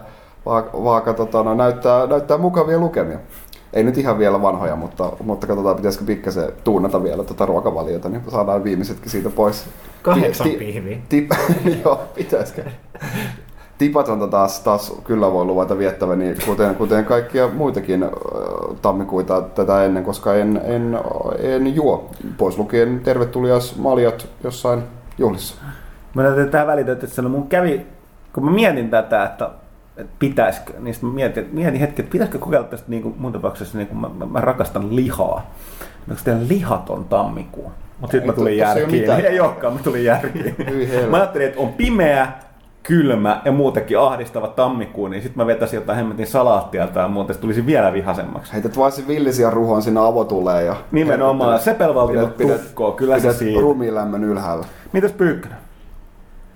vaaka, 0.46 0.84
vaaka 0.84 1.14
tota, 1.14 1.42
no, 1.42 1.54
näyttää, 1.54 2.06
näyttää 2.06 2.38
mukavia 2.38 2.78
lukemia. 2.78 3.18
Ei 3.72 3.84
nyt 3.84 3.98
ihan 3.98 4.18
vielä 4.18 4.42
vanhoja, 4.42 4.76
mutta, 4.76 5.12
mutta 5.24 5.46
katsotaan, 5.46 5.76
pitäisikö 5.76 6.04
pikkasen 6.04 6.52
tuunata 6.64 7.02
vielä 7.02 7.24
tuota 7.24 7.46
ruokavaliota, 7.46 8.08
niin 8.08 8.22
saadaan 8.28 8.64
viimeisetkin 8.64 9.10
siitä 9.10 9.30
pois. 9.30 9.66
Kahdeksan 10.02 10.50
ti, 10.50 10.56
pihviä. 10.56 10.98
Tip, 11.08 11.30
joo, 11.84 12.00
pitäisikö. 12.14 12.64
Tipatonta 13.78 14.26
taas, 14.26 14.60
taas 14.60 14.94
kyllä 15.04 15.32
voi 15.32 15.44
luvata 15.44 15.78
viettäväni, 15.78 16.34
kuten, 16.46 16.74
kuten 16.74 17.04
kaikkia 17.04 17.48
muitakin 17.48 18.06
tammikuita 18.82 19.42
tätä 19.42 19.84
ennen, 19.84 20.04
koska 20.04 20.34
en, 20.34 20.60
en, 20.64 20.98
en 21.38 21.74
juo, 21.74 22.10
pois 22.36 22.58
lukien 22.58 23.00
tervetulias 23.04 23.76
maljat 23.76 24.28
jossain 24.44 24.82
juhlissa. 25.18 25.54
Mä 26.14 26.22
näytän 26.22 26.50
tähän 26.50 26.66
väliin, 26.66 26.88
että 26.88 27.22
mun 27.22 27.48
kävi, 27.48 27.86
kun 28.32 28.44
mä 28.44 28.50
mietin 28.50 28.90
tätä, 28.90 29.24
että 29.24 29.50
että 30.00 30.16
pitäisikö, 30.18 30.72
niin 30.78 30.94
sitten 30.94 31.10
mietin, 31.10 31.48
mietin 31.52 31.80
hetki, 31.80 32.02
että 32.02 32.12
pitäisikö 32.12 32.38
kokeilla 32.38 32.66
tästä 32.66 32.90
niin 32.90 33.02
kuin 33.02 33.14
mun 33.18 33.32
tapauksessa, 33.32 33.78
niin 33.78 33.88
kuin 33.88 33.98
mä, 33.98 34.08
mä, 34.08 34.26
mä, 34.26 34.40
rakastan 34.40 34.96
lihaa. 34.96 35.54
Onko 36.10 36.20
teillä 36.24 36.48
lihaton 36.48 37.04
tammikuu? 37.04 37.72
Mutta 38.00 38.12
sitten 38.12 38.30
mä 38.30 38.32
tulin 38.32 38.56
järkiin. 38.56 39.10
Ei, 39.10 39.26
ei 39.26 39.40
olekaan, 39.40 39.72
mä 39.72 39.80
tulin 39.84 40.04
järkiin. 40.04 40.56
mä 41.10 41.16
ajattelin, 41.16 41.46
että 41.46 41.60
on 41.60 41.72
pimeä, 41.72 42.32
kylmä 42.82 43.40
ja 43.44 43.52
muutenkin 43.52 43.98
ahdistava 43.98 44.48
tammikuu, 44.48 45.08
niin 45.08 45.22
sitten 45.22 45.42
mä 45.42 45.46
vetäisin 45.46 45.76
jotain 45.76 45.96
hemmetin 45.96 46.26
salaattia 46.26 46.86
tai 46.86 47.08
muuta, 47.08 47.32
se 47.32 47.40
tulisi 47.40 47.66
vielä 47.66 47.92
vihasemmaksi. 47.92 48.52
Heität 48.52 48.76
vaan 48.76 48.92
sen 48.92 49.08
villisiä 49.08 49.50
ruhoon 49.50 49.82
sinne 49.82 50.00
avotuleen 50.00 50.66
ja... 50.66 50.76
Nimenomaan, 50.92 51.60
sepelvaltimot 51.60 52.36
tukkoo, 52.36 52.92
kyllä 52.92 53.14
se 53.14 53.20
pidät 53.20 53.36
siinä. 53.36 53.60
ruumiilämmön 53.60 54.24
ylhäällä. 54.24 54.66
Mitäs 54.92 55.12
Pyykkönen? 55.12 55.58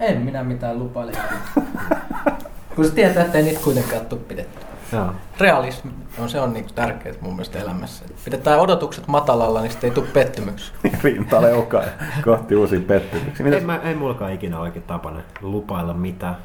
En 0.00 0.20
minä 0.20 0.44
mitään 0.44 0.78
lupaile. 0.78 1.12
Kun 2.76 2.84
se 2.84 2.90
tietää, 2.90 3.24
että 3.24 3.38
ei 3.38 3.44
niitä 3.44 3.60
kuitenkaan 3.64 4.06
tule 4.06 4.20
pidetty. 4.28 4.66
Joo. 4.92 5.12
Realismi 5.40 5.90
on, 6.18 6.28
se 6.28 6.40
on 6.40 6.52
niin 6.52 6.66
tärkeää 6.74 7.14
mun 7.20 7.32
mielestä 7.32 7.58
elämässä. 7.58 8.04
Et 8.10 8.24
pidetään 8.24 8.60
odotukset 8.60 9.06
matalalla, 9.06 9.60
niin 9.60 9.70
sitten 9.70 9.88
ei 9.88 9.94
tule 9.94 10.06
pettymyksiä. 10.12 10.74
Rinta 11.02 11.42
leukaa 11.42 11.82
ja 11.82 11.90
kohti 12.24 12.56
uusia 12.56 12.80
pettymyksiä. 12.80 13.46
Ei, 13.46 13.50
Mitäs? 13.50 13.66
mä, 13.66 13.80
ei 13.84 13.94
mullakaan 13.94 14.32
ikinä 14.32 14.60
oikein 14.60 14.84
tapana 14.84 15.20
lupailla 15.40 15.94
mitään. 15.94 16.36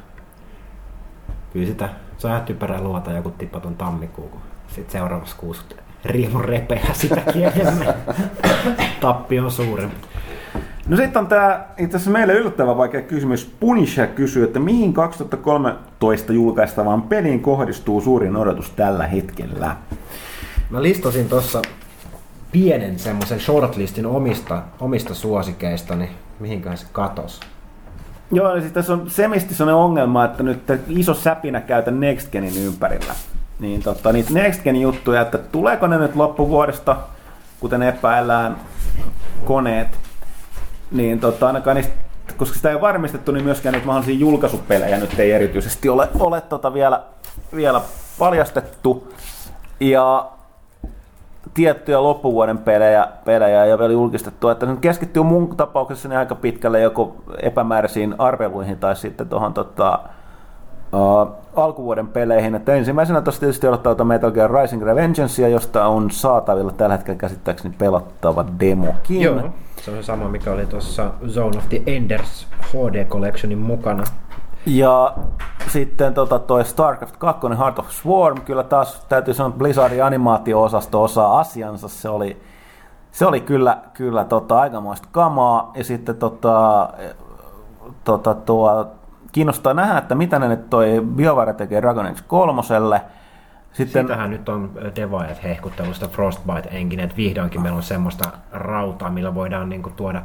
Kyllä 1.52 1.66
sitä, 1.66 1.88
typerää 2.46 2.80
luota 2.80 3.12
joku 3.12 3.30
tippaton 3.30 3.76
tammikuu, 3.76 4.28
kun 4.28 4.40
sit 4.68 4.90
seuraavassa 4.90 5.36
kuussa 5.36 5.64
riemu 6.04 6.38
repeää 6.42 6.92
sitäkin 6.92 7.44
enemmän. 7.44 7.94
Tappi 9.00 9.40
on 9.40 9.50
suurempi. 9.50 10.09
No 10.90 10.96
sitten 10.96 11.20
on 11.20 11.26
tämä 11.26 11.64
itse 11.78 11.96
asiassa 11.96 12.10
meille 12.10 12.32
yllättävän 12.32 12.76
vaikea 12.76 13.02
kysymys. 13.02 13.54
Punisher 13.60 14.06
kysyy, 14.06 14.44
että 14.44 14.58
mihin 14.58 14.92
2013 14.92 16.32
julkaistavaan 16.32 17.02
peliin 17.02 17.40
kohdistuu 17.40 18.00
suurin 18.00 18.36
odotus 18.36 18.70
tällä 18.70 19.06
hetkellä? 19.06 19.76
Mä 20.70 20.82
listasin 20.82 21.28
tuossa 21.28 21.62
pienen 22.52 22.98
semmoisen 22.98 23.40
shortlistin 23.40 24.06
omista, 24.06 24.62
omista 24.80 25.14
suosikeistani, 25.14 26.10
mihinkään 26.40 26.78
se 26.78 26.86
katos. 26.92 27.40
Joo, 28.32 28.52
eli 28.52 28.60
siis 28.60 28.72
tässä 28.72 28.92
on 28.92 29.10
semisti 29.10 29.54
sellainen 29.54 29.84
ongelma, 29.84 30.24
että 30.24 30.42
nyt 30.42 30.62
iso 30.88 31.14
säpinä 31.14 31.60
käytä 31.60 31.90
Next 31.90 32.30
Genin 32.32 32.66
ympärillä. 32.66 33.14
Niin 33.60 33.82
tota, 33.82 34.12
niitä 34.12 34.32
Next 34.32 34.62
Genin 34.62 34.82
juttuja, 34.82 35.20
että 35.20 35.38
tuleeko 35.38 35.86
ne 35.86 35.98
nyt 35.98 36.16
loppuvuodesta, 36.16 36.96
kuten 37.60 37.82
epäillään, 37.82 38.56
koneet, 39.44 40.09
niin 40.90 41.20
tota, 41.20 41.46
ainakaan 41.46 41.76
niistä, 41.76 41.94
koska 42.36 42.56
sitä 42.56 42.70
ei 42.70 42.80
varmistettu, 42.80 43.32
niin 43.32 43.44
myöskään 43.44 43.72
niitä 43.72 43.86
mahdollisia 43.86 44.18
julkaisupelejä 44.18 44.98
nyt 44.98 45.18
ei 45.18 45.32
erityisesti 45.32 45.88
ole, 45.88 46.08
ole 46.18 46.40
tota 46.40 46.74
vielä, 46.74 47.02
vielä 47.54 47.80
paljastettu. 48.18 49.12
Ja 49.80 50.30
tiettyjä 51.54 52.02
loppuvuoden 52.02 52.58
pelejä, 52.58 53.08
pelejä 53.24 53.62
ole 53.62 53.78
vielä 53.78 53.92
julkistettu. 53.92 54.48
Että 54.48 54.66
se 54.66 54.72
keskittyy 54.80 55.22
mun 55.22 55.56
tapauksessa 55.56 56.18
aika 56.18 56.34
pitkälle 56.34 56.80
joko 56.80 57.16
epämääräisiin 57.42 58.14
arveluihin 58.18 58.78
tai 58.78 58.96
sitten 58.96 59.28
tuohon 59.28 59.54
tota, 59.54 59.98
uh, 60.92 61.28
alkuvuoden 61.56 62.08
peleihin. 62.08 62.54
Että 62.54 62.74
ensimmäisenä 62.74 63.20
tuossa 63.20 63.40
tietysti 63.40 63.66
odottaa 63.66 63.94
tuota 63.94 64.04
Metal 64.04 64.30
Gear 64.30 64.50
Rising 64.50 64.82
Revengeancea, 64.82 65.48
josta 65.48 65.86
on 65.86 66.10
saatavilla 66.10 66.72
tällä 66.72 66.96
hetkellä 66.96 67.18
käsittääkseni 67.18 67.74
pelattava 67.78 68.44
demokin. 68.60 69.22
Joo. 69.22 69.50
Se 69.84 69.90
on 69.90 69.96
se 69.96 70.02
sama, 70.02 70.28
mikä 70.28 70.52
oli 70.52 70.66
tuossa 70.66 71.10
Zone 71.28 71.58
of 71.58 71.68
the 71.68 71.82
Enders 71.86 72.46
HD 72.62 73.04
Collectionin 73.04 73.58
mukana. 73.58 74.04
Ja 74.66 75.14
sitten 75.68 76.14
tota, 76.14 76.38
toi 76.38 76.64
StarCraft 76.64 77.16
2, 77.16 77.46
Heart 77.58 77.78
of 77.78 77.90
Swarm, 77.90 78.40
kyllä 78.40 78.62
taas 78.62 79.04
täytyy 79.08 79.34
sanoa, 79.34 79.48
että 79.48 79.58
Blizzardin 79.58 80.04
animaatio-osasto 80.04 81.02
osaa 81.02 81.40
asiansa. 81.40 81.88
Se 81.88 82.08
oli, 82.08 82.42
se 83.10 83.26
oli 83.26 83.40
kyllä, 83.40 83.78
kyllä 83.94 84.24
tota, 84.24 84.60
aikamoista 84.60 85.08
kamaa. 85.12 85.72
Ja 85.74 85.84
sitten 85.84 86.16
tota, 86.16 86.88
tota, 88.04 88.34
tuo, 88.34 88.86
kiinnostaa 89.32 89.74
nähdä, 89.74 89.98
että 89.98 90.14
mitä 90.14 90.38
ne 90.38 90.48
nyt 90.48 90.70
toi 90.70 91.02
BioWare 91.16 91.52
tekee 91.52 91.82
Dragon 91.82 92.06
Age 92.06 92.20
3. 92.26 92.62
Sitten, 93.72 94.04
Sitähän 94.04 94.30
nyt 94.30 94.48
on 94.48 94.70
devaajat 94.96 95.42
hehkuttelusta 95.42 96.08
Frostbite 96.08 96.68
Engine, 96.70 97.02
että 97.02 97.16
vihdoinkin 97.16 97.60
meillä 97.62 97.76
on 97.76 97.82
semmoista 97.82 98.32
rautaa, 98.52 99.10
millä 99.10 99.34
voidaan 99.34 99.68
niin 99.68 99.82
kuin, 99.82 99.94
tuoda 99.94 100.18
ä, 100.18 100.22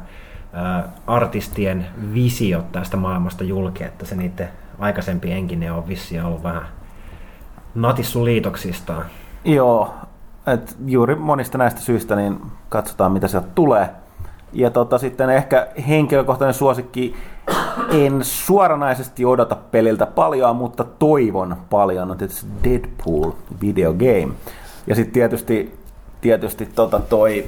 artistien 1.06 1.86
visiot 2.14 2.72
tästä 2.72 2.96
maailmasta 2.96 3.44
julki, 3.44 3.84
että 3.84 4.06
se 4.06 4.16
niiden 4.16 4.48
aikaisempi 4.78 5.32
engine 5.32 5.72
on 5.72 5.88
vissiin 5.88 6.24
ollut 6.24 6.42
vähän 6.42 6.62
natissu 7.74 8.24
liitoksistaan. 8.24 9.04
Joo, 9.44 9.94
et 10.46 10.76
juuri 10.86 11.14
monista 11.14 11.58
näistä 11.58 11.80
syistä 11.80 12.16
niin 12.16 12.40
katsotaan 12.68 13.12
mitä 13.12 13.28
sieltä 13.28 13.48
tulee. 13.54 13.88
Ja 14.52 14.70
tota, 14.70 14.98
sitten 14.98 15.30
ehkä 15.30 15.66
henkilökohtainen 15.88 16.54
suosikki, 16.54 17.16
en 17.90 18.24
suoranaisesti 18.24 19.24
odota 19.24 19.56
peliltä 19.56 20.06
paljon, 20.06 20.56
mutta 20.56 20.84
toivon 20.84 21.56
paljon, 21.70 22.10
on 22.10 22.18
tietysti 22.18 22.46
Deadpool 22.64 23.30
video 23.60 23.92
game. 23.92 24.28
Ja 24.86 24.94
sitten 24.94 25.12
tietysti, 25.12 25.78
tietysti 26.20 26.66
tota 26.66 27.00
toi 27.00 27.46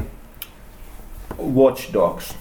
Watch 1.55 1.92
Dogs 1.92 2.36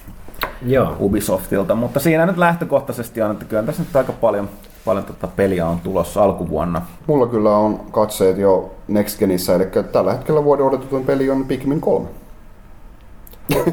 Joo. 0.66 0.96
Ubisoftilta, 1.00 1.74
mutta 1.74 2.00
siinä 2.00 2.26
nyt 2.26 2.36
lähtökohtaisesti 2.36 3.22
on, 3.22 3.30
että 3.30 3.44
kyllä 3.44 3.62
tässä 3.62 3.82
nyt 3.82 3.96
aika 3.96 4.12
paljon, 4.12 4.48
paljon 4.84 5.04
tota 5.04 5.26
peliä 5.26 5.66
on 5.66 5.80
tulossa 5.80 6.22
alkuvuonna. 6.22 6.82
Mulla 7.06 7.26
kyllä 7.26 7.56
on 7.56 7.80
katseet 7.90 8.38
jo 8.38 8.74
Next 8.88 9.18
Genissä, 9.18 9.54
eli 9.54 9.64
tällä 9.92 10.12
hetkellä 10.12 10.44
vuoden 10.44 10.66
odotetun 10.66 11.04
peli 11.04 11.30
on 11.30 11.44
Pikmin 11.44 11.80
3. 11.80 12.08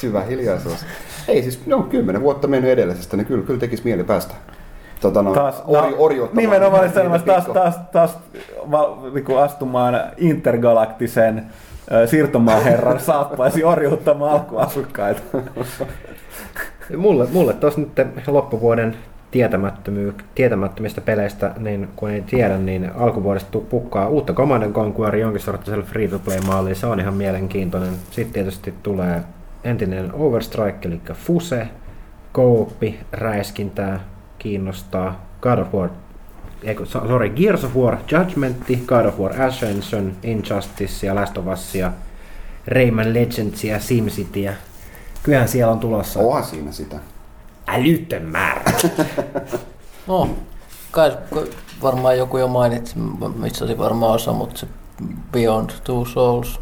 Syvä 0.00 0.22
hiljaisuus. 0.22 0.86
Ei 1.28 1.42
siis, 1.42 1.66
ne 1.66 1.74
on 1.74 1.84
kymmenen 1.84 2.22
vuotta 2.22 2.48
mennyt 2.48 2.70
edellisestä, 2.70 3.16
niin 3.16 3.26
kyllä, 3.26 3.46
kyllä 3.46 3.60
tekisi 3.60 3.82
mieli 3.84 4.04
päästä. 4.04 4.34
Tota, 5.00 5.22
no, 5.22 5.34
Taas, 5.34 5.62
ori, 5.66 5.94
orjuuttamaan 5.98 6.44
nimenomaan 6.44 6.92
sellaista 6.92 7.32
taas, 7.32 7.46
taas, 7.46 7.78
taas 7.92 8.18
val, 8.70 9.10
niinku 9.14 9.36
astumaan 9.36 10.00
intergalaktisen 10.16 11.46
ö, 11.92 12.06
siirtomaaherran 12.06 13.00
saappaisi 13.10 13.64
orjuuttamaan 13.64 14.32
alkuasukkaita. 14.32 15.20
Mulle, 16.96 17.26
mulle 17.32 17.52
tuossa 17.52 17.80
nyt 17.80 17.90
loppuvuoden 18.26 18.96
tietämättömistä 20.34 21.00
peleistä, 21.00 21.50
niin 21.58 21.88
kun 21.96 22.10
ei 22.10 22.22
tiedä, 22.22 22.58
niin 22.58 22.90
alkuvuodesta 22.94 23.58
pukkaa 23.58 24.08
uutta 24.08 24.32
Command 24.32 24.62
and 24.62 24.72
Conquer 24.72 25.16
jonkin 25.16 25.40
sorttisella 25.40 25.84
free-to-play-malliin. 25.84 26.76
Se 26.76 26.86
on 26.86 27.00
ihan 27.00 27.14
mielenkiintoinen. 27.14 27.94
Sitten 28.10 28.32
tietysti 28.32 28.74
tulee 28.82 29.20
entinen 29.64 30.14
Overstrike, 30.14 30.88
eli 30.88 31.00
Fuse, 31.14 31.68
Kooppi, 32.32 33.00
räiskintää, 33.12 34.00
kiinnostaa, 34.38 35.24
God 35.40 35.58
of 35.58 35.74
War, 35.74 35.88
eiku, 36.62 36.84
so- 36.86 37.06
sorry, 37.08 37.28
Gears 37.30 37.64
of 37.64 37.76
War 37.76 37.96
Judgment, 38.12 38.56
God 38.86 39.06
of 39.06 39.18
War 39.18 39.42
Ascension, 39.42 40.12
Injustice 40.22 41.06
ja 41.06 41.14
Last 41.14 41.38
of 41.38 41.46
Us 41.46 41.74
ja 41.74 41.92
Rayman 42.66 43.14
Legends 43.14 43.64
ja 43.64 43.80
SimCity. 43.80 44.48
Kyllähän 45.22 45.48
siellä 45.48 45.72
on 45.72 45.78
tulossa 45.80 46.20
Onhan 46.20 46.44
siinä 46.44 46.72
sitä. 46.72 46.96
älytön 47.66 48.22
määrä. 48.22 48.62
No, 50.06 50.30
kai 50.90 51.16
kai 51.34 51.44
varmaan 51.82 52.18
joku 52.18 52.38
jo 52.38 52.48
mainitsi, 52.48 52.94
missä 53.36 53.66
se 53.66 53.78
varmaan 53.78 54.12
osa, 54.12 54.32
mutta 54.32 54.58
se 54.60 54.66
Beyond 55.32 55.70
Two 55.84 56.04
Souls 56.04 56.60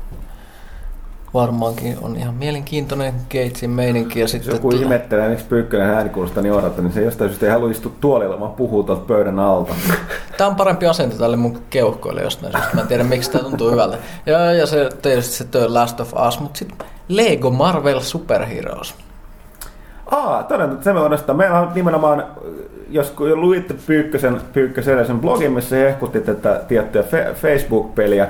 varmaankin 1.35 1.99
on 2.03 2.17
ihan 2.17 2.35
mielenkiintoinen 2.35 3.15
Gatesin 3.31 3.71
meininki. 3.71 4.19
Ja 4.19 4.25
Jos 4.25 4.31
sitten 4.31 4.55
joku 4.55 4.71
ihmettelee, 4.71 5.29
miksi 5.29 5.45
Pyykkönen 5.45 5.91
ääni 5.91 6.11
kuulostaa 6.11 6.43
niin 6.43 6.53
odottaa, 6.53 6.85
niin 6.85 6.93
se 6.93 7.03
jostain 7.03 7.31
syystä 7.31 7.47
ei 7.47 7.53
halua 7.53 7.71
istua 7.71 7.93
tuolilla, 8.01 8.41
vaan 8.41 8.53
puhuu 8.53 8.83
tuolta 8.83 9.05
pöydän 9.07 9.39
alta. 9.39 9.75
Tämä 10.37 10.51
on 10.51 10.57
parempi 10.57 10.87
asento 10.87 11.17
tälle 11.17 11.37
mun 11.37 11.63
keuhkoille 11.71 12.23
jostain 12.23 12.53
syystä. 12.53 12.75
Mä 12.75 12.81
en 12.81 12.87
tiedä, 12.87 13.05
miksi 13.05 13.31
tämä 13.31 13.45
tuntuu 13.45 13.71
hyvältä. 13.71 13.99
Ja, 14.27 14.53
ja 14.53 14.67
se 14.67 14.89
tietysti 15.03 15.35
se 15.35 15.45
The 15.45 15.69
Last 15.69 16.01
of 16.01 16.13
Us, 16.29 16.41
mutta 16.41 16.59
sitten 16.59 16.87
Lego 17.09 17.51
Marvel 17.51 18.01
Superheroes. 18.01 18.95
Aa, 20.11 20.43
todennäköisesti 20.43 20.85
se 20.85 20.93
me 20.93 21.01
odostaa. 21.01 21.35
Meillä 21.35 21.61
on 21.61 21.71
nimenomaan, 21.75 22.25
jos 22.93 23.11
kun 23.11 23.41
luitte 23.41 23.75
Pyykkösen, 23.87 24.41
Pyykkösen 24.53 25.07
sen 25.07 25.21
blogin, 25.21 25.53
missä 25.53 25.77
hehkutti 25.77 26.21
tätä 26.21 26.61
tiettyä 26.69 27.03
fe- 27.03 27.35
Facebook-peliä, 27.35 28.29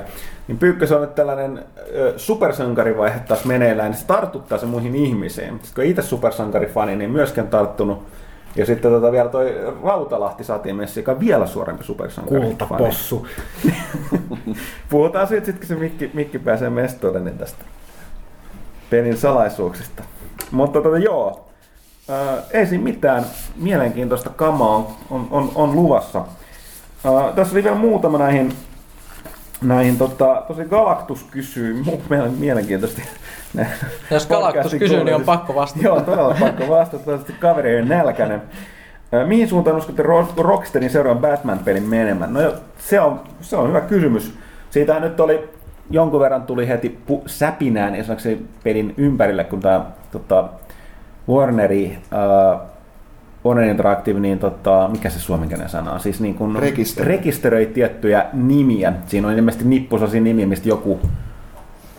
niin 0.48 0.58
Pyykkösen 0.58 0.96
on 0.96 1.00
nyt 1.00 1.14
tällainen 1.14 1.64
ö, 1.94 2.12
supersankarivaihe 2.16 3.20
taas 3.28 3.44
meneillään, 3.44 3.90
niin 3.90 4.00
se 4.00 4.06
tartuttaa 4.06 4.58
se 4.58 4.66
muihin 4.66 4.94
ihmisiin. 4.94 5.50
Sitten 5.50 5.74
kun 5.74 5.84
itse 5.84 6.02
supersankarifani, 6.02 6.96
niin 6.96 7.10
myöskään 7.10 7.48
tarttunut. 7.48 8.02
Ja 8.56 8.66
sitten 8.66 8.90
tota 8.90 9.12
vielä 9.12 9.28
toi 9.28 9.54
Rautalahti 9.84 10.44
Satimessi, 10.44 11.00
joka 11.00 11.12
on 11.12 11.20
vielä 11.20 11.46
suorempi 11.46 11.84
supersankarifani. 11.84 12.56
Kultapossu. 12.56 13.26
Puhutaan 14.90 15.26
siitä 15.26 15.46
sitten, 15.46 15.68
kun 15.68 15.76
se 15.76 15.82
mikki, 15.82 16.10
mikki 16.14 16.38
pääsee 16.38 16.70
mestoille 16.70 17.20
niin 17.20 17.38
tästä 17.38 17.64
pelin 18.90 19.16
salaisuuksista. 19.16 20.02
Mutta 20.50 20.82
tota, 20.82 20.98
joo, 20.98 21.51
ää, 22.12 22.42
ei 22.50 22.66
siinä 22.66 22.84
mitään 22.84 23.24
mielenkiintoista 23.56 24.30
kamaa 24.30 24.76
on, 24.76 24.86
on, 25.10 25.28
on, 25.30 25.52
on 25.54 25.76
luvassa. 25.76 26.18
Ää, 27.04 27.32
tässä 27.34 27.54
oli 27.54 27.64
vielä 27.64 27.76
muutama 27.76 28.18
näihin, 28.18 28.52
näihin 29.62 29.98
tota, 29.98 30.42
tosi 30.48 30.64
Galactus 30.64 31.24
kysyy, 31.24 31.84
mielenkiintoisesti. 32.38 33.02
Jos 34.10 34.26
Galactus 34.26 34.74
kysyy, 34.74 35.04
niin 35.04 35.14
on 35.14 35.24
pakko 35.24 35.54
vastata. 35.54 35.84
Joo, 35.84 36.00
todella 36.00 36.36
pakko 36.40 36.68
vastata, 36.68 37.04
toivottavasti 37.04 37.40
kaveri 37.40 37.76
ole 37.76 37.84
nälkäinen. 37.84 38.42
Ää, 39.12 39.26
Mihin 39.26 39.48
suuntaan 39.48 39.76
uskotte 39.76 40.02
Ro- 40.02 40.32
Rocksteadin 40.36 40.90
seuraavan 40.90 41.22
Batman-pelin 41.22 41.82
menemään? 41.82 42.32
No 42.34 42.40
se 42.78 43.00
on, 43.00 43.20
se 43.40 43.56
on 43.56 43.68
hyvä 43.68 43.80
kysymys. 43.80 44.34
Siitähän 44.70 45.02
nyt 45.02 45.20
oli 45.20 45.50
jonkun 45.90 46.20
verran 46.20 46.42
tuli 46.42 46.68
heti 46.68 46.98
pu- 47.10 47.22
säpinää 47.26 47.90
niin 47.90 48.04
sanoksi 48.04 48.46
pelin 48.64 48.94
ympärille, 48.96 49.44
kun 49.44 49.60
tämä 49.60 49.84
tota, 50.12 50.48
Warneri, 51.28 51.98
äh, 52.12 52.60
Warner 53.44 53.64
Interactive, 53.64 54.20
niin 54.20 54.38
tota, 54.38 54.88
mikä 54.92 55.10
se 55.10 55.20
suomenkielinen 55.20 55.70
sana 55.70 55.92
on? 55.92 56.00
Siis 56.00 56.20
niin 56.20 56.34
kun 56.34 56.56
Rekisteröi. 56.56 57.08
rekisteröi 57.16 57.66
tiettyjä 57.66 58.26
nimiä. 58.32 58.92
Siinä 59.06 59.28
on 59.28 59.34
ilmeisesti 59.34 59.68
nippusosi 59.68 60.20
nimiä, 60.20 60.46
mistä 60.46 60.68
joku 60.68 61.00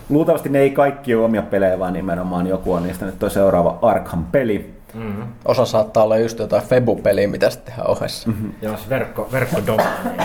Luultavasti 0.09 0.49
ne 0.49 0.59
ei 0.59 0.69
kaikki 0.69 1.15
ole 1.15 1.26
omia 1.26 1.41
pelejä, 1.41 1.80
vaan 1.80 1.93
nimenomaan 1.93 2.47
joku 2.47 2.74
on 2.74 2.84
niistä 2.84 3.05
nyt 3.05 3.19
tuo 3.19 3.30
seuraava 3.30 3.80
Arkham-peli. 3.82 4.74
Mm-hmm. 4.93 5.24
Osa 5.45 5.65
saattaa 5.65 6.03
olla 6.03 6.17
just 6.17 6.39
jotain 6.39 6.63
Febu-peliä, 6.63 7.28
mitä 7.28 7.49
sitten 7.49 7.74
tehdään 7.74 7.91
ohessa. 7.91 8.30
Mm-hmm. 8.30 8.51
Joo, 8.61 8.78
se 8.78 8.89
verkko, 8.89 9.30
verkkodomaini. 9.32 10.24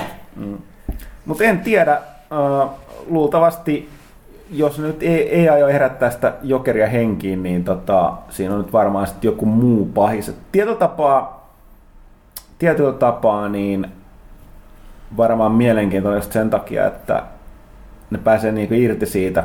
Mutta 1.27 1.45
en 1.45 1.61
tiedä, 1.61 1.93
äh, 1.93 2.71
luultavasti 3.07 3.89
jos 4.51 4.79
nyt 4.79 5.03
ei, 5.03 5.29
ei 5.31 5.49
aio 5.49 5.67
herättää 5.67 6.11
sitä 6.11 6.33
jokeria 6.43 6.87
henkiin, 6.87 7.43
niin 7.43 7.65
tota, 7.65 8.13
siinä 8.31 8.55
on 8.55 8.61
nyt 8.61 8.73
varmaan 8.73 9.07
sitten 9.07 9.29
joku 9.29 9.47
muu 9.47 9.87
pahis. 9.87 10.29
Et 10.29 10.37
Tietyllä 10.53 10.77
tapaa, 10.79 11.53
tietyllä 12.59 12.93
tapaa 12.93 13.49
niin 13.49 13.87
varmaan 15.17 15.53
mielenkiintoista 15.53 16.33
sen 16.33 16.51
takia, 16.51 16.87
että 16.87 17.23
ne 18.11 18.19
pääsee 18.19 18.53
niinku 18.53 18.75
irti 18.75 19.07
siitä 19.07 19.45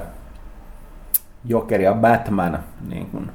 Jokeri 1.46 1.84
ja 1.84 1.94
Batman 1.94 2.60
niin 2.90 3.06
kuin 3.12 3.32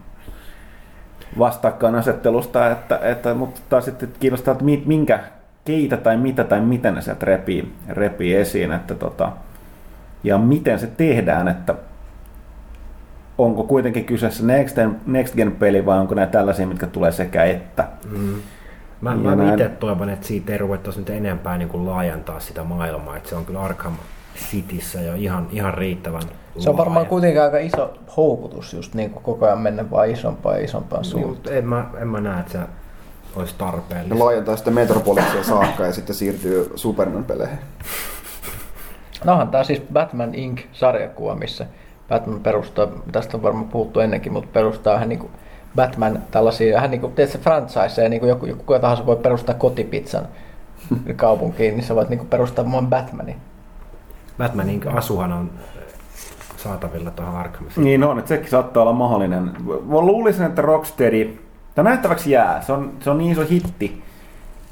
vastakkainasettelusta, 1.38 2.70
että, 2.70 2.98
että, 3.02 3.34
mutta 3.34 3.60
taas 3.68 3.84
sitten 3.84 4.12
kiinnostaa, 4.20 4.52
että 4.52 4.64
mi- 4.64 4.82
minkä, 4.86 5.20
keitä 5.64 5.96
tai 5.96 6.16
mitä 6.16 6.44
tai 6.44 6.60
miten 6.60 6.94
ne 6.94 7.00
sieltä 7.00 7.26
repii, 7.26 7.74
repii 7.88 8.34
esiin, 8.34 8.72
että 8.72 8.94
tota, 8.94 9.32
ja 10.24 10.38
miten 10.38 10.78
se 10.78 10.86
tehdään, 10.86 11.48
että 11.48 11.74
onko 13.38 13.64
kuitenkin 13.64 14.04
kyseessä 14.04 14.46
Next 14.46 14.74
Gen, 14.76 14.96
Next 15.06 15.34
Gen 15.34 15.52
peli 15.52 15.86
vai 15.86 15.98
onko 15.98 16.14
nämä 16.14 16.26
tällaisia, 16.26 16.66
mitkä 16.66 16.86
tulee 16.86 17.12
sekä 17.12 17.44
että. 17.44 17.88
Mm. 18.10 18.34
Mä, 19.00 19.10
Ja 19.10 19.16
mä 19.16 19.36
näin. 19.36 19.50
itse 19.50 19.68
toivon, 19.68 20.08
että 20.10 20.26
siitä 20.26 20.52
ei 20.52 20.58
ruvettaisi 20.58 20.98
nyt 20.98 21.10
enempää 21.10 21.58
niin 21.58 21.68
kuin 21.68 21.86
laajentaa 21.86 22.40
sitä 22.40 22.64
maailmaa, 22.64 23.16
että 23.16 23.28
se 23.28 23.34
on 23.36 23.44
kyllä 23.44 23.60
Arkham 23.62 23.92
Cityssä 24.50 25.00
jo 25.00 25.14
ihan, 25.14 25.46
ihan 25.52 25.74
riittävän 25.74 26.22
Se 26.58 26.70
on 26.70 26.76
varmaan 26.76 26.96
laaja. 26.96 27.08
kuitenkin 27.08 27.42
aika 27.42 27.58
iso 27.58 27.94
houkutus 28.16 28.72
just 28.74 28.94
niin 28.94 29.10
kuin 29.10 29.22
koko 29.22 29.46
ajan 29.46 29.58
mennä 29.58 29.90
vaan 29.90 30.10
isompaan 30.10 30.56
ja 30.58 30.64
isompaan 30.64 31.02
Niin, 31.02 31.10
suuntaan. 31.10 31.56
en 31.56 31.66
mä, 31.68 31.86
en 32.00 32.08
mä 32.08 32.20
näe, 32.20 32.40
että 32.40 32.52
se 32.52 32.58
olisi 33.36 33.52
Ne 33.52 33.58
tarpeellista. 33.58 34.18
laajentaa 34.24 34.56
sitten 34.56 34.74
Metropolisia 34.74 35.42
saakka 35.44 35.86
ja 35.86 35.92
sitten 35.92 36.16
siirtyy 36.16 36.72
Superman-peleihin. 36.74 37.58
No 39.24 39.32
onhan 39.32 39.48
tää 39.48 39.64
siis 39.64 39.82
Batman 39.92 40.34
Inc. 40.34 40.60
sarjakuva, 40.72 41.34
missä 41.34 41.66
Batman 42.08 42.40
perustaa, 42.40 42.88
tästä 43.12 43.36
on 43.36 43.42
varmaan 43.42 43.68
puhuttu 43.68 44.00
ennenkin, 44.00 44.32
mutta 44.32 44.48
perustaa 44.52 44.94
vähän 44.94 45.08
niin 45.08 45.18
kuin 45.18 45.32
Batman 45.76 46.22
tällaisia, 46.30 46.74
vähän 46.74 46.90
niin 46.90 47.00
kuin, 47.00 47.12
tiedätkö, 47.12 47.38
franchiseja, 47.38 48.08
niin 48.08 48.20
kuin 48.20 48.28
joku, 48.28 48.46
joku 48.46 48.62
kuka 48.62 48.78
tahansa 48.78 49.06
voi 49.06 49.16
perustaa 49.16 49.54
kotipizzan 49.54 50.28
kaupunkiin, 51.16 51.76
niin 51.76 51.84
sä 51.84 51.94
voit 51.94 52.08
niin 52.08 52.18
kuin 52.18 52.28
perustaa 52.28 52.72
vaan 52.72 52.86
Batmanin. 52.86 53.36
Batmanin 54.38 54.88
asuhan 54.88 55.32
on 55.32 55.50
saatavilla 56.56 57.10
tuohon 57.10 57.36
Arkham 57.36 57.66
City. 57.68 57.80
Niin 57.80 58.04
on, 58.04 58.18
että 58.18 58.28
sekin 58.28 58.50
saattaa 58.50 58.82
olla 58.82 58.92
mahdollinen. 58.92 59.52
Mä 59.64 60.00
luulisin, 60.00 60.46
että 60.46 60.62
Rocksteady, 60.62 61.38
tämä 61.74 61.90
nähtäväksi 61.90 62.30
jää, 62.30 62.62
se 62.62 62.72
on, 62.72 62.92
se 63.00 63.10
on 63.10 63.18
niin 63.18 63.32
iso 63.32 63.42
hitti. 63.50 64.02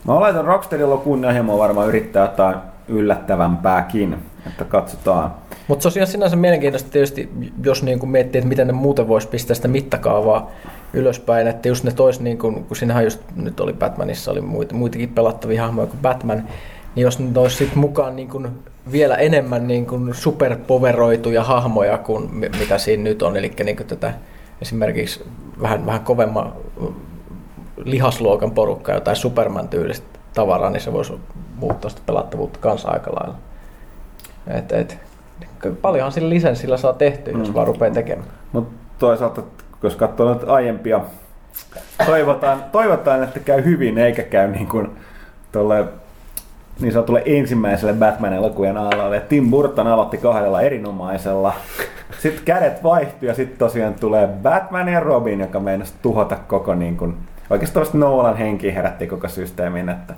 Mä 0.04 0.12
oletan, 0.12 0.40
että 0.40 0.52
Rocksteadilla 0.52 0.94
on 0.94 1.00
kunnianhimoa 1.00 1.58
varmaan 1.58 1.88
yrittää 1.88 2.22
jotain 2.22 2.56
yllättävämpääkin, 2.88 4.16
että 4.46 4.64
katsotaan. 4.64 5.34
Mutta 5.68 5.82
se 5.82 5.88
on 5.88 5.92
ihan 5.96 6.06
sinänsä 6.06 6.36
mielenkiintoista 6.36 6.90
tietysti, 6.90 7.28
jos 7.64 7.82
niin 7.82 7.98
kuin 7.98 8.10
miettii, 8.10 8.38
että 8.38 8.48
miten 8.48 8.66
ne 8.66 8.72
muuten 8.72 9.08
voisi 9.08 9.28
pistää 9.28 9.54
sitä 9.54 9.68
mittakaavaa 9.68 10.50
ylöspäin, 10.92 11.46
että 11.46 11.68
just 11.68 11.84
ne 11.84 11.92
tois, 11.92 12.20
niin 12.20 12.38
kuin, 12.38 12.64
kun 12.64 12.76
siinähän 12.76 13.04
just 13.04 13.20
nyt 13.36 13.60
oli 13.60 13.72
Batmanissa, 13.72 14.32
oli 14.32 14.40
muita, 14.40 14.74
muitakin 14.74 15.08
pelattavia 15.08 15.62
hahmoja 15.62 15.86
kuin 15.86 16.00
Batman, 16.02 16.44
niin 16.94 17.02
jos 17.02 17.18
ne 17.18 17.32
tois 17.32 17.58
sit 17.58 17.74
mukaan 17.74 18.16
niin 18.16 18.28
kuin 18.28 18.48
vielä 18.92 19.16
enemmän 19.16 19.68
niin 19.68 19.86
kuin 19.86 20.14
superpoveroituja 20.14 21.44
hahmoja 21.44 21.98
kuin 21.98 22.34
mi- 22.34 22.50
mitä 22.58 22.78
siinä 22.78 23.02
nyt 23.02 23.22
on, 23.22 23.36
eli 23.36 23.52
niin 23.64 23.76
kuin 23.76 23.86
tätä 23.86 24.14
esimerkiksi 24.62 25.24
vähän, 25.62 25.86
vähän 25.86 26.00
kovemman 26.00 26.52
lihasluokan 27.84 28.50
porukkaa, 28.50 28.94
jotain 28.94 29.16
Superman-tyylistä 29.16 30.18
tavaraa, 30.34 30.70
niin 30.70 30.80
se 30.80 30.92
voisi 30.92 31.12
muuttaa 31.56 31.90
sitä 31.90 32.02
pelattavuutta 32.06 32.58
kanssa 32.62 32.88
aika 32.88 33.10
lailla. 33.10 33.34
Et, 34.46 34.72
et, 34.72 34.98
paljonhan 35.82 36.12
sillä 36.12 36.30
lisenssillä 36.30 36.76
saa 36.76 36.92
tehtyä, 36.92 37.38
jos 37.38 37.48
Mm. 37.48 37.54
vaan 37.54 37.66
rupeaa 37.66 37.94
tekemään. 37.94 38.28
Mutta 38.52 38.74
toisaalta, 38.98 39.42
jos 39.82 39.96
katsoo 39.96 40.34
nyt 40.34 40.48
aiempia, 40.48 41.00
toivotaan, 42.06 42.64
toivotaan, 42.72 43.22
että 43.22 43.40
käy 43.40 43.64
hyvin, 43.64 43.98
eikä 43.98 44.22
käy 44.22 44.50
niin 44.50 44.66
kuin 44.66 44.90
tolle 45.52 45.84
niin 46.80 46.92
sanotulle 46.92 47.22
ensimmäiselle 47.26 47.92
Batman-elokujan 47.92 48.76
alalle. 48.76 49.20
Tim 49.20 49.50
Burton 49.50 49.86
aloitti 49.86 50.18
kahdella 50.18 50.60
erinomaisella. 50.60 51.52
Sitten 52.18 52.44
kädet 52.44 52.82
vaihtui 52.82 53.28
ja 53.28 53.34
sitten 53.34 53.58
tosiaan 53.58 53.94
tulee 53.94 54.28
Batman 54.42 54.88
ja 54.88 55.00
Robin, 55.00 55.40
joka 55.40 55.60
meinasi 55.60 55.92
tuhota 56.02 56.36
koko 56.48 56.74
niin 56.74 56.96
kuin, 56.96 57.16
oikeastaan 57.50 57.80
vasta 57.84 57.98
Nolan 57.98 58.36
henki 58.36 58.74
herätti 58.74 59.06
koko 59.06 59.28
systeemin. 59.28 59.88
Että, 59.88 60.14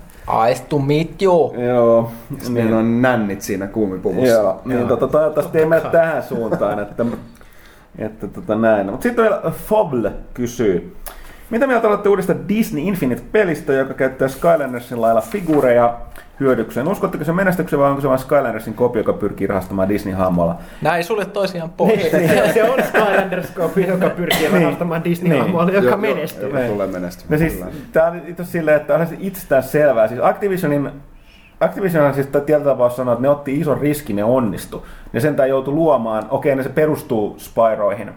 Ice 0.51 0.65
to 0.69 0.79
meet 0.79 1.21
you! 1.21 1.55
joo, 1.67 2.11
Niin 2.49 2.73
on 2.73 3.01
nännit 3.01 3.41
siinä 3.41 3.67
kuumipuvussa. 3.67 4.33
Joo, 4.33 4.61
niin 4.65 4.87
tota, 4.87 5.07
toivottavasti 5.07 5.59
ei 5.59 5.65
mene 5.65 5.81
tähän 5.81 6.23
suuntaan, 6.23 6.79
että, 6.79 7.05
että 7.97 8.27
tota 8.27 8.55
näin. 8.55 8.85
Mutta 8.85 9.03
sitten 9.03 9.23
vielä 9.23 9.41
Foble 9.51 10.11
kysyy. 10.33 10.95
Mitä 11.49 11.67
mieltä 11.67 11.87
olette 11.87 12.09
uudesta 12.09 12.35
Disney 12.47 12.83
Infinite-pelistä, 12.83 13.73
joka 13.73 13.93
käyttää 13.93 14.27
Skylandersin 14.27 15.01
lailla 15.01 15.21
figuureja 15.21 15.97
hyödykseen? 16.39 16.87
Uskotteko 16.87 17.23
se 17.23 17.33
menestyksen 17.33 17.79
vai 17.79 17.89
onko 17.89 18.01
se 18.01 18.07
vain 18.07 18.19
Skylandersin 18.19 18.73
kopio, 18.73 18.99
joka 18.99 19.13
pyrkii 19.13 19.47
rahastamaan 19.47 19.89
Disney-hahmolla? 19.89 20.55
Nämä 20.81 20.97
ei 20.97 21.03
sulje 21.03 21.25
toisiaan 21.25 21.69
pois. 21.69 22.11
Se, 22.11 22.51
se 22.53 22.63
on 22.63 22.83
Skylanders 22.83 23.47
Scope, 23.47 23.81
joka 23.81 24.09
pyrkii 24.09 24.47
rahastamaan 24.51 25.03
Disney-hahmoille, 25.03 25.73
joka 25.73 25.87
Joo, 25.87 25.97
menestyy. 25.97 26.49
Joo, 26.49 26.67
tulee 26.67 26.87
menestymään. 26.87 27.41
No 27.41 27.49
siis, 27.49 27.63
tää 27.91 28.07
on 28.07 28.21
itse 28.27 28.45
silleen, 28.45 28.77
että 28.77 28.95
on 28.95 29.07
se 29.07 29.15
itsestään 29.19 29.63
selvää. 29.63 30.07
Siis 30.07 30.19
Activisionin 30.23 30.91
Activision 31.59 32.13
siis 32.13 32.27
tietyllä 32.27 32.63
tapaa 32.63 32.89
sanoo, 32.89 33.13
että 33.13 33.21
ne 33.21 33.29
otti 33.29 33.59
ison 33.59 33.77
riskin, 33.77 34.15
ne 34.15 34.23
onnistu. 34.23 34.85
Ne 35.13 35.19
sentään 35.19 35.49
joutui 35.49 35.73
luomaan, 35.73 36.23
okei 36.29 36.55
ne 36.55 36.63
se 36.63 36.69
perustuu 36.69 37.35
Spyroihin 37.37 38.11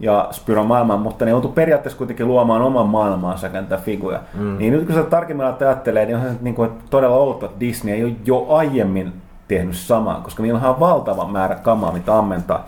ja 0.00 0.28
Spyron 0.30 0.66
maailmaan, 0.66 1.00
mutta 1.00 1.24
ne 1.24 1.30
joutui 1.30 1.52
periaatteessa 1.54 1.98
kuitenkin 1.98 2.28
luomaan 2.28 2.62
oman 2.62 2.86
maailmaansa 2.86 3.48
näitä 3.48 3.76
figuja. 3.76 4.20
Mm. 4.34 4.58
Niin 4.58 4.72
nyt 4.72 4.86
kun 4.86 4.94
sä 4.94 5.02
tarkemmin 5.02 5.46
ajattelee, 5.46 6.06
niin 6.06 6.16
on 6.16 6.22
se 6.22 6.30
niin 6.40 6.54
kuin, 6.54 6.70
todella 6.90 7.16
outo, 7.16 7.46
että 7.46 7.60
Disney 7.60 7.94
ei 7.94 8.04
ole 8.04 8.12
jo 8.24 8.46
aiemmin 8.48 9.12
tehnyt 9.48 9.76
samaa, 9.76 10.20
koska 10.20 10.42
niillä 10.42 10.68
on 10.68 10.80
valtava 10.80 11.28
määrä 11.28 11.54
kamaa, 11.54 11.92
mitä 11.92 12.18
ammentaa. 12.18 12.66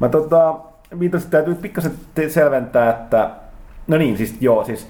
Mä 0.00 0.08
tota, 0.08 0.54
viitasin, 0.98 1.26
että 1.26 1.36
täytyy 1.36 1.54
pikkasen 1.54 1.92
selventää, 2.28 2.90
että 2.90 3.30
no 3.86 3.96
niin, 3.96 4.16
siis 4.16 4.36
joo, 4.40 4.64
siis 4.64 4.88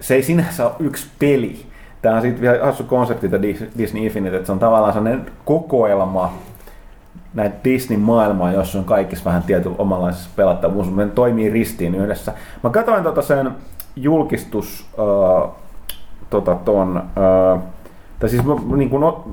se 0.00 0.14
ei 0.14 0.22
sinänsä 0.22 0.66
ole 0.66 0.74
yksi 0.78 1.06
peli. 1.18 1.66
Tämä 2.02 2.16
on 2.16 2.22
sitten 2.22 2.42
vielä 2.42 2.64
hassu 2.64 2.84
konsepti, 2.84 3.28
tämä 3.28 3.42
Dis- 3.42 3.78
Disney 3.78 4.04
Infinite, 4.04 4.36
että 4.36 4.46
se 4.46 4.52
on 4.52 4.58
tavallaan 4.58 4.92
sellainen 4.92 5.26
kokoelma 5.44 6.32
näitä 7.34 7.56
Disney-maailmaa, 7.64 8.52
jossa 8.52 8.78
on 8.78 8.84
kaikissa 8.84 9.24
vähän 9.24 9.42
tietyllä 9.42 9.76
omanlaisessa 9.78 10.30
pelattavuus, 10.36 10.86
mutta 10.86 11.04
ne 11.04 11.10
toimii 11.10 11.50
ristiin 11.50 11.94
yhdessä. 11.94 12.32
Mä 12.64 12.70
katsoin 12.70 13.04
tota 13.04 13.22
sen 13.22 13.50
julkistus, 13.96 14.86
äh, 14.98 15.50
tota 16.30 16.54
ton, 16.54 16.96
äh, 16.96 17.62
tai 18.18 18.28
siis 18.28 18.44
mä, 18.44 18.54
niin 18.76 18.90
kuin, 18.90 19.04
o- 19.04 19.30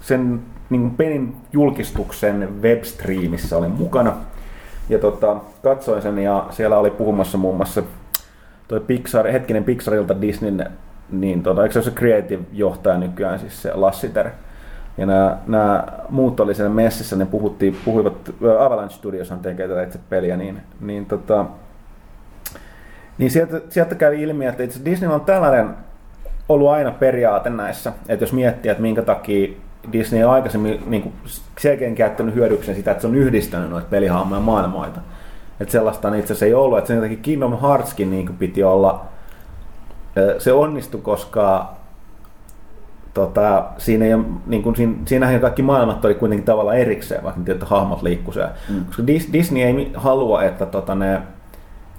sen 0.00 0.40
niin 0.70 0.80
kuin 0.80 0.94
pelin 0.94 1.36
julkistuksen 1.52 2.62
webstreamissä 2.62 3.56
olin 3.56 3.70
mukana. 3.70 4.12
Ja 4.88 4.98
tota, 4.98 5.36
katsoin 5.62 6.02
sen 6.02 6.18
ja 6.18 6.46
siellä 6.50 6.78
oli 6.78 6.90
puhumassa 6.90 7.38
muun 7.38 7.56
muassa 7.56 7.82
toi 8.68 8.80
Pixar, 8.80 9.26
hetkinen 9.26 9.64
Pixarilta 9.64 10.20
Disneyn, 10.20 10.66
niin 11.10 11.42
tota, 11.42 11.62
eikö 11.62 11.72
se 11.72 11.78
ole 11.78 11.84
se 11.84 11.90
creative-johtaja 11.90 12.98
nykyään, 12.98 13.38
siis 13.38 13.62
se 13.62 13.74
Lassiter. 13.74 14.30
Ja 14.98 15.06
nämä, 15.06 15.38
nämä 15.46 15.84
muut 16.08 16.40
oli 16.40 16.54
siellä 16.54 16.74
messissä, 16.74 17.16
ne 17.16 17.26
puhuttiin, 17.26 17.76
puhuivat, 17.84 18.14
ä, 18.44 18.64
Avalanche 18.64 18.94
Studioshan 18.96 19.38
tekee 19.38 19.68
tätä 19.68 19.82
itse 19.82 19.98
peliä, 20.08 20.36
niin, 20.36 20.60
niin, 20.80 21.06
tota, 21.06 21.44
niin 23.18 23.30
sieltä, 23.30 23.60
sieltä 23.68 23.94
kävi 23.94 24.22
ilmi, 24.22 24.46
että 24.46 24.62
itse 24.62 24.80
Disney 24.84 25.10
on 25.10 25.20
tällainen 25.20 25.68
ollut 26.48 26.68
aina 26.68 26.90
periaate 26.90 27.50
näissä, 27.50 27.92
että 28.08 28.22
jos 28.22 28.32
miettii, 28.32 28.70
että 28.70 28.82
minkä 28.82 29.02
takia 29.02 29.48
Disney 29.92 30.24
on 30.24 30.30
aikaisemmin 30.30 30.82
niin 30.86 31.02
kuin 31.02 31.14
selkeän 31.58 31.94
käyttänyt 31.94 32.34
hyödyksen 32.34 32.74
sitä, 32.74 32.90
että 32.90 33.00
se 33.00 33.06
on 33.06 33.14
yhdistänyt 33.14 33.70
noita 33.70 33.86
pelihahmoja 33.90 34.40
maailmoita. 34.40 35.00
Että 35.60 35.72
sellaista 35.72 36.08
itse 36.08 36.32
asiassa 36.32 36.46
ei 36.46 36.54
ollut, 36.54 36.78
että 36.78 36.88
sen 36.88 37.00
takia 37.00 37.16
Kingdom 37.22 37.58
Heartskin 37.62 38.10
niin 38.10 38.36
piti 38.38 38.64
olla 38.64 39.04
Ö, 40.16 40.40
Se 40.40 40.52
onnistui, 40.52 41.00
koska 41.00 41.74
tota, 43.14 43.64
siinä 43.78 44.04
ei 44.04 44.14
ole, 44.14 44.24
niin 44.46 44.62
kuin, 44.62 44.76
siinä, 44.76 44.94
siinähän 45.04 45.40
kaikki 45.40 45.62
maailmat 45.62 46.04
oli 46.04 46.14
kuitenkin 46.14 46.44
tavallaan 46.44 46.78
erikseen, 46.78 47.24
vaikka 47.24 47.52
että 47.52 47.66
hahmot 47.66 48.02
liikkuu 48.02 48.32
siellä. 48.32 48.52
Mm. 48.68 48.84
Koska 48.84 49.02
Dis- 49.02 49.32
Disney 49.32 49.62
ei 49.62 49.92
halua, 49.94 50.42
että 50.42 50.66
tota, 50.66 50.94
ne, 50.94 51.20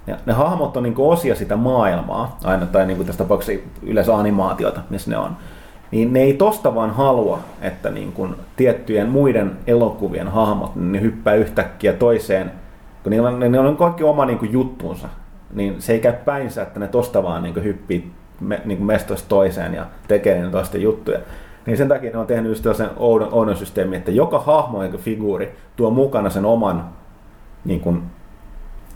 ne, 0.07 0.18
ne 0.26 0.34
hahmot 0.34 0.78
on 0.78 0.84
niin 0.84 0.93
kuin 0.93 1.10
osia 1.10 1.36
sitä 1.36 1.55
maailmaa, 1.55 2.38
aina, 2.43 2.66
tai 2.66 2.86
niin 2.86 2.97
kuin 2.97 3.07
tässä 3.07 3.24
tapauksessa 3.24 3.64
yleensä 3.84 4.16
animaatiota, 4.16 4.82
missä 4.89 5.12
ne 5.12 5.18
on. 5.18 5.38
Niin 5.91 6.14
ne 6.14 6.20
ei 6.20 6.34
tosta 6.34 6.76
vaan 6.76 6.91
halua, 6.91 7.39
että 7.62 7.89
niin 7.89 8.12
kuin 8.12 8.36
tiettyjen 8.55 9.10
muiden 9.10 9.51
elokuvien 9.68 10.28
hahmot, 10.28 10.76
niin 10.76 10.91
ne 10.91 11.01
hyppää 11.01 11.34
yhtäkkiä 11.34 11.93
toiseen, 11.93 12.51
kun 13.03 13.10
niillä 13.10 13.30
on, 13.30 13.39
niillä 13.39 13.70
on 13.70 13.78
kaikki 13.78 14.03
oma 14.03 14.26
niin 14.26 14.39
kuin 14.39 14.51
juttuunsa. 14.51 15.07
Niin 15.53 15.82
se 15.82 15.93
ei 15.93 15.99
käy 15.99 16.14
päinsä, 16.14 16.62
että 16.62 16.80
ne 16.80 16.88
tosta 16.88 17.24
vaan 17.24 17.43
niin 17.43 17.53
kuin 17.53 17.64
hyppii 17.64 18.12
me, 18.40 18.62
niin 18.66 18.84
mestoista 18.84 19.30
toiseen 19.30 19.74
ja 19.74 19.86
tekee 20.08 20.36
niitä 20.36 20.52
toisten 20.52 20.82
juttuja. 20.82 21.20
Niin 21.66 21.78
sen 21.78 21.88
takia 21.88 22.12
ne 22.12 22.18
on 22.18 22.28
tehnyt 22.28 22.52
just 22.52 22.64
sellaisen 22.64 22.90
oudon, 22.98 23.34
oudon 23.34 23.58
systeemin, 23.58 23.98
että 23.98 24.12
joka 24.12 24.40
hahmo 24.40 24.84
ja 24.84 24.98
figuuri 24.98 25.56
tuo 25.76 25.90
mukana 25.90 26.30
sen 26.30 26.46
oman 26.46 26.90
niin 27.66 27.80
kuin, 27.80 28.04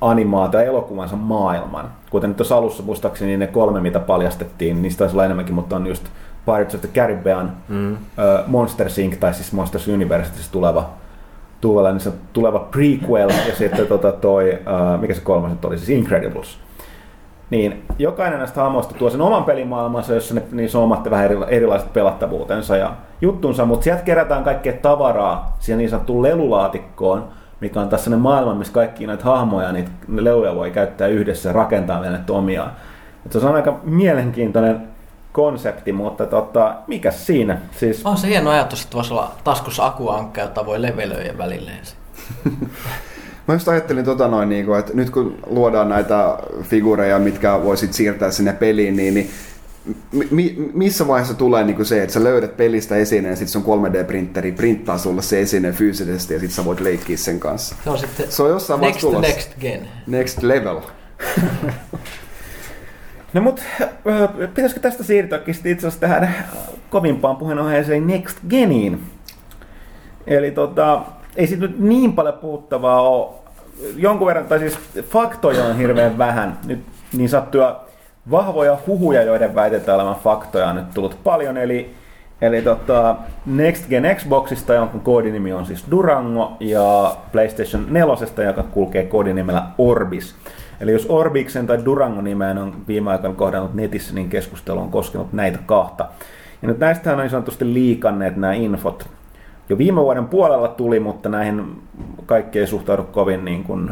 animaatio 0.02 0.60
ja 0.60 0.66
elokuvansa 0.66 1.16
maailman. 1.16 1.92
Kuten 2.10 2.30
nyt 2.30 2.38
tuossa 2.38 2.58
alussa 2.58 2.84
muistaakseni 2.84 3.30
niin 3.30 3.40
ne 3.40 3.48
kolme, 3.48 3.82
mitä 3.82 4.00
paljastettiin, 4.00 4.82
niistä 4.82 5.00
taisi 5.00 5.16
olla 5.16 5.26
enemmänkin, 5.26 5.56
mutta 5.56 5.76
on 5.76 5.88
just 5.88 6.04
Pirates 6.46 6.76
of 6.76 6.82
the 6.82 6.90
Caribbean, 6.94 7.52
mm. 7.70 7.98
Monster 8.48 8.88
Inc. 8.98 9.20
tai 9.20 9.34
siis 9.34 9.54
Monsters 9.54 9.88
University 9.88 10.36
siis 10.36 10.50
tuleva, 10.50 10.90
tuleva, 11.62 11.92
niin 11.92 12.00
se 12.00 12.12
tuleva 12.34 12.60
prequel 12.60 13.30
ja 13.30 13.56
sitten 13.56 13.88
tota 13.88 14.12
toi, 14.12 14.54
uh, 14.54 15.02
mikä 15.02 15.14
se 15.14 15.22
kolmas 15.22 15.52
nyt 15.52 15.66
oli, 15.66 15.78
siis 15.78 15.90
Incredibles. 15.90 16.58
Niin 17.54 17.86
jokainen 18.00 18.40
näistä 18.40 18.62
hahmoista 18.62 18.96
tuo 18.96 19.10
sen 19.10 19.22
oman 19.22 19.44
pelimaailmansa, 19.44 20.14
jossa 20.14 20.34
ne, 20.34 20.44
niissä 20.52 20.78
on 20.78 20.84
omat 20.84 21.10
vähän 21.10 21.26
eri- 21.26 21.46
erilaiset 21.48 21.94
pelattavuutensa 21.94 22.78
ja 22.78 22.94
juttunsa, 23.22 23.66
mutta 23.66 23.84
sieltä 23.84 24.02
kerätään 24.02 24.44
kaikkea 24.44 24.74
tavaraa 24.74 25.58
siihen 25.60 25.78
niin 25.78 25.90
sanottuun 25.90 26.24
lelulaatikkoon, 26.24 27.28
mikä 27.60 27.82
on 27.82 27.90
tässä 27.90 28.04
sellainen 28.04 28.24
maailma, 28.24 28.56
missä 28.56 28.74
kaikki 28.74 29.08
näitä 29.08 29.24
hahmoja, 29.24 29.72
niitä 29.72 29.92
ne 30.08 30.24
leluja 30.24 30.56
voi 30.56 30.72
käyttää 30.72 31.08
yhdessä 31.08 31.50
ja 31.50 31.54
rakentaa 31.54 32.02
vielä 32.02 32.18
näitä 32.18 32.34
omiaan. 32.34 32.72
Et 33.26 33.32
se 33.32 33.38
on 33.38 33.56
aika 33.56 33.80
mielenkiintoinen 33.84 34.88
konsepti, 35.32 35.92
mutta 35.92 36.26
tota, 36.26 36.76
mikä 36.88 37.12
siinä? 37.12 37.58
Siis, 37.72 38.06
On 38.06 38.18
se 38.18 38.28
hieno 38.28 38.50
ajatus, 38.50 38.84
että 38.84 38.96
voisi 38.96 39.14
olla 39.14 39.32
taskussa 39.44 39.86
akuankka, 39.86 40.42
jota 40.42 40.66
voi 40.66 40.82
levelöidä 40.82 41.38
välilleen. 41.38 41.82
Mä 43.48 43.54
just 43.54 43.68
ajattelin 43.68 44.06
tota 44.06 44.28
noin, 44.28 44.50
niin 44.50 44.66
kuin, 44.66 44.80
että 44.80 44.94
nyt 44.94 45.10
kun 45.10 45.38
luodaan 45.48 45.90
näitä 45.90 46.38
figureja, 46.62 47.20
mitkä 47.20 47.64
voisit 47.64 47.94
siirtää 47.94 48.32
sinne 48.32 48.54
peliin, 48.54 48.96
niin, 48.96 49.14
niin 49.14 49.30
mi- 50.32 50.70
missä 50.74 51.08
vaiheessa 51.08 51.34
tulee 51.34 51.64
niin 51.64 51.76
kuin 51.76 51.86
se, 51.86 52.04
että 52.04 52.14
sä 52.14 52.24
löydät 52.24 52.58
pelistä 52.58 52.96
esineen, 52.96 53.38
sit 53.38 53.48
sun 53.48 53.64
3D-printeri 53.64 54.52
printtaa 54.56 54.98
sulle 54.98 55.22
se 55.22 55.42
esine 55.42 55.72
fyysisesti 55.72 56.34
ja 56.34 56.40
sit 56.40 56.52
sä 56.52 56.66
voit 56.66 56.80
leikkiä 56.80 57.18
sen 57.18 57.40
kanssa. 57.40 57.76
Se 57.84 57.90
on 57.90 57.98
sitten 57.98 58.32
Se 58.32 58.44
on 58.44 58.50
jossain 58.50 58.82
next, 58.82 59.04
vaiheessa 59.04 59.08
tulossa. 59.08 59.36
next 59.36 59.60
gen. 59.60 59.88
Next 60.08 60.44
level. 60.44 60.80
No 63.34 63.42
mut 63.42 63.62
pitäisikö 64.56 64.80
tästä 64.82 65.04
siirtyäkin 65.04 65.54
sitten 65.54 65.72
itse 65.72 65.88
asiassa 65.88 66.02
tähän 66.08 66.46
kovimpaan 66.90 67.36
puheenaiheeseen 67.38 68.08
Next 68.08 68.38
Geniin? 68.50 69.04
Eli 70.28 70.52
tota, 70.52 71.02
ei 71.36 71.48
siitä 71.48 71.62
nyt 71.62 71.80
niin 71.80 72.14
paljon 72.14 72.34
puhuttavaa 72.34 73.02
ole. 73.02 73.30
Jonkun 73.96 74.28
verran, 74.28 74.46
tai 74.46 74.60
siis 74.60 74.80
faktoja 75.02 75.64
on 75.64 75.78
hirveän 75.78 76.18
vähän. 76.18 76.58
Nyt 76.66 76.80
niin 77.14 77.30
sattuja 77.30 77.80
vahvoja 78.32 78.78
huhuja, 78.88 79.24
joiden 79.24 79.56
väitetään 79.56 80.00
olevan 80.00 80.22
faktoja 80.24 80.68
on 80.68 80.76
nyt 80.76 80.94
tullut 80.94 81.18
paljon. 81.24 81.58
Eli, 81.58 81.94
eli 82.42 82.62
tota, 82.62 83.16
Next 83.46 83.90
Gen 83.90 84.16
Xboxista, 84.16 84.74
jonka 84.74 85.00
koodinimi 85.00 85.54
on 85.54 85.66
siis 85.66 85.86
Durango, 85.92 86.58
ja 86.60 87.16
PlayStation 87.32 87.86
4, 87.90 88.46
joka 88.46 88.64
kulkee 88.64 89.06
koodinimellä 89.06 89.64
Orbis. 89.78 90.36
Eli 90.80 90.92
jos 90.92 91.06
Orbiksen 91.10 91.68
tai 91.68 91.86
Durangon 91.86 92.24
nimeen 92.24 92.58
on 92.58 92.76
viime 92.88 93.12
aikoina 93.12 93.36
kohdannut 93.36 93.74
netissä, 93.74 94.16
niin 94.16 94.30
keskustelu 94.30 94.80
on 94.80 94.92
koskenut 94.92 95.34
näitä 95.34 95.60
kahta. 95.66 96.06
Ja 96.62 96.68
nyt 96.68 96.80
näistähän 96.80 97.20
on 97.20 97.24
niin 97.24 97.32
sanotusti 97.32 97.74
liikanneet 97.74 98.38
nämä 98.38 98.54
infot. 98.54 99.10
Jo 99.70 99.78
viime 99.78 100.02
vuoden 100.02 100.28
puolella 100.28 100.68
tuli, 100.68 101.00
mutta 101.00 101.30
näihin 101.30 101.82
kaikki 102.26 102.60
ei 102.60 102.68
suhtaudu 102.68 103.04
kovin 103.04 103.46
niin 103.46 103.64
kuin 103.64 103.92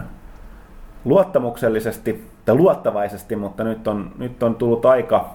luottamuksellisesti 1.05 2.27
tai 2.45 2.55
luottavaisesti, 2.55 3.35
mutta 3.35 3.63
nyt 3.63 3.87
on, 3.87 4.11
nyt 4.17 4.43
on 4.43 4.55
tullut 4.55 4.85
aika, 4.85 5.29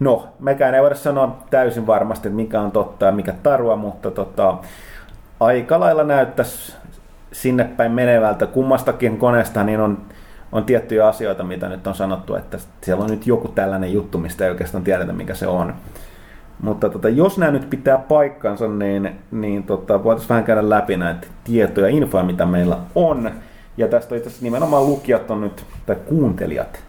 no 0.00 0.28
mekään 0.40 0.74
ei 0.74 0.82
voida 0.82 0.94
sanoa 0.94 1.38
täysin 1.50 1.86
varmasti, 1.86 2.28
että 2.28 2.36
mikä 2.36 2.60
on 2.60 2.70
totta 2.70 3.06
ja 3.06 3.12
mikä 3.12 3.34
tarua, 3.42 3.76
mutta 3.76 4.10
tota, 4.10 4.56
aika 5.40 5.80
lailla 5.80 6.04
näyttäisi 6.04 6.76
sinne 7.32 7.64
päin 7.64 7.92
menevältä 7.92 8.46
kummastakin 8.46 9.18
koneesta, 9.18 9.64
niin 9.64 9.80
on, 9.80 9.98
on 10.52 10.64
tiettyjä 10.64 11.06
asioita, 11.06 11.44
mitä 11.44 11.68
nyt 11.68 11.86
on 11.86 11.94
sanottu, 11.94 12.34
että 12.34 12.58
siellä 12.82 13.04
on 13.04 13.10
nyt 13.10 13.26
joku 13.26 13.48
tällainen 13.48 13.92
juttu, 13.92 14.18
mistä 14.18 14.44
ei 14.44 14.50
oikeastaan 14.50 14.84
tiedetä, 14.84 15.12
mikä 15.12 15.34
se 15.34 15.46
on. 15.46 15.74
Mutta 16.62 16.88
tota, 16.88 17.08
jos 17.08 17.38
nämä 17.38 17.52
nyt 17.52 17.70
pitää 17.70 17.98
paikkansa, 17.98 18.68
niin, 18.68 19.10
niin 19.30 19.62
tota, 19.62 20.04
voitaisiin 20.04 20.28
vähän 20.28 20.44
käydä 20.44 20.68
läpi 20.68 20.96
näitä 20.96 21.26
tietoja 21.44 21.88
ja 21.88 21.96
infoja, 21.96 22.24
mitä 22.24 22.46
meillä 22.46 22.78
on. 22.94 23.30
Ja 23.76 23.88
tästä 23.88 24.16
itse 24.16 24.28
asiassa 24.28 24.44
nimenomaan 24.44 24.86
lukijat 24.86 25.30
on 25.30 25.40
nyt, 25.40 25.64
tai 25.86 25.96
kuuntelijat, 25.96 26.82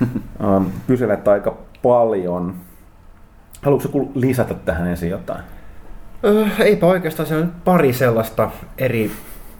um, 0.56 0.66
kyselevät 0.86 1.28
aika 1.28 1.56
paljon. 1.82 2.54
Haluatko 3.62 4.08
lisätä 4.14 4.54
tähän 4.54 4.86
ensin 4.86 5.10
jotain? 5.10 5.44
Öö, 6.24 6.46
eipä 6.58 6.86
oikeastaan, 6.86 7.28
se 7.28 7.36
on 7.36 7.52
pari 7.64 7.92
sellaista 7.92 8.50
eri 8.78 9.10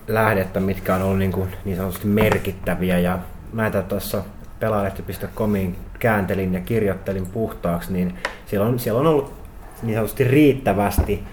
lähdettä, 0.08 0.60
mitkä 0.60 0.94
on 0.94 1.02
ollut 1.02 1.18
niin, 1.18 1.32
kuin 1.32 1.48
niin 1.64 1.76
sanotusti 1.76 2.06
merkittäviä. 2.06 2.98
Ja 2.98 3.18
mä 3.52 3.70
tuossa 3.70 4.22
pelaalehti.comiin 4.60 5.76
kääntelin 5.98 6.54
ja 6.54 6.60
kirjoittelin 6.60 7.26
puhtaaksi, 7.26 7.92
niin 7.92 8.14
siellä 8.46 8.66
on, 8.66 8.78
siellä 8.78 9.00
on 9.00 9.06
ollut 9.06 9.43
niin 9.86 9.94
sanotusti 9.94 10.24
riittävästi 10.24 11.24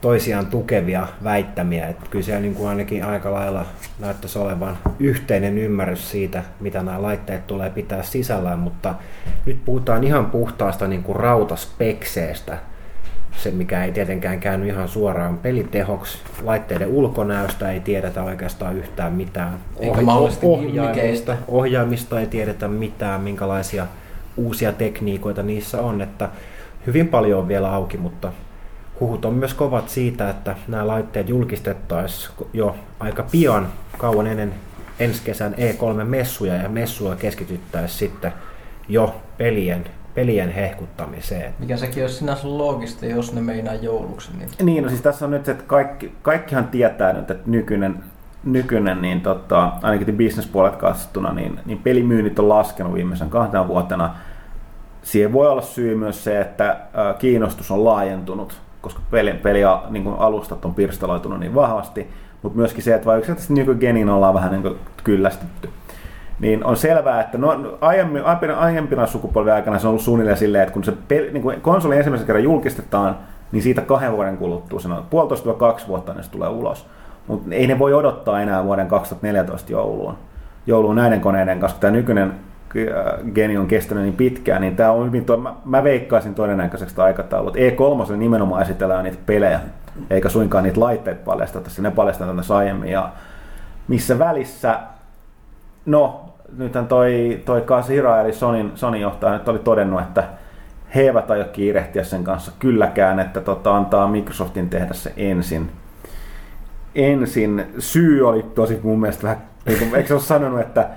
toisiaan 0.00 0.46
tukevia 0.46 1.06
väittämiä. 1.24 1.88
Että 1.88 2.06
kyllä 2.10 2.24
siellä 2.24 2.40
niin 2.40 2.54
kuin 2.54 2.68
ainakin 2.68 3.04
aika 3.04 3.32
lailla 3.32 3.66
näyttäisi 3.98 4.38
olevan 4.38 4.78
yhteinen 4.98 5.58
ymmärrys 5.58 6.10
siitä, 6.10 6.42
mitä 6.60 6.82
nämä 6.82 7.02
laitteet 7.02 7.46
tulee 7.46 7.70
pitää 7.70 8.02
sisällään, 8.02 8.58
mutta 8.58 8.94
nyt 9.46 9.64
puhutaan 9.64 10.04
ihan 10.04 10.26
puhtaasta 10.26 10.88
niin 10.88 11.02
kuin 11.02 11.16
rautaspekseestä. 11.16 12.58
Se, 13.36 13.50
mikä 13.50 13.84
ei 13.84 13.92
tietenkään 13.92 14.40
käynyt 14.40 14.68
ihan 14.68 14.88
suoraan 14.88 15.38
pelitehoksi. 15.38 16.18
Laitteiden 16.42 16.88
ulkonäöstä 16.88 17.70
ei 17.70 17.80
tiedetä 17.80 18.22
oikeastaan 18.22 18.76
yhtään 18.76 19.12
mitään. 19.12 19.58
Eikä 19.80 20.00
ohjaimista, 20.42 21.36
ohjaimista 21.48 22.20
ei 22.20 22.26
tiedetä 22.26 22.68
mitään, 22.68 23.20
minkälaisia 23.20 23.86
uusia 24.36 24.72
tekniikoita 24.72 25.42
niissä 25.42 25.80
on. 25.80 26.02
Että 26.02 26.28
hyvin 26.86 27.08
paljon 27.08 27.40
on 27.40 27.48
vielä 27.48 27.72
auki, 27.72 27.96
mutta 27.96 28.32
huhut 29.00 29.24
on 29.24 29.34
myös 29.34 29.54
kovat 29.54 29.88
siitä, 29.88 30.30
että 30.30 30.56
nämä 30.68 30.86
laitteet 30.86 31.28
julkistettaisiin 31.28 32.34
jo 32.52 32.76
aika 33.00 33.22
pian, 33.30 33.68
kauan 33.98 34.26
ennen 34.26 34.54
ensi 34.98 35.22
kesän 35.24 35.54
E3-messuja, 35.54 36.54
ja 36.54 36.68
messua 36.68 37.16
keskityttäisiin 37.16 37.98
sitten 37.98 38.32
jo 38.88 39.20
pelien, 39.38 39.84
pelien 40.14 40.50
hehkuttamiseen. 40.50 41.54
Mikä 41.58 41.76
sekin 41.76 42.02
olisi 42.02 42.16
sinänsä 42.16 42.58
loogista, 42.58 43.06
jos 43.06 43.34
ne 43.34 43.40
meinaa 43.40 43.74
jouluksi. 43.74 44.30
Niin 44.38 44.48
Niin, 44.62 44.82
no 44.82 44.88
siis 44.88 45.00
tässä 45.00 45.24
on 45.24 45.30
nyt 45.30 45.44
se, 45.44 45.52
että 45.52 45.64
kaikki, 45.66 46.12
kaikkihan 46.22 46.68
tietää 46.68 47.12
nyt, 47.12 47.30
että 47.30 47.50
nykyinen, 47.50 48.04
nykyinen 48.44 49.02
niin 49.02 49.20
tota, 49.20 49.72
ainakin 49.82 50.16
bisnespuolet 50.16 50.76
katsottuna, 50.76 51.32
niin, 51.32 51.60
niin 51.66 51.78
pelimyynnit 51.78 52.38
on 52.38 52.48
laskenut 52.48 52.94
viimeisen 52.94 53.30
kahtena 53.30 53.68
vuotena. 53.68 54.16
Siihen 55.04 55.32
voi 55.32 55.48
olla 55.48 55.62
syy 55.62 55.94
myös 55.94 56.24
se, 56.24 56.40
että 56.40 56.76
kiinnostus 57.18 57.70
on 57.70 57.84
laajentunut, 57.84 58.60
koska 58.80 59.00
peli, 59.10 59.32
peli 59.32 59.60
niin 59.90 60.04
kuin 60.04 60.16
alustat 60.18 60.64
on 60.64 60.74
pirstaloitunut 60.74 61.40
niin 61.40 61.54
vahvasti, 61.54 62.08
mutta 62.42 62.58
myöskin 62.58 62.82
se, 62.82 62.94
että 62.94 63.06
vaikka 63.06 63.32
nykygenin 63.48 64.08
ollaan 64.08 64.34
vähän 64.34 64.50
niin 64.50 64.62
kuin 64.62 64.78
kyllästytty. 65.04 65.70
Niin 66.40 66.64
on 66.64 66.76
selvää, 66.76 67.20
että 67.20 67.38
no, 67.38 67.78
aiemmin, 67.80 68.24
aiempina, 68.24 68.54
aiempina 68.54 69.06
sukupolvien 69.06 69.54
aikana 69.54 69.78
se 69.78 69.86
on 69.86 69.88
ollut 69.90 70.02
suunnilleen 70.02 70.36
silleen, 70.36 70.62
että 70.62 70.72
kun 70.72 70.84
se 70.84 70.92
peli, 71.08 71.32
niin 71.32 71.42
kuin 71.42 71.60
konsoli 71.60 71.96
ensimmäisen 71.96 72.26
kerran 72.26 72.44
julkistetaan, 72.44 73.16
niin 73.52 73.62
siitä 73.62 73.80
kahden 73.80 74.12
vuoden 74.12 74.36
kuluttua, 74.36 74.80
se 74.80 74.88
on 74.88 75.04
puolitoista 75.10 75.52
kaksi 75.52 75.88
vuotta, 75.88 76.12
niin 76.12 76.24
se 76.24 76.30
tulee 76.30 76.48
ulos. 76.48 76.86
Mutta 77.26 77.54
ei 77.54 77.66
ne 77.66 77.78
voi 77.78 77.94
odottaa 77.94 78.40
enää 78.40 78.64
vuoden 78.64 78.88
2014 78.88 79.72
jouluun, 79.72 80.14
jouluun 80.66 80.96
näiden 80.96 81.20
koneiden 81.20 81.60
kanssa, 81.60 81.74
kun 81.74 81.80
tämä 81.80 81.90
nykyinen 81.90 82.32
geni 83.34 83.56
on 83.56 83.66
kestänyt 83.66 84.04
niin 84.04 84.16
pitkään, 84.16 84.60
niin 84.60 84.76
tämä 84.76 84.90
on 84.90 85.06
hyvin, 85.06 85.24
tuo, 85.24 85.36
mä, 85.36 85.54
mä 85.64 85.84
veikkaisin 85.84 86.34
todennäköiseksi 86.34 87.00
aikataulut. 87.00 87.56
E3 87.56 88.16
nimenomaan 88.16 88.62
esitellään 88.62 89.04
niitä 89.04 89.18
pelejä, 89.26 89.60
eikä 90.10 90.28
suinkaan 90.28 90.64
niitä 90.64 90.80
laitteet 90.80 91.24
paljasteta, 91.24 91.70
ne 91.82 91.90
paljastetaan 91.90 92.36
tässä 92.36 92.56
aiemmin. 92.56 92.90
Ja 92.90 93.12
missä 93.88 94.18
välissä, 94.18 94.80
no 95.86 96.24
nythän 96.56 96.86
toi, 96.86 97.42
toi 97.44 97.60
Kasira 97.60 98.20
eli 98.20 98.32
Sonin, 98.32 98.72
Sonin 98.74 99.00
johtaja 99.00 99.32
nyt 99.32 99.48
oli 99.48 99.58
todennut, 99.58 100.00
että 100.00 100.24
he 100.94 101.00
eivät 101.00 101.30
aio 101.30 101.44
kiirehtiä 101.44 102.04
sen 102.04 102.24
kanssa 102.24 102.52
kylläkään, 102.58 103.20
että 103.20 103.40
tota, 103.40 103.76
antaa 103.76 104.08
Microsoftin 104.08 104.70
tehdä 104.70 104.94
se 104.94 105.12
ensin. 105.16 105.70
Ensin 106.94 107.66
syy 107.78 108.28
oli 108.28 108.42
tosi 108.42 108.80
mun 108.82 109.00
mielestä 109.00 109.22
vähän, 109.22 109.42
eikö 109.66 110.06
se 110.06 110.14
ole 110.14 110.22
sanonut, 110.22 110.60
että, 110.60 110.88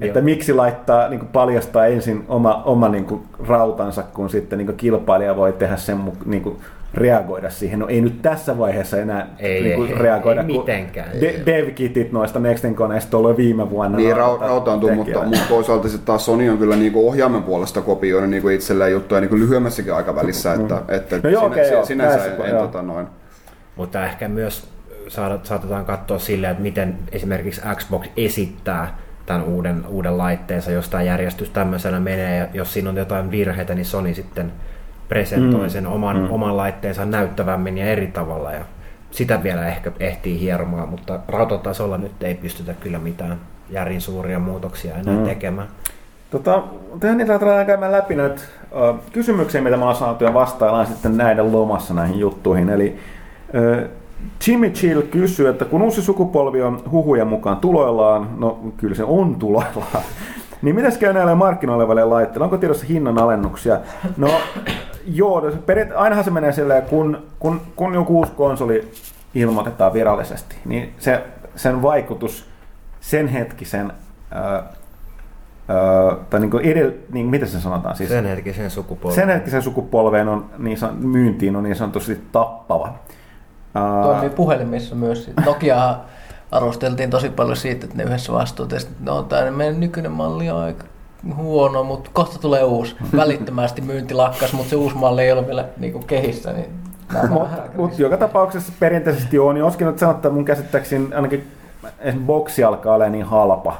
että 0.00 0.20
miksi 0.20 0.52
laittaa, 0.52 1.08
niin 1.08 1.20
kuin 1.20 1.28
paljastaa 1.32 1.86
ensin 1.86 2.24
oma, 2.28 2.62
oma 2.64 2.88
niin 2.88 3.04
kuin, 3.04 3.22
rautansa, 3.48 4.02
kun 4.02 4.30
sitten 4.30 4.58
niin 4.58 4.66
kuin, 4.66 4.76
kilpailija 4.76 5.36
voi 5.36 5.52
tehdä 5.52 5.76
sen, 5.76 5.98
niin 6.26 6.42
kuin, 6.42 6.56
reagoida 6.94 7.50
siihen. 7.50 7.78
No 7.78 7.86
ei 7.88 8.00
nyt 8.00 8.22
tässä 8.22 8.58
vaiheessa 8.58 8.96
enää 9.00 9.26
Ei, 9.38 9.62
niin 9.62 9.76
kuin, 9.76 9.90
ei, 9.90 9.98
reagoida. 9.98 10.40
ei 10.40 10.46
kun 10.46 10.56
mitenkään. 10.56 11.08
De- 11.20 11.34
dev-kitit 11.46 12.12
noista 12.12 12.38
Nexten 12.40 12.74
koneista 12.74 13.16
oli 13.16 13.36
viime 13.36 13.70
vuonna. 13.70 13.98
Niin, 13.98 14.16
ra- 14.16 14.40
rautaantuu, 14.40 14.94
mutta, 14.94 15.22
mutta 15.22 15.44
toisaalta 15.48 15.88
sitten 15.88 16.06
taas 16.06 16.24
Sony 16.24 16.48
on 16.48 16.58
kyllä 16.58 16.76
niinku 16.76 17.08
ohjaimen 17.08 17.42
puolesta 17.42 17.80
kopioinut 17.80 18.30
niinku 18.30 18.48
itselleen 18.48 18.92
juttuja 18.92 19.20
niinku 19.20 19.36
lyhyemmässäkin 19.36 19.94
aikavälissä, 19.94 20.54
että, 20.54 20.82
että 20.88 21.20
No 21.22 21.30
joo, 21.30 21.42
sinä, 21.42 21.52
okei, 21.52 21.72
joo, 21.72 21.84
sinänsä 21.84 22.16
näissä- 22.18 22.34
en, 22.36 22.42
en 22.44 22.50
joo. 22.50 22.60
tota 22.66 22.82
noin. 22.82 23.06
Mutta 23.76 24.04
ehkä 24.06 24.28
myös 24.28 24.66
saatetaan 25.42 25.84
katsoa 25.84 26.18
silleen, 26.18 26.50
että 26.50 26.62
miten 26.62 26.96
esimerkiksi 27.12 27.60
Xbox 27.76 28.06
esittää 28.16 28.98
tämän 29.26 29.42
uuden, 29.44 29.84
uuden 29.88 30.18
laitteensa, 30.18 30.70
jos 30.70 30.88
tämä 30.88 31.02
järjestys 31.02 31.50
tämmöisenä 31.50 32.00
menee, 32.00 32.38
ja 32.38 32.46
jos 32.54 32.72
siinä 32.72 32.90
on 32.90 32.96
jotain 32.96 33.30
virheitä, 33.30 33.74
niin 33.74 33.84
Sony 33.86 34.14
sitten 34.14 34.52
presentoi 35.08 35.62
Mm. 35.62 35.68
sen 35.68 35.86
oman, 35.86 36.16
Mm. 36.20 36.26
oman 36.30 36.56
laitteensa 36.56 37.04
näyttävämmin 37.04 37.78
ja 37.78 37.86
eri 37.86 38.06
tavalla, 38.06 38.52
ja 38.52 38.60
sitä 39.10 39.42
vielä 39.42 39.66
ehkä 39.66 39.92
ehtii 40.00 40.40
hieromaan, 40.40 40.88
mutta 40.88 41.18
rautatasolla 41.28 41.98
nyt 41.98 42.22
ei 42.22 42.34
pystytä 42.34 42.74
kyllä 42.80 42.98
mitään 42.98 43.38
järin 43.70 44.00
suuria 44.00 44.38
muutoksia 44.38 44.94
enää 44.94 45.14
Mm. 45.16 45.24
tekemään. 45.24 45.68
Tota, 46.30 46.62
tehdään 47.00 47.18
niitä 47.18 47.32
aletaan 47.34 47.66
käymään 47.66 47.92
läpi 47.92 48.14
näitä 48.14 48.40
ö, 48.72 48.94
kysymyksiä, 49.12 49.60
mitä 49.60 49.76
me 49.76 49.82
ollaan 49.82 49.98
saatu 49.98 50.24
ja 50.24 50.34
vastaillaan 50.34 50.86
sitten 50.86 51.16
näiden 51.16 51.52
lomassa 51.52 51.94
näihin 51.94 52.18
juttuihin. 52.18 52.68
Eli 52.70 52.98
ö, 53.54 53.88
Jimmy 54.46 54.70
Chill 54.70 55.02
kysyy, 55.02 55.48
että 55.48 55.64
kun 55.64 55.82
uusi 55.82 56.02
sukupolvi 56.02 56.62
on 56.62 56.82
huhujen 56.90 57.26
mukaan 57.26 57.56
tuloillaan, 57.56 58.28
no 58.38 58.58
kyllä 58.76 58.94
se 58.94 59.04
on 59.04 59.36
tuloillaan, 59.36 60.02
niin 60.62 60.74
mitäs 60.74 60.98
käy 60.98 61.12
näille 61.12 61.34
markkinoille 61.34 61.84
oleville 61.84 62.04
laitteille? 62.04 62.44
Onko 62.44 62.56
tiedossa 62.56 62.86
hinnan 62.86 63.18
alennuksia? 63.18 63.78
No 64.16 64.30
joo, 65.06 65.40
no 65.40 65.52
perit, 65.66 65.88
ainahan 65.94 66.24
se 66.24 66.30
menee 66.30 66.52
silleen, 66.52 66.82
kun, 66.82 67.22
kun, 67.38 67.60
kun 67.76 67.94
joku 67.94 68.18
uusi 68.18 68.32
konsoli 68.32 68.90
ilmoitetaan 69.34 69.92
virallisesti, 69.92 70.56
niin 70.64 70.94
se, 70.98 71.24
sen 71.56 71.82
vaikutus 71.82 72.48
sen 73.00 73.28
hetkisen 73.28 73.92
ö, 74.32 74.62
Öö, 75.70 76.16
tai 76.30 76.40
niin 76.40 76.50
kuin 76.50 76.64
edel, 76.64 76.92
niin 77.12 77.26
miten 77.26 77.48
se 77.48 77.60
sanotaan 77.60 77.96
siis? 77.96 78.10
Sen 78.10 78.24
hetkisen 78.24 78.70
sukupolven. 78.70 79.14
sen 79.14 79.28
hetkisen 79.28 79.62
sukupolveen 79.62 80.28
on 80.28 80.44
niin 80.58 80.78
san, 80.78 80.96
myyntiin 80.96 81.56
on 81.56 81.62
niin 81.62 81.76
sanotusti 81.76 82.20
tappava. 82.32 82.94
Toimii 84.02 84.30
puhelimissa 84.30 84.94
myös. 84.94 85.30
Nokia 85.46 85.96
arvosteltiin 86.50 87.10
tosi 87.10 87.28
paljon 87.28 87.56
siitä, 87.56 87.84
että 87.84 87.96
ne 87.96 88.04
yhdessä 88.04 88.32
että 88.76 88.90
no 89.00 89.22
tämä 89.22 89.50
meidän 89.50 89.80
nykyinen 89.80 90.12
malli 90.12 90.50
on 90.50 90.60
aika 90.60 90.84
huono, 91.36 91.84
mutta 91.84 92.10
kohta 92.12 92.38
tulee 92.38 92.62
uusi. 92.64 92.96
Välittömästi 93.16 93.80
myynti 93.80 94.14
lakkas, 94.14 94.52
mutta 94.52 94.70
se 94.70 94.76
uusi 94.76 94.96
malli 94.96 95.22
ei 95.22 95.32
ole 95.32 95.46
vielä 95.46 95.64
niinku 95.76 95.98
kehissä. 95.98 96.52
Niin 96.52 96.70
Mutta 97.28 97.62
mut 97.76 97.98
joka 97.98 98.16
tapauksessa 98.16 98.72
perinteisesti 98.80 99.38
on, 99.38 99.54
niin 99.54 99.64
olisikin 99.64 99.86
nyt 99.86 99.98
sanoa, 99.98 100.14
että 100.14 100.30
mun 100.30 100.44
käsittääkseni 100.44 101.14
ainakin 101.14 101.48
esimerkiksi 101.98 102.26
boksi 102.26 102.64
alkaa 102.64 102.94
olla 102.94 103.08
niin 103.08 103.24
halpa. 103.24 103.76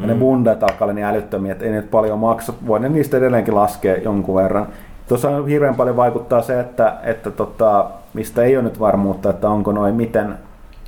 Ja 0.00 0.06
ne 0.06 0.14
Mm. 0.14 0.20
bundat 0.20 0.62
alkaa 0.62 0.84
olla 0.86 0.92
niin 0.92 1.04
älyttömiä, 1.06 1.52
että 1.52 1.64
ei 1.64 1.70
nyt 1.70 1.90
paljon 1.90 2.18
maksa. 2.18 2.52
Voi 2.66 2.80
ne 2.80 2.88
niistä 2.88 3.16
edelleenkin 3.16 3.54
laskea 3.54 3.96
jonkun 3.96 4.34
verran. 4.34 4.66
Tuossa 5.08 5.30
on 5.30 5.48
hirveän 5.48 5.74
paljon 5.74 5.96
vaikuttaa 5.96 6.42
se, 6.42 6.60
että, 6.60 6.96
että 7.02 7.30
tota, 7.30 7.90
mistä 8.14 8.42
ei 8.42 8.56
ole 8.56 8.64
nyt 8.64 8.80
varmuutta, 8.80 9.30
että 9.30 9.48
onko 9.48 9.72
noin 9.72 9.94
miten, 9.94 10.34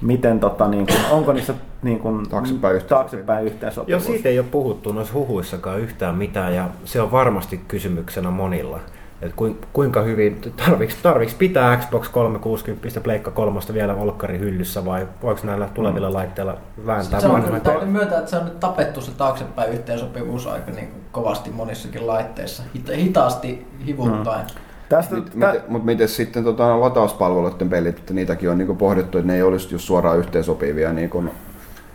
miten 0.03 0.41
tota, 0.41 0.69
niin 0.69 0.87
kuin, 0.87 0.99
onko 1.11 1.33
niissä 1.33 1.55
niin 1.83 1.99
kuin, 1.99 2.29
Taaksepäin 2.29 2.75
yhteensopivuus. 2.77 2.89
taaksepäin 2.89 3.39
Joo, 3.47 3.53
yhteensopivuus. 3.53 4.05
siitä 4.05 4.29
ei 4.29 4.39
ole 4.39 4.47
puhuttu 4.51 4.93
noissa 4.93 5.15
huhuissakaan 5.15 5.81
yhtään 5.81 6.15
mitään 6.15 6.55
ja 6.55 6.69
se 6.85 7.01
on 7.01 7.13
varmasti 7.13 7.61
kysymyksenä 7.69 8.31
monilla. 8.31 8.81
Et 9.23 9.33
kuin- 9.37 9.59
kuinka 9.73 10.03
hyvin, 10.03 10.41
tarviks, 10.67 10.95
tarviks 11.03 11.35
pitää 11.35 11.77
Xbox 11.77 12.09
360 12.09 13.01
Pleikka 13.01 13.31
3 13.31 13.61
vielä 13.75 13.97
Volkkari 13.99 14.39
hyllyssä 14.39 14.85
vai 14.85 15.07
voiko 15.23 15.41
näillä 15.45 15.69
tulevilla 15.75 16.13
laitteilla 16.13 16.57
vääntää 16.87 17.21
Se 17.21 17.27
on, 17.27 17.45
myöntää, 17.87 18.19
että 18.19 18.31
se 18.31 18.37
on 18.37 18.45
nyt 18.45 18.61
tapettu 18.61 19.01
se 19.01 19.11
taaksepäin 19.11 19.73
yhteensopivuus 19.73 20.47
aika 20.47 20.71
niin 20.71 20.89
kuin 20.89 21.03
kovasti 21.13 21.51
monissakin 21.51 22.07
laitteissa. 22.07 22.63
Hita- 22.77 22.97
hitaasti 22.97 23.67
hivuttaen. 23.87 24.47
Tästä, 24.89 25.15
Mit, 25.15 25.25
tä- 25.41 25.53
mit, 25.53 25.69
mutta 25.69 25.87
miten 25.87 26.09
sitten 26.09 26.45
tota, 26.45 26.81
latauspalveluiden 26.81 27.69
pelit, 27.69 27.99
että 27.99 28.15
niitäkin 28.15 28.51
on 28.51 28.59
niinku 28.59 28.75
pohdittu, 28.75 29.19
että 29.19 29.27
ne 29.27 29.35
ei 29.35 29.43
olisi 29.43 29.75
just 29.75 29.85
suoraan 29.85 30.19
yhteensopivia, 30.19 30.93
niinku, 30.93 31.25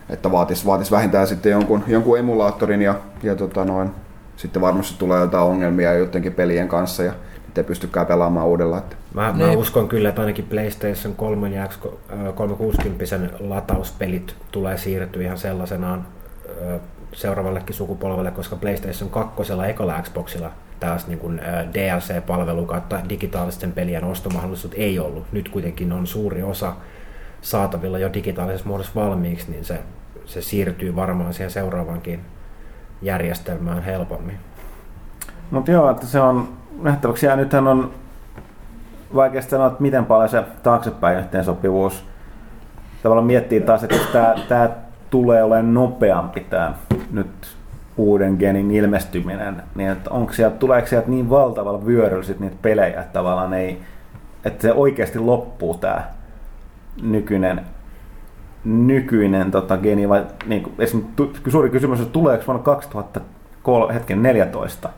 että 0.08 0.32
vaatis, 0.32 0.66
vaatis 0.66 0.90
vähintään 0.90 1.26
sitten 1.26 1.52
jonkun, 1.52 1.84
jonkun 1.86 2.18
emulaattorin 2.18 2.82
ja, 2.82 2.94
ja 3.22 3.36
tota 3.36 3.64
noin, 3.64 3.90
sitten 4.44 4.62
varmasti 4.62 4.94
tulee 4.98 5.20
jotain 5.20 5.44
ongelmia 5.44 5.92
jotenkin 5.94 6.32
pelien 6.34 6.68
kanssa 6.68 7.02
ja 7.02 7.12
niitä 7.46 7.60
ei 7.60 7.64
pystykään 7.64 8.06
pelaamaan 8.06 8.46
uudella. 8.46 8.78
Että. 8.78 8.96
Mä, 9.14 9.32
mä 9.32 9.46
Niin. 9.46 9.58
uskon 9.58 9.88
kyllä, 9.88 10.08
että 10.08 10.20
ainakin 10.20 10.44
PlayStation 10.44 11.14
3 11.14 11.48
ja 11.48 11.66
X- 11.66 11.78
ö, 12.26 12.32
360 12.32 13.04
latauspelit 13.40 14.36
tulee 14.52 14.78
siirtyä 14.78 15.22
ihan 15.22 15.38
sellaisenaan 15.38 16.06
ö, 16.62 16.78
seuraavallekin 17.12 17.74
sukupolvelle, 17.76 18.30
koska 18.30 18.56
PlayStation 18.56 19.10
2 19.10 19.42
ekalla 19.68 20.02
Xboxilla 20.02 20.50
taas 20.80 21.06
niin 21.06 21.18
kuin 21.18 21.38
ö, 21.40 21.42
DLC-palvelu 21.74 22.66
kautta 22.66 23.00
digitaalisten 23.08 23.72
pelien 23.72 24.04
ostomahdollisuudet 24.04 24.78
ei 24.78 24.98
ollut. 24.98 25.24
Nyt 25.32 25.48
kuitenkin 25.48 25.92
on 25.92 26.06
suuri 26.06 26.42
osa 26.42 26.72
saatavilla 27.40 27.98
jo 27.98 28.12
digitaalisessa 28.14 28.68
muodossa 28.68 28.92
valmiiksi, 28.94 29.50
niin 29.50 29.64
se, 29.64 29.78
se 30.24 30.42
siirtyy 30.42 30.96
varmaan 30.96 31.34
siihen 31.34 31.50
seuraavankin 31.50 32.20
järjestelmään 33.04 33.82
helpommin. 33.82 34.38
Mutta 35.50 35.70
joo, 35.70 35.90
että 35.90 36.06
se 36.06 36.20
on 36.20 36.48
nähtäväksi. 36.82 37.26
Ja 37.26 37.36
nythän 37.36 37.68
on 37.68 37.90
vaikea 39.14 39.42
sanoa, 39.42 39.66
että 39.66 39.82
miten 39.82 40.04
paljon 40.04 40.28
se 40.28 40.44
taaksepäin 40.62 41.18
yhteensopivuus 41.18 42.04
tavallaan 43.04 43.26
miettii 43.26 43.60
taas, 43.60 43.84
että 43.84 43.96
tämä, 44.12 44.34
tämä 44.48 44.70
tulee 45.10 45.42
olemaan 45.42 45.74
nopeampi 45.74 46.40
tämä 46.40 46.74
nyt 47.12 47.56
uuden 47.96 48.36
genin 48.38 48.70
ilmestyminen, 48.70 49.62
niin 49.74 49.90
että 49.90 50.10
onko 50.10 50.32
sieltä, 50.32 50.56
tuleeko 50.56 50.88
sieltä 50.88 51.10
niin 51.10 51.30
valtavalla 51.30 51.86
vyöryllä 51.86 52.24
sit 52.24 52.40
niitä 52.40 52.56
pelejä, 52.62 53.00
että 53.00 53.12
tavallaan 53.12 53.54
ei, 53.54 53.82
että 54.44 54.62
se 54.62 54.72
oikeasti 54.72 55.18
loppuu 55.18 55.74
tämä 55.74 56.02
nykyinen 57.02 57.60
nykyinen 58.64 59.50
tota, 59.50 59.76
geni, 59.76 60.08
vai 60.08 60.24
niin 60.46 60.62
kuin, 60.62 60.74
esimerkiksi 60.78 61.50
suuri 61.50 61.70
kysymys 61.70 61.98
on, 61.98 62.02
että 62.02 62.12
tuleeko 62.12 62.44
vuonna 62.46 62.62
2003, 62.62 63.94
hetken 63.94 64.22
14, 64.22 64.88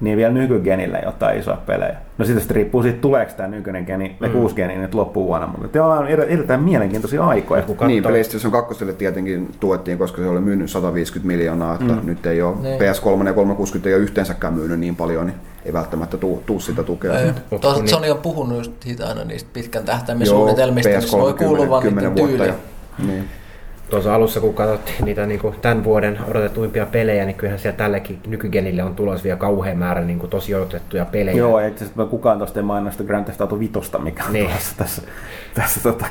niin 0.00 0.16
vielä 0.16 0.32
nykygenillä 0.32 0.98
jotain 0.98 1.38
isoja 1.38 1.56
pelejä. 1.66 1.96
No 2.18 2.24
sitten 2.24 2.44
se 2.44 2.54
riippuu 2.54 2.82
siitä, 2.82 2.98
tuleeko 3.00 3.32
tämä 3.36 3.48
nykyinen 3.48 3.84
geni, 3.84 4.16
mm. 4.20 4.34
Uusi 4.34 4.54
geni 4.54 4.76
nyt 4.78 4.94
loppuvuonna, 4.94 5.46
mutta 5.46 5.68
tämä 5.68 5.86
on 5.86 6.08
eri- 6.08 6.32
erittäin 6.32 6.60
mielenkiintoisia 6.62 7.24
aikoja. 7.24 7.62
Kun 7.62 7.76
Katsoo. 7.76 7.88
Niin, 7.88 8.02
PlayStation 8.02 8.52
2 8.52 8.84
tietenkin 8.98 9.48
tuettiin, 9.60 9.98
koska 9.98 10.22
se 10.22 10.28
oli 10.28 10.40
myynyt 10.40 10.70
150 10.70 11.26
miljoonaa, 11.26 11.74
että 11.74 11.92
Mm. 11.94 12.00
nyt 12.04 12.26
ei 12.26 12.42
ole, 12.42 12.56
Niin. 12.62 12.80
PS3 12.80 13.26
ja 13.26 13.32
360 13.32 13.88
ei 13.88 13.94
ole 13.94 14.02
yhteensäkään 14.02 14.54
myynyt 14.54 14.80
niin 14.80 14.96
paljon, 14.96 15.26
niin 15.26 15.36
ei 15.64 15.72
välttämättä 15.72 16.16
tuu, 16.16 16.42
tuu 16.46 16.60
sitä 16.60 16.82
tukea. 16.82 17.18
Ei. 17.18 17.32
kun 17.50 17.88
Sony 17.88 18.10
on 18.10 18.18
puhunut 18.18 18.58
just 18.58 18.72
siitä 18.82 19.06
aina 19.06 19.24
niistä 19.24 19.50
pitkän 19.52 19.84
tähtäimen 19.84 20.26
suunnitelmista, 20.26 20.90
missä 20.96 21.18
voi 21.18 21.34
kuulua 21.34 21.80
niiden 21.80 22.04
vuotta 22.04 22.26
tyyliin. 22.28 22.48
ja, 22.48 22.54
niin. 23.06 23.28
Tuossa 23.90 24.14
alussa, 24.14 24.40
kun 24.40 24.54
katsottiin 24.54 25.04
niitä 25.04 25.26
niin 25.26 25.40
kuin 25.40 25.54
tämän 25.62 25.84
vuoden 25.84 26.18
odotetuimpia 26.28 26.86
pelejä, 26.86 27.24
niin 27.24 27.36
kyllähän 27.36 27.58
siellä 27.58 27.76
tällekin 27.76 28.18
nykygenille 28.26 28.82
on 28.82 28.94
tulossa 28.94 29.24
vielä 29.24 29.36
kauhean 29.36 29.78
määrä 29.78 30.00
niin 30.00 30.18
kuin 30.18 30.30
tosi 30.30 30.54
odotettuja 30.54 31.04
pelejä. 31.04 31.36
Joo, 31.36 31.60
ei 31.60 31.68
itse 31.68 31.84
asiassa 31.84 32.04
kukaan 32.06 32.38
tuosta 32.38 32.58
ei 32.60 32.64
mainosta 32.64 33.04
Grand 33.04 33.24
Theft 33.24 33.40
Auto 33.40 33.58
5, 33.58 33.72
mikä 34.02 34.24
on 34.24 34.32
Niin. 34.32 34.46
tulossa 34.46 34.74
tässä, 34.76 35.02
tässä 35.54 35.82
tota, 35.82 36.06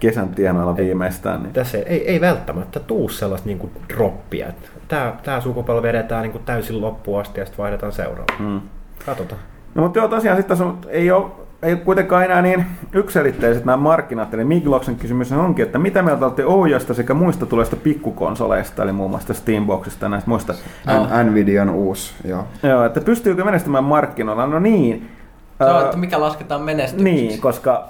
kesän 0.00 0.28
tienoilla 0.28 0.76
viimeistään. 0.76 1.42
Niin. 1.42 1.52
Tässä 1.52 1.78
ei, 1.78 2.08
ei 2.08 2.20
välttämättä 2.20 2.80
tuu 2.80 3.08
sellaista 3.08 3.46
niin 3.46 3.58
kuin 3.58 3.72
droppia. 3.88 4.46
Tämä, 4.88 5.16
tämä 5.22 5.40
sukupolvi 5.40 5.82
vedetään 5.82 6.22
niin 6.22 6.32
kuin 6.32 6.44
täysin 6.44 6.80
loppuun 6.80 7.20
asti 7.20 7.40
ja 7.40 7.46
sitten 7.46 7.62
vaihdetaan 7.62 7.92
seuraavaan. 7.92 8.42
Mm. 8.42 8.60
Katsotaan. 9.06 9.40
No 9.74 9.82
mutta 9.82 9.98
joo, 9.98 10.08
tosiaan 10.08 10.36
sitten 10.36 10.56
ei 10.88 11.10
ole 11.10 11.30
ei 11.64 11.72
ole 11.72 11.80
kuitenkaan 11.80 12.24
enää 12.24 12.42
niin 12.42 12.66
yksilitteiset 12.92 13.64
nämä 13.64 13.76
markkinat. 13.76 14.34
Eli 14.34 14.44
Migloksen 14.44 14.96
kysymys 14.96 15.32
onkin, 15.32 15.64
että 15.64 15.78
mitä 15.78 16.02
mieltä 16.02 16.24
olette 16.24 16.44
Oujasta 16.46 16.94
sekä 16.94 17.14
muista 17.14 17.46
tulevista 17.46 17.76
pikkukonsoleista, 17.76 18.82
eli 18.82 18.92
muun 18.92 19.10
muassa 19.10 19.34
Steamboxista 19.34 20.04
ja 20.04 20.08
näistä 20.08 20.30
muista. 20.30 20.54
N- 20.86 21.30
Nvidian 21.30 21.70
uusi, 21.70 22.14
joo. 22.24 22.44
Joo, 22.62 22.84
että 22.84 23.00
pystyykö 23.00 23.44
menestymään 23.44 23.84
markkinoilla? 23.84 24.46
No 24.46 24.58
niin. 24.58 25.10
Se 25.58 25.64
on, 25.64 25.84
että 25.84 25.96
mikä 25.96 26.20
lasketaan 26.20 26.62
menestykseksi. 26.62 27.14
niin, 27.14 27.40
koska 27.40 27.88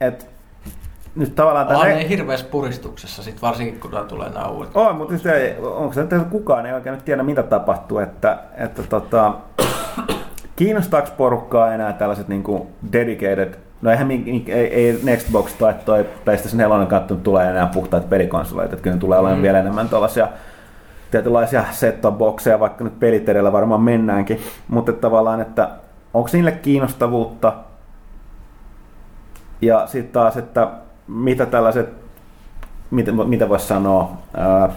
et, 0.00 0.30
nyt 1.14 1.34
tavallaan 1.34 1.66
Ollaan 1.66 1.86
tänne... 1.86 2.02
ne 2.02 2.08
hirveässä 2.08 2.46
puristuksessa, 2.50 3.22
sit 3.22 3.42
varsinkin 3.42 3.80
kun 3.80 3.90
tulee 4.08 4.30
nämä 4.30 4.46
uudet. 4.46 4.70
On, 4.74 4.96
mutta 4.96 5.14
siis 5.14 5.26
ei, 5.26 5.56
onko 5.58 5.92
se 5.92 6.00
että 6.00 6.18
kukaan 6.30 6.66
ei 6.66 6.72
oikein 6.72 6.94
nyt 6.94 7.04
tiedä, 7.04 7.22
mitä 7.22 7.42
tapahtuu, 7.42 7.98
että, 7.98 8.38
että 8.56 8.82
tota, 8.82 9.34
kiinnostaako 10.60 11.08
porukkaa 11.16 11.74
enää 11.74 11.92
tällaiset 11.92 12.28
niin 12.28 12.42
kuin 12.42 12.62
dedicated, 12.92 13.54
no 13.82 13.90
eihän 13.90 14.10
ei, 14.10 14.44
ei 14.48 15.00
Nextbox 15.02 15.52
tai 15.52 15.74
toi 15.84 16.06
PlayStation 16.24 16.58
4 16.58 16.86
kattu 16.86 17.16
tulee 17.16 17.50
enää 17.50 17.66
puhtaat 17.66 18.10
pelikonsoleita, 18.10 18.74
että 18.74 18.82
kyllä 18.82 18.96
ne 18.96 19.00
tulee 19.00 19.18
olemaan 19.18 19.38
Mm. 19.38 19.42
vielä 19.42 19.58
enemmän 19.60 19.88
tällaisia 19.88 20.28
tietynlaisia 21.10 21.64
set 21.70 21.96
bokseja, 22.10 22.60
vaikka 22.60 22.84
nyt 22.84 22.98
pelit 23.00 23.28
edellä 23.28 23.52
varmaan 23.52 23.80
mennäänkin, 23.80 24.40
mutta 24.68 24.90
että 24.90 25.00
tavallaan, 25.00 25.40
että 25.40 25.70
onko 26.14 26.28
niille 26.32 26.52
kiinnostavuutta? 26.52 27.52
Ja 29.62 29.86
sitten 29.86 30.12
taas, 30.12 30.36
että 30.36 30.68
mitä 31.08 31.46
tällaiset, 31.46 31.88
mitä, 32.90 33.12
mitä 33.12 33.48
voisi 33.48 33.66
sanoa, 33.66 34.10
ää, 34.36 34.68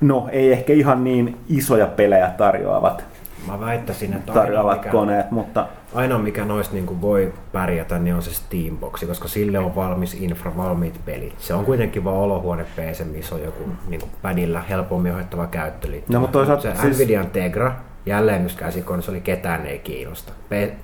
no 0.00 0.28
ei 0.32 0.52
ehkä 0.52 0.72
ihan 0.72 1.04
niin 1.04 1.36
isoja 1.48 1.86
pelejä 1.86 2.28
tarjoavat, 2.36 3.04
Mä 3.48 3.60
väittäisin, 3.60 4.12
että 4.14 4.32
ainoa 4.32 4.44
tarjoavat 4.44 4.78
mikä, 4.78 4.90
koneet, 4.90 5.30
mutta 5.30 5.66
ainoa 5.94 6.18
mikä 6.18 6.44
noista 6.44 6.74
niin 6.74 7.00
voi 7.00 7.32
pärjätä, 7.52 7.98
niin 7.98 8.14
on 8.14 8.22
se 8.22 8.34
Steamboxi, 8.34 9.06
koska 9.06 9.28
sille 9.28 9.58
on 9.58 9.74
valmis 9.76 10.14
infra, 10.14 10.56
valmiit 10.56 11.00
pelit. 11.04 11.34
Se 11.38 11.54
on 11.54 11.64
kuitenkin 11.64 12.04
vaan 12.04 12.16
olohuone 12.16 12.64
PC, 12.64 13.04
missä 13.04 13.34
on 13.34 13.42
joku 13.42 13.64
niin 13.88 14.00
padilla 14.22 14.60
helpommin 14.60 15.12
ohjattava 15.12 15.46
käyttöliittymä. 15.46 16.16
No, 16.16 16.20
mutta 16.20 16.38
toisaalta 16.38 16.62
se 16.62 16.74
siis- 16.80 16.96
Nvidian 16.96 17.30
Tegra, 17.30 17.74
jälleen 18.06 18.40
myös 18.40 18.54
käsikonsoli, 18.56 19.20
ketään 19.20 19.66
ei 19.66 19.78
kiinnosta. 19.78 20.32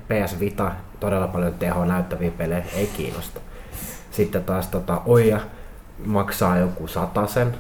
PS 0.09 0.41
Vita, 0.41 0.73
todella 1.01 1.27
paljon 1.29 1.55
tehoa 1.55 1.87
näyttäviä 1.87 2.31
pelejä, 2.39 2.65
ei 2.77 2.87
kiinnosta. 2.97 3.41
Sitten 4.11 4.45
taas 4.45 4.67
tota, 4.69 5.01
Oja 5.07 5.41
maksaa 6.07 6.59
joku 6.59 6.87
satasen. 6.87 7.55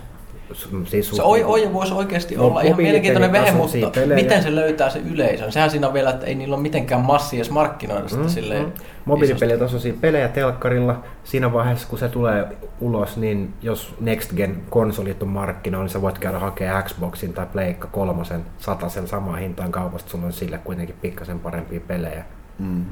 Siis 0.85 1.11
Se 1.11 1.23
oi, 1.23 1.45
oija 1.45 1.73
voisi 1.73 1.95
oikeasti 1.95 2.35
No, 2.37 2.47
olla 2.47 2.61
ihan 2.61 2.77
mielenkiintoinen 2.77 3.33
vehe, 3.33 3.53
mutta 3.53 3.91
pelejä. 3.95 4.15
miten 4.15 4.43
se 4.43 4.55
löytää 4.55 4.91
se 4.91 4.99
yleisön? 4.99 5.53
Sehän 5.53 5.71
siinä 5.71 5.87
on 5.89 5.95
vielä, 5.95 6.11
että 6.11 6.27
ei 6.27 6.35
niillä 6.35 6.55
ole 6.55 6.63
mitenkään 6.63 7.01
massia 7.01 7.37
edes 7.37 7.51
markkinoida 7.51 8.09
sitä 8.09 8.29
silleen 8.29 8.63
isosti. 8.63 8.85
Mobiilipelitasoisia 9.05 9.95
pelejä 10.01 10.29
telkkarilla. 10.29 11.05
Siinä 11.25 11.53
vaiheessa, 11.53 11.89
kun 11.89 11.99
se 11.99 12.09
tulee 12.09 12.47
ulos, 12.81 13.17
niin 13.17 13.55
jos 13.63 13.95
Next 14.01 14.33
Gen 14.37 14.63
konsolit 14.71 15.23
on 15.23 15.29
markkinoilla, 15.29 15.85
niin 15.85 15.93
sä 15.93 16.03
voit 16.03 16.19
käydä 16.19 16.39
hakemaan 16.39 16.85
Xboxin 16.85 17.33
tai 17.33 17.47
Pleikka 17.47 17.89
kolmosen 17.89 18.45
sen 18.89 19.09
samaan 19.09 19.39
hintaan 19.39 19.73
kaupasta. 19.73 20.11
Sulla 20.11 20.27
on 20.27 20.33
sille 20.33 20.59
kuitenkin 20.59 20.97
pikkasen 21.03 21.41
parempia 21.41 21.81
pelejä. 21.81 22.25
Mm. 22.59 22.85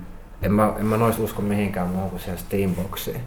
En 0.43 0.53
mä, 0.53 0.73
en 0.79 0.87
mä 0.87 0.97
noista 0.97 1.23
usko 1.23 1.43
mihinkään 1.43 1.89
muuhun 1.89 2.11
kuin 2.11 2.21
siihen 2.21 2.39
Steamboxiin. 2.39 3.21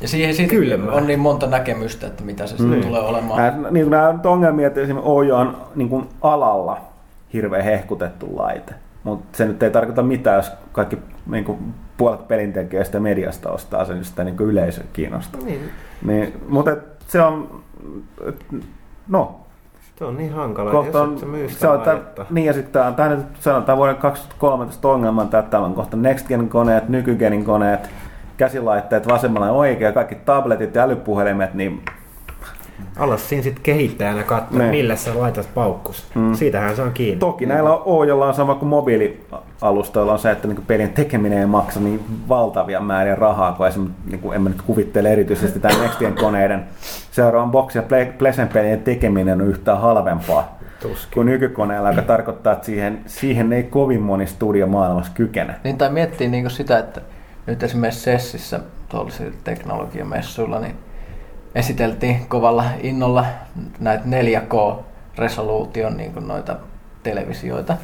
Ja 0.00 0.08
siihen 0.08 0.34
sit 0.34 0.50
Kylmää. 0.50 0.94
on 0.94 1.06
niin 1.06 1.20
monta 1.20 1.46
näkemystä, 1.46 2.06
että 2.06 2.24
mitä 2.24 2.46
se 2.46 2.56
sitten 2.56 2.80
tulee 2.80 3.00
olemaan. 3.00 3.38
Nää, 3.38 3.70
niin 3.70 3.90
nämä 3.90 4.08
on 4.08 4.20
ongelmia, 4.24 4.66
että 4.66 4.80
esimerkiksi 4.80 5.10
Ojo 5.10 5.36
on 5.36 5.56
niin 5.74 5.88
kuin 5.88 6.08
alalla 6.22 6.80
hirveän 7.32 7.64
hehkutettu 7.64 8.36
laite. 8.36 8.74
Mutta 9.04 9.36
se 9.36 9.44
nyt 9.44 9.62
ei 9.62 9.70
tarkoita 9.70 10.02
mitään, 10.02 10.36
jos 10.36 10.52
kaikki 10.72 10.98
niin 11.26 11.44
kuin 11.44 11.58
puolet 11.96 12.28
pelintekijöistä 12.28 12.96
ja 12.96 13.00
mediasta 13.00 13.50
ostaa 13.50 13.84
sen, 13.84 13.98
jos 13.98 14.08
sitä 14.08 14.24
niin 14.24 14.36
kuin 14.36 14.50
yleisö 14.50 14.82
kiinnostaa. 14.92 15.40
Niin, 15.40 15.70
Niin, 16.06 16.32
mutta 16.48 16.70
et 16.70 16.78
se 17.08 17.22
on, 17.22 17.62
et, 18.28 18.46
no, 19.08 19.40
se 19.98 20.04
on 20.04 20.16
niin 20.16 20.32
hankala. 20.32 20.70
kohta 20.70 20.98
jos 20.98 21.08
on, 21.08 21.18
sitä 21.48 21.60
se 21.60 21.68
on 21.68 21.80
tää, 21.80 21.98
niin 22.30 22.46
ja 22.46 22.52
sitten 22.52 22.72
tämä 22.72 22.86
on, 22.86 22.94
tää 22.94 23.08
nyt 23.08 23.26
sanotaan 23.40 23.78
vuoden 23.78 23.96
2013 23.96 24.88
ongelman, 24.88 25.24
että 25.24 25.42
täällä 25.42 25.66
on 25.66 25.74
kohta 25.74 25.96
Next 25.96 26.28
Gen 26.28 26.48
koneet, 26.48 26.88
nykygenin 26.88 27.44
koneet, 27.44 27.90
käsilaitteet 28.36 29.08
vasemmalla 29.08 29.46
ja 29.46 29.52
oikea, 29.52 29.92
kaikki 29.92 30.14
tabletit 30.14 30.74
ja 30.74 30.82
älypuhelimet, 30.82 31.54
niin 31.54 31.82
Alas 32.98 33.28
siinä 33.28 33.42
sitten 33.42 33.62
kehittäjänä 33.62 34.22
katsoa, 34.22 34.58
Niin. 34.58 34.70
millä 34.70 34.96
sä 34.96 35.10
laitat 35.20 35.48
paukkus. 35.54 36.06
Mm. 36.14 36.34
Siitähän 36.34 36.76
se 36.76 36.82
on 36.82 36.92
kiinni. 36.92 37.18
Toki 37.20 37.46
näillä 37.46 37.70
on, 37.70 38.08
jolla 38.08 38.26
on 38.26 38.34
sama 38.34 38.54
kuin 38.54 38.68
mobiilialustoilla 38.68 40.12
on 40.12 40.18
se, 40.18 40.30
että 40.30 40.48
niin 40.48 40.64
pelin 40.66 40.88
tekeminen 40.92 41.38
ei 41.38 41.46
maksa 41.46 41.80
niin 41.80 42.04
valtavia 42.28 42.80
määriä 42.80 43.14
rahaa, 43.14 43.52
kun 43.52 43.66
esimerkiksi, 43.66 44.00
niin 44.10 44.20
kuin 44.20 44.36
en 44.36 44.42
mä 44.42 44.48
nyt 44.48 44.62
kuvittele 44.62 45.12
erityisesti 45.12 45.60
tämän 45.60 45.80
Nextien 45.80 46.14
koneiden 46.14 46.64
seuraavan 47.10 47.50
box- 47.50 47.74
ja 47.74 47.82
Plesen 48.18 48.48
pelien 48.48 48.80
tekeminen 48.82 49.40
on 49.40 49.46
yhtään 49.48 49.80
halvempaa 49.80 50.58
Tuskin. 50.82 51.14
kuin 51.14 51.26
nykykoneella, 51.26 51.90
joka 51.90 52.02
tarkoittaa, 52.02 52.52
että 52.52 52.66
siihen, 52.66 53.00
siihen 53.06 53.52
ei 53.52 53.62
kovin 53.62 54.02
moni 54.02 54.26
studio 54.26 54.66
maailmassa 54.66 55.12
kykene. 55.14 55.54
Niin, 55.64 55.78
tai 55.78 55.90
miettii 55.90 56.28
niin 56.28 56.50
sitä, 56.50 56.78
että 56.78 57.00
nyt 57.46 57.62
esimerkiksi 57.62 58.00
Sessissä 58.00 58.60
tuollaisilla 58.88 59.36
teknologiamessuilla 59.44 60.60
niin 60.60 60.76
esiteltiin 61.54 62.26
kovalla 62.28 62.64
innolla 62.82 63.26
näitä 63.80 64.04
4K-resoluution 64.04 65.96
niin 65.96 66.12
kuin 66.12 66.28
noita 66.28 66.56
televisioita. 67.02 67.76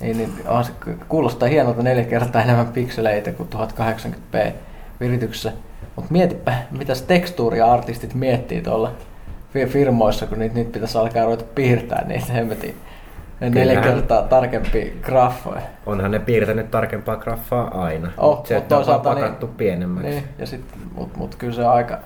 Niin, 0.00 0.16
niin 0.16 0.32
on 0.46 0.64
se, 0.64 0.72
kuulostaa 1.08 1.48
hienolta 1.48 1.82
neljä 1.82 2.04
kertaa 2.04 2.42
enemmän 2.42 2.66
pikseleitä 2.66 3.32
kuin 3.32 3.48
1080p 3.54 4.52
virityksessä. 5.00 5.52
Mutta 5.96 6.12
mietipä, 6.12 6.54
mitä 6.70 6.92
tekstuuriartistit 7.06 8.14
miettii 8.14 8.62
tuolla 8.62 8.92
fi- 9.52 9.66
firmoissa, 9.66 10.26
kun 10.26 10.38
niitä, 10.38 10.54
niitä 10.54 10.72
pitäisi 10.72 10.98
alkaa 10.98 11.24
ruveta 11.24 11.44
piirtää 11.54 12.04
niitä 12.06 12.32
hemmetin 12.32 12.76
neljä 13.40 13.62
Kyllähän. 13.62 13.84
kertaa 13.94 14.22
tarkempi 14.22 14.98
graffoja. 15.02 15.60
Onhan 15.86 16.10
ne 16.10 16.18
piirtänyt 16.18 16.70
tarkempaa 16.70 17.16
graffaa 17.16 17.82
aina. 17.84 18.10
Oh, 18.18 18.46
se, 18.46 18.54
mut 18.54 18.62
että 18.62 18.76
on 18.76 18.78
toisaalta 18.78 19.14
pakattu 19.14 19.46
niin- 19.46 19.56
pienemmäksi. 19.56 20.10
Niin, 20.10 20.24
ja 20.38 20.46
sit, 20.46 20.64
mut, 20.94 21.16
mut 21.16 21.34
kyllä 21.34 21.54
se 21.54 21.64
aika... 21.64 21.98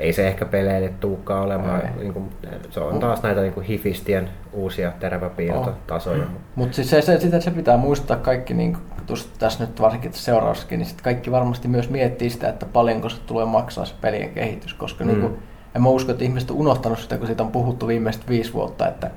Ei 0.00 0.12
se 0.12 0.28
ehkä 0.28 0.44
peleille 0.44 0.88
tuukkaan 1.00 1.42
olemaan. 1.42 1.80
Ei. 1.80 1.90
Niin 1.98 2.12
kuin, 2.12 2.30
se 2.70 2.80
on 2.80 3.00
taas 3.00 3.22
näitä 3.22 3.40
niin 3.40 3.52
kuin 3.52 3.66
hifistien 3.66 4.30
uusia 4.52 4.92
teräväpiirtotasoja. 5.00 6.22
Oh. 6.22 6.28
Mutta 6.54 6.74
siis 6.76 6.90
se, 6.90 7.02
se, 7.02 7.20
sitä 7.20 7.40
se 7.40 7.50
pitää 7.50 7.76
muistaa 7.76 8.16
kaikki, 8.16 8.54
niin 8.54 8.76
tuossa, 9.06 9.28
tässä 9.38 9.64
nyt 9.64 9.80
varsinkin 9.80 10.10
tässä 10.10 10.24
seuraavassakin, 10.24 10.78
niin 10.78 10.86
sit 10.86 11.00
kaikki 11.00 11.30
varmasti 11.30 11.68
myös 11.68 11.90
miettii 11.90 12.30
sitä, 12.30 12.48
että 12.48 12.66
paljonko 12.66 13.08
se 13.08 13.20
tulee 13.26 13.44
maksaa 13.44 13.84
se 13.84 13.94
pelien 14.00 14.30
kehitys, 14.30 14.74
koska 14.74 15.04
mm. 15.04 15.10
niin 15.10 15.20
kuin, 15.20 15.38
en 15.74 15.82
mä 15.82 15.88
usko, 15.88 16.12
että 16.12 16.24
ihmiset 16.24 16.50
on 16.50 16.56
unohtanut 16.56 16.98
sitä, 16.98 17.18
kun 17.18 17.26
siitä 17.26 17.42
on 17.42 17.52
puhuttu 17.52 17.86
viimeiset 17.86 18.28
viisi 18.28 18.52
vuotta, 18.52 18.88
että 18.88 19.10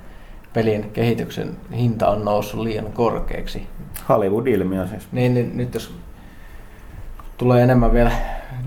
pelien 0.54 0.84
kehityksen 0.84 1.58
hinta 1.76 2.10
on 2.10 2.26
noussut 2.26 2.60
liian 2.60 2.86
korkeaksi. 2.94 3.68
Hollywood-ilmiö 4.10 4.88
siis. 4.88 5.08
Niin, 5.12 5.34
niin 5.34 5.58
nyt 5.58 5.74
jos 5.74 5.96
tulee 7.38 7.64
enemmän 7.64 7.94
vielä 7.94 8.12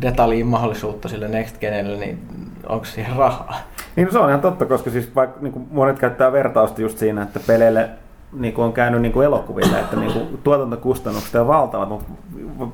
detaljiin 0.00 0.46
mahdollisuutta 0.46 1.08
sille 1.08 1.28
Next 1.28 1.58
Genelle, 1.60 1.96
niin 1.96 2.18
onko 2.68 2.84
siihen 2.84 3.16
rahaa? 3.16 3.56
Niin 3.96 4.12
se 4.12 4.18
on 4.18 4.28
ihan 4.28 4.40
totta, 4.40 4.66
koska 4.66 4.90
siis 4.90 5.14
vaikka 5.14 5.40
niin 5.40 5.66
monet 5.70 5.98
käyttää 5.98 6.32
vertausta 6.32 6.80
just 6.80 6.98
siinä, 6.98 7.22
että 7.22 7.40
peleille 7.46 7.90
niin 8.32 8.54
kuin 8.54 8.64
on 8.64 8.72
käynyt 8.72 9.02
niin 9.02 9.12
kuin 9.12 9.26
elokuville, 9.26 9.80
että 9.80 9.96
niin 9.96 10.12
kuin 10.12 10.38
tuotantokustannukset 10.44 11.34
on 11.34 11.46
valtavat, 11.46 11.88
mutta 11.88 12.12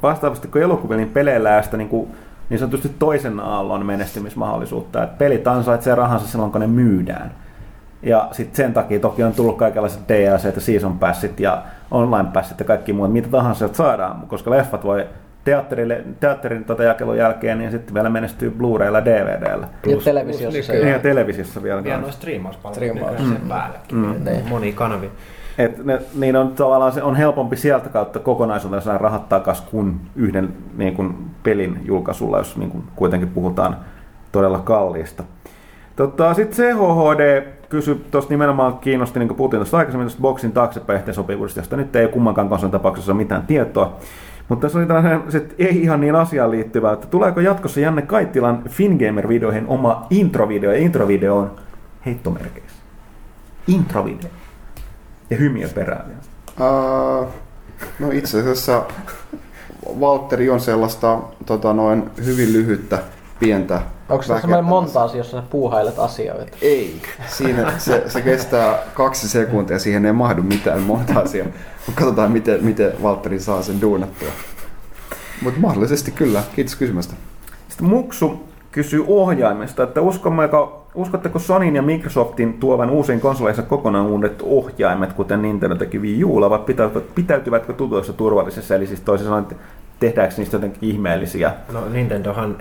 vastaavasti 0.02 0.48
kun 0.48 0.62
elokuville, 0.62 1.02
niin 1.02 1.12
peleillä 1.12 1.56
on 1.56 1.64
sitä 1.64 1.76
niin, 1.76 1.88
kuin, 1.88 2.10
niin 2.50 2.58
sanotusti 2.58 2.90
toisen 2.98 3.40
aallon 3.40 3.86
menestymismahdollisuutta, 3.86 5.02
että 5.02 5.16
pelit 5.16 5.46
ansaitsee 5.46 5.94
rahansa 5.94 6.26
silloin, 6.26 6.52
kun 6.52 6.60
ne 6.60 6.66
myydään. 6.66 7.34
Ja 8.02 8.28
sitten 8.32 8.56
sen 8.56 8.72
takia 8.72 9.00
toki 9.00 9.22
on 9.22 9.32
tullut 9.32 9.58
kaikenlaiset 9.58 10.08
DLC, 10.08 10.44
ja 10.54 10.60
season 10.60 10.98
passit 10.98 11.40
ja 11.40 11.62
online 11.90 12.28
passit 12.32 12.58
ja 12.58 12.64
kaikki 12.64 12.92
muut, 12.92 13.12
mitä 13.12 13.28
tahansa 13.28 13.58
sieltä 13.58 13.76
saadaan, 13.76 14.26
koska 14.28 14.50
leffat 14.50 14.84
voi 14.84 15.06
teatterille, 15.44 16.04
teatterin 16.20 16.64
tota 16.64 16.82
jakelun 16.82 17.16
jälkeen, 17.16 17.58
niin 17.58 17.70
sitten 17.70 17.94
vielä 17.94 18.10
menestyy 18.10 18.50
Blu-raylla 18.50 18.98
ja 18.98 19.04
DVDllä. 19.04 19.68
Ja 19.86 19.96
televisiossa 20.04 20.62
se 20.62 20.78
Ja 20.78 20.94
ei 20.94 21.00
televisiossa 21.00 21.62
vielä. 21.62 21.82
Kanssa. 21.82 22.00
noin 22.00 22.12
striimauspalvelut 22.12 23.18
sen 23.18 23.48
päällekin. 23.48 23.98
Mm. 23.98 24.06
Mm. 24.06 24.48
Moni 24.48 24.72
kanavi. 24.72 25.10
Et 25.58 25.84
ne, 25.84 26.02
niin 26.14 26.36
on 26.36 26.52
tavallaan 26.52 26.92
se 26.92 27.02
on 27.02 27.16
helpompi 27.16 27.56
sieltä 27.56 27.88
kautta 27.88 28.18
kokonaisuutena 28.18 28.80
saada 28.80 28.98
rahat 28.98 29.28
takaisin 29.28 29.66
kuin 29.70 30.00
yhden 30.16 30.54
niin 30.76 30.94
kuin 30.94 31.14
pelin 31.42 31.80
julkaisulla, 31.84 32.38
jos 32.38 32.56
niin 32.56 32.70
kuin 32.70 32.84
kuitenkin 32.96 33.28
puhutaan 33.28 33.76
todella 34.32 34.58
kalliista. 34.58 35.24
Tota, 35.96 36.34
Sitten 36.34 36.56
CHHD 36.56 37.42
kysyi, 37.72 38.04
tuosta 38.10 38.30
nimenomaan 38.30 38.78
kiinnosti, 38.78 39.18
niin 39.18 39.28
kuin 39.28 39.36
puhuttiin 39.36 39.58
tuosta 39.58 39.78
aikaisemmin, 39.78 40.06
tuosta 40.06 40.22
boksin 40.22 40.52
taaksepäin 40.52 41.14
sopivuudesta, 41.14 41.60
josta 41.60 41.76
nyt 41.76 41.96
ei 41.96 42.08
kummankaan 42.08 42.48
konsolin 42.48 42.72
tapauksessa 42.72 43.14
mitään 43.14 43.46
tietoa. 43.46 43.96
Mutta 44.48 44.66
tässä 44.66 44.78
oli 44.78 44.86
tällainen 44.86 45.22
sit 45.28 45.54
ei 45.58 45.82
ihan 45.82 46.00
niin 46.00 46.16
asiaan 46.16 46.50
liittyvä, 46.50 46.92
että 46.92 47.06
tuleeko 47.06 47.40
jatkossa 47.40 47.80
Janne 47.80 48.02
Kaittilan 48.02 48.62
Fingamer-videoihin 48.68 49.66
oma 49.66 50.06
introvideo, 50.10 50.72
ja 50.72 50.78
introvideo 50.78 51.36
on 51.36 51.50
heittomerkeissä. 52.06 52.82
Introvideo. 53.66 54.30
Ja 55.30 55.36
hymiö 55.36 55.68
perään. 55.68 56.04
Ää, 56.60 57.26
no 57.98 58.10
itse 58.12 58.40
asiassa 58.40 58.82
Valtteri 60.00 60.50
on 60.50 60.60
sellaista 60.60 61.18
tota 61.46 61.72
noin, 61.72 62.10
hyvin 62.24 62.52
lyhyttä, 62.52 62.98
pientä 63.42 63.80
Onko 64.08 64.22
se 64.22 64.40
semmoinen 64.40 64.64
montaasi, 64.64 65.18
jossa 65.18 65.40
sä 65.40 65.46
puuhailet 65.50 65.98
asioita? 65.98 66.56
Ei. 66.62 67.02
Siinä 67.26 67.72
se, 67.78 68.02
se 68.06 68.20
kestää 68.20 68.78
kaksi 68.94 69.28
sekuntia, 69.28 69.78
siihen 69.78 70.06
ei 70.06 70.12
mahdu 70.12 70.42
mitään 70.42 70.80
monta 70.80 71.20
asiaa. 71.20 71.46
Mutta 71.86 72.00
katsotaan, 72.00 72.32
miten, 72.32 72.64
miten 72.64 72.92
Valtteri 73.02 73.40
saa 73.40 73.62
sen 73.62 73.80
duunattua. 73.80 74.28
Mutta 75.42 75.60
mahdollisesti 75.60 76.10
kyllä. 76.10 76.42
Kiitos 76.54 76.76
kysymästä. 76.76 77.14
Sitten 77.68 77.88
Muksu 77.88 78.48
kysyy 78.72 79.04
ohjaimesta, 79.08 79.82
että 79.82 80.00
uskommeko, 80.00 80.86
uskotteko 80.94 81.38
Sonyin 81.38 81.76
ja 81.76 81.82
Microsoftin 81.82 82.54
tuovan 82.54 82.90
uusiin 82.90 83.20
konsoleissa 83.20 83.62
kokonaan 83.62 84.06
uudet 84.06 84.42
ohjaimet, 84.42 85.12
kuten 85.12 85.42
Nintendo 85.42 85.74
teki 85.74 85.98
Wii 85.98 86.24
Ulla, 86.24 86.50
vai 86.50 86.58
pitäytyvätkö, 86.58 87.12
pitäytyvätkö 87.14 87.72
tutuissa 87.72 88.12
turvallisessa, 88.12 88.74
eli 88.74 88.86
siis 88.86 89.00
toisin 89.00 89.24
sanoen, 89.24 89.42
että 89.42 89.54
tehdäänkö 90.00 90.34
niistä 90.36 90.56
jotenkin 90.56 90.88
ihmeellisiä? 90.88 91.52
No 91.72 91.88
Nintendohan 91.88 92.56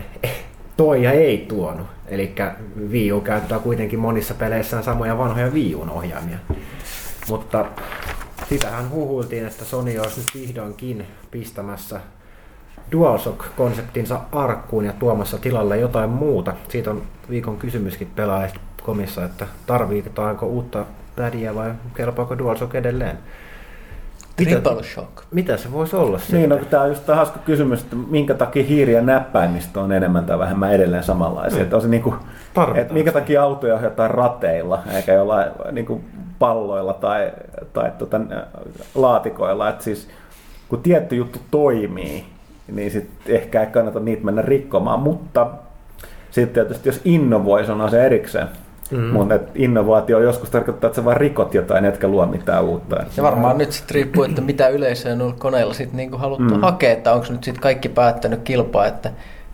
toi 0.81 1.03
ja 1.03 1.11
ei 1.11 1.45
tuonut. 1.49 1.87
Eli 2.07 2.35
Wii 2.89 3.11
U 3.11 3.21
käyttää 3.21 3.59
kuitenkin 3.59 3.99
monissa 3.99 4.33
peleissään 4.33 4.83
samoja 4.83 5.17
vanhoja 5.17 5.47
Wii 5.47 5.75
Uun 5.75 5.89
ohjaimia. 5.89 6.37
Mutta 7.29 7.65
sitähän 8.49 8.89
huhuiltiin, 8.89 9.47
että 9.47 9.65
Sony 9.65 9.99
olisi 9.99 10.19
nyt 10.19 10.27
vihdoinkin 10.35 11.05
pistämässä 11.31 12.01
DualShock-konseptinsa 12.91 14.19
arkkuun 14.31 14.85
ja 14.85 14.93
tuomassa 14.93 15.37
tilalle 15.37 15.77
jotain 15.77 16.09
muuta. 16.09 16.53
Siitä 16.69 16.91
on 16.91 17.01
viikon 17.29 17.57
kysymyskin 17.57 18.11
pelaajista 18.15 18.59
komissa, 18.83 19.25
että 19.25 19.47
tarvitaanko 19.65 20.45
uutta 20.45 20.85
pädiä 21.15 21.55
vai 21.55 21.71
kelpaako 21.95 22.37
DualShock 22.37 22.75
edelleen. 22.75 23.17
Triple 24.35 24.83
Shock. 24.83 25.23
Mitä 25.31 25.57
se 25.57 25.71
voisi 25.71 25.95
olla 25.95 26.17
sitten? 26.17 26.39
Niin, 26.39 26.49
no, 26.49 26.57
tämä 26.69 26.83
on 26.83 26.89
just 26.89 27.07
hauska 27.07 27.39
kysymys, 27.39 27.81
että 27.81 27.95
minkä 27.95 28.33
takia 28.33 28.63
hiiri 28.63 28.93
ja 28.93 29.01
näppäimistö 29.01 29.79
on 29.79 29.91
enemmän 29.91 30.25
tai 30.25 30.39
vähemmän 30.39 30.73
edelleen 30.73 31.03
samanlaisia. 31.03 31.59
Mm. 31.59 31.63
Että 31.63 31.75
on 31.75 31.81
se 31.81 31.87
niin 31.87 32.03
kuin, 32.03 32.15
että 32.75 32.93
minkä 32.93 33.11
takia 33.11 33.43
autoja 33.43 33.75
ohjataan 33.75 34.11
rateilla, 34.11 34.83
eikä 34.95 35.13
jollain 35.13 35.51
niin 35.71 35.85
kuin 35.85 36.03
palloilla 36.39 36.93
tai, 36.93 37.31
tai 37.73 37.91
tota, 37.97 38.21
laatikoilla. 38.95 39.69
Että 39.69 39.83
siis, 39.83 40.07
kun 40.69 40.81
tietty 40.81 41.15
juttu 41.15 41.39
toimii, 41.51 42.25
niin 42.71 42.91
sit 42.91 43.09
ehkä 43.25 43.61
ei 43.61 43.67
kannata 43.67 43.99
niitä 43.99 44.25
mennä 44.25 44.41
rikkomaan, 44.41 44.99
mutta 44.99 45.47
sitten 46.31 46.53
tietysti 46.53 46.89
jos 46.89 47.01
innovoi, 47.05 47.65
se 47.65 47.71
on 47.71 47.81
asia 47.81 48.03
erikseen. 48.03 48.47
Mm. 48.91 48.99
Mutta 49.03 49.35
et 49.35 49.51
innovaatio 49.55 50.19
joskus 50.19 50.49
tarkoittaa, 50.49 50.87
että 50.87 50.95
sä 50.95 51.05
vaan 51.05 51.17
rikot 51.17 51.53
jotain, 51.53 51.85
etkä 51.85 52.07
luo 52.07 52.25
mitään 52.25 52.63
uutta. 52.63 53.03
Ja 53.17 53.23
varmaan 53.23 53.57
nyt 53.57 53.71
sitten 53.71 53.95
riippuu, 53.95 54.23
että 54.23 54.41
mitä 54.41 54.67
yleisöä 54.67 55.15
noilla 55.15 55.35
koneilla 55.39 55.73
sitten 55.73 55.97
niinku 55.97 56.17
haluttu 56.17 56.55
mm. 56.55 56.61
hakea, 56.61 56.91
että 56.91 57.13
onko 57.13 57.25
nyt 57.29 57.43
sitten 57.43 57.61
kaikki 57.61 57.89
päättänyt 57.89 58.41
kilpaa, 58.43 58.85
että 58.85 59.11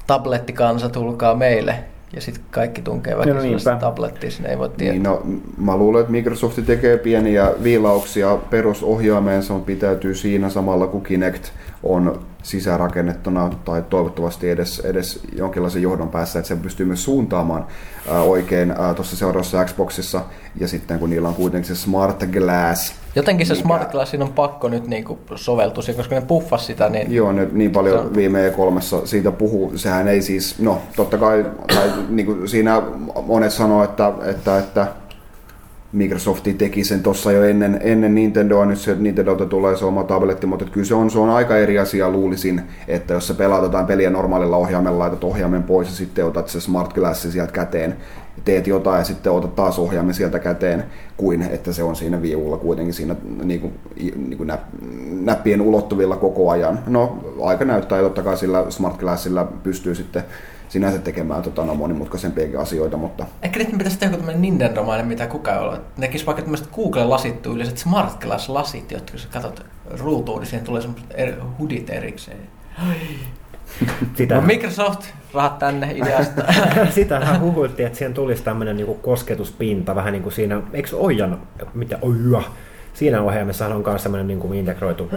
tablettikansa 0.07 0.89
tulkaa 0.89 1.35
meille. 1.35 1.75
Ja 2.13 2.21
sitten 2.21 2.43
kaikki 2.51 2.81
tunkee 2.81 3.15
No 3.15 3.19
väkisin 3.19 3.59
sitä 3.59 3.75
tablettia, 3.75 4.31
sinne 4.31 4.49
ei 4.49 4.57
voi 4.57 4.69
tietää. 4.69 4.93
Niin, 4.93 5.03
no, 5.03 5.21
mä 5.57 5.77
luulen, 5.77 5.99
että 5.99 6.11
Microsoft 6.11 6.59
tekee 6.65 6.97
pieniä 6.97 7.51
viilauksia 7.63 8.37
perusohjaameensa, 8.49 9.53
mutta 9.53 9.65
pitäytyy 9.65 10.15
siinä 10.15 10.49
samalla 10.49 10.87
kuin 10.87 11.03
Kinect 11.03 11.43
on 11.83 12.19
sisäänrakennettuna 12.47 13.49
tai 13.65 13.83
toivottavasti 13.89 14.49
edes, 14.49 14.79
edes 14.79 15.19
jonkinlaisen 15.35 15.81
johdon 15.81 16.09
päässä, 16.09 16.39
että 16.39 16.47
se 16.47 16.55
pystyy 16.55 16.85
myös 16.85 17.03
suuntaamaan 17.03 17.65
ää, 18.11 18.21
oikein 18.21 18.73
tuossa 18.95 19.15
seuraavassa 19.15 19.65
Xboxissa 19.65 20.21
ja 20.59 20.67
sitten 20.67 20.99
kun 20.99 21.09
niillä 21.09 21.27
on 21.27 21.35
kuitenkin 21.35 21.75
se 21.75 21.81
Smart 21.81 22.23
Glass. 22.31 22.93
Jotenkin 23.15 23.47
se 23.47 23.53
mikä- 23.53 23.63
Smart 23.63 23.91
Glassin 23.91 24.21
on 24.21 24.33
pakko 24.33 24.69
nyt 24.69 24.87
niinku 24.87 25.19
soveltua, 25.35 25.83
siihen, 25.83 25.97
koska 25.97 26.15
ne 26.15 26.21
puffas 26.21 26.65
sitä, 26.65 26.89
niin 26.89 27.13
Joo, 27.13 27.31
ne 27.31 27.47
niin 27.51 27.71
paljon 27.71 28.15
viime 28.15 28.49
E3 28.49 28.81
siitä 29.05 29.31
puhuu. 29.31 29.71
Sehän 29.75 30.07
ei 30.07 30.21
siis, 30.21 30.59
no 30.59 30.81
totta 30.95 31.17
kai, 31.17 31.45
tai 31.75 31.91
niin 32.09 32.25
kuin 32.25 32.49
siinä 32.49 32.81
monet 33.27 33.51
sanoo, 33.53 33.83
että, 33.83 34.13
että, 34.25 34.57
että 34.57 34.87
Microsoft 35.97 36.47
teki 36.57 36.83
sen 36.83 37.03
tuossa 37.03 37.31
jo 37.31 37.43
ennen, 37.43 37.79
ennen 37.83 38.15
Nintendoa, 38.15 38.65
nyt 38.65 38.79
se 38.79 38.95
Nintendolta 38.99 39.45
tulee 39.45 39.77
se 39.77 39.85
oma 39.85 40.03
tabletti, 40.03 40.47
mutta 40.47 40.65
kyllä 40.65 40.85
se 40.85 40.95
on, 40.95 41.11
se 41.11 41.19
on 41.19 41.29
aika 41.29 41.57
eri 41.57 41.79
asia 41.79 42.09
luulisin, 42.09 42.61
että 42.87 43.13
jos 43.13 43.27
sä 43.27 43.33
pelaat 43.33 43.63
jotain 43.63 43.85
peliä 43.85 44.09
normaalilla 44.09 44.57
ohjaimella, 44.57 44.99
laitat 44.99 45.23
ohjaimen 45.23 45.63
pois 45.63 45.87
ja 45.87 45.95
sitten 45.95 46.25
otat 46.25 46.47
se 46.47 46.61
Smart 46.61 46.93
Glass 46.93 47.31
sieltä 47.31 47.51
käteen, 47.51 47.95
teet 48.45 48.67
jotain 48.67 48.99
ja 48.99 49.03
sitten 49.03 49.31
otat 49.31 49.55
taas 49.55 49.79
ohjaimen 49.79 50.13
sieltä 50.13 50.39
käteen, 50.39 50.83
kuin 51.17 51.41
että 51.41 51.73
se 51.73 51.83
on 51.83 51.95
siinä 51.95 52.21
viulla 52.21 52.57
kuitenkin 52.57 52.93
siinä 52.93 53.15
niin 53.43 53.61
kuin, 53.61 53.73
niin 53.99 54.37
kuin 54.37 54.47
näp, 54.47 54.61
näppien 55.21 55.61
ulottuvilla 55.61 56.15
koko 56.15 56.49
ajan. 56.49 56.79
No 56.87 57.17
aika 57.41 57.65
näyttää 57.65 57.97
ja 57.97 58.03
totta 58.03 58.23
kai 58.23 58.37
sillä 58.37 58.65
Smart 58.69 58.97
Glassilla 58.97 59.51
pystyy 59.63 59.95
sitten 59.95 60.23
sinänsä 60.69 60.99
tekemään 60.99 61.41
tota, 61.43 61.65
no, 61.65 61.75
monimutkaisempia 61.75 62.61
asioita, 62.61 62.97
mutta 62.97 63.25
Ehkä 63.41 63.59
nyt 63.59 63.71
pitäisi 63.77 63.99
tehdä 63.99 64.13
joku 64.13 64.17
tämmöinen 64.17 64.41
Nintendo-mainen, 64.41 65.07
mitä 65.07 65.27
kukaan 65.27 65.57
ei 65.57 65.63
ole. 65.63 65.79
Nekis 65.97 66.25
vaikka 66.25 66.41
tämmöiset 66.41 66.69
Google-lasit 66.75 67.41
tyyliset 67.41 67.77
Smart 67.77 68.23
Glass-lasit, 68.23 68.91
jotka 68.91 69.11
kun 69.11 69.19
sä 69.19 69.27
katsot 69.31 69.65
ruutuun, 69.99 70.39
niin 70.39 70.47
siihen 70.47 70.65
tulee 70.65 70.81
semmoiset 70.81 71.09
er, 71.13 71.33
hudit 71.59 71.89
erikseen. 71.89 72.37
Sitä, 74.15 74.35
No, 74.35 74.41
Microsoft, 74.41 75.01
rahat 75.33 75.59
tänne 75.59 75.91
ideasta. 75.91 76.43
sitähän 76.89 77.41
huhuiltiin, 77.41 77.87
että 77.87 77.97
siihen 77.97 78.13
tulisi 78.13 78.43
tämmöinen 78.43 78.77
niinku 78.77 78.93
kosketuspinta, 78.93 79.95
vähän 79.95 80.13
niin 80.13 80.23
kuin 80.23 80.33
siinä, 80.33 80.61
eikö 80.73 80.97
Oijan, 80.97 81.39
mitä 81.73 81.97
Oija, 82.01 82.41
siinä 82.93 83.21
ohjaimessa 83.21 83.67
on 83.67 83.83
myös 83.87 84.03
tämmöinen 84.03 84.27
niinku 84.27 84.53
integroitu 84.53 85.11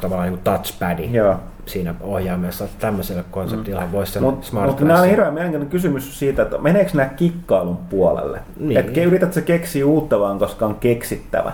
tavallaan 0.00 0.28
niinku 0.28 0.44
touchpadi 0.44 1.12
Joo. 1.12 1.36
Siinä 1.68 1.94
ohjaimessa, 2.00 2.64
että 2.64 2.76
tämmöiselle 2.80 3.24
konseptilla 3.30 3.92
voisi 3.92 4.12
sen 4.12 4.22
Mutta 4.22 4.46
smart 4.46 4.66
mut 4.66 4.80
nämä 4.80 5.00
on 5.00 5.08
hirveän 5.08 5.34
mielenkiintoinen 5.34 5.70
kysymys 5.70 6.18
siitä, 6.18 6.42
että 6.42 6.58
meneekö 6.58 6.90
nämä 6.94 7.08
kikkailun 7.08 7.76
puolelle? 7.76 8.40
Niin. 8.60 8.80
Että 8.80 9.00
yrität 9.00 9.32
sä 9.32 9.40
keksiä 9.40 9.86
uutta 9.86 10.20
vaan, 10.20 10.38
koska 10.38 10.66
on 10.66 10.74
keksittävä? 10.74 11.52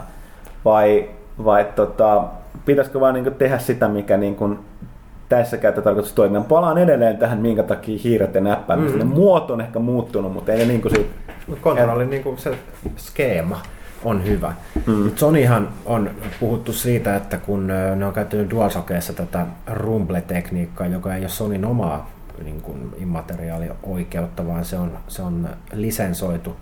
Vai, 0.64 1.08
vai 1.44 1.66
tota, 1.76 2.24
pitäisikö 2.64 3.00
vaan 3.00 3.14
niinku 3.14 3.30
tehdä 3.30 3.58
sitä, 3.58 3.88
mikä 3.88 4.16
niinku 4.16 4.58
tässä 5.28 5.56
käyttötarkoitus 5.56 6.12
toimia? 6.12 6.40
Palaan 6.40 6.78
edelleen 6.78 7.18
tähän, 7.18 7.38
minkä 7.38 7.62
takia 7.62 7.98
hiiret 8.04 8.34
ja 8.34 8.40
näppäimistä. 8.40 9.04
Mm. 9.04 9.10
Muoto 9.10 9.52
on 9.52 9.60
ehkä 9.60 9.78
muuttunut, 9.78 10.32
mutta 10.32 10.52
ei 10.52 10.58
ne 10.58 10.64
niinku 10.64 10.88
siitä... 10.88 11.14
kontrollin 11.60 12.10
niin 12.10 12.22
kuin 12.22 12.38
se 12.38 12.58
skeema 12.96 13.60
on 14.04 14.24
hyvä. 14.24 14.52
Mm. 14.86 15.12
Sonyhan 15.16 15.68
on 15.84 16.10
puhuttu 16.40 16.72
siitä, 16.72 17.16
että 17.16 17.38
kun 17.38 17.66
ne 17.96 18.06
on 18.06 18.14
käyttänyt 18.14 18.50
DualShockeissa 18.50 19.12
tätä 19.12 19.46
rumble-tekniikkaa, 19.66 20.86
joka 20.86 21.14
ei 21.14 21.20
ole 21.20 21.28
Sonyn 21.28 21.64
omaa 21.64 22.10
niin 22.44 22.60
kuin 22.60 22.94
immateriaalioikeutta, 22.96 24.46
vaan 24.46 24.64
se 24.64 24.76
on, 24.76 24.98
se 25.08 25.22
on 25.22 25.48
lisensoitu 25.72 26.56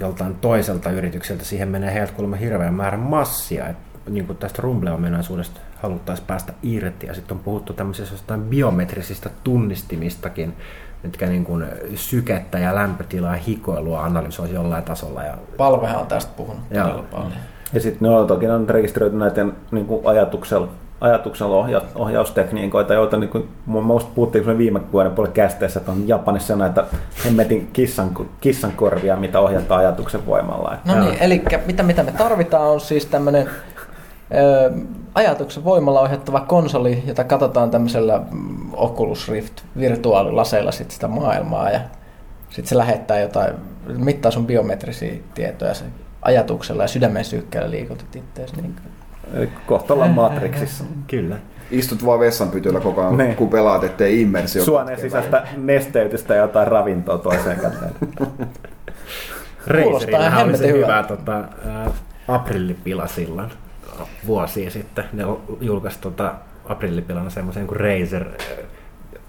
joltain 0.00 0.34
toiselta 0.34 0.90
yritykseltä. 0.90 1.44
Siihen 1.44 1.68
menee 1.68 1.94
heiltä 1.94 2.12
kuulemma 2.12 2.36
hirveän 2.36 2.74
määrä 2.74 2.98
massia. 2.98 3.68
Et, 3.68 3.76
niin 4.08 4.26
kuin 4.26 4.38
tästä 4.38 4.62
rumble-ominaisuudesta 4.62 5.60
haluttaisiin 5.82 6.26
päästä 6.26 6.52
irti. 6.62 7.06
Ja 7.06 7.14
sitten 7.14 7.36
on 7.36 7.42
puhuttu 7.42 7.72
tämmöisistä 7.72 8.14
jostain 8.14 8.42
biometrisistä 8.42 9.30
tunnistimistakin, 9.44 10.54
mitkä 11.02 11.26
niin 11.26 11.44
kuin 11.44 11.64
sykettä 11.94 12.58
ja 12.58 12.74
lämpötilaa 12.74 13.36
ja 13.36 13.42
hikoilua 13.42 14.04
analysoisi 14.04 14.54
jollain 14.54 14.84
tasolla. 14.84 15.22
Ja 15.22 15.34
Palvehan 15.56 16.00
on 16.00 16.06
tästä 16.06 16.32
puhunut 16.36 16.62
Joo. 16.70 16.84
todella 16.84 17.04
paljon. 17.12 17.32
Ja 17.72 17.80
sitten 17.80 18.08
ne 18.08 18.14
on 18.14 18.26
toki 18.26 18.48
on 18.48 18.68
rekisteröity 18.68 19.16
näiden 19.16 19.52
niin 19.70 19.86
kuin 19.86 20.06
ajatuksella, 20.06 20.68
ajatuksella 21.00 21.56
ohja, 21.56 21.82
ohjaustekniikoita, 21.94 22.94
joita 22.94 23.16
niin 23.16 23.30
kuin, 23.30 23.48
mun 23.66 23.86
mielestä 23.86 24.10
puhuttiin 24.14 24.44
kun 24.44 24.52
me 24.52 24.58
viime 24.58 24.80
vuoden 24.92 25.12
puolella 25.12 25.34
kästeessä, 25.34 25.80
että 25.80 25.92
on 25.92 26.08
Japanissa 26.08 26.56
näitä 26.56 26.84
hemmetin 27.24 27.70
kissan, 27.72 28.10
kissan 28.40 28.72
korvia, 28.72 29.16
mitä 29.16 29.40
ohjataan 29.40 29.80
ajatuksen 29.80 30.26
voimalla. 30.26 30.76
No 30.84 31.00
niin, 31.00 31.16
eli 31.20 31.42
mitä, 31.66 31.82
mitä 31.82 32.02
me 32.02 32.12
tarvitaan 32.12 32.70
on 32.70 32.80
siis 32.80 33.06
tämmöinen 33.06 33.50
ajatuksen 35.14 35.64
voimalla 35.64 36.00
ohjattava 36.00 36.40
konsoli, 36.40 37.02
jota 37.06 37.24
katsotaan 37.24 37.70
tämmöisellä 37.70 38.20
mm, 38.30 38.56
Oculus 38.72 39.28
Rift 39.28 39.60
virtuaalilaseilla 39.78 40.72
sit 40.72 40.90
sitä 40.90 41.08
maailmaa 41.08 41.70
ja 41.70 41.80
sitten 42.48 42.66
se 42.66 42.76
lähettää 42.78 43.20
jotain, 43.20 43.54
mittaa 43.96 44.30
sun 44.30 44.46
biometrisiä 44.46 45.12
tietoja 45.34 45.74
se 45.74 45.84
ajatuksella 46.22 46.82
ja 46.84 46.88
sydämen 46.88 47.24
sykkeellä 47.24 47.70
liikutit 47.70 48.16
itseäsi. 48.16 48.56
Niin 48.56 48.74
kohta 49.66 49.94
ollaan 49.94 50.10
Matrixissa. 50.10 50.84
Kyllä. 51.06 51.36
istut 51.70 52.06
vaan 52.06 52.20
vessanpytyllä 52.20 52.80
koko 52.80 53.00
ajan, 53.00 53.16
Niin. 53.18 53.36
kun 53.36 53.48
pelaat, 53.48 53.84
ettei 53.84 54.22
immersio 54.22 54.64
Suoneen 54.64 54.88
katkee 54.88 55.08
sisäistä 55.08 55.46
nesteytystä 55.56 56.34
ja 56.34 56.40
jotain 56.42 56.68
ravintoa 56.68 57.18
toiseen 57.18 57.60
käteen. 57.60 57.94
Razerillähän 59.66 60.44
oli 60.48 60.56
se 60.56 60.66
hemmetin 60.66 60.68
hyvä 60.72 60.86
hyvä. 60.86 61.02
tota, 61.02 61.44
ää, 61.66 61.90
aprillipila 62.28 63.06
silloin 63.06 63.50
vuosia 64.26 64.70
sitten. 64.70 65.04
Ne 65.12 65.24
julkaisi 65.60 65.98
tota, 66.00 66.34
aprillipilana 66.64 67.30
semmoisen 67.30 67.66
kuin 67.66 67.80
Razer 67.80 68.24
ää, 68.24 68.56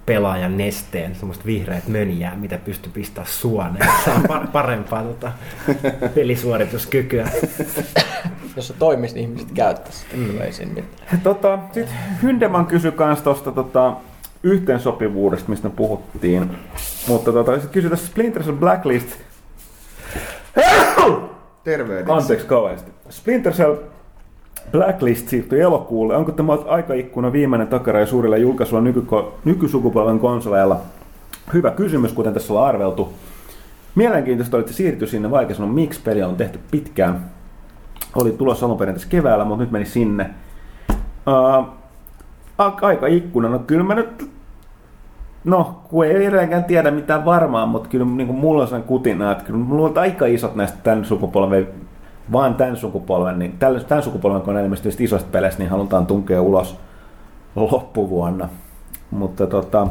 pelaajan 0.05 0.57
nesteen, 0.57 1.15
semmoista 1.15 1.45
vihreät 1.45 1.87
mönjää, 1.87 2.35
mitä 2.35 2.57
pystyy 2.57 2.91
pistämään 2.91 3.31
suoneen. 3.31 3.89
Saa 4.05 4.21
par- 4.27 4.47
parempaa 4.47 5.03
tota, 5.03 5.31
pelisuorituskykyä. 6.15 7.29
Jos 8.55 8.67
se 8.67 8.73
toimisi, 8.73 9.15
niin 9.15 9.29
ihmiset 9.29 9.51
käyttäisi. 9.51 10.05
Mm. 10.13 10.41
Ei 10.41 10.53
siinä 10.53 10.73
mitään. 10.73 11.21
tota, 11.21 11.59
Sitten 11.71 11.95
Hyndeman 12.23 12.65
kysyi 12.65 12.93
myös 12.97 13.21
tuosta 13.21 13.51
tota, 13.51 13.93
yhteensopivuudesta, 14.43 15.49
mistä 15.49 15.67
me 15.69 15.73
puhuttiin. 15.75 16.57
Mutta 17.07 17.31
tota, 17.31 17.57
kysyi 17.57 17.89
tästä 17.89 18.07
Splinter 18.07 18.43
Cell 18.43 18.55
Blacklist. 18.55 19.07
Tervehdys. 21.63 22.09
Anteeksi 22.09 22.47
kauheasti. 22.47 22.91
Splinter 23.09 23.53
Cell 23.53 23.75
Blacklist 24.71 25.27
siirtyi 25.27 25.61
elokuulle. 25.61 26.15
Onko 26.15 26.31
tämä 26.31 26.53
aikaikkuna 26.53 27.31
viimeinen 27.31 27.67
takaraja 27.67 28.05
suurilla 28.05 28.37
julkaisuilla 28.37 28.83
nykyko- 28.83 29.33
nykysukupolven 29.45 30.19
konsoleilla? 30.19 30.81
Hyvä 31.53 31.71
kysymys, 31.71 32.13
kuten 32.13 32.33
tässä 32.33 32.53
ollaan 32.53 32.69
arveltu. 32.69 33.13
Mielenkiintoista 33.95 34.57
oli, 34.57 34.61
että 34.61 34.73
siirtyi 34.73 35.07
sinne, 35.07 35.31
vaikka 35.31 35.53
sanoa, 35.53 35.73
miksi 35.73 36.01
peli 36.03 36.23
on 36.23 36.35
tehty 36.35 36.59
pitkään. 36.71 37.25
Oli 38.15 38.31
tulossa 38.31 38.65
alun 38.65 38.77
perin 38.77 38.93
tässä 38.93 39.09
keväällä, 39.09 39.45
mutta 39.45 39.63
nyt 39.63 39.71
meni 39.71 39.85
sinne. 39.85 40.29
Uh, 41.27 41.67
aika 42.81 43.07
ikkuna, 43.07 43.49
no 43.49 43.59
kyllä 43.59 43.83
mä 43.83 43.95
nyt 43.95 44.33
No, 45.43 45.81
kun 45.89 46.05
ei 46.05 46.15
edelleenkään 46.15 46.63
tiedä 46.63 46.91
mitään 46.91 47.25
varmaan, 47.25 47.69
mutta 47.69 47.89
kyllä 47.89 48.05
niin 48.05 48.27
kuin 48.27 48.39
mulla 48.39 48.61
on 48.61 48.67
sen 48.67 48.83
kutina, 48.83 49.31
että 49.31 49.43
kyllä 49.43 49.59
mulla 49.59 49.89
on 49.89 49.97
aika 49.97 50.25
isot 50.25 50.55
näistä 50.55 50.77
tämän 50.83 51.05
sukupolven, 51.05 51.67
vaan 52.31 52.55
tämän 52.55 52.77
sukupolven, 52.77 53.39
niin 53.39 53.57
tämän, 53.87 54.03
sukupolven 54.03 54.41
kun 54.41 54.55
on 54.55 54.63
ilmestynyt 54.63 55.01
isoista 55.01 55.29
peleistä, 55.31 55.59
niin 55.59 55.69
halutaan 55.69 56.05
tunkea 56.05 56.41
ulos 56.41 56.77
loppuvuonna. 57.55 58.49
Mutta 59.11 59.47
tota, 59.47 59.87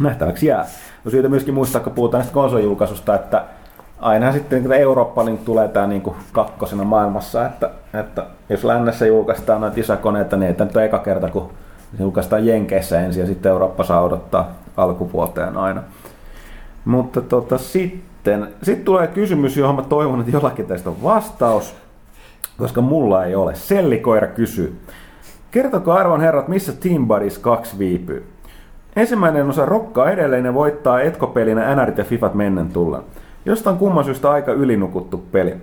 nähtäväksi 0.00 0.46
jää. 0.46 0.66
No 1.04 1.10
siitä 1.10 1.28
myöskin 1.28 1.54
muistaa, 1.54 1.80
kun 1.80 1.92
puhutaan 1.92 2.18
näistä 2.18 2.34
konsolijulkaisusta, 2.34 3.14
että 3.14 3.44
aina 4.00 4.32
sitten 4.32 4.62
kun 4.62 4.72
Eurooppa 4.72 5.24
niin 5.24 5.38
tulee 5.38 5.68
tämä 5.68 5.86
niin 5.86 6.02
kakkosena 6.32 6.84
maailmassa, 6.84 7.46
että, 7.46 7.70
että 7.94 8.26
jos 8.48 8.64
lännessä 8.64 9.06
julkaistaan 9.06 9.60
noita 9.60 9.80
isokoneita, 9.80 10.36
niin 10.36 10.48
ei 10.48 10.54
tämä 10.54 10.66
nyt 10.66 10.76
ole 10.76 10.84
eka 10.84 10.98
kerta, 10.98 11.28
kun 11.28 11.50
julkaistaan 11.98 12.46
Jenkeissä 12.46 13.00
ensin 13.00 13.20
ja 13.20 13.26
sitten 13.26 13.50
Eurooppa 13.50 13.84
saa 13.84 14.00
odottaa 14.00 14.50
alkuvuoteen 14.76 15.56
aina. 15.56 15.82
Mutta 16.84 17.20
tota, 17.20 17.58
sitten 17.58 18.02
sit 18.62 18.84
tulee 18.84 19.06
kysymys, 19.06 19.56
johon 19.56 19.74
mä 19.74 19.82
toivon, 19.82 20.20
että 20.20 20.32
jollakin 20.32 20.66
tästä 20.66 20.90
on 20.90 21.02
vastaus, 21.02 21.76
koska 22.58 22.80
mulla 22.80 23.24
ei 23.24 23.34
ole. 23.34 23.54
Sellikoira 23.54 24.26
kysyy. 24.26 24.78
Kertoko 25.50 25.92
arvon 25.92 26.20
herrat, 26.20 26.48
missä 26.48 26.72
Team 26.72 27.06
Buddies 27.06 27.38
2 27.38 27.78
viipyy? 27.78 28.26
Ensimmäinen 28.96 29.48
osa 29.48 29.66
rokkaa 29.66 30.10
edelleen 30.10 30.44
ja 30.44 30.54
voittaa 30.54 31.00
etkopelinä 31.00 31.74
NRit 31.74 31.98
ja 31.98 32.04
Fifat 32.04 32.34
mennen 32.34 32.68
tullen. 32.68 33.02
Jostain 33.44 33.76
kumman 33.76 34.04
syystä 34.04 34.30
aika 34.30 34.52
ylinukuttu 34.52 35.24
peli. 35.32 35.54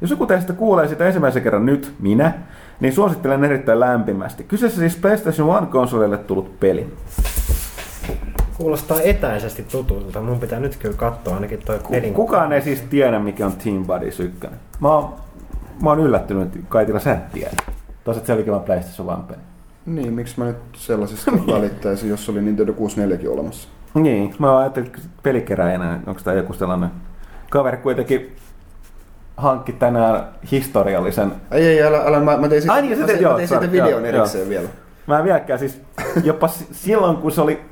Jos 0.00 0.10
joku 0.10 0.26
teistä 0.26 0.52
kuulee 0.52 0.88
sitä 0.88 1.06
ensimmäisen 1.06 1.42
kerran 1.42 1.66
nyt, 1.66 1.92
minä, 2.00 2.32
niin 2.80 2.92
suosittelen 2.92 3.44
erittäin 3.44 3.80
lämpimästi. 3.80 4.44
Kyseessä 4.44 4.80
siis 4.80 4.96
PlayStation 4.96 5.62
1-konsolille 5.62 6.18
tullut 6.18 6.60
peli. 6.60 6.92
Kuulostaa 8.62 9.00
etäisesti 9.04 9.62
tutulta. 9.62 10.20
Mun 10.20 10.40
pitää 10.40 10.60
nyt 10.60 10.76
kyllä 10.76 10.96
katsoa 10.96 11.34
ainakin 11.34 11.62
toi 11.66 11.78
pelin. 11.90 12.14
Kukaan 12.14 12.52
ei 12.52 12.62
siis 12.62 12.80
tiedä, 12.80 13.18
mikä 13.18 13.46
on 13.46 13.52
Team 13.52 13.84
Buddies 13.86 14.20
1. 14.20 14.38
Mä 14.80 14.88
oon, 14.88 15.14
mä 15.82 15.90
oon 15.90 16.00
yllättynyt, 16.00 16.42
että 16.42 16.58
Kaitila 16.68 16.98
sä 16.98 17.12
et 17.12 17.32
tiedä. 17.32 17.50
Toisaalta 18.04 18.26
se 18.26 18.32
olikin 18.32 18.52
vaan 18.52 18.64
PlayStation 18.64 19.18
1 19.18 19.26
peli. 19.28 19.38
Niin, 19.86 20.12
miksi 20.12 20.34
mä 20.38 20.44
nyt 20.44 20.56
sellaisesta 20.76 21.32
välittäisin, 21.54 22.10
jos 22.10 22.28
oli 22.28 22.42
Nintendo 22.42 22.72
64 22.72 23.30
olemassa? 23.30 23.68
Niin, 23.94 24.34
mä 24.38 24.58
ajattelin, 24.58 24.86
että 24.86 25.00
pelikeräjänä, 25.22 26.00
onko 26.06 26.20
tämä 26.24 26.36
joku 26.36 26.52
sellainen 26.52 26.90
kaveri 27.50 27.76
kuitenkin 27.76 28.36
hankki 29.36 29.72
tänään 29.72 30.24
historiallisen... 30.50 31.32
Ei, 31.50 31.66
ei, 31.66 31.82
älä, 31.82 32.02
älä 32.06 32.20
mä, 32.20 32.36
mä 32.36 32.48
tein 32.48 32.62
siitä, 32.62 32.74
Ai 32.74 32.82
niin, 32.82 32.98
mä, 32.98 33.06
teet, 33.06 33.18
tein- 33.18 33.22
joo, 33.22 33.32
mä 33.32 33.36
tein 33.36 33.48
sorry, 33.48 33.72
videon 33.72 33.90
joo, 33.90 34.00
erikseen 34.04 34.42
joo. 34.42 34.48
vielä. 34.48 34.68
Mä 35.06 35.18
en 35.18 35.24
vieläkään 35.24 35.58
siis, 35.58 35.80
jopa 36.24 36.48
si- 36.48 36.68
silloin 36.72 37.16
kun 37.16 37.32
se 37.32 37.40
oli 37.40 37.71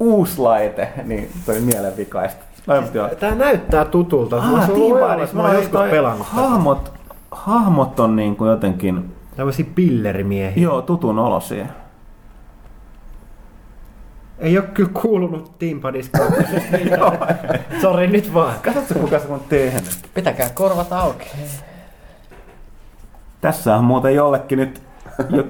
uusi 0.00 0.38
laite, 0.38 0.88
niin 1.04 1.30
toi 1.46 1.60
mielenvikaista. 1.60 2.44
No, 2.66 2.80
mutta 2.80 2.98
joo. 2.98 3.08
Tää 3.08 3.34
näyttää 3.34 3.84
tutulta. 3.84 4.36
Ah, 4.36 4.50
joskus, 4.52 5.32
mä 5.32 5.42
oon 5.42 5.54
joskus 5.54 5.72
toi 5.72 5.90
pelannut. 5.90 6.26
tätä. 6.26 6.40
hahmot, 6.40 6.92
hahmot 7.30 8.00
on 8.00 8.16
niin 8.16 8.36
kuin 8.36 8.50
jotenkin, 8.50 9.14
Tällaisia 9.36 9.66
pillermiehiä. 9.74 10.62
joo, 10.62 10.82
tutun 10.82 11.18
olosia. 11.18 11.66
Ei 14.38 14.58
oo 14.58 14.64
kyllä 14.74 14.90
kuulunut 15.02 15.52
2. 16.10 16.10
Sori, 17.82 18.06
nyt 18.06 18.34
vaan. 18.34 18.54
Katsotko 18.62 18.94
kuka 18.94 19.18
se 19.18 19.28
on 19.28 19.40
tehnyt? 19.48 19.98
Pitäkää 20.14 20.50
korvat 20.54 20.92
auki. 20.92 21.26
Tässä 23.40 23.76
on 23.76 23.84
muuten 23.84 24.14
jollekin 24.14 24.58
nyt, 24.58 24.82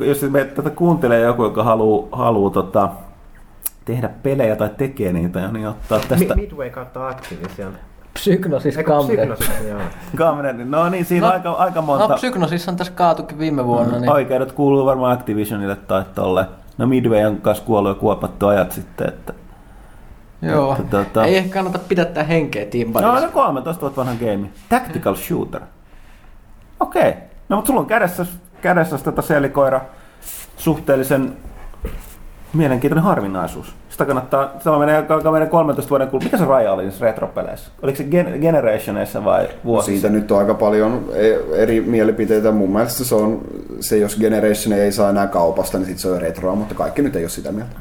jos 0.00 0.22
me 0.22 0.44
tätä 0.44 0.70
kuuntelee 0.70 1.20
joku, 1.20 1.44
joka 1.44 1.64
haluaa 1.64 2.08
haluu, 2.12 2.50
tota, 2.50 2.88
tehdä 3.84 4.08
pelejä 4.22 4.56
tai 4.56 4.70
tekee 4.76 5.12
niitä, 5.12 5.48
niin 5.52 5.68
ottaa 5.68 6.00
tästä 6.08 6.34
Mi- 6.34 6.42
Midway 6.42 6.70
kautta 6.70 7.08
Activision. 7.08 7.72
Psygnosis 8.14 8.76
joo. 9.68 9.80
Kaminen. 10.16 10.70
No 10.70 10.88
niin, 10.88 11.04
siinä 11.04 11.26
on 11.26 11.30
No, 11.32 11.36
aika, 11.36 11.50
aika 11.50 11.82
monta. 11.82 12.08
No 12.08 12.14
Psygnosis 12.14 12.68
on 12.68 12.76
tässä 12.76 12.92
kaatukin 12.92 13.38
viime 13.38 13.64
vuonna, 13.66 13.98
niin 13.98 14.10
Oikeudet 14.10 14.52
kuuluu 14.52 14.86
varmaan 14.86 15.12
Activisionille 15.12 15.76
tai 15.76 16.04
tolle. 16.14 16.46
No 16.78 16.86
Midway 16.86 17.24
on 17.24 17.36
kanssa 17.40 17.64
kuollut 17.64 17.96
ja 17.96 18.00
kuopattu 18.00 18.46
ajat 18.46 18.72
sitten, 18.72 19.08
että... 19.08 19.32
joo. 20.42 20.76
että 20.80 21.02
tota- 21.02 21.24
Ei 21.24 21.36
ehkä 21.36 21.54
kannata 21.54 21.78
pidättää 21.78 22.24
henkeä 22.24 22.66
Team 22.66 22.92
No 23.02 23.20
se 23.20 23.28
13 23.28 23.80
vuotta 23.80 24.00
vanha 24.00 24.14
game. 24.14 24.50
Tactical 24.68 25.14
shooter. 25.14 25.60
Okei. 26.80 27.08
Okay. 27.08 27.22
No 27.48 27.56
mutta 27.56 27.66
sulla 27.66 27.80
on 27.80 27.86
kädessä, 27.86 28.26
kädessä 28.60 28.98
tätä 28.98 29.22
selikoira 29.22 29.80
suhteellisen 30.56 31.36
mielenkiintoinen 32.54 33.04
harvinaisuus. 33.04 33.74
Sitä 33.88 34.04
kannattaa, 34.04 34.52
se 34.60 34.70
menee, 34.70 35.04
alkaa 35.08 35.32
meidän 35.32 35.48
13 35.48 35.90
vuoden 35.90 36.08
kuluttua. 36.08 36.26
Mikä 36.26 36.38
se 36.38 36.44
raja 36.44 36.72
oli 36.72 36.82
niissä 36.82 37.04
retropeleissä? 37.04 37.70
Oliko 37.82 37.96
se 37.96 38.04
gen, 38.04 38.40
Generationeissa 38.40 39.24
vai 39.24 39.48
vuosissa? 39.64 39.92
Siitä 39.92 40.08
nyt 40.08 40.30
on 40.30 40.38
aika 40.38 40.54
paljon 40.54 41.04
e- 41.14 41.62
eri 41.62 41.80
mielipiteitä. 41.80 42.50
Mun 42.52 42.70
mielestä 42.70 43.04
se 43.04 43.14
on, 43.14 43.40
se 43.80 43.98
jos 43.98 44.16
Generation 44.20 44.72
ei 44.78 44.92
saa 44.92 45.10
enää 45.10 45.26
kaupasta, 45.26 45.78
niin 45.78 45.86
sit 45.86 45.98
se 45.98 46.08
on 46.08 46.20
retroa, 46.20 46.54
mutta 46.54 46.74
kaikki 46.74 47.02
nyt 47.02 47.16
ei 47.16 47.22
ole 47.22 47.28
sitä 47.30 47.52
mieltä. 47.52 47.72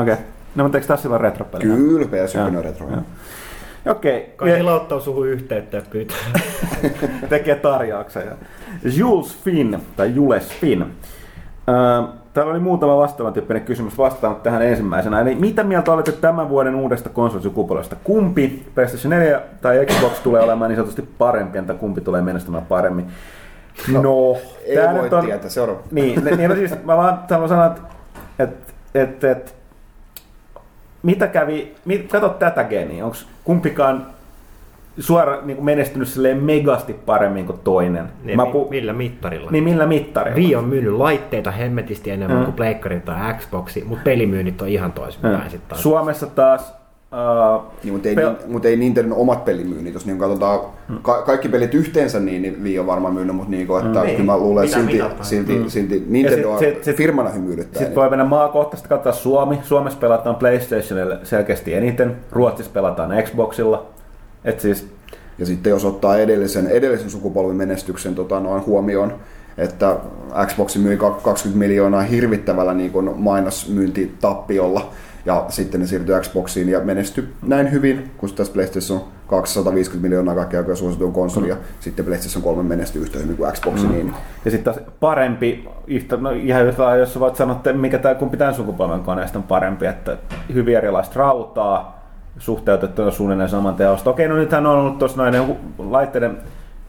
Okei. 0.00 0.12
Okay. 0.12 0.16
No 0.54 0.64
mutta 0.64 0.78
eikö 0.78 0.88
tässä 0.88 1.08
ole 1.08 1.18
retropelejä? 1.18 1.76
Kyllä, 1.76 2.06
PS1 2.06 2.46
on 2.46 2.52
Joo, 2.52 2.62
retro. 2.62 2.88
joo. 2.90 3.02
Okei. 3.90 4.32
Kai 4.36 4.48
Okay. 4.48 4.58
sillä 4.58 4.74
ottaa 4.74 5.00
suhun 5.00 5.28
yhteyttä 5.28 5.76
ja 5.76 5.82
pyytää. 5.90 6.16
tekee 7.28 7.54
tarjouksen. 7.54 8.22
Jules 8.96 9.36
Finn, 9.44 9.78
tai 9.96 10.14
Jules 10.14 10.48
Finn. 10.48 10.82
Öö, 11.68 12.02
Täällä 12.34 12.50
oli 12.50 12.60
muutama 12.60 12.96
vastaavan 12.96 13.34
kysymys 13.64 13.98
vastaan 13.98 14.36
tähän 14.36 14.62
ensimmäisenä. 14.62 15.20
Eli 15.20 15.34
mitä 15.34 15.64
mieltä 15.64 15.92
olette 15.92 16.12
tämän 16.12 16.48
vuoden 16.48 16.74
uudesta 16.74 17.08
konsolisukupolvesta? 17.08 17.96
Kumpi 18.04 18.66
PlayStation 18.74 19.10
4 19.10 19.40
tai 19.60 19.86
Xbox 19.86 20.20
tulee 20.20 20.42
olemaan 20.42 20.68
niin 20.68 20.76
sanotusti 20.76 21.02
parempi, 21.18 21.62
tai 21.62 21.76
kumpi 21.76 22.00
tulee 22.00 22.22
menestymään 22.22 22.66
paremmin? 22.66 23.06
No, 23.92 24.02
no 24.02 24.36
Ei 24.64 24.76
tää 24.76 24.94
voi 24.94 25.02
nyt 25.02 25.12
on, 25.12 25.24
tietää, 25.24 25.50
seuraava. 25.50 25.80
Niin, 25.90 26.24
niin 26.24 26.50
no 26.50 26.56
siis 26.56 26.84
mä 26.84 26.96
vaan 26.96 27.18
haluan 27.30 27.48
sanoa, 27.48 27.66
että 27.66 27.82
et, 28.38 28.74
et, 28.94 29.24
et, 29.24 29.54
mitä 31.02 31.26
kävi, 31.26 31.74
mit, 31.84 32.10
kato 32.10 32.28
tätä 32.28 32.64
geniä, 32.64 33.04
onko 33.04 33.16
kumpikaan 33.44 34.06
suora 34.98 35.38
niin 35.42 35.56
kuin 35.56 35.64
menestynyt 35.64 36.08
silleen 36.08 36.44
megasti 36.44 36.92
paremmin 36.92 37.46
kuin 37.46 37.58
toinen? 37.64 38.04
Niin, 38.24 38.36
Mä 38.36 38.44
pu- 38.44 38.70
millä 38.70 38.92
mittarilla? 38.92 39.50
niin 39.50 39.64
millä 39.64 39.86
mittarilla? 39.86 40.36
Wii 40.36 40.56
on 40.56 40.64
myynyt 40.64 40.92
laitteita 40.92 41.50
hemmetisti 41.50 42.10
enemmän 42.10 42.38
Mm. 42.38 42.44
kuin 42.44 42.54
Pleikkari 42.54 43.00
tai 43.00 43.34
Xboxi, 43.34 43.84
mutta 43.88 44.04
pelimyynnit 44.04 44.62
on 44.62 44.68
ihan 44.68 44.92
toisinpäin 44.92 45.34
Mm. 45.36 45.42
sitten 45.50 45.68
taas. 45.68 45.82
Suomessa 45.82 46.26
taas... 46.26 46.74
Uh, 47.12 47.62
Niin, 47.84 47.92
mutta, 47.94 48.08
ei, 48.08 48.14
Pel- 48.14 48.46
mutta 48.46 48.68
ei 48.68 48.76
Nintendo 48.76 49.14
omat 49.14 49.44
pelimyynnit, 49.44 49.94
jos 49.94 50.06
niin 50.06 50.18
katsotaan 50.18 50.60
ka- 51.02 51.22
kaikki 51.22 51.48
pelit 51.48 51.74
yhteensä, 51.74 52.20
niin, 52.20 52.42
niin 52.42 52.62
Wii 52.62 52.78
on 52.78 52.86
varmaan 52.86 53.14
myynyt, 53.14 53.36
mutta 53.36 53.50
niin 53.50 53.66
kuin, 53.66 53.86
että 53.86 54.00
Mm. 54.00 54.10
kyllä 54.10 54.24
mä 54.24 54.38
luulen, 54.38 54.64
että 54.64 54.76
silti, 54.76 54.92
mitataan? 54.92 55.24
silti, 55.24 55.54
Mm. 55.58 55.68
silti 55.68 56.04
Nintendo 56.08 56.48
Ja 56.52 56.58
sit- 56.58 56.74
sit- 56.74 56.84
sit- 56.84 56.96
firmana 56.96 57.30
hymyilyttää. 57.30 57.78
Sitten 57.78 57.94
voi 57.94 58.10
mennä 58.10 58.24
maakohtaisesti 58.24 58.88
katsoa 58.88 59.12
Suomi. 59.12 59.58
Suomessa 59.62 59.98
pelataan 59.98 60.36
PlayStationille 60.36 61.18
selkeästi 61.22 61.74
eniten. 61.74 62.16
Ruotsissa 62.32 62.72
pelataan 62.72 63.10
Xboxilla. 63.22 63.86
Et 64.44 64.60
siis, 64.60 64.88
Ja 65.38 65.46
sitten 65.46 65.70
jos 65.70 65.84
ottaa 65.84 66.16
edellisen, 66.16 66.66
edellisen 66.66 67.10
sukupolven 67.10 67.56
menestyksen 67.56 68.14
tota, 68.14 68.40
noin 68.40 68.66
huomioon, 68.66 69.14
että 69.58 69.96
Xbox 70.46 70.76
myi 70.76 70.96
ka- 70.96 71.20
20 71.24 71.58
miljoonaa 71.58 72.02
hirvittävällä 72.02 72.74
niin 72.74 72.90
kuin 72.90 73.10
mainosmyyntitappiolla, 73.16 74.90
ja 75.26 75.44
sitten 75.48 75.80
ne 75.80 75.86
siirtyi 75.86 76.20
Xboxiin 76.20 76.68
ja 76.68 76.80
menestyi 76.80 77.28
näin 77.42 77.72
hyvin, 77.72 78.10
kun 78.16 78.34
tässä 78.34 78.52
PlayStation 78.52 79.00
250 79.26 80.02
miljoonaa 80.02 80.34
kaikkea 80.34 80.60
aikoja 80.60 80.76
suosituin 80.76 81.12
konsoli, 81.12 81.48
ja 81.48 81.56
sitten 81.80 82.04
PlayStation 82.04 82.42
3 82.42 82.62
menestyi 82.62 83.02
yhtä 83.02 83.18
hyvin 83.18 83.36
kuin 83.36 83.52
Xbox, 83.52 83.82
niin 83.82 84.14
ja 84.44 84.50
sitten 84.50 84.74
taas 84.74 84.86
parempi, 85.00 85.68
yhtä, 85.86 86.16
no 86.16 86.30
ihan 86.30 86.66
yhtä 86.66 86.96
jos 86.96 87.20
voit 87.20 87.36
sanoa, 87.36 87.56
että 87.56 87.72
mikä 87.72 87.98
tämä 87.98 88.14
kumpi 88.14 88.36
tämän 88.36 88.54
sukupolven 88.54 89.00
koneesta 89.00 89.38
on 89.38 89.42
parempi, 89.42 89.86
että 89.86 90.18
hyvin 90.54 90.76
erilaista 90.76 91.20
rautaa, 91.20 92.01
suhteutettuna 92.42 93.10
suunnilleen 93.10 93.48
saman 93.48 93.74
teosta. 93.74 94.10
Okei, 94.10 94.28
no 94.28 94.34
nythän 94.36 94.66
on 94.66 94.78
ollut 94.78 94.98
tuossa 94.98 95.22
noiden 95.22 95.42
hu- 95.48 95.56
laitteiden 95.78 96.36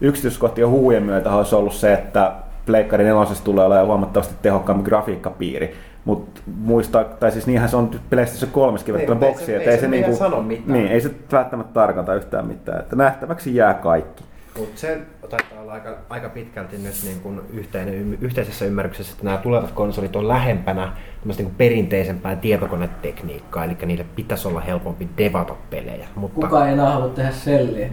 yksityiskohtien 0.00 0.68
huhujen 0.68 1.02
myötä 1.02 1.30
olisi 1.32 1.54
ollut 1.54 1.72
se, 1.74 1.92
että 1.92 2.32
Pleikkari 2.66 3.04
4 3.04 3.24
tulee 3.44 3.64
olemaan 3.64 3.86
huomattavasti 3.86 4.34
tehokkaampi 4.42 4.84
grafiikkapiiri. 4.84 5.74
Mutta 6.04 6.40
muista, 6.56 7.04
tai 7.04 7.30
siis 7.32 7.46
niinhän 7.46 7.68
se 7.68 7.76
on 7.76 7.90
PlayStation 8.10 8.50
3 8.52 8.78
Niin, 8.78 8.86
verrattuna 8.94 9.14
mutta 9.14 9.26
ei 9.26 9.32
se- 9.32 9.38
boksiin, 9.38 9.54
ei 9.54 9.62
että 9.62 9.70
ei 9.70 9.78
se 9.80 9.88
niinku, 9.88 10.16
sano 10.16 10.42
mitään. 10.42 10.72
niin, 10.72 10.88
ei 10.88 11.00
se 11.00 11.10
välttämättä 11.32 11.72
tarkoita 11.72 12.14
yhtään 12.14 12.46
mitään. 12.46 12.80
Että 12.80 12.96
nähtäväksi 12.96 13.54
jää 13.54 13.74
kaikki. 13.74 14.24
Mutta 14.58 14.80
se 14.80 14.98
taitaa 15.28 15.60
olla 15.60 15.72
aika, 15.72 15.96
aika 16.08 16.28
pitkälti 16.28 16.78
nyt 16.78 16.94
niin 17.04 17.20
kuin 17.20 17.40
yhteinen, 17.52 18.18
yhteisessä 18.20 18.64
ymmärryksessä, 18.64 19.12
että 19.12 19.24
nämä 19.24 19.36
tulevat 19.36 19.70
konsolit 19.70 20.16
on 20.16 20.28
lähempänä 20.28 20.92
niin 21.24 21.36
kuin 21.36 21.54
perinteisempää 21.54 22.36
tietokonetekniikkaa, 22.36 23.64
eli 23.64 23.76
niille 23.86 24.06
pitäisi 24.16 24.48
olla 24.48 24.60
helpompi 24.60 25.08
devata 25.18 25.54
pelejä. 25.70 26.08
Mutta... 26.14 26.40
Kuka 26.40 26.66
ei 26.66 26.72
enää 26.72 26.90
halua 26.90 27.08
tehdä 27.08 27.30
selliä? 27.30 27.88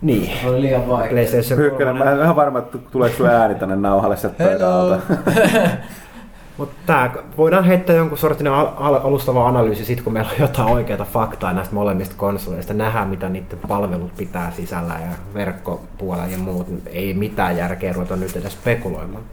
Niin. 0.00 0.30
Se 0.40 0.48
oli 0.48 0.60
liian 0.60 0.88
vaikea. 0.88 1.10
PlayStation 1.10 1.58
Pyykkönen, 1.58 1.96
mä 1.96 2.12
en 2.12 2.20
ihan 2.20 2.36
varma, 2.36 2.58
että 2.58 2.78
tuleeko 2.78 3.16
sulle 3.16 3.34
ääni 3.34 3.54
tänne 3.54 3.76
nauhalle 3.76 4.16
sieltä 4.16 4.44
pöydän 4.44 4.72
alta. 4.72 5.00
Mutta 6.56 6.74
tää, 6.86 7.14
voidaan 7.36 7.64
heittää 7.64 7.96
jonkun 7.96 8.18
sortin 8.18 8.46
al- 8.46 8.68
al- 8.76 9.00
alustava 9.04 9.48
analyysi 9.48 9.84
sit, 9.84 10.02
kun 10.02 10.12
meillä 10.12 10.30
on 10.30 10.40
jotain 10.40 10.68
oikeaa 10.68 11.04
faktaa 11.04 11.52
näistä 11.52 11.74
molemmista 11.74 12.14
konsoleista. 12.18 12.74
Nähdään, 12.74 13.08
mitä 13.08 13.28
niiden 13.28 13.58
palvelut 13.68 14.16
pitää 14.16 14.50
sisällä 14.50 14.94
ja 14.94 15.16
verkkopuolella 15.34 16.26
ja 16.26 16.38
muut. 16.38 16.66
Ei 16.86 17.14
mitään 17.14 17.56
järkeä 17.56 17.92
ruveta 17.92 18.16
nyt 18.16 18.36
edes 18.36 18.52
spekuloimaan. 18.52 19.24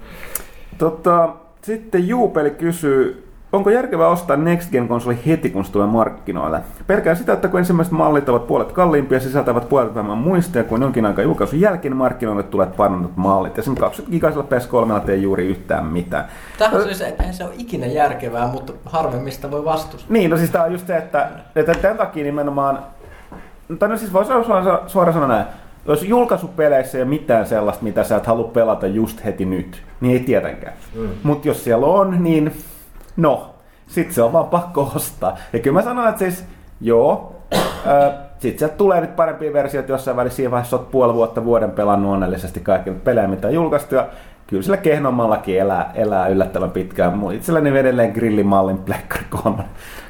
Tota, 0.78 1.34
sitten 1.62 2.08
Juupeli 2.08 2.52
kysyy, 2.52 3.33
onko 3.54 3.70
järkevää 3.70 4.08
ostaa 4.08 4.38
Next 4.38 4.72
Gen 4.72 4.88
konsoli 4.88 5.18
heti, 5.28 5.50
kun 5.50 5.66
se 5.66 5.72
tulee 5.72 5.88
markkinoille? 5.88 6.62
Pelkään 6.88 7.18
sitä, 7.18 7.34
että 7.34 7.48
kun 7.48 7.60
ensimmäiset 7.60 7.94
mallit 7.94 8.30
ovat 8.30 8.48
puolet 8.48 8.72
kalliimpia 8.72 9.16
ja 9.18 9.22
sisältävät 9.22 9.70
puolet 9.70 9.96
vähemmän 9.96 10.18
muistia 10.18 10.64
kuin 10.64 10.82
jonkin 10.82 11.06
aikaa 11.06 11.24
julkaisun 11.24 11.60
jälkeen 11.60 11.96
markkinoille 11.96 12.44
tulee 12.44 12.68
parannut 12.68 13.12
mallit. 13.16 13.58
Ja 13.58 13.64
sen 13.64 13.76
20 13.76 14.12
gigaisella 14.12 14.48
PS3 14.50 15.10
ei 15.10 15.22
juuri 15.22 15.48
yhtään 15.48 15.86
mitään. 15.86 16.26
Tähän 16.58 16.84
siis, 16.84 17.02
eihän 17.02 17.34
se 17.34 17.44
ole 17.44 17.54
ikinä 17.58 17.86
järkevää, 17.86 18.48
mutta 18.48 18.74
harvemmista 18.86 19.52
voi 19.52 19.66
vastustaa. 19.66 20.14
Niin, 20.14 20.32
no 20.32 20.38
siis 20.38 20.50
tää 20.50 20.64
on 20.64 20.72
just 20.72 20.88
se, 20.88 20.98
että, 20.98 21.30
että 21.56 21.74
tämän 21.74 21.98
takia 21.98 22.24
nimenomaan, 22.24 22.80
tai 23.80 23.90
no 23.90 23.98
siis 23.98 24.14
voisi 24.14 24.32
suoraan, 24.46 24.90
suoraan 24.90 25.14
sanoa 25.14 25.28
näin, 25.28 25.46
jos 25.86 26.04
julkaisupeleissä 26.04 26.98
ei 26.98 27.02
ole 27.02 27.10
mitään 27.10 27.46
sellaista, 27.46 27.84
mitä 27.84 28.04
sä 28.04 28.16
et 28.16 28.26
halua 28.26 28.48
pelata 28.48 28.88
just 28.88 29.26
heti 29.26 29.46
nyt, 29.46 29.84
niin 30.02 30.14
ei 30.14 30.20
tietenkään. 30.20 30.74
Mm. 30.96 31.10
Mutta 31.24 31.48
jos 31.48 31.64
siellä 31.64 31.86
on, 31.86 32.24
niin 32.24 32.52
no, 33.18 33.56
sit 33.88 34.12
se 34.12 34.22
on 34.22 34.34
vaan 34.34 34.48
pakko 34.48 34.92
ostaa. 34.96 35.38
Ja 35.54 35.60
kyllä 35.60 35.80
mä 35.80 35.82
sanon, 35.82 36.08
että 36.08 36.20
siis, 36.20 36.46
joo, 36.82 37.36
äh, 37.56 38.14
sit 38.40 38.60
sieltä 38.60 38.76
tulee 38.76 39.02
nyt 39.02 39.16
parempia 39.16 39.54
versioita 39.54 39.92
jossain 39.92 40.18
välissä 40.18 40.36
siinä 40.36 40.52
vaiheessa, 40.52 40.78
oot 40.78 40.92
puoli 40.92 41.14
vuotta 41.14 41.46
vuoden 41.46 41.72
pelannut 41.72 42.14
onnellisesti 42.14 42.60
kaikki 42.60 42.92
pelejä, 42.92 43.28
mitä 43.28 43.48
on 43.48 43.54
julkaistu. 43.54 43.96
Ja 43.96 44.08
kyllä 44.48 44.64
sillä 44.64 44.78
kehnommallakin 44.78 45.60
elää, 45.60 45.92
elää 45.96 46.28
yllättävän 46.28 46.72
pitkään. 46.72 47.32
Itselläni 47.32 47.80
edelleen 47.80 48.12
grillimallin 48.12 48.78
Plekkari 48.78 49.26
3. 49.44 49.64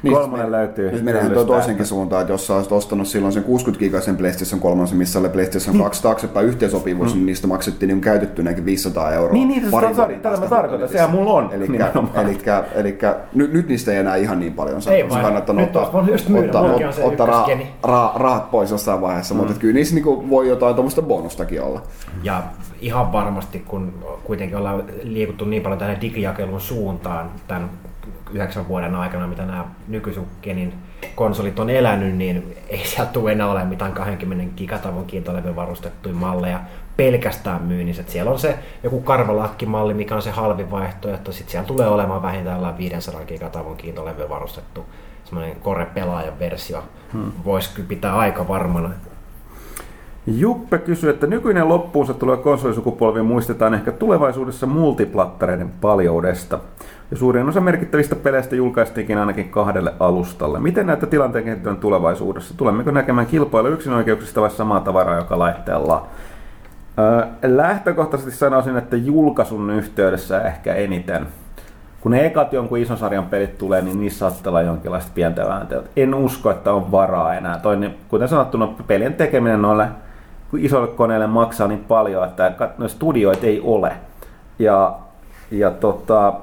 Niin, 0.04 0.14
Kolmonen 0.14 0.52
löytyy. 0.52 0.92
Nyt 0.92 1.04
menee 1.04 1.30
tuo 1.30 1.46
toisenkin 1.46 1.86
suuntaan, 1.86 2.22
että 2.22 2.34
jos 2.34 2.48
sä 2.48 2.56
olisit 2.56 2.72
ostanut 2.72 3.08
silloin 3.08 3.34
sen 3.34 3.44
60 3.44 3.80
gigaisen 3.80 4.18
PlayStation 4.18 4.62
3, 4.62 4.84
missä 4.94 5.20
oli 5.20 5.30
PlayStation 5.30 5.78
2 5.78 6.04
taaksepäin 6.04 6.46
yhteensopivuus, 6.46 7.16
niin 7.16 7.26
niistä 7.26 7.48
maksettiin 7.48 7.88
niin 7.88 8.02
käytettynäkin 8.02 8.66
500 8.66 9.12
euroa. 9.12 9.34
Niin, 9.34 9.48
niin, 9.48 9.62
tätä- 9.62 9.72
vuoden 9.72 10.20
tätä 10.22 10.38
mä 10.38 10.46
tarkoitan, 10.46 10.90
sehän 10.90 11.12
mulla 11.12 11.34
on 11.34 11.50
Elikkä, 11.54 11.92
elikkä, 12.16 12.64
elikkä 12.76 13.16
nyt, 13.34 13.54
nyt 13.54 13.68
niistä 13.68 13.92
ei 13.92 13.98
enää 13.98 14.16
ihan 14.16 14.40
niin 14.40 14.54
paljon 14.54 14.82
saa. 14.82 14.94
Ei 14.94 15.04
kannattaa 15.04 15.56
Nyt 15.56 15.76
ottaa, 15.76 16.02
ottaa, 16.34 16.64
ottaa 17.04 17.28
ra, 17.28 17.46
ra, 17.84 18.12
rahat 18.16 18.52
pois 18.52 18.72
jossain 18.72 19.02
vaiheessa, 19.02 19.34
mm. 19.34 19.38
mutta 19.38 19.54
kyllä 19.60 19.74
niissä 19.74 19.96
niinku 19.96 20.30
voi 20.30 20.50
jotain 20.50 20.76
tuommoista 20.76 21.02
bonustakin 21.02 21.62
olla. 21.62 21.82
Ja 22.24 22.44
ihan 22.82 23.12
varmasti, 23.12 23.60
kun 23.60 23.94
kuitenkin 24.24 24.58
ollaan 24.58 24.84
liikuttu 25.04 25.46
niin 25.46 25.62
paljon 25.62 25.80
tänne 25.80 25.98
digijakelun 26.02 26.62
suuntaan 26.62 27.32
tämän 27.48 27.70
yhdeksän 28.34 28.68
vuoden 28.68 28.96
aikana, 28.96 29.28
mitä 29.28 29.46
nämä 29.46 29.66
nykyisukkenin 29.88 30.74
konsolit 31.16 31.60
on 31.60 31.70
elänyt, 31.70 32.16
niin 32.16 32.58
ei 32.68 32.86
sieltä 32.86 33.12
tule 33.12 33.32
enää 33.32 33.48
ole 33.48 33.66
mitään 33.66 33.92
20 33.92 34.56
gigatavon 34.58 35.06
kiintolevyn 35.06 35.56
varustettuja 35.56 36.16
malleja 36.16 36.60
pelkästään 36.98 37.64
myynnissä. 37.64 38.02
Et 38.02 38.10
Siellä 38.10 38.32
on 38.32 38.40
se 38.40 38.60
joku 38.84 39.02
karvalakkimalli, 39.02 39.94
mikä 39.94 40.16
on 40.16 40.22
se 40.22 40.32
halvin 40.32 40.72
vaihtoehto. 40.72 41.32
Sitten 41.32 41.52
siellä 41.52 41.68
tulee 41.68 41.88
olemaan 41.88 42.22
vähintään 42.22 42.56
jollain 42.56 42.78
500 42.78 43.26
gigatavon 43.26 43.78
kiintolevy 43.78 44.30
varustettu 44.30 44.86
semmoinen 45.24 45.56
kore 45.56 45.86
pelaajan 45.86 46.40
versio. 46.40 46.84
Hmm. 47.14 47.32
Voisi 47.46 47.70
kyllä 47.76 47.88
pitää 47.88 48.18
aika 48.18 48.48
varmana. 48.48 48.90
Juppe 50.28 50.78
kysyy, 50.78 51.10
että 51.10 51.28
nykyinen 51.28 51.70
loppuunsa 51.70 52.14
tulee 52.14 52.38
konsolisukupolvi 52.38 53.22
muistetaan 53.22 53.74
ehkä 53.74 53.92
tulevaisuudessa 53.92 54.68
multiplattareiden 54.68 55.72
paljoudesta. 55.82 56.60
Ja 57.14 57.18
suurin 57.18 57.50
osa 57.50 57.62
merkittävistä 57.62 58.16
peleistä 58.16 58.56
julkaistiinkin 58.56 59.18
ainakin 59.18 59.50
kahdelle 59.50 59.94
alustalle. 60.00 60.60
Miten 60.60 60.88
näitä 60.88 61.06
tilanteen 61.08 61.44
kehittyvän 61.44 61.78
tulevaisuudessa? 61.78 62.58
Tulemmeko 62.58 62.92
näkemään 62.92 63.28
kilpailu 63.28 63.68
yksinoikeuksista 63.68 64.42
vai 64.42 64.50
samaa 64.50 64.80
tavaraa 64.80 65.16
joka 65.16 65.40
laitteella? 65.40 66.08
Öö, 67.00 67.28
lähtökohtaisesti 67.44 68.32
sanoisin, 68.32 68.78
että 68.78 68.96
julkaisun 68.96 69.70
yhteydessä 69.70 70.42
ehkä 70.42 70.74
eniten. 70.74 71.28
Kun 72.02 72.12
ne 72.12 72.26
ekat 72.26 72.54
jonkun 72.54 72.78
ison 72.78 72.98
sarjan 72.98 73.26
pelit 73.26 73.58
tulee, 73.58 73.82
niin 73.82 74.00
niissä 74.00 74.20
saattaa 74.20 74.52
olla 74.52 74.62
jonkinlaista 74.62 75.12
pientä 75.16 75.46
vääntöä. 75.48 75.82
En 75.96 76.16
usko, 76.16 76.52
että 76.52 76.74
on 76.74 76.92
varaa 76.92 77.36
enää. 77.36 77.60
Toinen, 77.60 77.96
kuten 78.08 78.28
sanottu, 78.28 78.58
no, 78.58 78.76
pelien 78.88 79.14
tekeminen 79.14 79.62
noille 79.62 79.88
kun 80.52 80.60
isoille 80.60 80.88
koneille 80.88 81.28
maksaa 81.28 81.68
niin 81.68 81.84
paljon, 81.88 82.24
että 82.28 82.70
no, 82.78 82.88
studioita 82.88 83.46
ei 83.46 83.62
ole. 83.64 83.92
Ja, 84.60 84.96
ja 85.52 85.72
tota, 85.72 86.34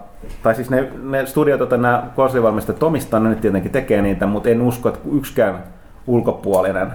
tai 0.43 0.55
siis 0.55 0.71
ne, 0.71 0.93
ne 1.03 1.27
studiot, 1.27 1.61
joita 1.61 1.77
nämä 1.77 2.03
konsolivalmistajat 2.17 2.83
omistaa, 2.83 3.21
ne 3.21 3.29
nyt 3.29 3.41
tietenkin 3.41 3.73
tekee 3.73 4.03
niitä, 4.03 4.27
mutta 4.27 4.49
en 4.49 4.63
usko, 4.63 4.89
että 4.89 5.01
yksikään 5.13 5.65
ulkopuolinen 6.07 6.93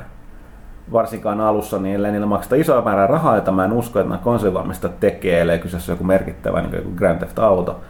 varsinkaan 0.92 1.42
alussa, 1.42 1.80
niin 1.80 1.96
ellei 1.96 2.12
niillä 2.12 2.28
makseta 2.28 2.56
isoa 2.56 2.82
määrää 2.82 3.08
rahaa, 3.08 3.36
jota 3.36 3.52
mä 3.52 3.66
en 3.66 3.74
usko, 3.74 4.00
että 4.00 4.10
nämä 4.10 4.24
konsolivalmistajat 4.24 5.00
tekee, 5.00 5.42
ellei 5.42 5.60
kyseessä 5.60 5.92
joku 5.92 6.04
merkittävä, 6.04 6.62
niin 6.62 6.84
kuin 6.84 6.96
Grand 6.96 7.18
Theft 7.18 7.40
Auto, 7.40 7.82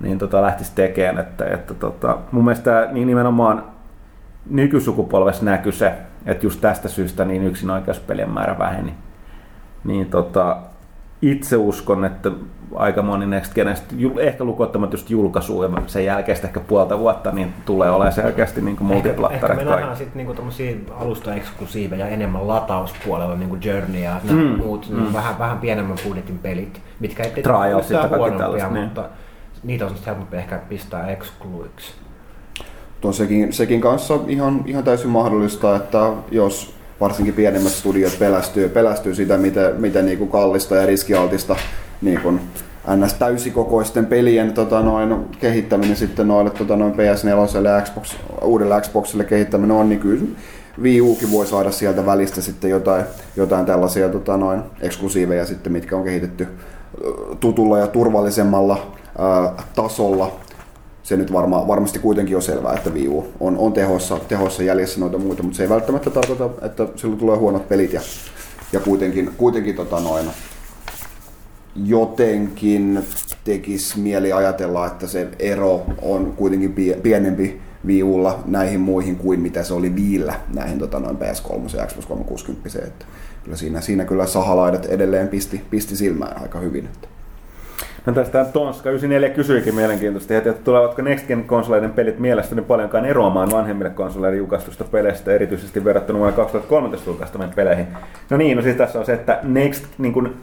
niin 0.00 0.18
tota, 0.18 0.42
lähtisi 0.42 0.72
tekemään. 0.74 1.18
Että, 1.18 1.44
että 1.44 1.74
tota, 1.74 2.18
mun 2.32 2.44
mielestä 2.44 2.88
niin 2.92 3.06
nimenomaan 3.06 3.64
nykysukupolvessa 4.50 5.44
näkyy 5.44 5.72
se, 5.72 5.92
että 6.26 6.46
just 6.46 6.60
tästä 6.60 6.88
syystä 6.88 7.24
niin 7.24 7.44
yksin 7.44 7.70
oikeuspelien 7.70 8.30
määrä 8.30 8.58
väheni. 8.58 8.94
Niin 9.84 10.06
tota, 10.06 10.56
itse 11.22 11.56
uskon, 11.56 12.04
että 12.04 12.30
aika 12.74 13.02
moni 13.02 13.26
Next 13.26 13.54
Genest, 13.54 13.84
ehkä 14.20 14.44
lukottamatta 14.44 14.94
just 14.94 15.10
julkaisua 15.10 15.64
ja 15.64 15.70
sen 15.86 16.04
jälkeen 16.04 16.38
ehkä 16.44 16.60
puolta 16.60 16.98
vuotta, 16.98 17.30
niin 17.30 17.54
tulee 17.64 17.90
olemaan 17.90 18.12
selkeästi 18.12 18.60
niin 18.60 18.72
Ehkä, 18.72 18.84
multiplattaret 18.84 19.58
ehkä 19.58 19.64
me 19.64 19.70
nähdään 19.70 19.96
sitten 19.96 20.16
niinku 20.16 20.34
tommosia 20.34 20.76
alusta-eksklusiiveja 20.90 22.08
enemmän 22.08 22.48
latauspuolella, 22.48 23.34
niinku 23.34 23.56
Journey 23.56 24.00
ja 24.00 24.20
mm. 24.30 24.36
muut 24.36 24.90
mm. 24.90 25.12
vähän, 25.12 25.38
vähän 25.38 25.58
pienemmän 25.58 25.98
budjetin 26.08 26.38
pelit, 26.38 26.80
mitkä 27.00 27.22
ei 27.22 27.30
tietysti 27.30 27.94
huonompia, 28.16 28.68
niin. 28.68 28.84
mutta 28.84 29.04
niitä 29.62 29.84
on 29.84 29.90
sitten 29.90 30.14
helpompi 30.14 30.36
ehkä 30.36 30.58
pistää 30.68 31.10
excluiksi. 31.10 31.92
Tuo 33.00 33.12
sekin, 33.12 33.52
sekin 33.52 33.80
kanssa 33.80 34.18
ihan, 34.26 34.62
ihan 34.66 34.84
täysin 34.84 35.10
mahdollista, 35.10 35.76
että 35.76 36.12
jos 36.30 36.77
varsinkin 37.00 37.34
pienemmät 37.34 37.72
studiot 37.72 38.18
pelästyy, 38.18 38.68
pelästyy 38.68 39.14
sitä, 39.14 39.36
miten, 39.36 39.80
miten 39.80 40.06
niin 40.06 40.18
kuin 40.18 40.30
kallista 40.30 40.76
ja 40.76 40.86
riskialtista 40.86 41.56
niin 42.02 42.20
kuin 42.20 42.40
ns. 42.96 43.14
täysikokoisten 43.14 44.06
pelien 44.06 44.52
tota 44.52 44.82
noin, 44.82 45.26
kehittäminen 45.40 45.96
sitten 45.96 46.28
noille 46.28 46.50
tota 46.50 46.76
noin 46.76 46.92
PS4 46.92 47.68
ja 47.68 47.80
Xbox, 47.80 48.14
uudelle 48.42 48.80
Xboxille 48.80 49.24
kehittäminen 49.24 49.76
on, 49.76 49.88
niin 49.88 50.00
kyllä 50.00 50.24
Wii 50.82 51.00
Ukin 51.00 51.32
voi 51.32 51.46
saada 51.46 51.70
sieltä 51.70 52.06
välistä 52.06 52.40
sitten 52.40 52.70
jotain, 52.70 53.04
jotain 53.36 53.66
tällaisia 53.66 54.08
tota 54.08 54.36
noin, 54.36 54.62
eksklusiiveja 54.80 55.46
sitten, 55.46 55.72
mitkä 55.72 55.96
on 55.96 56.04
kehitetty 56.04 56.48
tutulla 57.40 57.78
ja 57.78 57.86
turvallisemmalla 57.86 58.92
ää, 59.18 59.52
tasolla 59.76 60.40
se 61.08 61.16
nyt 61.16 61.32
varma, 61.32 61.66
varmasti 61.68 61.98
kuitenkin 61.98 62.36
on 62.36 62.42
selvää, 62.42 62.74
että 62.74 62.90
Wii 62.90 63.08
U 63.08 63.26
on, 63.40 63.58
on 63.58 63.72
tehossa, 63.72 64.18
tehossa 64.28 64.62
jäljessä 64.62 65.00
noita 65.00 65.18
muita, 65.18 65.42
mutta 65.42 65.56
se 65.56 65.62
ei 65.62 65.68
välttämättä 65.68 66.10
tarkoita, 66.10 66.50
että 66.62 66.88
silloin 66.96 67.18
tulee 67.18 67.36
huonot 67.36 67.68
pelit 67.68 67.92
ja, 67.92 68.00
ja 68.72 68.80
kuitenkin, 68.80 69.30
kuitenkin 69.36 69.76
tota 69.76 70.00
noin, 70.00 70.26
jotenkin 71.84 73.04
tekisi 73.44 74.00
mieli 74.00 74.32
ajatella, 74.32 74.86
että 74.86 75.06
se 75.06 75.28
ero 75.38 75.86
on 76.02 76.32
kuitenkin 76.36 76.72
pie- 76.72 77.00
pienempi 77.02 77.60
Wii 77.86 78.02
Ulla 78.02 78.42
näihin 78.46 78.80
muihin 78.80 79.16
kuin 79.16 79.40
mitä 79.40 79.62
se 79.62 79.74
oli 79.74 79.94
Viillä 79.94 80.34
näihin 80.54 80.78
tota 80.78 81.00
noin 81.00 81.16
PS3 81.16 81.76
ja 81.76 81.86
Xbox 81.86 82.06
360. 82.06 82.78
Että 82.86 83.04
kyllä 83.44 83.56
siinä, 83.56 83.80
siinä 83.80 84.04
kyllä 84.04 84.26
sahalaidat 84.26 84.86
edelleen 84.86 85.28
pisti, 85.28 85.64
pisti 85.70 85.96
silmään 85.96 86.42
aika 86.42 86.58
hyvin. 86.58 86.84
Että. 86.84 87.17
No 88.08 88.14
tästä 88.14 88.44
Tonska 88.44 88.90
94 88.90 89.28
kysyikin 89.34 89.74
mielenkiintoisesti 89.74 90.34
että 90.34 90.52
tulevatko 90.52 91.02
Next 91.02 91.26
Gen 91.26 91.44
konsoleiden 91.44 91.92
pelit 91.92 92.18
mielestäni 92.18 92.62
paljonkaan 92.62 93.06
eroamaan 93.06 93.50
vanhemmille 93.52 93.90
konsoleiden 93.90 94.38
julkaistusta 94.38 94.84
peleistä, 94.84 95.32
erityisesti 95.32 95.84
verrattuna 95.84 96.18
vuonna 96.18 96.36
2013 96.36 97.10
julkaistaviin 97.10 97.50
peleihin. 97.54 97.86
No 98.30 98.36
niin, 98.36 98.56
no 98.56 98.62
siis 98.62 98.76
tässä 98.76 98.98
on 98.98 99.06
se, 99.06 99.12
että 99.12 99.38
Next, 99.42 99.84
niin 99.98 100.12
kuin 100.12 100.36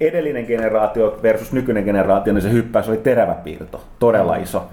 edellinen 0.00 0.44
generaatio 0.44 1.18
versus 1.22 1.52
nykyinen 1.52 1.84
generaatio, 1.84 2.32
niin 2.32 2.42
se 2.42 2.52
hyppäys 2.52 2.88
oli 2.88 2.96
terävä 2.96 3.34
piirto, 3.34 3.84
todella 3.98 4.36
iso. 4.36 4.68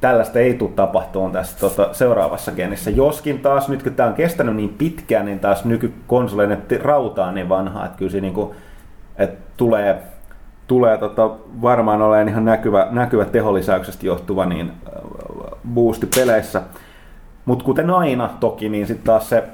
tällaista 0.00 0.38
ei 0.38 0.54
tule 0.54 0.70
tapahtumaan 0.76 1.32
tässä 1.32 1.58
tota, 1.58 1.88
seuraavassa 1.92 2.52
genissä. 2.52 2.90
Joskin 2.90 3.38
taas 3.38 3.68
nyt 3.68 3.82
kun 3.82 3.94
tämä 3.94 4.08
on 4.08 4.14
kestänyt 4.14 4.56
niin 4.56 4.74
pitkään, 4.78 5.26
niin 5.26 5.40
taas 5.40 5.64
nykykonsoleiden 5.64 6.62
rauta 6.82 7.26
on 7.26 7.34
niin 7.34 7.48
vanha, 7.48 7.84
että 7.84 7.98
kyllä 7.98 8.12
se 8.12 8.20
niinku, 8.20 8.54
että 9.18 9.36
tulee, 9.56 10.02
tulee 10.66 10.98
tota, 10.98 11.30
varmaan 11.62 12.02
olemaan 12.02 12.28
ihan 12.28 12.44
näkyvä, 12.44 12.86
näkyvä 12.90 13.24
teholisäyksestä 13.24 14.06
johtuva 14.06 14.46
niin 14.46 14.72
äh, 14.86 15.02
boosti 15.74 16.06
peleissä. 16.14 16.62
Mutta 17.44 17.64
kuten 17.64 17.90
aina 17.90 18.30
toki, 18.40 18.68
niin 18.68 18.86
sitten 18.86 19.06
taas 19.06 19.28
se, 19.28 19.44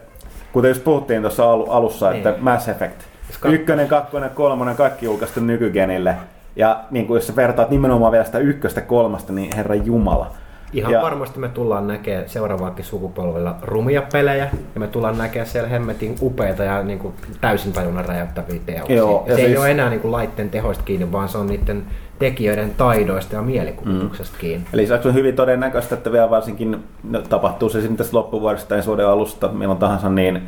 kuten 0.52 0.68
just 0.68 0.84
puhuttiin 0.84 1.22
tuossa 1.22 1.52
alussa, 1.52 2.10
niin. 2.10 2.16
että 2.16 2.42
Mass 2.42 2.68
Effect, 2.68 3.02
ykkönen, 3.44 3.88
kakkonen, 3.88 4.30
kolmonen, 4.30 4.76
kaikki 4.76 5.06
julkaistu 5.06 5.40
nykygenille. 5.40 6.16
Ja 6.56 6.84
niin 6.90 7.06
kuin 7.06 7.16
jos 7.16 7.26
sä 7.26 7.36
vertaat 7.36 7.70
nimenomaan 7.70 8.12
vielä 8.12 8.24
sitä 8.24 8.38
ykköstä 8.38 8.80
kolmasta, 8.80 9.32
niin 9.32 9.56
herra 9.56 9.74
Jumala. 9.74 10.30
Ihan 10.72 10.92
ja, 10.92 11.02
varmasti 11.02 11.38
me 11.38 11.48
tullaan 11.48 11.86
näkemään 11.86 12.28
seuraavaankin 12.28 12.84
sukupolvilla 12.84 13.56
rumia 13.62 14.02
pelejä, 14.12 14.50
ja 14.74 14.80
me 14.80 14.86
tullaan 14.86 15.18
näkemään 15.18 15.46
siellä 15.46 15.68
hemmetin 15.68 16.14
upeita 16.22 16.64
ja 16.64 16.82
niin 16.82 16.98
kuin 16.98 17.14
täysin 17.40 17.72
tajunnan 17.72 18.04
räjäyttäviä 18.04 18.60
teoksia. 18.66 18.96
Joo, 18.96 19.24
se 19.28 19.34
siis... 19.34 19.48
ei 19.48 19.56
ole 19.56 19.70
enää 19.70 19.90
niin 19.90 20.00
kuin 20.00 20.12
laitteen 20.12 20.50
tehoista 20.50 20.84
kiinni, 20.84 21.12
vaan 21.12 21.28
se 21.28 21.38
on 21.38 21.46
niiden 21.46 21.84
tekijöiden 22.18 22.74
taidoista 22.74 23.34
ja 23.34 23.42
mielikuvituksesta 23.42 24.36
mm. 24.36 24.40
kiinni. 24.40 24.66
Eli 24.72 24.86
se 24.86 24.94
on 25.04 25.14
hyvin 25.14 25.36
todennäköistä, 25.36 25.94
että 25.94 26.12
vielä 26.12 26.30
varsinkin 26.30 26.84
no, 27.10 27.20
tapahtuu 27.20 27.68
se 27.68 27.80
sitten 27.80 27.96
tässä 27.96 28.16
loppuvuodesta 28.16 28.68
tai 28.68 28.82
vuoden 28.86 29.06
alusta, 29.06 29.48
milloin 29.48 29.78
tahansa, 29.78 30.08
niin 30.08 30.42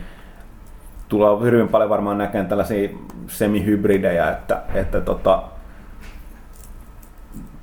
tulee 1.08 1.40
hyvin 1.40 1.68
paljon 1.68 1.90
varmaan 1.90 2.18
näkemään 2.18 2.48
tällaisia 2.48 2.88
semihybridejä, 3.26 4.30
että, 4.30 4.62
että 4.74 5.00
tota, 5.00 5.42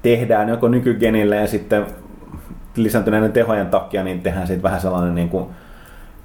tehdään 0.02 0.50
joko 0.50 0.68
nykygenille 0.68 1.36
ja 1.36 1.48
sitten 1.48 1.86
lisääntyneiden 2.76 3.32
tehojen 3.32 3.68
takia, 3.68 4.04
niin 4.04 4.22
tehdään 4.22 4.48
siitä 4.48 4.64
vähän 4.64 4.82
sellainen 4.82 5.16
niin 5.16 5.30
kuin 5.30 5.48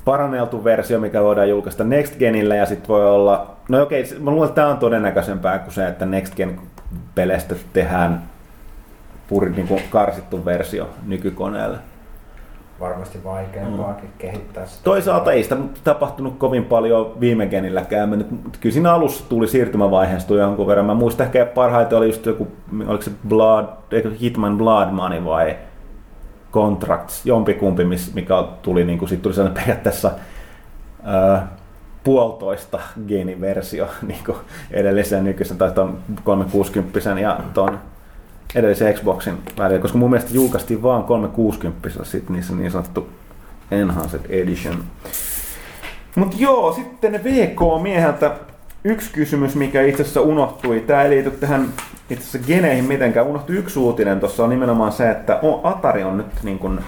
paranneltu 0.05 0.64
versio, 0.64 1.01
mikä 1.01 1.23
voidaan 1.23 1.48
julkaista 1.48 1.85
Next 1.85 2.18
Genille 2.18 2.56
ja 2.56 2.66
sitten 2.66 2.89
voi 2.89 3.06
olla, 3.06 3.56
no 3.68 3.82
okei, 3.82 4.05
mä 4.20 4.31
luulen, 4.31 4.48
että 4.48 4.55
tämä 4.55 4.68
on 4.68 4.78
todennäköisempää 4.78 5.59
kuin 5.59 5.74
se, 5.74 5.89
että 5.89 6.06
Next 6.06 6.36
Gen 6.36 6.60
peleistä 7.14 7.55
tehdään 7.73 8.23
puri, 9.28 9.51
niin 9.51 9.68
kuin 9.68 9.82
karsittu 9.90 10.44
versio 10.44 10.89
nykykoneelle. 11.06 11.78
Varmasti 12.81 13.24
vaikeampaakin 13.24 14.05
mm. 14.05 14.18
kehittää 14.18 14.66
sitä. 14.66 14.85
Toisaalta 14.85 15.32
ei 15.32 15.43
sitä 15.43 15.56
tapahtunut 15.85 16.39
kovin 16.39 16.64
paljon 16.64 17.20
viime 17.20 17.47
genilläkään. 17.47 18.10
Nyt, 18.10 18.27
kyllä 18.60 18.73
siinä 18.73 18.94
alussa 18.94 19.24
tuli 19.28 19.48
siirtymävaiheessa 19.48 20.35
jonkun 20.35 20.66
verran. 20.66 20.86
Mä 20.86 20.94
muistan 20.94 21.27
ehkä 21.27 21.47
parhaiten 21.47 21.98
oli 21.98 22.06
just 22.06 22.27
joku, 22.27 22.48
oliko 22.86 23.02
se 23.02 23.10
Blood, 23.28 23.64
Hitman 24.20 24.59
Blood 24.59 24.90
Money 24.90 25.24
vai 25.24 25.56
Contracts, 26.52 27.27
jompikumpi, 27.27 27.85
mikä 28.14 28.44
tuli, 28.62 28.85
niin 28.85 28.98
kuin, 28.98 29.09
sit 29.09 29.23
tuli 29.23 29.35
sellainen 29.35 29.62
periaatteessa 29.62 30.10
ää, 31.02 31.48
puolitoista 32.05 32.78
geeniversio 33.09 33.89
niin 34.06 34.20
kuin 34.27 34.39
edellisen 34.70 35.24
nykyisen 35.24 35.59
tai 35.59 35.70
tuon 35.70 35.98
360 36.24 37.20
ja 37.20 37.40
tuon 37.55 37.78
edellisen 38.55 38.94
Xboxin 38.94 39.39
välillä, 39.59 39.82
koska 39.82 39.98
mun 39.98 40.10
mielestä 40.10 40.35
julkaistiin 40.35 40.82
vaan 40.82 41.05
360 41.05 41.89
sitten 42.02 42.36
niissä 42.36 42.55
niin 42.55 42.70
sanottu 42.70 43.09
Enhanced 43.70 44.20
Edition. 44.28 44.85
Mutta 46.14 46.36
joo, 46.39 46.73
sitten 46.73 47.24
VK-mieheltä 47.24 48.31
yksi 48.87 49.13
kysymys, 49.13 49.55
mikä 49.55 49.83
itse 49.83 50.03
asiassa 50.03 50.21
unohtui. 50.21 50.81
Tämä 50.81 51.03
ei 51.03 51.11
liity 51.11 51.31
tähän 51.31 51.69
itse 52.11 52.29
asiassa 52.29 52.47
geneihin 52.47 52.85
mitenkään. 52.85 53.27
Unohtui 53.27 53.57
yksi 53.57 53.79
uutinen 53.79 54.21
tuossa 54.21 54.45
on 54.45 54.51
nimenomaan 54.51 54.93
se, 54.93 55.11
että 55.11 55.41
Atari 55.63 56.05
on 56.05 56.17
nyt 56.17 56.27
niin 56.43 56.59
kuin 56.59 56.81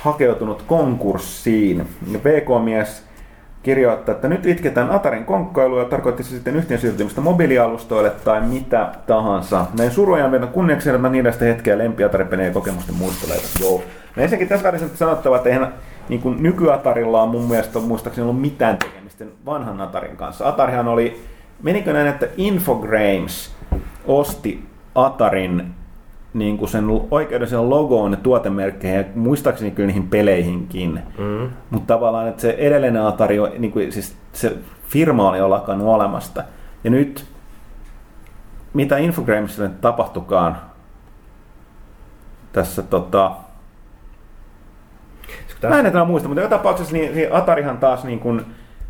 hakeutunut 0.00 0.62
konkurssiin. 0.62 1.88
VK-mies 2.24 3.04
kirjoittaa, 3.62 4.14
että 4.14 4.28
nyt 4.28 4.46
itketään 4.46 4.90
Atarin 4.90 5.24
konkkailu 5.24 5.78
ja 5.78 5.84
tarkoitti 5.84 6.22
se 6.22 6.30
sitten 6.30 6.56
yhteen 6.56 6.80
siirtymistä 6.80 7.20
mobiilialustoille 7.20 8.10
tai 8.10 8.40
mitä 8.40 8.92
tahansa. 9.06 9.66
Näin 9.78 9.90
suruja 9.90 10.30
vielä 10.30 10.46
kunniaksi 10.46 10.90
niitä 11.10 11.44
hetkeä 11.44 11.78
lempi 11.78 12.04
Atari 12.04 12.44
ja 12.44 12.50
kokemusten 12.50 12.94
muistoleita. 12.94 13.48
Joo. 13.60 13.82
No 14.16 14.22
ensinnäkin 14.22 14.48
tässä 14.48 14.68
välissä 14.68 14.88
sanottava, 14.94 15.36
että 15.36 15.48
eihän 15.48 15.74
niin 16.12 16.22
kuin 16.22 16.42
nykyatarilla 16.42 17.22
on 17.22 17.28
mun 17.28 17.48
mielestä 17.48 17.78
muistaakseni 17.78 18.22
ollut 18.22 18.40
mitään 18.40 18.76
tekemistä 18.78 19.24
vanhan 19.46 19.80
Atarin 19.80 20.16
kanssa. 20.16 20.48
Atarihan 20.48 20.88
oli, 20.88 21.20
menikö 21.62 21.92
näin, 21.92 22.06
että 22.06 22.28
Infogrames 22.36 23.54
osti 24.06 24.64
Atarin 24.94 25.74
niin 26.34 26.58
kuin 26.58 26.68
sen 26.68 26.84
oikeudellisen 27.10 27.70
logoon 27.70 28.10
ja 28.10 28.16
tuotemerkkeihin 28.16 28.98
ja 28.98 29.04
muistaakseni 29.14 29.70
kyllä 29.70 29.86
niihin 29.86 30.08
peleihinkin. 30.08 31.00
Mm. 31.18 31.50
Mutta 31.70 31.94
tavallaan, 31.94 32.28
että 32.28 32.42
se 32.42 32.50
edellinen 32.58 33.02
Atari, 33.02 33.36
niin 33.58 33.72
kuin, 33.72 33.92
siis 33.92 34.16
se 34.32 34.56
firma 34.88 35.28
oli 35.28 35.38
jo 35.38 35.50
lakannut 35.50 35.88
olemasta. 35.88 36.44
Ja 36.84 36.90
nyt, 36.90 37.24
mitä 38.74 38.98
Infogramesille 38.98 39.70
tapahtukaan 39.80 40.56
tässä 42.52 42.82
tota, 42.82 43.32
Mä 45.68 45.78
en 45.78 45.86
enää 45.86 46.04
muista, 46.04 46.28
mutta 46.28 46.42
joka 46.42 46.56
tapauksessa 46.56 46.92
niin, 46.92 47.14
niin 47.14 47.34
Atarihan 47.34 47.78
taas 47.78 48.04
niin 48.04 48.20
kuin, 48.20 48.44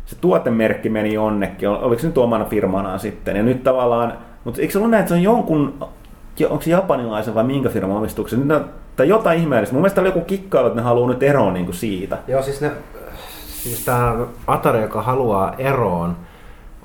se 0.05 0.15
tuotemerkki 0.15 0.89
meni 0.89 1.13
jonnekin, 1.13 1.69
oliko 1.69 2.01
se 2.01 2.07
nyt 2.07 2.17
omana 2.17 2.45
firmanaan 2.45 2.99
sitten, 2.99 3.35
ja 3.35 3.43
nyt 3.43 3.63
tavallaan, 3.63 4.13
mutta 4.43 4.61
eikö 4.61 4.71
se 4.71 4.77
ollut 4.77 4.91
näin, 4.91 5.01
että 5.01 5.09
se 5.09 5.15
on 5.15 5.23
jonkun 5.23 5.73
onko 6.49 6.61
se 6.61 6.69
japanilaisen 6.69 7.35
vai 7.35 7.43
minkä 7.43 7.69
firman 7.69 7.97
omistuksen, 7.97 8.47
tai 8.95 9.07
jotain 9.07 9.39
ihmeellistä. 9.39 9.73
Mun 9.73 9.81
mielestä 9.81 10.01
oli 10.01 10.07
joku 10.07 10.21
kikkailu, 10.21 10.67
että 10.67 10.79
ne 10.79 10.83
haluaa 10.83 11.09
nyt 11.09 11.23
eroon 11.23 11.53
niin 11.53 11.65
kuin 11.65 11.75
siitä. 11.75 12.17
Joo, 12.27 12.41
siis, 12.41 12.61
ne, 12.61 12.71
siis 13.45 13.85
tämä 13.85 14.15
Atari, 14.47 14.81
joka 14.81 15.01
haluaa 15.01 15.55
eroon, 15.57 16.15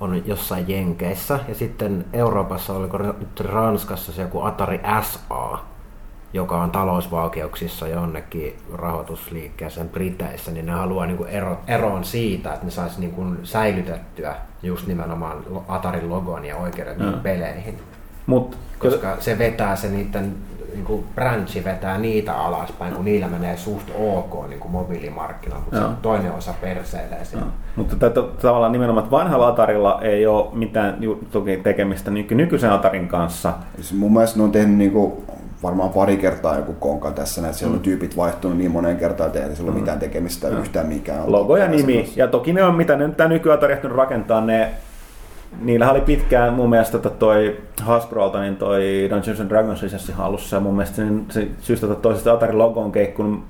on 0.01 0.23
jossain 0.27 0.65
Jenkeissä, 0.69 1.39
ja 1.48 1.55
sitten 1.55 2.05
Euroopassa, 2.12 2.73
oliko 2.73 2.98
nyt 2.98 3.40
Ranskassa 3.40 4.12
se 4.12 4.23
joku 4.23 4.40
Atari 4.40 4.81
SA, 5.02 5.59
joka 6.39 6.62
on 6.62 6.70
talousvaikeuksissa 6.70 7.89
jonnekin 7.89 8.56
rahoitusliikkeeseen 8.74 9.89
Briteissä, 9.89 10.51
niin 10.51 10.66
ne 10.66 10.73
haluaa 10.73 11.06
niin 11.06 11.16
kuin 11.16 11.28
ero, 11.28 11.59
eroon 11.66 12.05
siitä, 12.05 12.52
että 12.52 12.65
ne 12.65 12.70
saisi 12.70 13.01
niin 13.01 13.12
kuin 13.12 13.39
säilytettyä 13.43 14.35
just 14.62 14.86
nimenomaan 14.86 15.36
Atarin 15.69 16.10
logon 16.10 16.44
ja 16.44 16.56
oikeudet 16.56 16.98
mm. 16.98 17.12
peleihin. 17.12 17.78
Mut, 18.27 18.59
koska 18.78 19.16
se 19.20 19.39
vetää 19.39 19.77
se 19.77 19.89
niiden 19.89 20.35
niin 20.73 20.85
kuin 20.85 21.05
branchi 21.15 21.65
vetää 21.65 21.98
niitä 21.98 22.35
alaspäin, 22.35 22.94
kun 22.94 23.05
niillä 23.05 23.28
menee 23.28 23.56
suht 23.56 23.90
ok 23.98 24.48
niin 24.48 24.60
kuin 24.60 24.73
mobiilimarkkinoilla, 24.73 25.65
mutta 25.65 25.89
se 25.89 25.94
toinen 26.02 26.32
osa 26.32 26.55
perseilee 26.60 27.24
siinä. 27.24 27.47
Mutta 27.77 27.97
tätä, 27.97 28.20
tavallaan 28.43 28.73
nimenomaan, 28.73 29.05
että 29.05 29.16
vanhalla 29.16 29.48
Atarilla 29.48 30.01
ei 30.02 30.27
ole 30.27 30.47
mitään 30.52 30.98
toki 31.31 31.56
tekemistä 31.56 32.10
nykyisen 32.10 32.73
Atarin 32.73 33.09
kanssa. 33.09 33.52
Siis 33.74 33.93
mun 33.93 34.12
mielestä 34.12 34.39
ne 34.39 34.44
on 34.44 34.52
tehnyt 34.52 34.77
niin 34.77 34.90
kuin 34.90 35.12
varmaan 35.63 35.91
pari 35.91 36.17
kertaa 36.17 36.57
joku 36.57 36.73
konka 36.73 37.11
tässä, 37.11 37.41
että 37.41 37.53
siellä 37.59 37.73
on 37.73 37.79
mm. 37.79 37.83
tyypit 37.83 38.17
vaihtunut 38.17 38.59
niin 38.59 38.71
moneen 38.71 38.97
kertaan, 38.97 39.27
että 39.27 39.45
ei 39.45 39.57
sillä 39.57 39.69
ole 39.69 39.75
mm. 39.75 39.81
mitään 39.81 39.99
tekemistä 39.99 40.51
mm. 40.51 40.61
yhtään 40.61 40.87
mikään. 40.87 41.33
Logo 41.33 41.57
ja 41.57 41.69
nimi. 41.69 42.13
Ja 42.17 42.29
toki 42.29 42.53
ne 42.53 42.63
on, 42.63 42.75
mitä 42.75 42.97
ne 42.97 43.07
nyt 43.07 43.17
tämä 43.17 43.29
nykyatari 43.29 43.79
rakentaa, 43.83 44.41
ne 44.41 44.71
niillä 45.61 45.91
oli 45.91 46.01
pitkään 46.01 46.55
mun 46.55 46.71
mielestä 46.71 46.99
toi 46.99 47.57
Hasbrolta 47.83 48.41
niin 48.41 48.57
toi 48.57 49.09
Dungeons 49.11 49.41
and 49.41 49.49
Dragons 49.49 49.83
lisäsi 49.83 50.13
hallussa 50.13 50.57
ja 50.57 50.61
mun 50.61 50.75
mielestä 50.75 50.97
se, 50.97 51.05
se 51.31 51.49
syystä 51.61 51.87
tota 51.87 52.01
toisesta 52.01 52.33
Atarin 52.33 52.59
logon 52.59 52.93
keikkunut 52.93 53.45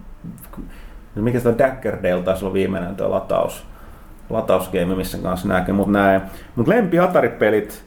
mikä 1.22 1.40
se 1.40 1.48
on 1.48 1.58
Daggerdale 1.58 2.22
taisi 2.22 2.44
olla 2.44 2.54
viimeinen 2.54 2.96
tuo 2.96 3.10
lataus, 3.10 3.66
latausgame, 4.30 4.94
missä 4.94 5.18
kanssa 5.18 5.48
näkee, 5.48 5.74
mutta 5.74 5.92
näin. 5.92 6.20
Mut 6.56 6.68
lempi 6.68 6.98
Atari-pelit, 6.98 7.84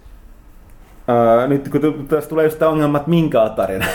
nyt 1.47 1.69
kun 1.69 2.07
tässä 2.07 2.29
tulee 2.29 2.45
just 2.45 2.59
tämä 2.59 2.71
ongelma, 2.71 2.97
että 2.97 3.09
minkä 3.09 3.43
Atarin, 3.43 3.85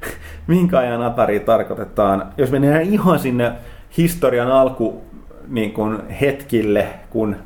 minkä 0.46 0.78
ajan 0.78 1.02
Atari 1.02 1.40
tarkoitetaan, 1.40 2.26
jos 2.36 2.50
mennään 2.50 2.82
ihan 2.82 3.18
sinne 3.18 3.52
historian 3.96 4.52
alku 4.52 5.04
niin 5.48 5.72
kun 5.72 6.02
hetkille, 6.20 6.86
kun 7.10 7.36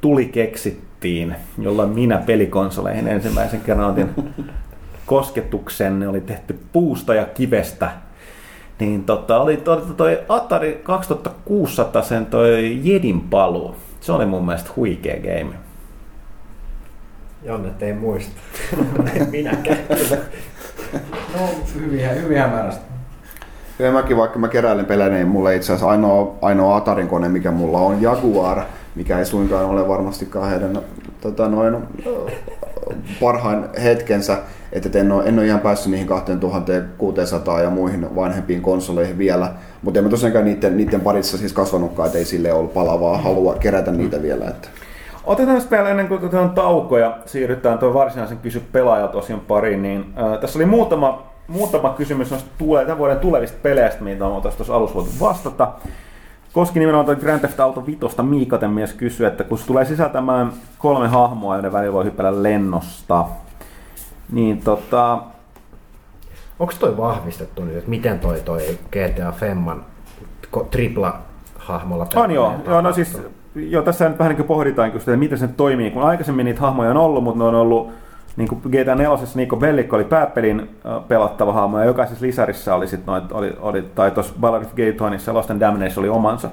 tuli 0.00 0.26
keksitty 0.26 0.90
tehtiin, 1.00 1.36
jolloin 1.58 1.90
minä 1.90 2.18
pelikonsoleihin 2.18 3.08
ensimmäisen 3.08 3.60
kerran 3.60 3.90
otin 3.90 4.10
kosketuksen. 5.06 6.00
Ne 6.00 6.08
oli 6.08 6.20
tehty 6.20 6.58
puusta 6.72 7.14
ja 7.14 7.24
kivestä. 7.24 7.90
Niin 8.78 9.04
tota, 9.04 9.40
oli 9.40 9.56
toi, 9.56 9.82
toi 9.96 10.18
Atari 10.28 10.80
2600 10.82 12.02
sen 12.02 12.26
toi 12.26 12.80
Jedin 12.82 13.20
paluu. 13.20 13.76
Se 14.00 14.12
oli 14.12 14.26
mun 14.26 14.46
mielestä 14.46 14.70
huikea 14.76 15.16
game. 15.16 15.56
Jonne 17.42 17.68
ei 17.80 17.92
muista. 17.92 18.32
Minäkään. 19.30 19.78
no, 21.34 21.48
hyvin, 21.74 22.22
hyvin 22.22 22.38
hämärästi. 22.38 22.84
Kyllä 23.78 23.92
mäkin, 23.92 24.16
vaikka 24.16 24.38
mä 24.38 24.48
keräilen 24.48 24.86
pelejä, 24.86 25.10
niin 25.10 25.28
mulla 25.28 25.50
itse 25.50 25.72
asiassa 25.72 25.90
ainoa, 25.90 26.36
ainoa 26.42 26.76
Atarin 26.76 27.08
kone, 27.08 27.28
mikä 27.28 27.50
mulla 27.50 27.78
on 27.78 28.02
Jaguar, 28.02 28.62
mikä 28.94 29.18
ei 29.18 29.26
suinkaan 29.26 29.64
ole 29.64 29.88
varmastikaan 29.88 30.50
heidän 30.50 30.78
tota 31.20 31.48
noin, 31.48 31.76
parhaan 33.20 33.70
hetkensä, 33.82 34.38
että 34.72 34.98
en 34.98 35.12
ole, 35.12 35.24
en 35.24 35.38
ole 35.38 35.46
ihan 35.46 35.60
päässyt 35.60 35.90
niihin 35.90 36.06
2600 36.06 37.60
ja 37.60 37.70
muihin 37.70 38.16
vanhempiin 38.16 38.62
konsoleihin 38.62 39.18
vielä, 39.18 39.52
mutta 39.82 40.00
en 40.00 40.04
mä 40.04 40.10
tosiaankaan 40.10 40.44
niiden, 40.44 40.76
niiden 40.76 41.00
parissa 41.00 41.38
siis 41.38 41.52
kasvanutkaan, 41.52 42.06
että 42.06 42.18
ei 42.18 42.24
sille 42.24 42.52
ollut 42.52 42.74
palavaa 42.74 43.18
halua 43.18 43.54
kerätä 43.54 43.92
niitä 43.92 44.22
vielä. 44.22 44.48
Että. 44.48 44.68
Otetaan 45.24 45.62
vielä 45.70 45.88
ennen 45.88 46.08
kuin 46.08 46.18
otetaan 46.18 46.50
tauko 46.50 46.98
ja 46.98 47.18
siirrytään 47.26 47.78
tuon 47.78 47.94
varsinaisen 47.94 48.38
kysy 48.38 48.62
pelaajalta 48.72 49.18
pariin, 49.48 49.82
niin 49.82 50.14
äh, 50.18 50.40
tässä 50.40 50.58
oli 50.58 50.66
muutama, 50.66 51.22
muutama 51.48 51.90
kysymys 51.90 52.30
noista 52.30 52.50
tule, 52.58 52.82
tämän 52.82 52.98
vuoden 52.98 53.18
tulevista 53.18 53.58
peleistä, 53.62 54.04
mitä 54.04 54.26
on 54.26 54.42
tuossa 54.42 54.76
alussa 54.76 54.94
voitu 54.94 55.10
vastata. 55.20 55.72
Koski 56.52 56.78
nimenomaan 56.78 57.06
tuo 57.06 57.16
Grand 57.16 57.40
Theft 57.40 57.60
Auto 57.60 57.86
5 57.86 58.22
Miikaten 58.22 58.70
mies 58.70 58.92
kysyy, 58.92 59.26
että 59.26 59.44
kun 59.44 59.58
se 59.58 59.66
tulee 59.66 59.84
sisältämään 59.84 60.52
kolme 60.78 61.08
hahmoa, 61.08 61.54
joiden 61.54 61.72
välillä 61.72 61.92
voi 61.92 62.04
hypällä 62.04 62.42
lennosta, 62.42 63.24
niin 64.32 64.60
tota... 64.60 65.18
Onko 66.58 66.72
toi 66.78 66.96
vahvistettu 66.96 67.64
nyt, 67.64 67.76
että 67.76 67.90
miten 67.90 68.18
toi, 68.18 68.40
toi 68.40 68.78
GTA 68.90 69.32
Femman 69.32 69.84
tripla 70.70 71.18
hahmolla 71.58 72.06
On 72.16 72.30
joo, 72.30 72.54
joo 72.66 72.80
no 72.80 72.92
siis 72.92 73.18
joo, 73.54 73.82
tässä 73.82 74.08
nyt 74.08 74.18
vähän 74.18 74.36
niin 74.36 74.46
pohditaan, 74.46 74.88
että 74.88 75.16
miten 75.16 75.38
se 75.38 75.48
toimii, 75.48 75.90
kun 75.90 76.02
aikaisemmin 76.02 76.44
niitä 76.44 76.60
hahmoja 76.60 76.90
on 76.90 76.96
ollut, 76.96 77.24
mutta 77.24 77.38
ne 77.38 77.44
on 77.44 77.54
ollut 77.54 77.90
niin 78.36 78.48
kuin 78.48 78.60
GTA 78.68 78.94
4. 78.94 79.18
Nico 79.34 79.56
Bellic 79.56 79.92
oli 79.92 80.04
pääpelin 80.04 80.70
pelattava 81.08 81.52
hahmo 81.52 81.78
ja 81.78 81.84
jokaisessa 81.84 82.26
lisärissä 82.26 82.74
oli 82.74 82.88
sitten 82.88 83.06
noit, 83.06 83.32
oli, 83.32 83.56
oli, 83.60 83.82
tai 83.82 84.10
tuossa 84.10 84.34
Gay 84.76 84.92
Tonyssa 84.92 85.34
Lost 85.34 85.50
and 85.50 85.60
Damnation 85.60 85.98
oli 85.98 86.08
omansa, 86.08 86.50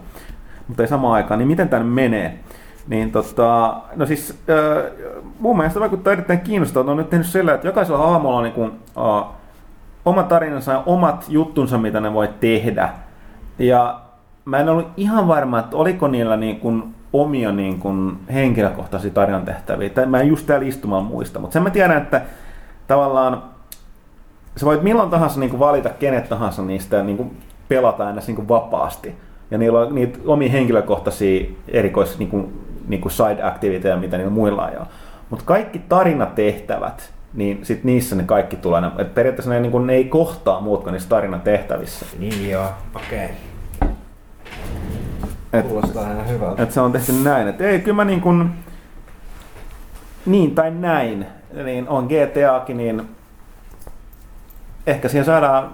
mutta 0.67 0.83
ei 0.83 0.87
samaan 0.87 1.13
aikaan, 1.13 1.37
niin 1.37 1.47
miten 1.47 1.69
tämä 1.69 1.83
menee? 1.83 2.39
Niin 2.87 3.11
tota, 3.11 3.77
no 3.95 4.05
siis 4.05 4.39
äh, 4.49 4.91
mun 5.39 5.57
mielestä 5.57 5.79
vaikuttaa 5.79 6.13
erittäin 6.13 6.39
kiinnostavaa, 6.39 6.91
on 6.91 6.97
nyt 6.97 7.09
tehnyt 7.09 7.27
sillä, 7.27 7.53
että 7.53 7.67
jokaisella 7.67 8.07
hahmolla 8.07 8.37
on 8.37 8.43
niin 8.43 8.53
kuin, 8.53 8.71
äh, 8.97 9.25
oma 10.05 10.23
tarinansa 10.23 10.71
ja 10.71 10.83
omat 10.85 11.25
juttunsa, 11.29 11.77
mitä 11.77 11.99
ne 11.99 12.13
voi 12.13 12.29
tehdä. 12.39 12.89
Ja 13.59 13.99
mä 14.47 14.59
en 14.59 14.69
ollut 14.69 14.87
ihan 14.97 15.27
varma, 15.27 15.59
että 15.59 15.77
oliko 15.77 16.07
niillä 16.07 16.37
niin 16.37 16.59
kuin 16.59 16.95
omia 17.13 17.51
niin 17.51 17.79
kuin 17.79 18.17
henkilökohtaisia 18.33 19.11
tarinantehtäviä. 19.11 19.89
Mä 20.05 20.19
en 20.19 20.27
just 20.27 20.45
täällä 20.45 20.67
istumaan 20.67 21.03
muista, 21.03 21.39
mutta 21.39 21.53
sen 21.53 21.63
mä 21.63 21.69
tiedän, 21.69 21.97
että 21.97 22.21
tavallaan 22.87 23.43
sä 24.57 24.65
voit 24.65 24.83
milloin 24.83 25.09
tahansa 25.09 25.39
niin 25.39 25.49
kuin 25.49 25.59
valita 25.59 25.89
kenet 25.89 26.29
tahansa 26.29 26.61
niistä 26.61 27.03
niin 27.03 27.17
kuin 27.17 27.37
pelata 27.67 28.07
aina 28.07 28.21
niin 28.27 28.35
kuin 28.35 28.47
vapaasti. 28.47 29.15
Ja 29.51 29.57
niillä 29.57 29.79
on 29.79 29.95
niitä 29.95 30.19
omia 30.25 30.49
henkilökohtaisia 30.49 31.45
erikois 31.67 32.19
niin 32.19 32.29
kuin, 32.29 32.61
niin 32.87 33.01
kuin 33.01 33.11
side 33.11 33.43
activiteja, 33.43 33.97
mitä 33.97 34.17
niillä 34.17 34.31
muilla 34.31 34.71
on. 34.79 34.85
Mutta 35.29 35.45
kaikki 35.45 35.79
tarinatehtävät, 35.79 37.13
niin 37.33 37.59
sit 37.65 37.83
niissä 37.83 38.15
ne 38.15 38.23
kaikki 38.23 38.55
tulee. 38.55 38.81
Et 38.97 39.15
periaatteessa 39.15 39.51
ne, 39.51 39.59
niin 39.59 39.71
kuin, 39.71 39.87
ne 39.87 39.93
ei 39.93 40.05
kohtaa 40.05 40.61
muut 40.61 40.83
kuin 40.83 40.93
niissä 40.93 41.09
tarinatehtävissä. 41.09 42.05
Niin 42.19 42.49
joo, 42.49 42.67
okei. 42.95 43.25
Okay. 43.25 43.35
Et, 45.53 45.67
Kuulostaa 45.67 46.11
ihan 46.11 46.29
hyvältä. 46.29 46.63
Että 46.63 46.75
se 46.75 46.81
on 46.81 46.91
tehty 46.91 47.11
näin. 47.11 47.47
Että 47.47 47.63
ei, 47.63 47.79
kyllä 47.79 47.95
mä 47.95 48.05
niin 48.05 48.21
kuin, 48.21 48.49
niin 50.25 50.55
tai 50.55 50.71
näin, 50.71 51.25
niin 51.63 51.89
on 51.89 52.05
GTAkin, 52.05 52.77
niin 52.77 53.01
ehkä 54.87 55.07
siihen 55.07 55.25
saadaan, 55.25 55.71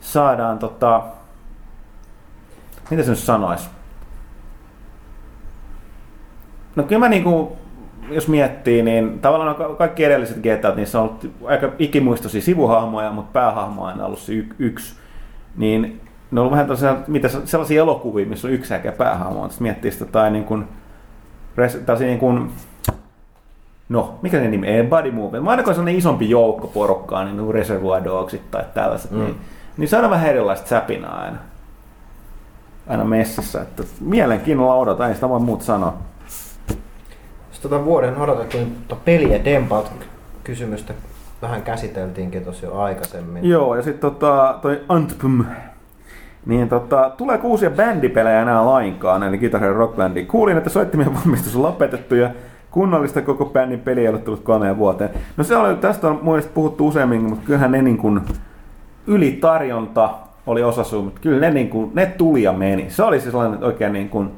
saadaan 0.00 0.58
tota, 0.58 1.02
miten 2.90 3.04
se 3.04 3.10
nyt 3.10 3.18
sanoisi? 3.18 3.68
No 6.76 6.82
kyllä 6.82 6.98
mä 6.98 7.08
niinku, 7.08 7.56
jos 8.10 8.28
miettii, 8.28 8.82
niin 8.82 9.18
tavallaan 9.18 9.76
kaikki 9.78 10.04
edelliset 10.04 10.36
GTA, 10.36 10.74
niissä 10.74 11.00
on 11.00 11.08
ollut 11.08 11.32
aika 11.44 11.70
ikimuistoisia 11.78 12.40
sivuhahmoja, 12.40 13.12
mutta 13.12 13.32
päähahmo 13.32 13.82
on 13.82 13.88
aina 13.88 14.06
ollut 14.06 14.18
se 14.18 14.32
y- 14.32 14.54
yksi. 14.58 14.94
Niin 15.56 16.00
ne 16.32 16.40
on 16.40 16.42
ollut 16.42 16.52
vähän 16.52 16.66
tosiaan, 16.66 17.04
mitä, 17.06 17.28
sellaisia 17.28 17.82
elokuvia, 17.82 18.26
missä 18.26 18.48
on 18.48 18.54
yksi 18.54 18.74
äkä 18.74 18.92
päähahmo. 18.92 19.48
Sitten 19.48 19.62
miettii 19.62 19.90
sitä 19.90 20.04
tai 20.04 20.30
niin 20.30 20.44
kuin, 20.44 20.68
tällaisia 21.86 22.06
niin 22.06 22.18
kuin, 22.18 22.50
no, 23.88 24.18
mikä 24.22 24.38
se 24.38 24.48
nimi, 24.48 24.66
ei 24.66 24.82
body 24.82 25.10
movement. 25.10 25.44
Mä 25.44 25.50
ainakaan 25.50 25.74
sellainen 25.74 25.98
isompi 25.98 26.30
joukko 26.30 26.66
porukkaa, 26.66 27.24
niin 27.24 27.36
kuin 27.36 27.54
Reservoir 27.54 28.04
Dogsit 28.04 28.50
tai 28.50 28.64
tällaiset, 28.74 29.10
mm. 29.10 29.18
niin, 29.18 29.36
niin 29.76 29.88
se 29.88 29.96
on 29.96 30.10
vähän 30.10 30.30
erilaista 30.30 30.68
säpinää 30.68 31.10
aina. 31.10 31.36
Aina 32.86 33.04
messissä, 33.04 33.62
että 33.62 33.82
mielenkiinnolla 34.00 34.74
odotan, 34.74 35.08
ei 35.08 35.14
sitä 35.14 35.28
voi 35.28 35.40
muuta 35.40 35.64
sanoa. 35.64 35.94
Sitten 37.50 37.70
tota 37.70 37.84
vuoden 37.84 38.16
odotettiin 38.16 38.76
peli- 39.04 39.32
ja 39.32 39.44
Dempat 39.44 39.92
kysymystä 40.44 40.94
vähän 41.42 41.62
käsiteltiinkin 41.62 42.44
tuossa 42.44 42.66
jo 42.66 42.78
aikaisemmin. 42.80 43.48
Joo, 43.48 43.76
ja 43.76 43.82
sitten 43.82 44.10
tota, 44.10 44.58
toi 44.62 44.80
Antpum 44.88 45.44
niin 46.46 46.68
tota, 46.68 47.10
tulee 47.16 47.40
uusia 47.42 47.70
bändipelejä 47.70 48.42
enää 48.42 48.66
lainkaan, 48.66 49.22
eli 49.22 49.38
Guitar 49.38 49.60
Hero 49.60 49.74
Rock 49.74 49.96
Bandi. 49.96 50.24
Kuulin, 50.24 50.56
että 50.56 50.70
soittimien 50.70 51.14
valmistus 51.14 51.56
on 51.56 51.62
lopetettu 51.62 52.14
ja 52.14 52.30
kunnollista 52.70 53.22
koko 53.22 53.44
bändin 53.44 53.80
peli 53.80 54.00
ei 54.00 54.08
ole 54.08 54.18
tullut 54.18 54.42
kolmeen 54.42 54.78
vuoteen. 54.78 55.10
No 55.36 55.44
se 55.44 55.56
oli, 55.56 55.76
tästä 55.76 56.08
on 56.08 56.18
mun 56.22 56.42
puhuttu 56.54 56.88
useammin, 56.88 57.22
mutta 57.22 57.46
kyllähän 57.46 57.72
ne 57.72 57.82
niin 57.82 57.98
kuin 57.98 58.20
ylitarjonta 59.06 60.10
oli 60.46 60.62
osa 60.62 60.84
sun, 60.84 61.04
mutta 61.04 61.20
kyllä 61.20 61.40
ne, 61.40 61.50
niin 61.50 61.70
kuin, 61.70 61.90
ne 61.94 62.06
tuli 62.06 62.42
ja 62.42 62.52
meni. 62.52 62.90
Se 62.90 63.02
oli 63.02 63.20
siis 63.20 63.32
sellainen 63.32 63.64
oikein 63.64 63.92
niin 63.92 64.08
kuin 64.08 64.30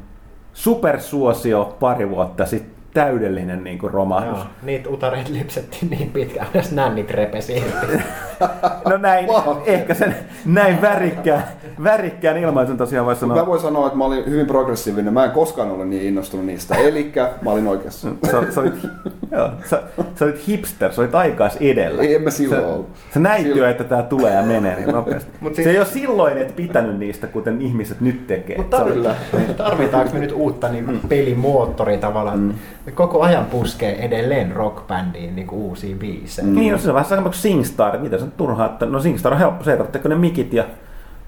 supersuosio 0.52 1.76
pari 1.80 2.10
vuotta 2.10 2.46
sitten 2.46 2.74
täydellinen 2.94 3.64
niin 3.64 3.78
kuin 3.78 3.92
romahdus. 3.92 4.38
Joo, 4.38 4.46
niitä 4.62 4.88
utareita 4.88 5.32
lipsettiin 5.32 5.90
niin 5.90 6.10
pitkään, 6.10 6.46
että 6.54 6.74
nännit 6.74 7.10
repesi 7.10 7.64
No 8.88 8.96
näin, 8.96 9.26
wow. 9.26 9.56
ehkä 9.66 9.94
sen 9.94 10.16
näin 10.46 10.82
värikkään, 10.82 11.44
värikkään 11.82 12.36
ilmaisen 12.36 12.76
tosiaan 12.76 13.06
voisi 13.06 13.20
sanoa. 13.20 13.36
Mä 13.36 13.46
voin 13.46 13.60
sanoa, 13.60 13.86
että 13.86 13.98
mä 13.98 14.04
olin 14.04 14.26
hyvin 14.26 14.46
progressiivinen. 14.46 15.14
Mä 15.14 15.24
en 15.24 15.30
koskaan 15.30 15.70
ole 15.70 15.84
niin 15.84 16.02
innostunut 16.02 16.46
niistä. 16.46 16.74
Eli 16.74 17.12
mä 17.42 17.50
olin 17.50 17.68
oikeassa. 17.68 18.08
Sä, 18.30 18.52
sä, 18.52 18.60
olit, 18.60 18.74
joo, 19.32 19.50
sä, 19.64 19.82
sä 20.14 20.24
olit 20.24 20.46
hipster, 20.46 20.92
sä 20.92 21.02
olit 21.02 21.14
aikais 21.14 21.56
edellä. 21.60 22.02
Ei, 22.02 22.14
en 22.14 22.22
mä 22.22 22.30
silloin 22.30 22.62
sä, 22.62 22.68
ollut. 22.68 22.88
Se 23.12 23.20
näytti 23.20 23.58
jo, 23.58 23.68
että 23.68 23.84
tää 23.84 24.02
tulee 24.02 24.34
ja 24.34 24.42
menee 24.42 24.76
niin 24.76 24.88
nopeasti. 24.88 25.30
Mut 25.40 25.54
siis... 25.54 25.64
Se 25.64 25.70
ei 25.70 25.78
ole 25.78 25.86
silloin 25.86 26.38
et 26.38 26.56
pitänyt 26.56 26.98
niistä, 26.98 27.26
kuten 27.26 27.62
ihmiset 27.62 28.00
nyt 28.00 28.26
tekee. 28.26 28.56
Mutta 28.56 28.76
tarvitaanko, 28.76 29.22
tarvitaanko 29.56 30.12
me 30.12 30.18
nyt 30.18 30.32
uutta 30.32 30.68
niin 30.68 30.90
mm. 30.90 31.00
pelimoottoria 31.08 31.98
tavallaan? 31.98 32.38
Mm 32.38 32.54
koko 32.92 33.22
ajan 33.22 33.44
puskee 33.44 34.04
edelleen 34.04 34.52
rockbändiin 34.52 35.36
niin 35.36 35.50
uusia 35.50 35.96
biisejä. 35.96 36.48
Mm. 36.48 36.54
Niin, 36.54 36.72
no 36.72 36.78
se 36.78 36.88
on 36.88 36.94
vähän 36.94 37.08
sama 37.08 37.22
kuin 37.22 37.34
SingStar, 37.34 37.98
mitä 37.98 38.18
se 38.18 38.24
on 38.24 38.32
turhaa, 38.36 38.66
että 38.66 38.86
no 38.86 39.00
SingStar 39.00 39.32
on 39.32 39.38
helppo 39.38 39.64
se, 39.64 39.72
että 39.72 40.08
ne 40.08 40.14
mikit 40.14 40.52
ja 40.52 40.64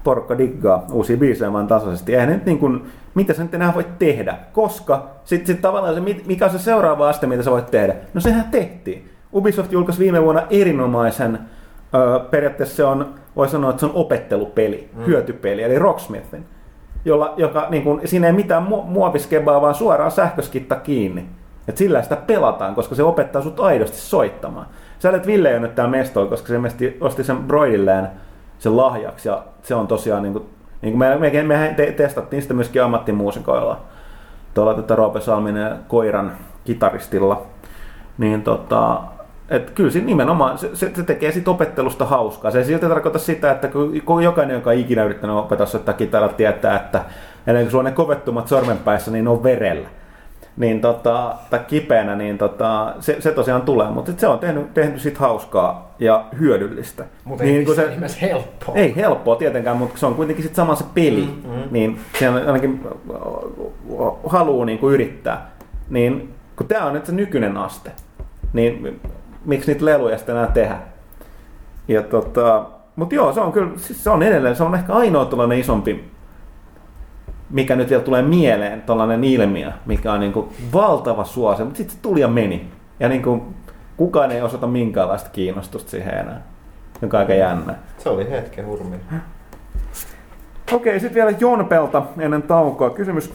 porukka 0.03 0.37
diggaa 0.37 0.85
uusia 0.91 1.17
biisejä 1.17 1.53
vaan 1.53 1.67
tasaisesti. 1.67 2.13
Eihän 2.13 2.29
nyt 2.29 2.45
niin 2.45 2.59
kuin, 2.59 2.83
mitä 3.15 3.33
sä 3.33 3.43
nyt 3.43 3.53
enää 3.53 3.73
voit 3.73 3.99
tehdä, 3.99 4.37
koska 4.53 5.07
sitten 5.23 5.47
sit 5.47 5.61
tavallaan 5.61 5.95
se, 5.95 6.01
mikä 6.25 6.45
on 6.45 6.51
se 6.51 6.59
seuraava 6.59 7.09
aste, 7.09 7.27
mitä 7.27 7.43
sä 7.43 7.51
voit 7.51 7.71
tehdä, 7.71 7.95
no 8.13 8.21
sehän 8.21 8.45
tehtiin. 8.51 9.09
Ubisoft 9.33 9.71
julkaisi 9.71 9.99
viime 9.99 10.23
vuonna 10.23 10.43
erinomaisen, 10.49 11.39
ö, 11.95 12.19
periaatteessa 12.19 12.75
se 12.75 12.83
on, 12.83 13.13
voi 13.35 13.49
sanoa, 13.49 13.69
että 13.69 13.79
se 13.79 13.85
on 13.85 13.91
opettelupeli, 13.95 14.89
mm. 14.95 15.05
hyötypeli, 15.05 15.63
eli 15.63 15.79
Rocksmithin, 15.79 16.45
jolla, 17.05 17.33
joka, 17.37 17.67
niin 17.69 17.83
kuin, 17.83 18.07
siinä 18.07 18.27
ei 18.27 18.33
mitään 18.33 18.63
muoviskebaa, 18.63 19.61
vaan 19.61 19.75
suoraan 19.75 20.11
sähköskitta 20.11 20.75
kiinni. 20.75 21.25
Et 21.67 21.77
sillä 21.77 22.01
sitä 22.01 22.15
pelataan, 22.15 22.75
koska 22.75 22.95
se 22.95 23.03
opettaa 23.03 23.41
sut 23.41 23.59
aidosti 23.59 23.97
soittamaan. 23.97 24.67
Sä 24.99 25.09
olet 25.09 25.27
Ville 25.27 25.51
jo 25.51 25.59
nyt 25.59 25.75
täällä 25.75 25.91
mestoilla, 25.91 26.29
koska 26.29 26.47
se 26.47 26.59
mesti, 26.59 26.97
osti 27.01 27.23
sen 27.23 27.37
Broidilleen 27.37 28.07
sen 28.59 28.77
lahjaksi. 28.77 29.29
Ja 29.29 29.43
se 29.63 29.75
on 29.75 29.87
tosiaan, 29.87 30.23
niin 30.23 30.33
kuin, 30.33 30.45
niin 30.81 30.91
kuin 30.91 30.99
me, 30.99 31.17
me, 31.17 31.43
me 31.43 31.73
te, 31.77 31.91
testattiin 31.91 32.41
sitä 32.41 32.53
myöskin 32.53 32.83
ammattimuusikoilla. 32.83 33.81
Tuolla 34.53 34.73
tätä 34.73 34.95
Roope 34.95 35.21
Salminen 35.21 35.77
koiran 35.87 36.31
kitaristilla. 36.65 37.41
Niin 38.17 38.41
tota, 38.41 39.01
et 39.49 39.71
kyllä 39.71 39.91
se 39.91 39.99
nimenomaan, 39.99 40.57
se, 40.57 40.69
se, 40.73 41.03
tekee 41.03 41.31
sit 41.31 41.47
opettelusta 41.47 42.05
hauskaa. 42.05 42.51
Se 42.51 42.57
ei 42.57 42.65
silti 42.65 42.87
tarkoita 42.87 43.19
sitä, 43.19 43.51
että 43.51 43.69
kun 44.05 44.23
jokainen, 44.23 44.53
joka 44.53 44.69
on 44.69 44.75
ikinä 44.75 45.03
yrittänyt 45.03 45.35
opettaa 45.35 45.67
soittaa 45.67 45.93
kitaraa, 45.93 46.29
tietää, 46.29 46.75
että 46.75 47.01
ennen 47.47 47.63
kuin 47.63 47.71
sulla 47.71 47.81
on 47.81 47.85
ne 47.85 47.91
kovettumat 47.91 48.47
sormenpäissä, 48.47 49.11
niin 49.11 49.23
ne 49.23 49.29
on 49.29 49.43
verellä 49.43 49.87
niin 50.57 50.81
tota, 50.81 51.35
tai 51.49 51.59
kipeänä, 51.67 52.15
niin 52.15 52.37
tota, 52.37 52.93
se, 52.99 53.21
se 53.21 53.31
tosiaan 53.31 53.61
tulee, 53.61 53.89
mutta 53.89 54.11
se 54.17 54.27
on 54.27 54.39
tehnyt, 54.39 54.73
tehnyt 54.73 55.01
sit 55.01 55.17
hauskaa 55.17 55.95
ja 55.99 56.25
hyödyllistä. 56.39 57.05
Mutta 57.23 57.43
niin, 57.43 57.67
ei 57.69 57.75
se 57.75 57.89
nimessä 57.89 58.17
helppoa. 58.21 58.75
Ei 58.75 58.95
helppoa 58.95 59.35
tietenkään, 59.35 59.77
mutta 59.77 59.97
se 59.97 60.05
on 60.05 60.15
kuitenkin 60.15 60.43
sit 60.43 60.55
sama 60.55 60.75
se 60.75 60.85
peli, 60.93 61.29
mm-hmm. 61.45 61.63
niin 61.71 61.99
se 62.19 62.27
ainakin 62.27 62.87
haluaa 64.25 64.65
niin 64.65 64.79
kuin 64.79 64.93
yrittää. 64.93 65.49
Niin 65.89 66.33
kun 66.55 66.67
tämä 66.67 66.85
on 66.85 66.93
nyt 66.93 67.05
se 67.05 67.11
nykyinen 67.11 67.57
aste, 67.57 67.91
niin 68.53 69.01
miksi 69.45 69.71
niitä 69.71 69.85
leluja 69.85 70.17
sitten 70.17 70.35
enää 70.35 70.51
tehdä? 70.51 70.77
Ja 71.87 72.03
tota, 72.03 72.65
mutta 72.95 73.15
joo, 73.15 73.33
se 73.33 73.39
on 73.39 73.51
kyllä, 73.51 73.71
siis 73.75 74.03
se 74.03 74.09
on 74.09 74.23
edelleen, 74.23 74.55
se 74.55 74.63
on 74.63 74.75
ehkä 74.75 74.93
ainoa 74.93 75.25
tällainen 75.25 75.59
isompi 75.59 76.16
mikä 77.49 77.75
nyt 77.75 77.89
vielä 77.89 78.03
tulee 78.03 78.21
mieleen, 78.21 78.81
tällainen 78.81 79.23
ilmiö, 79.23 79.71
mikä 79.85 80.13
on 80.13 80.19
niin 80.19 80.33
kuin 80.33 80.49
valtava 80.73 81.23
suosio, 81.23 81.65
mutta 81.65 81.77
sitten 81.77 81.95
se 81.95 82.01
tuli 82.01 82.21
ja 82.21 82.27
meni. 82.27 82.71
Ja 82.99 83.09
niin 83.09 83.23
kuin, 83.23 83.41
kukaan 83.97 84.31
ei 84.31 84.41
osoita 84.41 84.67
minkäänlaista 84.67 85.29
kiinnostusta 85.29 85.91
siihen 85.91 86.13
enää. 86.13 86.41
Joka 87.01 87.17
on 87.17 87.21
aika 87.21 87.33
jännä. 87.33 87.75
Se 87.97 88.09
oli 88.09 88.29
hetken 88.29 88.65
hurmi. 88.65 88.95
Okei, 90.71 90.99
sitten 90.99 91.15
vielä 91.15 91.37
Jonpelta 91.39 92.03
ennen 92.19 92.41
taukoa. 92.41 92.89
Kysymys. 92.89 93.33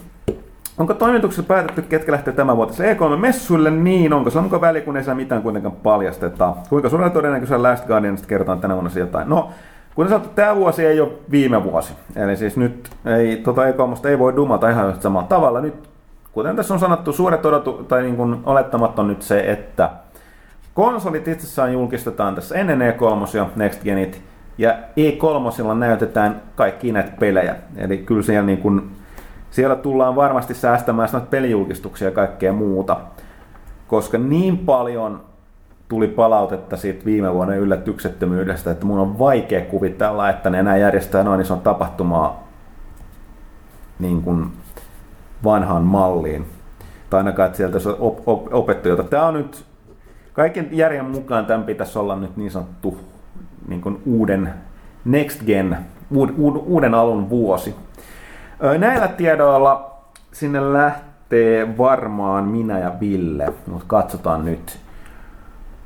Onko 0.77 0.93
toimituksessa 0.93 1.43
päätetty, 1.43 1.81
ketkä 1.81 2.11
lähtee 2.11 2.33
tämän 2.33 2.57
vuotisen 2.57 2.97
E3-messuille? 2.97 3.69
Niin, 3.69 4.13
onko 4.13 4.29
sillä 4.29 4.43
mukaan 4.43 4.61
väliä, 4.61 4.81
kun 4.81 4.97
ei 4.97 5.03
saa 5.03 5.15
mitään 5.15 5.41
kuitenkaan 5.41 5.75
paljasteta? 5.75 6.55
Kuinka 6.69 6.89
suurella 6.89 7.13
todennäköisellä 7.13 7.69
Last 7.69 7.87
Guardianista 7.87 8.27
kerrotaan 8.27 8.59
tänä 8.59 8.73
vuonna 8.73 8.91
jotain? 8.95 9.29
No, 9.29 9.49
kuten 9.95 10.09
sanottu, 10.09 10.29
tämä 10.35 10.55
vuosi 10.55 10.85
ei 10.85 10.99
ole 10.99 11.11
viime 11.31 11.63
vuosi. 11.63 11.93
Eli 12.15 12.35
siis 12.35 12.57
nyt 12.57 12.89
ei, 13.05 13.37
tota 13.37 13.61
E3 13.61 14.07
ei 14.09 14.19
voi 14.19 14.35
dumata 14.35 14.69
ihan 14.69 15.01
samalla 15.01 15.27
tavalla. 15.27 15.61
Nyt, 15.61 15.89
kuten 16.31 16.55
tässä 16.55 16.73
on 16.73 16.79
sanottu, 16.79 17.13
suuret 17.13 17.45
odotu, 17.45 17.71
tai 17.87 18.01
niin 18.01 18.15
kuin 18.15 18.39
olettamat 18.45 18.99
on 18.99 19.07
nyt 19.07 19.21
se, 19.21 19.39
että 19.39 19.89
konsolit 20.73 21.27
itsessään 21.27 21.73
julkistetaan 21.73 22.35
tässä 22.35 22.55
ennen 22.55 22.79
E3 22.79 23.37
ja 23.37 23.49
Next 23.55 23.83
Genit, 23.83 24.21
ja 24.57 24.73
E3 24.73 25.73
näytetään 25.73 26.41
kaikki 26.55 26.91
näitä 26.91 27.11
pelejä. 27.19 27.55
Eli 27.77 27.97
kyllä 27.97 28.21
siellä, 28.21 28.45
niin 28.45 28.57
kuin, 28.57 28.91
siellä 29.51 29.75
tullaan 29.75 30.15
varmasti 30.15 30.53
säästämään 30.53 31.09
pelijulkistuksia 31.29 32.07
ja 32.07 32.11
kaikkea 32.11 32.53
muuta. 32.53 32.97
Koska 33.87 34.17
niin 34.17 34.57
paljon 34.57 35.21
tuli 35.93 36.07
palautetta 36.07 36.77
siitä 36.77 37.05
viime 37.05 37.33
vuoden 37.33 37.59
yllätyksettömyydestä, 37.59 38.71
että 38.71 38.85
mun 38.85 38.99
on 38.99 39.19
vaikea 39.19 39.61
kuvitella, 39.61 40.29
että 40.29 40.49
ne 40.49 40.59
enää 40.59 40.77
järjestää 40.77 41.23
noin 41.23 41.41
ison 41.41 41.61
tapahtumaa 41.61 42.47
niin 43.99 44.21
kuin 44.21 44.51
vanhaan 45.43 45.83
malliin. 45.83 46.45
Tai 47.09 47.17
ainakaan, 47.17 47.47
että 47.47 47.57
sieltä 47.57 47.75
olisi 47.75 47.89
op- 47.99 48.27
op-. 48.53 49.09
Tämä 49.09 49.25
on 49.25 49.33
nyt, 49.33 49.65
kaiken 50.33 50.67
järjen 50.71 51.05
mukaan 51.05 51.45
tämän 51.45 51.63
pitäisi 51.63 51.99
olla 51.99 52.15
nyt 52.15 52.37
niin 52.37 52.51
sanottu 52.51 52.99
niin 53.67 53.81
kuin 53.81 54.01
uuden 54.05 54.53
next 55.05 55.43
gen, 55.45 55.77
uud, 56.15 56.29
uud, 56.37 56.55
uuden 56.65 56.93
alun 56.93 57.29
vuosi. 57.29 57.75
Näillä 58.77 59.07
tiedoilla 59.07 59.91
sinne 60.31 60.73
lähtee 60.73 61.77
varmaan 61.77 62.43
minä 62.43 62.79
ja 62.79 62.91
Ville, 62.99 63.53
mutta 63.67 63.85
katsotaan 63.87 64.45
nyt. 64.45 64.82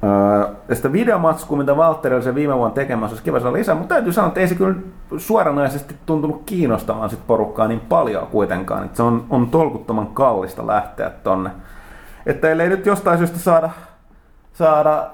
Öö, 0.03 0.53
tästä 0.67 0.91
videomatskua, 0.91 1.57
mitä 1.57 1.77
Valtteri 1.77 2.15
oli 2.15 2.23
se 2.23 2.35
viime 2.35 2.57
vuonna 2.57 2.75
tekemässä, 2.75 3.13
olisi 3.13 3.23
kiva 3.23 3.39
saada 3.39 3.53
lisää, 3.53 3.75
mutta 3.75 3.95
täytyy 3.95 4.13
sanoa, 4.13 4.27
että 4.27 4.39
ei 4.39 4.47
se 4.47 4.55
kyllä 4.55 4.75
suoranaisesti 5.17 5.95
tuntunut 6.05 6.41
kiinnostamaan 6.45 7.09
sit 7.09 7.27
porukkaa 7.27 7.67
niin 7.67 7.79
paljon 7.79 8.27
kuitenkaan. 8.27 8.85
Että 8.85 8.97
se 8.97 9.03
on, 9.03 9.25
on 9.29 9.49
tolkuttoman 9.49 10.07
kallista 10.07 10.67
lähteä 10.67 11.09
tonne. 11.09 11.49
Että 12.25 12.49
ellei 12.49 12.69
nyt 12.69 12.85
jostain 12.85 13.17
syystä 13.17 13.39
saada, 13.39 13.69
saada 14.53 15.07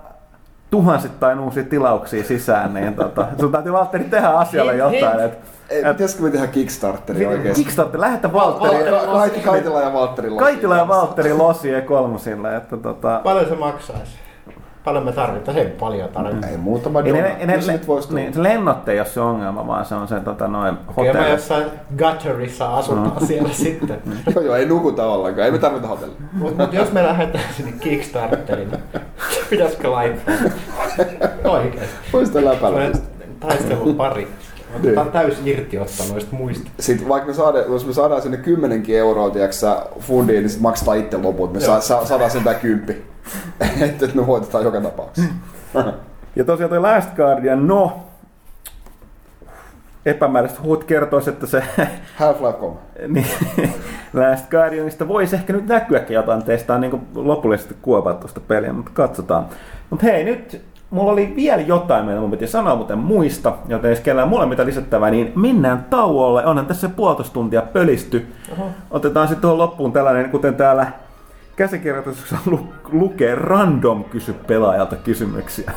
tuhansittain 0.70 1.40
uusia 1.40 1.64
tilauksia 1.64 2.24
sisään, 2.24 2.74
niin 2.74 2.94
tota, 2.94 3.28
sun 3.40 3.52
täytyy 3.52 3.74
Valtteri 3.74 4.04
tehdä 4.04 4.28
asialle 4.28 4.76
jotain. 4.76 5.20
Et, 5.20 5.38
Ei, 5.70 5.84
pitäisikö 5.84 6.24
me 6.24 6.30
tehdä 6.30 6.48
Kickstarteri 6.48 7.26
oikeesti? 7.26 7.64
Kickstarter, 7.64 8.02
lähetä 8.02 8.34
Valtteri, 8.34 8.92
Kaikki 9.14 9.40
Kaitila 9.40 9.82
ja 9.82 9.94
Valtteri 9.94 10.30
Lossi. 10.30 10.44
Kaitila 10.44 10.78
ja 10.78 10.88
Valtteri 10.88 11.34
Lossi 11.34 11.70
E3, 11.72 12.48
että 12.58 12.78
tota, 12.78 13.22
Paljon 13.24 13.46
se 13.46 13.56
maksaisi? 13.56 14.24
Paljon 14.84 15.04
me 15.06 15.12
tarvitaan? 15.12 15.58
Ei 15.58 15.66
paljon 15.66 16.10
tarvita. 16.10 16.48
Ei 16.48 16.58
muutama 16.58 17.00
Ei, 17.02 17.06
dona. 17.06 17.22
ne, 17.22 17.46
ne, 17.46 17.56
Jos 17.56 17.68
ne, 17.68 17.74
nyt 17.74 17.88
vois 17.88 18.08
tulla. 18.08 18.20
niin, 18.20 18.34
se 18.34 18.44
lennot 18.44 18.90
ei 18.90 19.00
ole 19.00 19.08
se 19.08 19.20
ongelma, 19.22 19.68
vaan 19.68 19.86
se 19.86 19.96
on 19.96 20.08
se 20.08 20.20
tota, 20.20 20.48
noin 20.48 20.76
Kyllä 20.78 20.88
mä 20.88 20.94
hotelli. 21.20 21.30
jossain 21.32 21.64
gutterissa 21.98 22.78
asutaan 22.78 23.04
No. 23.20 23.26
siellä 23.28 23.50
sitten. 23.64 24.02
Joo, 24.36 24.44
joo, 24.44 24.56
ei 24.56 24.66
nukuta 24.66 25.06
ollenkaan. 25.06 25.46
Ei 25.46 25.52
me 25.52 25.58
tarvita 25.58 25.88
hotellia. 25.88 26.16
Mutta 26.32 26.64
mut 26.64 26.74
jos 26.74 26.92
me 26.92 27.04
lähdetään 27.04 27.44
sinne 27.58 27.72
Kickstarteriin, 27.72 28.70
niin 28.72 28.82
pitäisikö 29.50 29.92
laittaa? 29.92 30.36
Oikeesti. 31.52 31.96
Voisi 32.14 32.46
läpällä. 32.46 32.80
Taistelun 33.40 33.96
pari. 33.96 34.28
Otetaan 34.76 35.12
täys 35.12 35.42
irti 35.46 35.80
ottaa 35.80 36.06
noista 36.12 36.36
muista. 36.36 36.72
Sitten 36.80 37.10
vaikka 37.10 37.28
me 37.28 37.34
saadaan, 37.34 37.66
jos 37.72 37.86
me 37.86 37.94
saadaan 37.94 38.22
sinne 38.22 38.38
kymmenenkin 38.38 38.98
euroa, 38.98 39.30
tiiäksä, 39.30 39.86
fundiin, 40.00 40.40
niin 40.40 40.50
sit 40.50 40.62
maksetaan 40.62 40.98
itse 40.98 41.18
loput. 41.18 41.54
Me 41.54 41.60
Joo. 41.60 41.66
saa, 41.66 41.82
saa, 41.82 42.06
saadaan 42.06 42.32
sentään 42.32 42.56
kymppi. 42.56 43.06
että 43.82 44.06
et 44.06 44.16
me 44.16 44.28
voitetaan 44.28 44.64
joka 44.64 44.82
tapauksessa. 44.82 45.34
Ja 46.36 46.44
tosiaan 46.44 46.70
toi 46.70 46.80
Last 46.80 47.16
Guardian, 47.16 47.68
no, 47.68 48.00
epämääräiset 50.06 50.64
huut 50.64 50.84
kertoisi, 50.84 51.30
että 51.30 51.48
se 51.48 51.64
Half-Life 52.20 52.58
3. 52.60 52.80
niin, 53.08 53.26
Last 54.14 54.50
Guardianista 54.50 55.08
voisi 55.08 55.36
ehkä 55.36 55.54
nyt 55.54 55.68
näkyäkin 55.68 56.14
jotain 56.14 56.44
teistä 56.44 56.78
niin 56.78 57.08
lopullisesti 57.16 57.76
kuopaa 57.82 58.14
tuosta 58.14 58.40
peliä, 58.40 58.74
mutta 58.74 58.92
katsotaan. 58.94 59.46
Mutta 59.90 60.06
hei, 60.06 60.24
nyt 60.24 60.62
mulla 60.94 61.12
oli 61.12 61.34
vielä 61.36 61.62
jotain, 61.62 62.06
mitä 62.06 62.20
mun 62.20 62.32
piti 62.32 62.48
sanoa, 62.48 62.76
mutta 62.76 62.94
en 62.94 63.00
muista, 63.00 63.54
joten 63.68 63.90
jos 63.90 64.00
kellään 64.00 64.28
mulle 64.28 64.46
mitä 64.46 64.66
lisättävää, 64.66 65.12
niin 65.12 65.32
mennään 65.36 65.86
tauolle. 65.90 66.46
Onhan 66.46 66.66
tässä 66.66 66.90
puolitoista 66.90 67.34
tuntia 67.34 67.62
pölisty. 67.62 68.28
Oho. 68.52 68.70
Otetaan 68.92 69.28
sitten 69.28 69.42
tuohon 69.42 69.58
loppuun 69.58 69.94
tällainen, 69.94 70.30
kuten 70.30 70.56
täällä 70.56 70.88
käsikirjoituksessa 71.56 72.38
lu- 72.46 72.74
lukee 72.92 73.36
random 73.36 74.04
kysy 74.04 74.34
pelaajalta 74.34 74.96
kysymyksiä. 74.96 75.72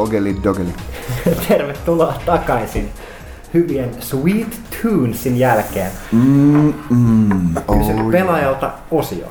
Ogeli 0.00 0.36
dogeli. 0.44 0.74
Tervetuloa 1.48 2.14
takaisin 2.26 2.90
hyvien 3.54 3.90
Sweet 4.00 4.60
Tunesin 4.82 5.38
jälkeen. 5.38 5.90
Mm, 6.12 6.74
mm, 6.90 7.54
Kysy 7.54 7.92
oh, 7.92 8.10
pelaajalta 8.10 8.70
osio. 8.90 9.26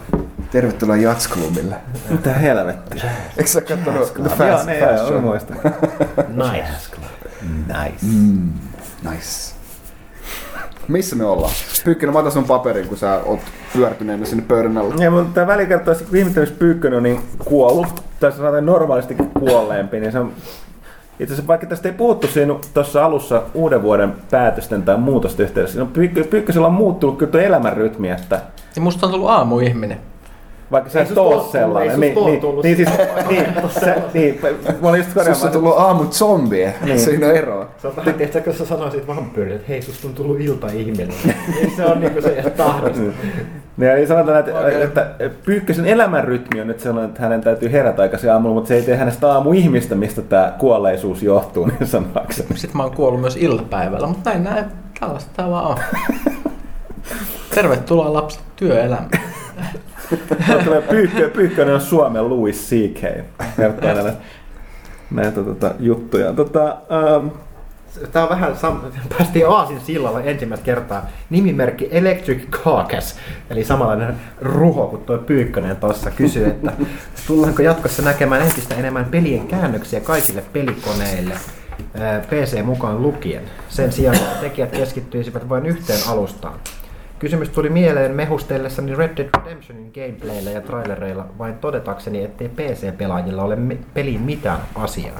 Tervetuloa 0.52 0.96
Jats-klubille. 0.96 1.76
Mitä 2.10 2.34
helvettiä? 2.34 3.04
Eikö 3.38 3.50
sä 3.50 3.62
kattonut 3.62 4.14
The 4.14 4.24
Joo, 4.24 4.30
Fast, 4.30 4.66
ne, 4.66 4.80
fast 4.80 5.10
joo. 5.10 5.34
Nice. 6.52 6.68
Nice. 7.68 8.06
Mm, 8.06 8.54
nice. 9.12 9.56
Missä 10.88 11.16
me 11.16 11.26
ollaan? 11.26 11.54
Pyykkönen, 11.86 12.14
mä 12.14 12.20
otan 12.20 12.32
sun 12.32 12.44
paperin, 12.44 12.88
kun 12.88 12.98
sä 12.98 13.22
oot 13.26 13.40
pyörtyneenä 13.74 14.26
sinne 14.26 14.44
pöydän 14.48 14.78
alla. 14.78 15.04
Ja, 15.04 15.12
mutta 15.12 15.34
tämä 15.34 15.48
välikertoisi 15.48 16.06
viimeittämys 16.12 16.52
Pyykkönen 16.52 16.98
on 16.98 17.04
niin 17.04 17.22
kuollut, 17.46 18.04
tai 18.20 18.32
sanotaan 18.32 18.66
normaalisti 18.66 19.16
kuolleempi, 19.40 20.00
niin 20.00 20.12
se 20.12 20.20
on 20.20 20.34
itse 21.20 21.34
asiassa 21.34 21.48
vaikka 21.48 21.68
tästä 21.68 21.90
ei 21.90 21.96
puhuttu 21.96 22.28
siinä 22.28 22.56
tuossa 22.74 23.06
alussa 23.06 23.42
uuden 23.54 23.82
vuoden 23.82 24.14
päätösten 24.32 24.84
tai 24.84 24.98
muutosten 24.98 25.44
yhteydessä, 25.44 25.80
niin 25.80 25.92
Pyykkö, 25.92 26.24
Pyykkösellä 26.24 26.68
on 26.68 26.74
muuttunut 26.74 27.18
kyllä 27.18 27.32
tuo 27.32 27.42
elämänrytmi, 27.42 28.10
että 28.10 28.42
Ja 28.76 28.82
musta 28.82 29.06
on 29.06 29.12
tullut 29.12 29.30
aamuihminen. 29.30 29.98
Vaikka 30.72 30.90
sä 30.90 31.00
Ei 31.00 31.06
et 31.12 31.18
oo 31.18 31.44
ei 31.46 31.52
sellainen. 31.52 31.92
susta 31.92 32.00
Niin, 32.06 32.26
niin, 32.26 32.42
tullut 32.42 32.64
niin, 32.64 32.76
siis, 32.76 32.90
niin, 33.30 33.46
sä, 33.70 33.96
niin, 34.14 34.40
mä 34.82 34.90
olin 34.90 34.98
just 35.00 35.10
Sussa 35.10 35.20
on 35.22 35.26
korjaamaan. 35.26 35.52
tullut 35.52 35.78
aamu 35.78 36.06
zombie. 36.06 36.74
Niin. 36.82 37.00
Siinä 37.00 37.28
on 37.28 37.36
eroa. 37.36 37.68
Se 37.78 37.88
on 37.88 37.96
vähän, 37.96 38.14
tiedätkö, 38.14 38.42
kun 38.42 38.54
sä 38.54 38.66
sanoisit 38.66 39.08
vampyyrille, 39.08 39.56
että 39.56 39.68
hei, 39.70 39.82
susta 39.82 40.08
on 40.08 40.14
tullut 40.14 40.40
ilta-ihminen. 40.40 41.08
niin 41.56 41.74
se 41.76 41.86
on 41.86 42.00
niinku 42.00 42.22
se 42.22 42.54
tahdosta. 42.58 43.02
Niin, 43.78 43.92
eli 43.92 44.08
sanotaan, 44.08 44.40
että, 44.40 44.60
Okei. 44.60 44.82
että 44.82 45.08
Pyykkösen 45.46 45.86
elämänrytmi 45.86 46.62
on 46.62 46.68
nyt 46.68 46.80
sellainen, 46.80 47.10
että 47.10 47.22
hänen 47.22 47.42
täytyy 47.42 47.72
herätä 47.72 48.02
aikaisin 48.02 48.32
aamulla, 48.32 48.56
mutta 48.56 48.68
se 48.68 48.76
ei 48.76 48.82
tee 48.82 48.98
hänestä 48.98 49.32
aamuihmistä, 49.32 49.96
mistä 49.96 50.22
tämä 50.22 50.54
kuolleisuus 50.60 51.24
johtuu, 51.24 51.66
niin 51.66 51.88
sanoakseni. 51.88 52.48
Sitten 52.58 52.78
mä 52.78 52.84
oon 52.84 52.96
kuollut 52.96 53.22
myös 53.22 53.38
iltapäivällä, 53.38 54.08
mutta 54.08 54.30
näin 54.30 54.44
näin. 54.44 54.66
Tällaista 55.00 55.32
tää 55.36 55.50
vaan 55.50 55.66
on. 55.66 55.78
Tervetuloa 57.56 58.14
lapset 58.14 58.42
työelämään. 58.56 59.10
Tulee 60.64 60.82
pyykkö, 60.82 61.30
Pyykkönen 61.30 61.76
on 61.76 61.82
Suomen 61.82 62.30
Louis 62.30 62.70
C.K. 62.70 63.02
Kertoo 63.58 63.94
näitä, 63.94 64.14
näitä 65.12 65.44
tota, 65.44 65.72
juttuja. 65.80 66.34
Tota, 66.34 66.66
ähm, 66.68 67.28
Tää 68.12 68.24
on 68.24 68.30
vähän, 68.30 68.54
sam- 68.54 69.10
päästiin 69.18 69.48
Aasin 69.48 69.82
sillalla 69.82 70.22
ensimmäistä 70.22 70.66
kertaa. 70.66 71.08
Nimimerkki 71.30 71.88
Electric 71.92 72.50
Carcass, 72.50 73.16
eli 73.50 73.64
samanlainen 73.64 74.16
ruho 74.42 74.88
kuin 74.88 75.02
tuo 75.02 75.18
Pyykkönen 75.18 75.76
tuossa 75.76 76.12
kysyy, 76.12 76.48
että 76.48 76.72
tullaanko 77.28 77.62
jatkossa 77.62 78.02
näkemään 78.02 78.42
entistä 78.42 78.76
enemmän 78.76 79.06
pelien 79.06 79.48
käännöksiä 79.48 80.00
kaikille 80.00 80.44
pelikoneille, 80.54 81.34
ää, 82.00 82.20
PC 82.20 82.64
mukaan 82.64 83.02
lukien. 83.02 83.44
Sen 83.70 83.92
sijaan 83.92 84.18
tekijät 84.42 84.72
keskittyisivät 84.72 85.50
vain 85.50 85.66
yhteen 85.66 86.00
alustaan. 86.08 86.60
Kysymys 87.20 87.50
tuli 87.50 87.70
mieleen 87.70 88.16
mehustellessani 88.16 88.96
Red 88.96 89.18
Dead 89.18 89.30
Redemptionin 89.46 89.92
gameplayllä 89.96 90.50
ja 90.50 90.62
trailereilla 90.62 91.26
vain 91.38 91.58
todetakseni, 91.58 92.24
ettei 92.24 92.50
PC-pelaajilla 92.50 93.44
ole 93.44 93.56
me- 93.56 93.78
peliin 93.94 94.22
mitään 94.22 94.60
asiaa. 94.76 95.20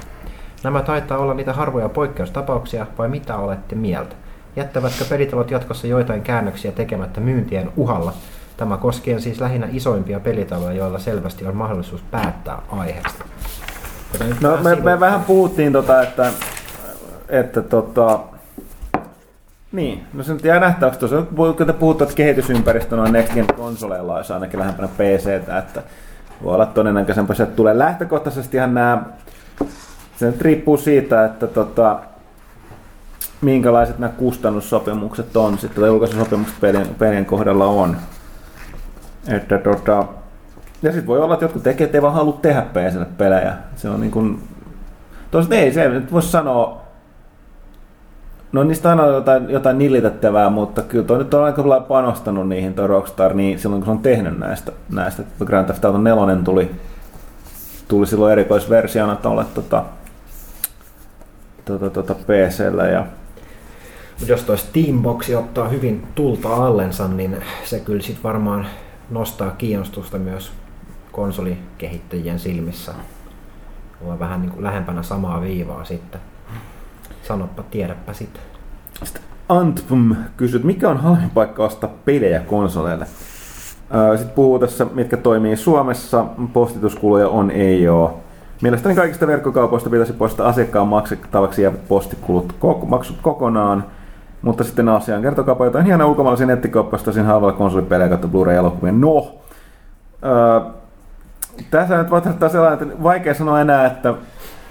Nämä 0.64 0.82
taitaa 0.82 1.18
olla 1.18 1.34
niitä 1.34 1.52
harvoja 1.52 1.88
poikkeustapauksia, 1.88 2.86
vai 2.98 3.08
mitä 3.08 3.36
olette 3.36 3.74
mieltä? 3.74 4.16
Jättävätkö 4.56 5.04
pelitalot 5.08 5.50
jatkossa 5.50 5.86
joitain 5.86 6.22
käännöksiä 6.22 6.72
tekemättä 6.72 7.20
myyntien 7.20 7.70
uhalla? 7.76 8.12
Tämä 8.56 8.76
koskee 8.76 9.20
siis 9.20 9.40
lähinnä 9.40 9.68
isoimpia 9.72 10.20
pelitaloja, 10.20 10.72
joilla 10.72 10.98
selvästi 10.98 11.46
on 11.46 11.56
mahdollisuus 11.56 12.02
päättää 12.10 12.62
aiheesta. 12.70 13.24
No 14.40 14.56
me, 14.62 14.74
me 14.74 15.00
vähän 15.00 15.24
puhuttiin 15.24 15.72
tota, 15.72 16.02
että, 16.02 16.32
että 17.28 17.62
tota, 17.62 18.20
niin, 19.72 20.06
no 20.12 20.22
se 20.22 20.32
nyt 20.32 20.44
jää 20.44 20.60
nähtäväksi 20.60 21.00
tuossa. 21.00 21.22
Kun 21.36 21.66
te 21.66 21.72
puhutte, 21.72 22.04
että 22.04 22.16
kehitysympäristö 22.16 22.96
noin 22.96 23.12
Next 23.12 23.34
Gen 23.34 23.46
konsoleilla 23.56 24.16
olisi 24.16 24.32
ainakin 24.32 24.60
lähempänä 24.60 24.88
PCtä, 24.88 25.58
että 25.58 25.82
voi 26.42 26.54
olla 26.54 26.66
todennäköisempää, 26.66 27.36
että 27.40 27.56
tulee 27.56 27.78
lähtökohtaisesti 27.78 28.56
ihan 28.56 28.74
nämä, 28.74 29.02
se 30.16 30.26
nyt 30.26 30.40
riippuu 30.40 30.76
siitä, 30.76 31.24
että 31.24 31.46
tota, 31.46 32.00
minkälaiset 33.40 33.98
nämä 33.98 34.12
kustannussopimukset 34.12 35.36
on 35.36 35.58
sitten, 35.58 35.80
tai 35.80 35.88
julkaisusopimukset 35.88 36.60
pelien, 36.60 36.86
pelien 36.98 37.26
kohdalla 37.26 37.66
on. 37.66 37.96
Että 39.28 39.58
tota, 39.58 40.04
ja 40.82 40.92
sitten 40.92 41.06
voi 41.06 41.20
olla, 41.20 41.34
että 41.34 41.44
jotkut 41.44 41.62
tekijät 41.62 41.94
ei 41.94 42.02
vaan 42.02 42.14
halua 42.14 42.38
tehdä 42.42 42.62
PClle 42.62 43.06
pelejä. 43.18 43.54
Se 43.76 43.88
on 43.88 44.00
niin 44.00 44.10
kuin... 44.10 44.42
Toisaalta 45.30 45.56
ei 45.56 45.72
se, 45.72 45.88
nyt 45.88 46.12
voisi 46.12 46.28
sanoa... 46.28 46.79
No 48.52 48.64
niistä 48.64 48.90
aina 48.90 49.02
on 49.02 49.14
jotain, 49.14 49.50
jotain 49.50 49.78
nillitettävää, 49.78 50.50
mutta 50.50 50.82
kyllä 50.82 51.04
toi 51.04 51.18
nyt 51.18 51.34
on 51.34 51.44
aika 51.44 51.68
lailla 51.68 51.86
panostanut 51.86 52.48
niihin 52.48 52.74
toi 52.74 52.86
Rockstar 52.86 53.34
niin 53.34 53.58
silloin, 53.58 53.82
kun 53.82 53.86
se 53.86 53.90
on 53.90 54.02
tehnyt 54.02 54.38
näistä. 54.38 54.72
näistä. 54.88 55.22
Grand 55.44 55.64
Theft 55.64 55.84
Auto 55.84 55.98
4 55.98 56.36
tuli, 56.44 56.70
tuli 57.88 58.06
silloin 58.06 58.32
erikoisversiona 58.32 59.16
tuolle 59.16 59.44
tota, 59.54 59.84
tota, 61.64 61.90
tota 61.90 62.14
PCllä 62.14 62.84
ja 62.84 63.06
jos 64.26 64.42
toi 64.42 64.58
Steamboxi 64.58 65.34
ottaa 65.34 65.68
hyvin 65.68 66.06
tulta 66.14 66.54
allensa, 66.54 67.08
niin 67.08 67.36
se 67.64 67.80
kyllä 67.80 68.02
sit 68.02 68.24
varmaan 68.24 68.66
nostaa 69.10 69.50
kiinnostusta 69.50 70.18
myös 70.18 70.52
konsolikehittäjien 71.12 72.38
silmissä. 72.38 72.92
Olla 74.04 74.18
vähän 74.18 74.40
niin 74.40 74.50
kuin 74.50 74.64
lähempänä 74.64 75.02
samaa 75.02 75.40
viivaa 75.40 75.84
sitten. 75.84 76.20
Sanoppa, 77.30 77.62
tiedäpä 77.70 78.12
sitten. 78.12 78.42
Antpum 79.48 80.16
kysyy, 80.36 80.56
että 80.56 80.66
mikä 80.66 80.88
on 80.88 80.96
halvin 80.96 81.30
paikka 81.30 81.64
ostaa 81.64 81.90
pelejä 82.04 82.40
konsoleille? 82.40 83.06
Sitten 84.16 84.34
puhuu 84.34 84.58
tässä, 84.58 84.86
mitkä 84.94 85.16
toimii 85.16 85.56
Suomessa. 85.56 86.24
Postituskuluja 86.52 87.28
on, 87.28 87.50
ei 87.50 87.88
oo. 87.88 88.20
Mielestäni 88.62 88.94
kaikista 88.94 89.26
verkkokaupoista 89.26 89.90
pitäisi 89.90 90.12
poistaa 90.12 90.48
asiakkaan 90.48 90.88
maksettavaksi 90.88 91.62
jäävät 91.62 91.88
postikulut 91.88 92.52
koko, 92.52 92.86
maksut 92.86 93.16
kokonaan. 93.22 93.84
Mutta 94.42 94.64
sitten 94.64 94.88
asiaan 94.88 95.22
kertokaapa 95.22 95.64
jotain 95.64 95.86
hienoa 95.86 96.06
ulkomaalaisia 96.06 96.46
nettikauppoista 96.46 97.04
tosin 97.04 97.24
halvalla 97.24 97.52
konsolipelejä 97.52 98.08
kautta 98.08 98.28
Blu-ray-elokuvia. 98.28 98.92
No, 98.92 99.40
öö, 100.24 100.60
tässä 101.70 101.98
nyt 101.98 102.10
voi 102.10 102.22
sellainen, 102.50 102.82
että 102.82 103.02
vaikea 103.02 103.34
sanoa 103.34 103.60
enää, 103.60 103.86
että 103.86 104.14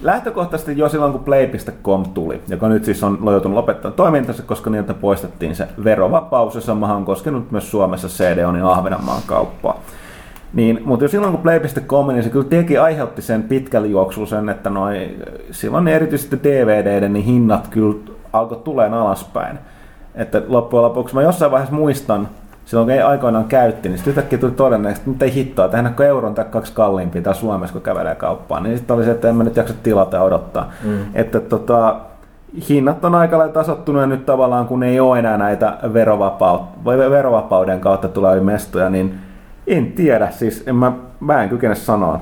lähtökohtaisesti 0.01 0.77
jo 0.77 0.89
silloin 0.89 1.11
kun 1.11 1.23
Play.com 1.23 2.05
tuli, 2.13 2.41
joka 2.47 2.69
nyt 2.69 2.85
siis 2.85 3.03
on 3.03 3.19
joutunut 3.31 3.55
lopettamaan 3.55 3.95
toimintansa, 3.95 4.43
koska 4.43 4.69
niiltä 4.69 4.93
poistettiin 4.93 5.55
se 5.55 5.67
verovapaus, 5.83 6.55
ja 6.55 6.61
samahan 6.61 6.97
on 6.97 7.05
koskenut 7.05 7.51
myös 7.51 7.71
Suomessa 7.71 8.07
CD-onin 8.07 8.63
Ahvenanmaan 8.63 9.21
kauppaa. 9.25 9.79
Niin, 10.53 10.81
mutta 10.85 11.05
jo 11.05 11.09
silloin 11.09 11.33
kun 11.33 11.41
Play.com, 11.41 12.07
niin 12.07 12.23
se 12.23 12.29
kyllä 12.29 12.45
teki, 12.49 12.77
aiheutti 12.77 13.21
sen 13.21 13.43
pitkällä 13.43 13.87
juoksulla 13.87 14.27
sen, 14.27 14.49
että 14.49 14.69
noi, 14.69 15.17
silloin 15.51 15.87
erityisesti 15.87 16.39
DVDiden 16.43 17.13
niin 17.13 17.25
hinnat 17.25 17.67
kyllä 17.67 17.95
alkoi 18.33 18.57
tuleen 18.63 18.93
alaspäin. 18.93 19.59
Että 20.15 20.41
loppujen 20.47 20.83
lopuksi 20.83 21.15
mä 21.15 21.21
jossain 21.21 21.51
vaiheessa 21.51 21.75
muistan, 21.75 22.27
silloin 22.69 22.85
kun 22.85 22.93
ei 22.93 23.01
aikoinaan 23.01 23.45
käytti, 23.45 23.89
niin 23.89 23.97
sitten 23.97 24.11
yhtäkkiä 24.11 24.39
tuli 24.39 24.51
todennäköisesti, 24.51 25.11
että 25.11 25.25
ei 25.25 25.33
hittoa, 25.33 25.67
tehdään 25.67 25.95
kuin 25.95 26.07
euron 26.07 26.35
tai 26.35 26.45
kaksi 26.45 26.73
kalliimpia 26.73 27.21
täällä 27.21 27.39
Suomessa, 27.39 27.73
kun 27.73 27.81
kävelee 27.81 28.15
kauppaan. 28.15 28.63
Niin 28.63 28.77
sitten 28.77 28.95
oli 28.95 29.03
se, 29.03 29.11
että 29.11 29.29
en 29.29 29.35
mä 29.35 29.43
nyt 29.43 29.55
jaksa 29.55 29.73
tilata 29.83 30.17
ja 30.17 30.23
odottaa. 30.23 30.71
Mm. 30.83 30.99
Että 31.13 31.39
tota, 31.39 31.95
hinnat 32.69 33.05
on 33.05 33.15
aika 33.15 33.37
lailla 33.37 33.53
tasottunut 33.53 34.01
ja 34.01 34.07
nyt 34.07 34.25
tavallaan 34.25 34.67
kun 34.67 34.83
ei 34.83 34.99
ole 34.99 35.19
enää 35.19 35.37
näitä 35.37 35.77
verovapaut- 35.83 36.85
vai 36.85 36.97
verovapauden 36.97 37.79
kautta 37.79 38.07
tulevia 38.07 38.43
mestoja, 38.43 38.89
niin 38.89 39.19
en 39.67 39.91
tiedä, 39.91 40.31
siis 40.31 40.63
en 40.67 40.75
mä, 40.75 40.91
mä 41.19 41.43
en 41.43 41.49
kykene 41.49 41.75
sanoa. 41.75 42.19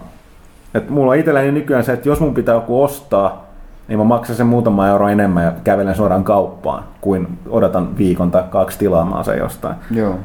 Et 0.74 0.90
mulla 0.90 1.12
on 1.12 1.18
itselläni 1.18 1.52
nykyään 1.52 1.84
se, 1.84 1.94
että 1.94 2.10
jos 2.10 2.20
mun 2.20 2.34
pitää 2.34 2.56
joku 2.56 2.84
ostaa, 2.84 3.46
niin 3.88 4.00
mä 4.00 4.04
maksan 4.06 4.36
sen 4.36 4.48
muutama 4.48 4.88
euro 4.88 5.08
enemmän 5.08 5.44
ja 5.44 5.52
kävelen 5.64 5.96
suoraan 5.96 6.24
kauppaan, 6.24 6.84
kuin 7.02 7.28
odotan 7.50 7.98
viikon 7.98 8.32
tai 8.32 8.44
kaksi 8.50 8.80
tilaamaan 8.80 9.26
sen 9.26 9.38
jostain. 9.38 9.76
Joo. 9.92 10.16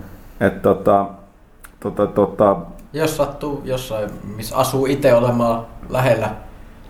Et 0.46 0.62
tota, 0.62 1.06
tota, 1.80 2.06
tota, 2.06 2.56
Jos 2.92 3.16
sattuu 3.16 3.62
jossain, 3.64 4.10
missä 4.36 4.56
asuu 4.56 4.86
itse 4.86 5.14
olemaan 5.14 5.66
lähellä 5.88 6.30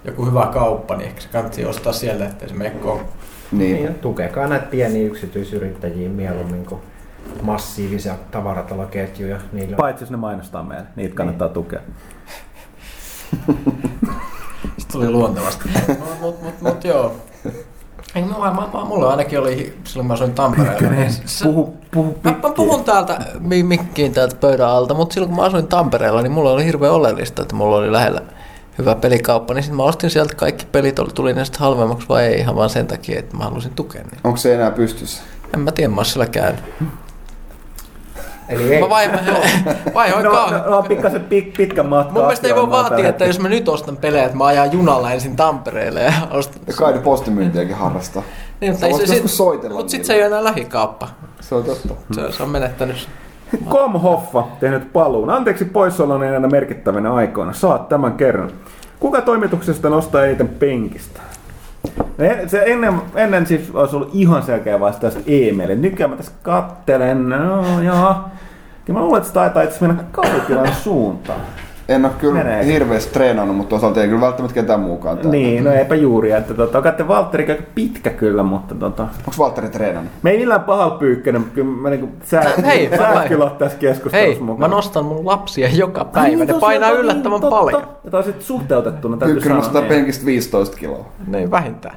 joku 0.04 0.26
hyvä 0.26 0.50
kauppa, 0.52 0.96
niin 0.96 1.08
ehkä 1.08 1.20
se 1.20 1.28
kannattaa 1.28 1.68
ostaa 1.68 1.92
siellä, 1.92 2.26
ettei 2.26 2.48
se 2.48 2.54
mene. 2.54 2.74
Niin. 3.52 3.76
Niin. 3.76 3.94
tukekaa 3.94 4.46
näitä 4.46 4.66
pieniä 4.66 5.06
yksityisyrittäjiä 5.06 6.08
mieluummin 6.08 6.66
kuin 6.66 6.80
massiivisia 7.42 8.14
tavarataloketjuja. 8.30 9.38
Niillä 9.52 9.76
paitsi 9.76 10.02
jos 10.02 10.10
ne 10.10 10.16
mainostaa 10.16 10.62
meille, 10.62 10.86
niitä 10.96 11.14
kannattaa 11.14 11.48
tukea. 11.48 11.80
Sitten 14.78 14.92
tuli 14.92 15.10
luontevasti. 15.10 15.68
mut, 15.88 16.20
mut, 16.20 16.42
mut, 16.42 16.60
mut 16.60 16.84
joo. 16.84 17.16
Ei, 18.14 18.22
mulla, 18.22 18.50
mä, 18.54 18.60
mä, 18.78 18.84
mulla 18.84 19.10
ainakin 19.10 19.38
oli, 19.40 19.78
silloin 19.84 20.06
mä 20.06 20.14
asuin 20.14 20.32
Tampereella. 20.34 20.90
niin 20.90 21.12
se- 21.12 21.44
Puhu, 21.44 21.76
puhu 21.90 22.18
Mä, 22.24 22.34
mä 22.42 22.50
puhun 22.50 22.84
täältä 22.84 23.18
mi- 23.40 23.62
mikkiin 23.62 24.12
täältä 24.12 24.36
pöydän 24.36 24.68
alta, 24.68 24.94
mutta 24.94 25.14
silloin 25.14 25.28
kun 25.30 25.36
mä 25.40 25.46
asuin 25.46 25.66
Tampereella, 25.66 26.22
niin 26.22 26.32
mulla 26.32 26.50
oli 26.50 26.64
hirveän 26.64 26.92
oleellista, 26.92 27.42
että 27.42 27.54
mulla 27.54 27.76
oli 27.76 27.92
lähellä 27.92 28.20
hyvä 28.78 28.94
pelikauppa, 28.94 29.54
niin 29.54 29.62
sitten 29.62 29.76
mä 29.76 29.82
ostin 29.82 30.10
sieltä 30.10 30.34
kaikki 30.34 30.66
pelit, 30.72 30.98
oli- 30.98 31.10
tuli 31.14 31.32
ne 31.34 31.44
sitten 31.44 31.60
halvemmaksi 31.60 32.08
vai 32.08 32.24
ei, 32.26 32.38
ihan 32.38 32.56
vaan 32.56 32.70
sen 32.70 32.86
takia, 32.86 33.18
että 33.18 33.36
mä 33.36 33.44
halusin 33.44 33.74
tukea 33.74 34.02
niin. 34.02 34.20
Onko 34.24 34.36
se 34.36 34.54
enää 34.54 34.70
pystyssä? 34.70 35.22
En 35.54 35.60
mä 35.60 35.72
tiedä, 35.72 35.88
mä 35.88 35.96
oon 35.96 36.04
siellä 36.04 36.26
käynyt. 36.26 36.60
Eli 38.52 38.74
ei, 38.74 38.80
Mä 38.82 38.88
vai, 38.88 39.10
vaihoin 39.94 40.24
No, 40.24 40.30
kahden. 40.30 40.60
no, 40.60 40.70
no 40.70 40.82
pikkasen 40.82 41.20
pit, 41.20 41.52
pitkä 41.56 41.82
matka. 41.82 42.12
Mun 42.12 42.22
mielestä 42.22 42.46
ei 42.48 42.54
voi 42.54 42.70
vaatia, 42.70 43.08
että 43.08 43.24
jos 43.24 43.38
mä 43.40 43.48
nyt 43.48 43.68
ostan 43.68 43.96
pelejä, 43.96 44.24
että 44.24 44.36
mä 44.36 44.44
ajan 44.46 44.72
junalla 44.72 45.12
ensin 45.12 45.36
Tampereelle 45.36 46.02
ja 46.02 46.12
ostan. 46.30 46.62
Ja 46.66 46.72
kai 46.72 46.92
ne 46.92 46.98
postimyyntiäkin 46.98 47.76
harrastaa. 47.76 48.22
Niin, 48.60 48.76
Sä 48.76 48.90
voisit 48.90 49.08
joskus 49.08 49.36
soitella 49.36 49.76
Mutta 49.76 49.90
sit 49.90 50.04
se 50.04 50.12
ei 50.12 50.18
ole 50.18 50.26
enää 50.26 50.44
lähikauppa. 50.44 51.08
Se 51.40 51.54
on 51.54 51.64
totta. 51.64 51.94
Se, 52.12 52.32
se 52.32 52.42
on 52.42 52.48
menettänyt. 52.48 53.08
Kom 53.68 53.92
Hoffa 53.92 54.44
tehnyt 54.60 54.92
paluun. 54.92 55.30
Anteeksi 55.30 55.64
poissaolon 55.64 56.24
enää 56.24 56.50
merkittävänä 56.50 57.12
aikoina. 57.14 57.52
Saat 57.52 57.88
tämän 57.88 58.12
kerran. 58.12 58.50
Kuka 59.00 59.20
toimituksesta 59.20 59.88
nostaa 59.88 60.24
eniten 60.24 60.48
penkistä? 60.48 61.20
No 62.18 62.24
en- 62.24 62.48
Se 62.48 62.62
ennen, 62.66 62.94
ennen 63.14 63.46
siis 63.46 63.70
olisi 63.74 63.96
ollut 63.96 64.10
ihan 64.12 64.42
selkeä 64.42 64.80
vastaus 64.80 65.16
e-maili. 65.26 65.76
Nykyään 65.76 66.10
mä 66.10 66.16
tässä 66.16 66.32
kattelen. 66.42 67.28
No, 67.28 67.80
joo. 67.80 68.14
Kyllä 68.84 68.98
mä 68.98 69.04
luulen, 69.04 69.18
että 69.18 69.28
se 69.28 69.34
taitaa 69.34 69.62
itse 69.62 69.86
mennä 69.86 70.04
Kaitilan 70.12 70.74
suuntaan. 70.74 71.40
En 71.88 72.04
ole 72.04 72.12
kyllä 72.18 72.34
Menee. 72.44 72.66
hirveästi 72.66 73.12
treenannut, 73.12 73.56
mutta 73.56 73.70
toisaalta 73.70 74.02
ei 74.02 74.08
kyllä 74.08 74.20
välttämättä 74.20 74.54
ketään 74.54 74.80
muukaan 74.80 75.16
täällä. 75.16 75.30
Niin, 75.32 75.64
no 75.64 75.70
eipä 75.72 75.94
juuri. 75.94 76.32
Että 76.32 76.54
tota, 76.54 76.82
katsoin 76.82 77.08
Valtteri 77.08 77.50
aika 77.50 77.62
pitkä 77.74 78.10
kyllä, 78.10 78.42
mutta 78.42 78.74
tota, 78.74 79.02
Onko 79.02 79.32
Valtteri 79.38 79.68
treenannut? 79.68 80.12
me 80.22 80.30
ei 80.30 80.38
millään 80.38 80.60
pahalla 80.60 80.94
pyykkänyt. 80.98 81.42
Kyllä 81.54 81.68
mä 81.76 81.90
niinku, 81.90 82.08
sä, 82.24 82.40
Hei, 82.66 82.88
mä- 82.88 82.96
sä 82.96 83.02
mä- 83.14 83.24
kyllä 83.28 83.44
oot 83.44 83.58
tässä 83.58 83.78
keskustelussa 83.78 84.32
Hei, 84.32 84.40
mukana. 84.40 84.68
mä 84.68 84.74
nostan 84.74 85.04
mun 85.04 85.26
lapsia 85.26 85.68
joka 85.74 86.00
Ai 86.00 86.06
päivä. 86.12 86.28
niin, 86.28 86.38
Ne 86.38 86.46
tosiaan, 86.46 86.60
painaa 86.60 86.90
toi 86.90 86.98
yllättävän 87.00 87.40
niin, 87.40 87.50
paljon. 87.50 87.82
Totta. 87.82 88.00
Ja 88.04 88.10
taas 88.10 88.24
sitten 88.24 88.44
suhteutettuna 88.44 89.16
täytyy 89.16 89.40
sanoa. 89.40 89.56
nostaa 89.58 89.80
niin. 89.82 89.88
penkistä 89.88 90.26
15 90.26 90.76
kiloa. 90.76 91.04
Niin, 91.26 91.50
vähintään. 91.50 91.94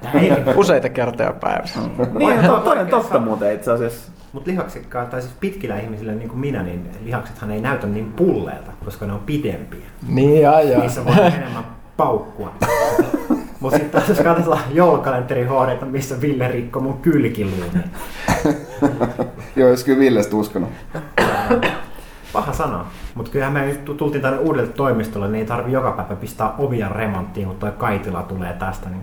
Useita 0.55 0.89
kertoja 0.89 1.33
päivässä. 1.41 1.79
Niin, 2.17 2.39
to, 2.45 2.57
toden 2.59 2.87
totta 2.87 3.19
muuten 3.19 3.53
itse 3.55 3.71
asiassa. 3.71 4.11
Mutta 4.35 4.51
lihaksikkaat, 4.51 5.09
tai 5.09 5.21
siis 5.21 5.33
pitkillä 5.39 5.79
ihmisillä 5.79 6.11
niin 6.11 6.29
kuin 6.29 6.39
minä, 6.39 6.63
niin 6.63 6.89
lihaksethan 7.03 7.51
ei 7.51 7.61
näytä 7.61 7.87
niin 7.87 8.13
pulleilta, 8.13 8.71
koska 8.85 9.05
ne 9.05 9.13
on 9.13 9.19
pidempiä. 9.19 9.85
Niin, 10.07 10.41
ja, 10.41 10.61
ja. 10.61 10.79
Niissä 10.79 11.05
voi 11.05 11.13
enemmän 11.25 11.63
paukkua. 11.97 12.53
Mutta 13.59 13.77
sitten 13.77 13.89
taas 13.89 14.09
jos 14.09 14.19
katsotaan 14.19 14.61
joulukalenterin 14.71 15.47
HD, 15.47 15.85
missä 15.85 16.21
Ville 16.21 16.47
rikko 16.47 16.79
mun 16.79 16.97
kylkiluun, 16.97 17.65
Joo, 19.55 19.69
jos 19.69 19.83
kyllä 19.83 19.99
Villestä 19.99 20.35
uskonut. 20.35 20.69
paha 22.33 22.53
sana. 22.53 22.85
Mutta 23.13 23.31
kyllähän 23.31 23.53
me 23.53 23.65
nyt 23.65 23.85
tultiin 23.85 24.21
tänne 24.21 24.39
uudelle 24.39 24.69
toimistolle, 24.69 25.27
niin 25.27 25.39
ei 25.39 25.45
tarvi 25.45 25.71
joka 25.71 25.91
päivä 25.91 26.15
pistää 26.15 26.53
ovia 26.57 26.89
remonttiin, 26.89 27.47
kun 27.47 27.55
toi 27.55 27.71
kaitila 27.71 28.23
tulee 28.23 28.53
tästä, 28.53 28.89
niin 28.89 29.01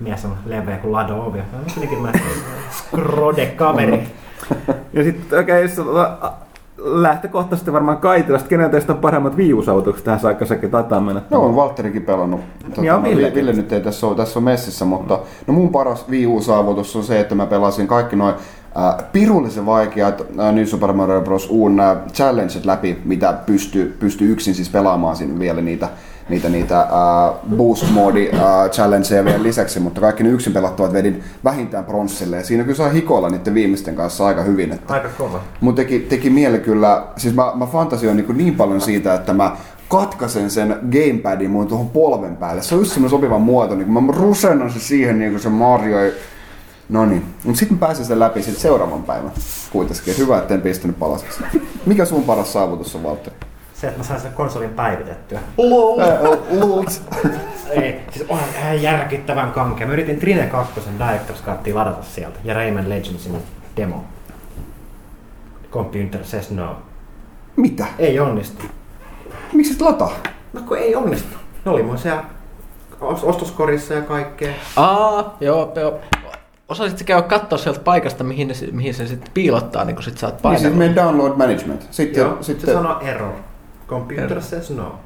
mies 0.00 0.24
on 0.24 0.36
leveä 0.46 0.78
kuin 0.78 0.92
lado 0.92 1.24
ovia. 1.26 1.42
Kuitenkin 1.74 2.02
mä 2.02 2.12
skrode-kaveri. 2.78 4.27
Ja 4.92 5.04
sitten 5.04 5.40
okei, 5.40 5.64
okay, 5.64 5.76
tota, 5.76 6.32
lähtökohtaisesti 6.78 7.72
varmaan 7.72 7.98
Kaitilasta, 7.98 8.48
kenen 8.48 8.70
teistä 8.70 8.92
on 8.92 8.98
parhaimmat 8.98 9.36
viiusautukset 9.36 10.04
tähän 10.04 10.20
saakka 10.20 10.46
sekin 10.46 10.70
taitaa 10.70 11.00
mennä. 11.00 11.22
No 11.30 11.42
on 11.42 11.56
Valtterikin 11.56 12.02
pelannut. 12.02 12.40
Tota, 12.74 12.80
on 12.80 13.02
no, 13.02 13.02
Villekin. 13.02 13.34
Ville 13.34 13.52
nyt 13.52 13.72
ei 13.72 13.80
tässä 13.80 14.06
ole, 14.06 14.16
tässä 14.16 14.38
on 14.38 14.42
messissä, 14.42 14.84
mutta 14.84 15.20
no 15.46 15.54
mun 15.54 15.68
paras 15.68 16.08
Wii 16.08 16.26
U-saavutus 16.26 16.96
on 16.96 17.04
se, 17.04 17.20
että 17.20 17.34
mä 17.34 17.46
pelasin 17.46 17.86
kaikki 17.86 18.16
noin 18.16 18.34
äh, 18.34 19.10
pirullisen 19.12 19.66
vaikeat 19.66 20.20
äh, 20.20 20.52
New 20.52 20.64
Super 20.64 20.92
Mario 20.92 21.20
Bros. 21.20 21.50
uun 21.50 21.76
nämä 21.76 21.96
challenget 22.12 22.64
läpi, 22.64 22.98
mitä 23.04 23.32
pystyy 23.46 23.96
pysty 24.00 24.32
yksin 24.32 24.54
siis 24.54 24.70
pelaamaan 24.70 25.16
sinne 25.16 25.38
vielä 25.38 25.60
niitä 25.60 25.88
niitä, 26.28 26.48
niitä 26.48 26.82
uh, 26.82 27.56
boost 27.56 27.90
mode 27.90 28.28
uh, 28.28 28.70
challengeja 28.70 29.24
vielä 29.24 29.42
lisäksi, 29.42 29.80
mutta 29.80 30.00
kaikki 30.00 30.22
ne 30.22 30.28
yksin 30.28 30.52
pelattavat 30.52 30.92
vedin 30.92 31.24
vähintään 31.44 31.84
pronssille 31.84 32.36
ja 32.36 32.44
siinä 32.44 32.62
kyllä 32.64 32.76
saa 32.76 32.88
hikoilla 32.88 33.28
niiden 33.28 33.54
viimeisten 33.54 33.94
kanssa 33.94 34.26
aika 34.26 34.42
hyvin. 34.42 34.72
Että 34.72 34.94
Aika 34.94 35.08
kova. 35.18 35.40
Mun 35.60 35.74
teki, 35.74 35.98
teki 35.98 36.30
mieli 36.30 36.58
kyllä, 36.58 37.06
siis 37.16 37.34
mä, 37.34 37.52
mä 37.54 37.66
fantasioin 37.66 38.16
niin, 38.16 38.36
niin 38.38 38.54
paljon 38.54 38.80
siitä, 38.80 39.14
että 39.14 39.32
mä 39.32 39.56
katkaisen 39.88 40.50
sen 40.50 40.76
gamepadin 40.92 41.50
mun 41.50 41.66
tuohon 41.66 41.90
polven 41.90 42.36
päälle. 42.36 42.62
Se 42.62 42.74
on 42.74 42.80
just 42.80 42.92
semmoinen 42.92 43.10
sopiva 43.10 43.38
muoto, 43.38 43.74
niin 43.74 43.86
kun 43.86 44.04
mä 44.04 44.12
rusennan 44.12 44.70
se 44.70 44.80
siihen 44.80 45.18
niin 45.18 45.30
kuin 45.30 45.42
se 45.42 45.48
Mario. 45.48 45.98
No 46.88 47.06
niin, 47.06 47.24
mutta 47.44 47.58
sitten 47.58 47.78
pääsin 47.78 48.04
sen 48.04 48.20
läpi 48.20 48.42
sit 48.42 48.58
seuraavan 48.58 49.02
päivän 49.02 49.32
kuitenkin. 49.72 50.18
Hyvä, 50.18 50.38
etten 50.38 50.62
pistänyt 50.62 50.98
palasiksi. 50.98 51.44
Mikä 51.86 52.04
sun 52.04 52.22
paras 52.24 52.52
saavutus 52.52 52.94
on, 52.94 53.02
Valtteri? 53.02 53.36
Se, 53.80 53.86
että 53.86 53.98
mä 53.98 54.04
sain 54.04 54.20
sen 54.20 54.32
konsolin 54.32 54.70
päivitettyä. 54.70 55.40
LOL! 55.58 56.00
Lult! 56.50 57.02
Ei, 57.70 58.00
siis 58.10 58.24
on 58.28 58.38
ihan 58.58 58.82
järkyttävän 58.82 59.52
kankea. 59.52 59.86
Mä 59.86 59.92
yritin 59.92 60.18
Trine 60.20 60.46
2 60.46 60.80
Directors 60.98 61.42
Cuttia 61.44 61.74
ladata 61.74 62.02
sieltä 62.02 62.38
ja 62.44 62.54
Rayman 62.54 62.88
Legendsin 62.88 63.36
demo. 63.76 64.04
Computer 65.70 66.24
says 66.24 66.50
no. 66.50 66.76
Mitä? 67.56 67.84
Ei 67.98 68.20
onnistu. 68.20 68.64
Miksi 69.52 69.72
et 69.72 69.80
lataa? 69.80 70.12
No 70.52 70.60
kun 70.68 70.78
ei 70.78 70.94
onnistu. 70.96 71.36
Ne 71.64 71.70
oli 71.70 71.82
mun 71.82 71.98
siellä 71.98 72.24
os- 73.00 73.24
ostoskorissa 73.24 73.94
ja 73.94 74.02
kaikkea. 74.02 74.52
Aa, 74.76 75.36
joo, 75.40 75.72
joo. 75.76 75.98
Osaisit 76.68 77.02
käydä 77.02 77.22
katsoa 77.22 77.58
sieltä 77.58 77.80
paikasta, 77.80 78.24
mihin, 78.24 78.48
ne, 78.48 78.54
mihin 78.72 78.94
se 78.94 79.06
sitten 79.06 79.30
piilottaa, 79.34 79.84
niin 79.84 79.94
kun 79.96 80.02
sit 80.02 80.18
saat 80.18 80.34
Niin 80.34 80.42
painella. 80.42 80.62
siis 80.68 80.74
meidän 80.78 80.96
download 80.96 81.36
management. 81.36 81.86
Sitten, 81.90 82.20
Joo, 82.20 82.38
sitten 82.40 82.66
se 82.66 82.72
sanoo 82.72 83.00
error. 83.00 83.32
Computer 83.88 84.42
says 84.42 84.70
no. 84.70 84.98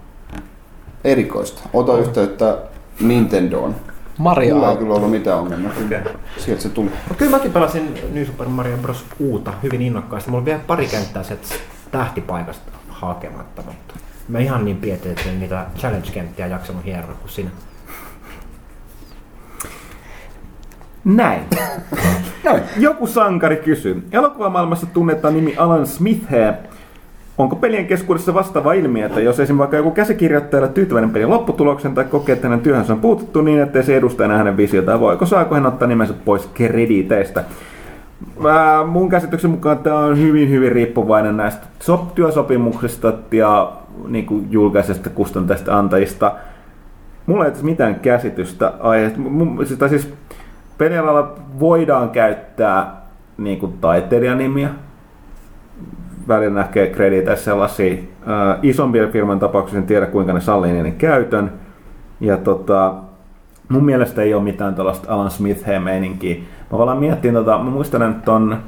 erikoista. 1.04 1.62
Ota 1.72 1.98
yhteyttä 1.98 2.58
Nintendoon. 3.00 3.74
Mario 4.18 4.54
Mulla 4.54 4.70
ei 4.70 4.76
kyllä 4.76 4.94
ollut 4.94 5.10
mitään 5.10 5.38
ongelmaa. 5.38 5.72
Okei. 5.84 6.00
Sieltä 6.38 6.62
se 6.62 6.68
tuli. 6.68 6.90
No 7.10 7.16
kyllä 7.18 7.30
mäkin 7.30 7.52
pelasin 7.52 7.94
New 8.12 8.24
Super 8.24 8.48
Mario 8.48 8.76
Bros. 8.76 9.04
uuta 9.18 9.52
hyvin 9.62 9.82
innokkaasti. 9.82 10.30
Mulla 10.30 10.40
on 10.40 10.44
vielä 10.44 10.60
pari 10.66 10.86
kenttää 10.86 11.22
sieltä 11.22 11.46
tähtipaikasta 11.90 12.72
hakematta, 12.88 13.62
mutta 13.62 13.94
mä 14.28 14.38
ihan 14.38 14.64
niin 14.64 14.76
pietin, 14.76 15.10
että 15.10 15.30
niitä 15.38 15.66
challenge-kenttiä 15.76 16.46
jaksanut 16.46 16.84
hieroa 16.84 17.14
kuin 17.14 17.30
sinä. 17.30 17.50
Näin. 21.04 21.42
Joku 22.76 23.06
sankari 23.06 23.56
kysyy. 23.56 24.08
Elokuvamaailmassa 24.12 24.86
tunnetaan 24.86 25.34
nimi 25.34 25.56
Alan 25.56 25.86
Smith. 25.86 26.26
Onko 27.38 27.56
pelien 27.56 27.86
keskuudessa 27.86 28.34
vastaava 28.34 28.72
ilmiö, 28.72 29.06
että 29.06 29.20
jos 29.20 29.40
esimerkiksi 29.40 29.58
vaikka 29.58 29.76
joku 29.76 29.90
käsikirjoittaja 29.90 30.60
ei 30.60 30.64
ole 30.64 30.72
tyytyväinen 30.72 31.10
pelin 31.10 31.30
lopputuloksen 31.30 31.94
tai 31.94 32.04
kokee, 32.04 32.32
että 32.32 32.48
hänen 32.48 32.60
työhönsä 32.60 32.92
on 32.92 33.00
puututtu 33.00 33.42
niin, 33.42 33.62
että 33.62 33.82
se 33.82 33.96
edustaa 33.96 34.24
enää 34.24 34.38
hänen 34.38 34.56
visiotaan, 34.56 35.00
voiko 35.00 35.26
saako 35.26 35.54
hän 35.54 35.66
ottaa 35.66 35.88
nimensä 35.88 36.14
pois 36.24 36.46
krediteistä? 36.54 37.44
Mä, 38.40 38.84
mun 38.86 39.08
käsityksen 39.08 39.50
mukaan 39.50 39.78
tämä 39.78 39.98
on 39.98 40.18
hyvin, 40.18 40.50
hyvin 40.50 40.72
riippuvainen 40.72 41.36
näistä 41.36 41.66
sop- 41.84 42.12
työsopimuksista 42.14 43.12
ja 43.32 43.72
niin 44.08 44.26
kuin 44.26 44.46
julkaisesta 44.50 45.10
kustantajista 45.10 45.78
antajista. 45.78 46.34
Mulla 47.26 47.44
ei 47.44 47.50
ole 47.50 47.62
mitään 47.62 47.94
käsitystä 47.94 48.72
aiheesta. 48.80 49.88
Siis 49.88 50.14
pelialalla 50.78 51.34
voidaan 51.60 52.10
käyttää 52.10 53.02
niin 53.38 53.58
kuin 53.58 53.72
taiteilijanimiä. 53.80 54.68
Välillä 56.28 56.54
näkee 56.54 56.86
krediteissä 56.86 57.44
sellaisia 57.44 57.92
äh, 57.92 58.58
isompia 58.62 59.08
firman 59.08 59.38
tapauksia, 59.38 59.78
en 59.78 59.86
tiedä 59.86 60.06
kuinka 60.06 60.32
ne 60.32 60.40
sallii 60.40 60.72
niiden 60.72 60.96
käytön. 60.96 61.52
Ja 62.20 62.36
tota, 62.36 62.94
mun 63.68 63.84
mielestä 63.84 64.22
ei 64.22 64.34
ole 64.34 64.42
mitään 64.42 64.74
tällaista 64.74 65.14
Alan 65.14 65.30
smith 65.30 65.64
meininkiä. 65.84 66.36
Mä 66.72 66.78
vaan 66.78 66.98
miettin, 66.98 67.34
tota, 67.34 67.58
mä 67.58 67.70
muistan, 67.70 68.10
että 68.10 68.32
on, 68.32 68.58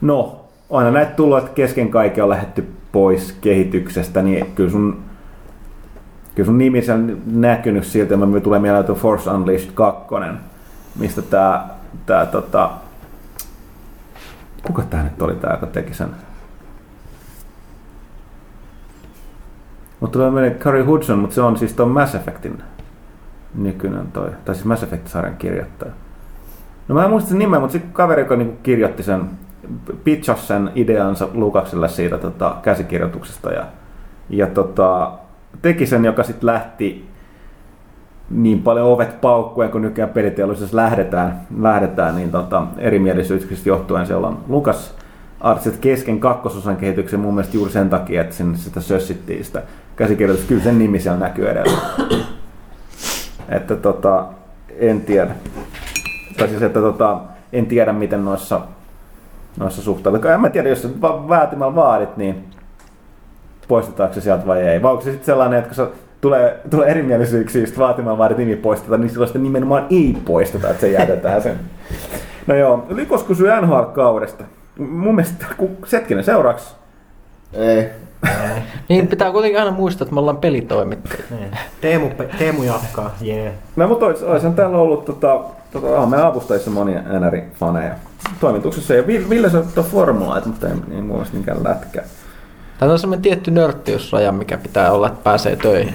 no, 0.00 0.40
aina 0.70 0.90
näitä 0.90 1.12
tullut, 1.12 1.38
että 1.38 1.50
kesken 1.54 1.90
kaiken 1.90 2.24
on 2.24 2.30
lähetty 2.30 2.68
pois 2.92 3.38
kehityksestä, 3.40 4.22
niin 4.22 4.46
kyllä 4.54 4.70
sun 4.70 5.04
kyllä 6.34 6.46
sun 6.46 6.58
nimi 6.58 6.82
on 6.94 7.22
näkynyt 7.26 7.84
siltä, 7.84 8.14
että 8.14 8.40
tulee 8.40 8.60
mieleen 8.60 8.84
tuo 8.84 8.94
Force 8.94 9.30
Unleashed 9.30 9.70
2, 9.74 10.14
mistä 10.98 11.22
tää, 11.22 11.68
tää 12.06 12.26
tota, 12.26 12.70
kuka 14.66 14.82
tää 14.82 15.02
nyt 15.02 15.22
oli 15.22 15.34
tää, 15.34 15.50
joka 15.50 15.66
teki 15.66 15.94
sen? 15.94 16.08
Mutta 20.04 20.18
tulee 20.18 20.30
mieleen 20.30 20.58
Curry 20.58 20.82
Hudson, 20.82 21.18
mutta 21.18 21.34
se 21.34 21.42
on 21.42 21.56
siis 21.56 21.72
tuon 21.72 21.88
Mass 21.88 22.14
Effectin 22.14 22.62
nykyinen 23.54 24.06
toi, 24.12 24.30
tai 24.44 24.54
siis 24.54 24.64
Mass 24.64 24.82
Effect-sarjan 24.82 25.36
kirjoittaja. 25.36 25.92
No 26.88 26.94
mä 26.94 27.04
en 27.04 27.10
muista 27.10 27.28
sen 27.28 27.38
nimeä, 27.38 27.60
mutta 27.60 27.72
sitten 27.72 27.92
kaveri, 27.92 28.22
joka 28.22 28.36
niinku 28.36 28.56
kirjoitti 28.62 29.02
sen, 29.02 29.30
pitchasi 30.04 30.46
sen 30.46 30.70
ideansa 30.74 31.28
Lukakselle 31.34 31.88
siitä 31.88 32.18
tota, 32.18 32.56
käsikirjoituksesta 32.62 33.52
ja, 33.52 33.64
ja 34.30 34.46
tota, 34.46 35.12
teki 35.62 35.86
sen, 35.86 36.04
joka 36.04 36.22
sitten 36.22 36.46
lähti 36.46 37.08
niin 38.30 38.62
paljon 38.62 38.86
ovet 38.86 39.20
paukkuen, 39.20 39.70
kun 39.70 39.82
nykyään 39.82 40.10
peliteollisuudessa 40.10 40.76
lähdetään, 40.76 41.40
lähdetään 41.60 42.16
niin 42.16 42.30
tota, 42.30 42.66
erimielisyyksistä 42.78 43.68
johtuen 43.68 44.06
siellä 44.06 44.26
on 44.26 44.38
Lukas 44.48 44.93
Artsit 45.44 45.76
kesken 45.78 46.20
kakkososan 46.20 46.76
kehityksen 46.76 47.20
mun 47.20 47.34
mielestä 47.34 47.56
juuri 47.56 47.72
sen 47.72 47.90
takia, 47.90 48.20
että 48.20 48.34
sinne 48.34 48.58
sitä 48.58 48.80
sössittiin 48.80 49.44
sitä 49.44 49.62
käsikirjoitusta. 49.96 50.48
Kyllä 50.48 50.62
sen 50.62 50.78
nimi 50.78 51.00
siellä 51.00 51.18
näkyy 51.18 51.48
edelleen. 51.48 51.78
että 53.48 53.76
tota, 53.76 54.26
en 54.78 55.00
tiedä. 55.00 55.34
Tai 56.36 56.48
siis, 56.48 56.62
että 56.62 56.80
tota, 56.80 57.20
en 57.52 57.66
tiedä 57.66 57.92
miten 57.92 58.24
noissa, 58.24 58.60
noissa 59.56 59.82
suhtaudutaan. 59.82 60.34
En 60.34 60.40
mä 60.40 60.50
tiedä, 60.50 60.68
jos 60.68 60.82
sä 60.82 60.88
va- 61.00 61.28
vaatimalla 61.28 61.74
vaadit, 61.74 62.16
niin 62.16 62.44
poistetaanko 63.68 64.14
se 64.14 64.20
sieltä 64.20 64.46
vai 64.46 64.62
ei. 64.62 64.82
Vai 64.82 64.90
onko 64.90 65.04
se 65.04 65.10
sitten 65.10 65.26
sellainen, 65.26 65.58
että 65.58 65.68
kun 65.68 65.76
sä 65.76 65.86
tulee, 66.20 66.60
tulee 66.70 66.88
erimielisyyksiä, 66.90 67.62
just 67.62 67.78
vaatimalla 67.78 68.18
vaadit 68.18 68.38
nimi 68.38 68.56
poistetaan, 68.56 69.00
niin 69.00 69.10
silloin 69.10 69.28
sitä 69.28 69.38
nimenomaan 69.38 69.86
ei 69.90 70.16
poisteta, 70.24 70.70
että 70.70 70.80
se 70.80 70.90
jätetään 70.90 71.42
sen. 71.42 71.60
No 72.46 72.54
joo, 72.54 72.86
Likos 72.88 73.22
kysyy 73.22 73.48
NHL-kaudesta. 73.60 74.44
Mun 74.78 75.14
mielestä, 75.14 75.46
Setkinen 75.86 76.24
seuraavaksi, 76.24 76.74
Ei. 77.52 77.90
Niin 78.88 79.08
pitää 79.08 79.32
kuitenkin 79.32 79.60
aina 79.60 79.70
muistaa, 79.70 80.04
että 80.04 80.14
me 80.14 80.20
ollaan 80.20 80.36
pelitoimittajia. 80.36 81.24
Niin. 81.30 81.50
Teemu, 81.80 82.10
Teemu 82.38 82.62
jatkaa, 82.62 83.14
jee. 83.20 83.54
No 83.76 83.88
mutta 83.88 84.06
ois, 84.06 84.22
oishan 84.22 84.54
täällä 84.54 84.78
ollut 84.78 85.04
tota, 85.04 85.40
tota, 85.72 86.02
ah, 86.02 86.08
meidän 86.08 86.26
avustajissa 86.26 86.70
monia 86.70 87.00
NR-faneja. 87.00 87.94
Toimituksessa 88.40 88.94
ei 88.94 89.06
Ville, 89.06 89.28
Ville 89.28 89.50
se 89.50 89.58
ottaa 89.58 89.84
formulaita, 89.84 90.48
mutta 90.48 90.68
ei, 90.68 90.74
ei 90.90 90.96
mun 90.96 91.04
mielestä 91.04 91.34
niinkään 91.34 91.64
lätkää. 91.64 92.04
Tämä 92.78 92.92
on 92.92 92.98
semmoinen 92.98 93.22
tietty 93.22 93.50
nörttiysraja, 93.50 94.32
mikä 94.32 94.58
pitää 94.58 94.92
olla, 94.92 95.06
että 95.06 95.20
pääsee 95.24 95.56
töihin. 95.56 95.94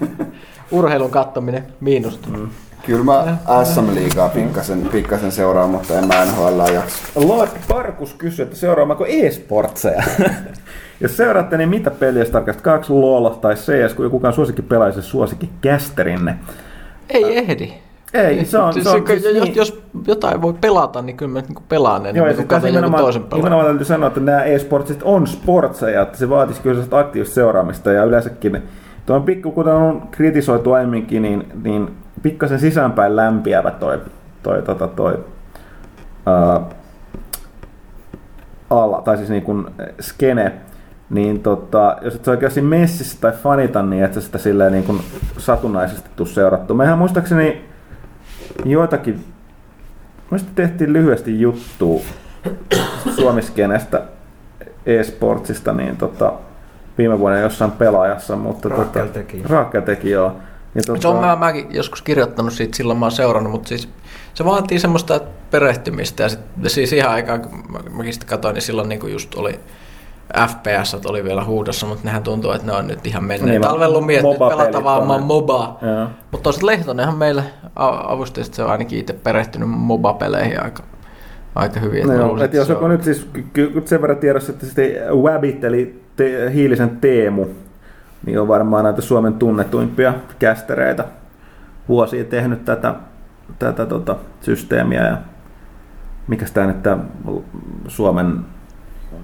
Urheilun 0.70 1.10
kattominen 1.10 1.66
miinusta. 1.80 2.28
Mm. 2.28 2.48
Kyllä 2.86 3.04
mä 3.04 3.36
SM-liigaa 3.64 4.28
pikkasen, 4.28 4.88
pikkasen 4.92 5.32
seuraan, 5.32 5.70
mutta 5.70 5.98
en 5.98 6.06
mä 6.08 6.24
NHL 6.24 6.74
jaksa. 6.74 6.98
Lord 7.14 7.50
Parkus 7.68 8.14
kysyy, 8.14 8.42
että 8.42 8.56
seuraamako 8.56 9.06
e-sportseja? 9.08 10.02
Jos 11.00 11.16
seuraatte, 11.16 11.56
niin 11.56 11.68
mitä 11.68 11.90
peliä 11.90 12.24
se 12.24 12.30
tarkastaa? 12.30 12.62
Kaksi 12.62 12.92
LOL 12.92 13.28
tai 13.28 13.54
CS, 13.54 13.94
kun 13.94 14.10
kukaan 14.10 14.34
suosikki 14.34 14.62
pelaisi 14.62 15.02
suosikki 15.02 15.50
kästerinne? 15.60 16.38
Ei 17.10 17.38
ehdi. 17.38 17.72
Ei, 18.14 18.44
se 18.44 18.58
on, 18.58 18.72
se 18.82 18.88
on 18.88 19.06
siis, 19.06 19.22
siis 19.22 19.34
jos, 19.34 19.44
niin- 19.44 19.56
jos 19.56 19.82
jotain 20.06 20.42
voi 20.42 20.54
pelata, 20.60 21.02
niin 21.02 21.16
kyllä 21.16 21.32
mä 21.32 21.40
niin 21.40 21.58
pelaan 21.68 22.02
ne. 22.02 22.10
Joo, 22.10 22.26
niin 22.26 22.36
sitten 22.36 22.48
katson 22.48 22.74
jonkun 22.74 22.94
toisen 23.00 23.22
pelaa. 23.22 23.36
nimenomaan 23.36 23.66
täytyy 23.66 23.84
sanoa, 23.84 24.06
että 24.08 24.20
nämä 24.20 24.44
e-sportsit 24.44 25.02
on 25.02 25.26
sportseja, 25.26 26.02
että 26.02 26.18
se 26.18 26.28
vaatisi 26.28 26.60
kyllä 26.60 26.74
sellaista 26.74 26.98
aktiivista 26.98 27.34
seuraamista 27.34 27.92
ja 27.92 28.04
yleensäkin 28.04 28.62
tuo 29.10 29.16
on 29.16 29.22
pikku, 29.22 29.52
kuten 29.52 29.72
on 29.72 30.08
kritisoitu 30.10 30.72
aiemminkin, 30.72 31.22
niin, 31.22 31.46
niin 31.64 31.94
pikkasen 32.22 32.60
sisäänpäin 32.60 33.16
lämpiävä 33.16 33.70
toi, 33.70 34.00
toi, 34.42 34.62
tota, 34.62 34.88
toi 34.88 35.24
ää, 36.26 36.60
ala, 38.70 39.02
tai 39.02 39.16
siis 39.16 39.30
niin 39.30 39.42
kuin 39.42 39.66
skene, 40.00 40.52
niin 41.10 41.40
tota, 41.40 41.96
jos 42.02 42.14
et 42.14 42.24
sä 42.24 42.30
oikeasti 42.30 42.62
messissä 42.62 43.18
tai 43.20 43.32
fanita, 43.32 43.82
niin 43.82 44.04
et 44.04 44.14
sä 44.14 44.20
sitä 44.20 44.38
silleen 44.38 44.72
niin 44.72 44.84
kuin 44.84 45.00
satunnaisesti 45.38 46.10
tuu 46.16 46.26
seurattu. 46.26 46.74
Mehän 46.74 46.98
muistaakseni 46.98 47.64
joitakin 48.64 49.24
Mielestäni 50.30 50.54
tehtiin 50.54 50.92
lyhyesti 50.92 51.40
juttu 51.40 52.02
Suomiskenestä 53.16 54.02
e-sportsista 54.86 55.72
niin 55.72 55.96
tota, 55.96 56.32
viime 57.00 57.18
vuonna 57.18 57.38
jossain 57.38 57.70
pelaajassa, 57.70 58.36
mutta 58.36 58.68
Rakel 58.68 58.84
tota, 59.06 59.06
teki. 59.12 59.42
Teki 59.84 60.10
joo. 60.10 60.32
Ja 60.74 60.82
tota, 60.86 61.00
Se 61.02 61.08
on 61.08 61.16
mä, 61.16 61.36
mäkin 61.36 61.66
joskus 61.70 62.02
kirjoittanut 62.02 62.52
siitä, 62.52 62.76
silloin 62.76 62.98
mä 62.98 63.04
oon 63.06 63.12
seurannut, 63.12 63.52
mutta 63.52 63.68
siis 63.68 63.88
se 64.34 64.44
vaatii 64.44 64.78
semmoista, 64.78 65.20
perehtymistä. 65.50 66.22
Ja 66.22 66.28
sit, 66.28 66.40
siis 66.66 66.92
ihan 66.92 67.12
aikaan, 67.12 67.40
kun 67.40 67.64
mä- 67.68 67.78
mäkin 67.90 68.14
sitä 68.14 68.26
katsoin, 68.26 68.54
niin 68.54 68.62
silloin 68.62 68.88
niin 68.88 69.12
just 69.12 69.34
oli 69.34 69.60
FPS 70.48 70.94
oli 71.06 71.24
vielä 71.24 71.44
huudossa, 71.44 71.86
mutta 71.86 72.04
nehän 72.04 72.22
tuntuu, 72.22 72.52
että 72.52 72.66
ne 72.66 72.72
on 72.72 72.86
nyt 72.86 73.06
ihan 73.06 73.24
menneet. 73.24 73.42
Niin, 73.42 73.50
Niin, 73.50 73.62
Talven 73.62 73.92
lumi, 73.92 74.14
että 74.16 74.28
nyt 74.28 74.38
pelataan 74.38 74.84
vaan. 74.84 75.22
MOBA. 75.22 75.76
Mutta 76.30 76.42
toisaalta 76.42 76.66
Lehtonenhan 76.66 77.16
meille 77.16 77.42
a- 77.76 78.12
avusti, 78.12 78.40
että 78.40 78.56
se 78.56 78.62
on 78.64 78.70
ainakin 78.70 78.98
itse 78.98 79.12
perehtynyt 79.12 79.68
MOBA-peleihin 79.70 80.64
aika, 80.64 80.82
aika 81.54 81.80
hyvin. 81.80 82.02
No 82.02 82.08
mä 82.08 82.14
joo, 82.14 82.26
luulen, 82.28 82.44
että 82.44 82.56
jos 82.56 82.66
se 82.66 82.72
joku 82.72 82.84
on- 82.84 82.90
nyt 82.90 83.02
siis 83.04 83.28
ky- 83.52 83.82
sen 83.84 84.00
verran 84.02 84.18
tiedossa, 84.18 84.52
että 84.52 84.66
sitten 84.66 84.92
Wabbit 85.22 85.64
eli 85.64 86.02
te- 86.16 86.52
Hiilisen 86.54 86.90
Teemu, 87.00 87.46
niin 88.26 88.40
on 88.40 88.48
varmaan 88.48 88.84
näitä 88.84 89.02
Suomen 89.02 89.34
tunnetuimpia 89.34 90.14
kästereitä 90.38 91.04
vuosia 91.88 92.24
tehnyt 92.24 92.64
tätä, 92.64 92.94
tätä 93.58 93.86
tota, 93.86 94.16
systeemiä 94.40 95.06
ja 95.06 95.18
mikä 96.28 96.46
tämä 96.54 96.66
nyt 96.66 96.82
tää 96.82 96.98
Suomen, 97.88 98.38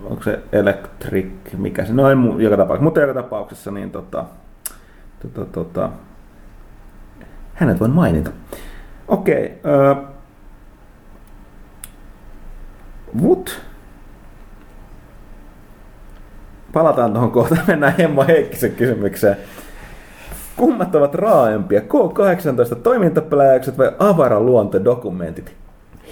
onko 0.05 0.23
se 0.23 0.39
Electric, 0.53 1.27
mikä 1.59 1.85
se, 1.85 1.93
no 1.93 2.09
ei 2.09 2.15
mu- 2.16 2.40
joka 2.40 2.57
tapauksessa, 2.57 2.85
mutta 2.85 3.01
joka 3.01 3.23
tapauksessa 3.23 3.70
niin 3.70 3.90
tota, 3.90 4.24
tota, 5.23 5.44
tota, 5.53 5.90
hänet 7.55 7.81
voin 7.81 7.90
mainita. 7.90 8.31
Okei, 9.09 9.59
öö, 9.66 9.94
Mut 13.12 13.60
palataan 16.72 17.12
tuohon 17.12 17.30
kohtaan, 17.30 17.64
mennään 17.66 17.94
Hemmo 17.98 18.24
Heikkisen 18.26 18.72
kysymykseen. 18.72 19.36
Kummat 20.56 20.94
ovat 20.94 21.14
raaempia, 21.14 21.80
K18 21.80 22.76
toimintapelajakset 22.82 23.78
vai 23.78 23.92
avaraluontodokumentit? 23.98 25.54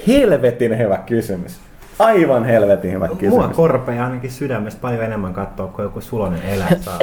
Helvetin 0.06 0.78
hyvä 0.78 0.98
kysymys. 1.06 1.60
Aivan 1.98 2.44
helvetin 2.44 2.92
hyvä 2.92 3.06
Mua 3.06 3.16
kysymys. 3.16 3.56
korpeaa 3.56 4.04
ainakin 4.04 4.30
sydämestä 4.30 4.80
paljon 4.80 5.02
enemmän 5.04 5.32
katsoa, 5.32 5.66
kun 5.66 5.84
joku 5.84 6.00
sulonen 6.00 6.42
elä 6.42 6.64
saa 6.80 6.98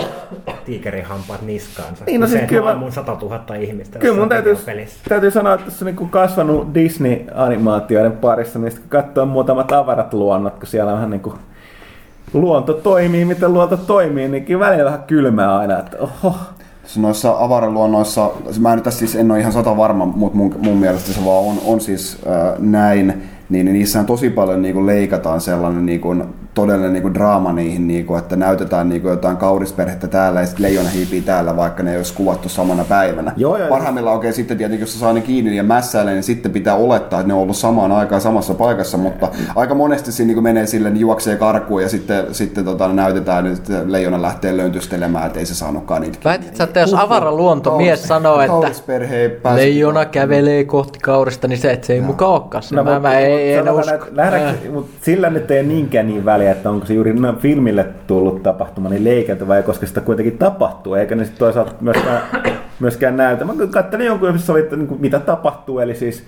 tiikerihampaat 0.65 1.41
niskaansa. 1.41 2.05
Niin, 2.05 2.21
no 2.21 2.27
Se, 2.27 2.31
siis 2.37 2.49
kyllä 2.49 2.63
mä- 2.63 2.71
ammun 2.71 2.91
100 2.91 3.17
000 3.21 3.55
ihmistä 3.55 3.99
Kyllä 3.99 4.19
mun 4.19 4.29
täytyy, 4.29 4.57
täytyy 5.09 5.31
sanoa, 5.31 5.53
että 5.53 5.65
tässä 5.65 5.85
on 5.85 5.87
niinku 5.87 6.05
kasvanut 6.05 6.73
Disney-animaatioiden 6.73 8.11
parissa, 8.11 8.59
niin 8.59 8.71
sitten 8.71 8.89
kun 8.89 9.01
katsoo 9.01 9.25
muutamat 9.25 9.71
avarat 9.71 10.13
luonnot, 10.13 10.53
kun 10.59 10.67
siellä 10.67 10.93
vähän 10.93 11.09
niin 11.09 11.21
kuin 11.21 11.35
luonto 12.33 12.73
toimii, 12.73 13.25
miten 13.25 13.53
luonto 13.53 13.77
toimii, 13.77 14.27
niin 14.27 14.45
kyllä 14.45 14.65
välillä 14.65 14.85
vähän 14.85 15.03
kylmää 15.07 15.57
aina, 15.57 15.79
että 15.79 15.97
oho, 15.99 16.35
Noissa 16.97 17.35
avaraluonnoissa, 17.39 18.31
mä 18.59 18.75
nyt 18.75 18.83
tässä 18.83 18.99
siis 18.99 19.15
en 19.15 19.31
ole 19.31 19.39
ihan 19.39 19.51
sata 19.51 19.77
varma, 19.77 20.05
mutta 20.05 20.37
mun, 20.37 20.55
mun 20.57 20.77
mielestä 20.77 21.11
se 21.13 21.25
vaan 21.25 21.45
on, 21.45 21.55
on 21.65 21.81
siis 21.81 22.17
äh, 22.27 22.59
näin, 22.59 23.23
niin 23.51 23.65
niissä 23.65 23.99
on 23.99 24.05
tosi 24.05 24.29
paljon 24.29 24.61
niin 24.61 24.73
kuin 24.73 24.85
leikataan 24.85 25.41
sellainen 25.41 25.85
niin 25.85 26.01
kuin, 26.01 26.23
todellinen 26.53 26.93
niin 26.93 27.01
kuin 27.01 27.13
draama 27.13 27.53
niihin, 27.53 27.87
niin 27.87 28.05
kuin, 28.05 28.19
että 28.19 28.35
näytetään 28.35 28.89
niin 28.89 29.01
kuin 29.01 29.11
jotain 29.11 29.37
kaurisperhettä 29.37 30.07
täällä 30.07 30.39
ja 30.39 30.45
sitten 30.45 30.63
leijona 30.63 30.89
hiipii 30.89 31.21
täällä, 31.21 31.57
vaikka 31.57 31.83
ne 31.83 31.91
ei 31.91 31.97
olisi 31.97 32.13
kuvattu 32.13 32.49
samana 32.49 32.83
päivänä. 32.83 33.33
Joo, 33.37 33.57
joo. 33.57 33.69
Parhaimmillaan 33.69 34.17
okei, 34.17 34.33
sitten 34.33 34.57
tietenkin 34.57 34.83
jos 34.83 34.93
se 34.93 34.99
saa 34.99 35.13
ne 35.13 35.21
kiinni 35.21 35.57
ja 35.57 35.63
mässäilee, 35.63 36.13
niin 36.13 36.23
sitten 36.23 36.51
pitää 36.51 36.75
olettaa, 36.75 37.19
että 37.19 37.27
ne 37.27 37.33
on 37.33 37.39
ollut 37.39 37.57
samaan 37.57 37.91
aikaan 37.91 38.21
samassa 38.21 38.53
paikassa, 38.53 38.97
mutta 38.97 39.27
aika 39.55 39.75
monesti 39.75 40.11
siinä 40.11 40.27
niin 40.27 40.35
kuin 40.35 40.43
menee 40.43 40.65
sille, 40.65 40.89
niin 40.89 41.01
juoksee 41.01 41.35
karkuun 41.35 41.81
ja 41.81 41.89
sitten, 41.89 42.35
sitten 42.35 42.65
tota, 42.65 42.87
näytetään, 42.87 43.47
että 43.47 43.73
leijona 43.85 44.21
lähtee 44.21 44.57
löntystelemään, 44.57 45.27
että 45.27 45.39
ei 45.39 45.45
se 45.45 45.55
saanutkaan 45.55 46.01
niitä 46.01 46.17
Väitit 46.25 46.55
sä, 46.55 46.63
että 46.63 46.79
jos 46.79 46.93
avaraluontomies 46.93 48.07
sanoo, 48.07 48.41
että 48.41 49.55
leijona 49.55 50.05
kävelee 50.05 50.63
kohti 50.63 50.99
kaurista, 50.99 51.47
niin 51.47 51.59
se, 51.59 51.71
että 51.71 51.87
se 51.87 51.93
ei 51.93 52.01
mukaan 52.01 52.31
olekaan 52.31 52.63
se. 52.63 52.75
mä, 52.75 52.99
mä 52.99 53.19
ei, 53.19 53.53
en 53.53 53.69
usko. 53.69 54.05
Lähdäänkö, 54.11 54.71
mutta 54.71 54.91
sillä 55.01 55.29
nyt 55.29 55.51
ei 55.51 55.63
niinkään 55.63 56.07
niin 56.07 56.25
väliä, 56.25 56.40
että 56.47 56.69
onko 56.69 56.85
se 56.85 56.93
juuri 56.93 57.13
filmille 57.39 57.85
tullut 58.07 58.43
tapahtuma 58.43 58.89
niin 58.89 59.03
leikeltä 59.03 59.47
vai 59.47 59.63
koska 59.63 59.85
sitä 59.85 60.01
kuitenkin 60.01 60.37
tapahtuu, 60.37 60.93
eikä 60.95 61.15
ne 61.15 61.23
sitten 61.23 61.39
toisaalta 61.39 61.71
myöskään, 61.81 62.21
myöskään 62.79 63.17
näytä. 63.17 63.45
Mä 63.45 63.53
katselin 63.69 64.05
jonkun, 64.05 64.29
jossa 64.29 64.53
oli, 64.53 64.59
että 64.59 64.75
niin 64.75 64.87
kuin, 64.87 65.01
mitä 65.01 65.19
tapahtuu, 65.19 65.79
eli 65.79 65.95
siis 65.95 66.23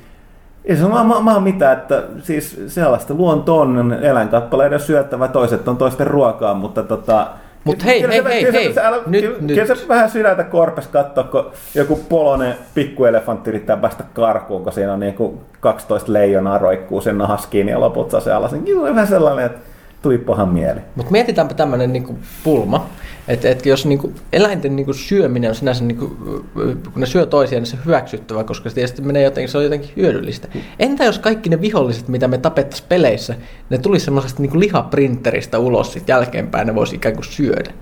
ei 0.65 0.75
se 0.75 0.85
ole 0.85 1.03
maa, 1.03 1.39
mitään, 1.39 1.77
että 1.77 2.03
siis 2.21 2.61
sellaista 2.67 3.13
luonto 3.13 3.59
on 3.59 3.97
eläinkappaleiden 4.01 4.79
syöttävä, 4.79 5.27
toiset 5.27 5.67
on 5.67 5.77
toisten 5.77 6.07
ruokaa, 6.07 6.53
mutta 6.53 6.83
tota, 6.83 7.27
Mut 7.63 7.85
hei, 7.85 8.01
hei, 8.01 8.23
hei, 8.23 8.53
hei. 8.53 8.73
se- 8.73 8.81
älä- 8.85 8.99
Nyt, 9.05 9.21
kyllä- 9.21 9.37
nyt. 9.41 9.59
Kyllä 9.59 9.75
se 9.75 9.87
vähän 9.87 10.09
sydäntä 10.09 10.43
korpes 10.43 10.87
katsoa, 10.87 11.23
kun 11.23 11.51
joku 11.75 11.99
polonen 12.09 12.55
pikkuelefantti 12.75 13.49
yrittää 13.49 13.77
päästä 13.77 14.03
karkuun, 14.13 14.63
kun 14.63 14.73
siinä 14.73 14.93
on 14.93 14.99
niinku 14.99 15.41
12 15.59 16.13
leijonaa 16.13 16.57
roikkuu 16.57 17.01
sen 17.01 17.17
nahas 17.17 17.47
kiinni 17.47 17.71
ja 17.71 17.79
loput 17.79 18.11
saa 18.11 18.19
se 18.21 18.31
alas. 18.33 18.51
Niin 18.51 18.63
kyllä 18.65 18.87
se 18.87 18.95
vähän 18.95 19.07
sellainen, 19.07 19.45
että 19.45 19.59
tuli 20.03 20.17
pahan 20.17 20.49
mieli. 20.49 20.79
Mutta 20.95 21.11
mietitäänpä 21.11 21.53
tämmöinen 21.53 21.93
niinku 21.93 22.19
pulma, 22.43 22.89
että 23.27 23.49
et 23.49 23.65
jos 23.65 23.85
niinku 23.85 24.13
eläinten 24.33 24.75
niinku 24.75 24.93
syöminen 24.93 25.49
on 25.49 25.55
sinänsä, 25.55 25.83
niinku, 25.83 26.07
kun 26.53 26.99
ne 26.99 27.05
syö 27.05 27.25
toisiaan, 27.25 27.61
niin 27.61 27.69
se 27.69 27.77
on 27.77 27.85
hyväksyttävää, 27.85 28.43
koska 28.43 28.69
se 28.69 28.75
tietysti 28.75 29.01
menee 29.01 29.23
jotenkin, 29.23 29.49
se 29.49 29.57
on 29.57 29.63
jotenkin 29.63 29.89
hyödyllistä. 29.95 30.47
Entä 30.79 31.03
jos 31.03 31.19
kaikki 31.19 31.49
ne 31.49 31.61
viholliset, 31.61 32.07
mitä 32.07 32.27
me 32.27 32.37
tapettaisiin 32.37 32.89
peleissä, 32.89 33.35
ne 33.69 33.77
tulisi 33.77 34.05
semmoisesta 34.05 34.41
niinku 34.41 34.59
lihaprinteristä 34.59 35.59
ulos 35.59 35.93
sit 35.93 36.09
jälkeenpäin, 36.09 36.67
ne 36.67 36.75
voisi 36.75 36.95
ikään 36.95 37.15
kuin 37.15 37.25
syödä. 37.25 37.73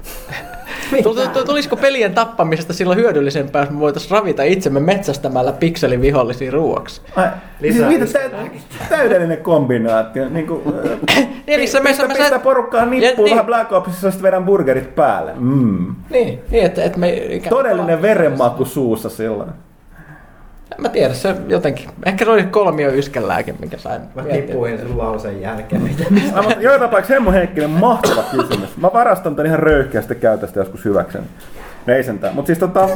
Tul- 1.04 1.28
tul- 1.34 1.46
Tulisiko 1.46 1.76
pelien 1.76 2.14
tappamisesta 2.14 2.74
silloin 2.74 3.00
hyödyllisempää, 3.00 3.62
jos 3.62 3.70
me 3.70 3.80
voitaisiin 3.80 4.12
ravita 4.12 4.44
itsemme 4.44 4.80
metsästämällä 4.80 5.52
pikselivihollisia 5.52 6.52
ruuaksi? 6.52 7.02
Ai, 7.16 7.28
Lisää 7.60 7.90
siis 7.90 8.00
mitä 8.00 8.20
tä- 8.20 8.50
täydellinen 8.90 9.38
kombinaatio. 9.38 10.30
Niin 10.30 10.48
kuin, 10.48 10.62
se- 10.66 11.28
me- 11.48 11.56
pistä, 11.58 11.82
me- 11.82 12.08
pistä 12.14 12.30
sä- 12.30 12.40
porukkaa 12.40 12.80
Ja- 12.80 12.86
nippuun 12.86 13.26
niin. 13.26 13.32
vähän 13.36 13.46
Black 13.46 13.72
Opsissa, 13.72 14.12
sitten 14.12 14.24
vedän 14.24 14.44
burgerit 14.46 14.96
päälle. 14.96 15.32
Mm. 15.40 15.96
Niin, 16.10 16.40
niin 16.52 16.66
että, 16.66 16.84
että 16.84 17.00
me... 17.00 17.14
Todellinen 17.50 18.02
verenmaku 18.02 18.66
suussa 18.66 19.10
silloin. 19.10 19.50
En 20.76 20.82
mä 20.82 20.90
tiedä, 20.90 21.14
se 21.14 21.36
jotenkin. 21.48 21.90
Ehkä 22.06 22.26
se 22.26 22.32
oli 22.32 22.44
kolmio 22.44 22.90
yskänlääke, 22.92 23.56
mikä 23.60 23.78
sain 23.78 24.02
Mä 24.16 24.24
tippuin 24.24 24.78
sen 24.78 24.98
lauseen 24.98 25.42
jälkeen. 25.42 25.82
No, 26.36 26.44
mutta 26.44 26.62
joka 26.62 26.80
tapauksessa 26.80 27.14
Hemmo 27.14 27.32
Heikkinen, 27.32 27.70
mahtava 27.70 28.24
kysymys. 28.32 28.78
Mä 28.78 28.90
varastan 28.94 29.36
tän 29.36 29.46
ihan 29.46 29.60
röyhkeästi 29.60 30.16
käytöstä 30.16 30.60
joskus 30.60 30.86
hyväkseni. 30.86 31.26
Ei 31.88 32.04
sentään. 32.04 32.36
Mutta 32.36 32.48
siis 32.48 32.60
tota, 32.60 32.90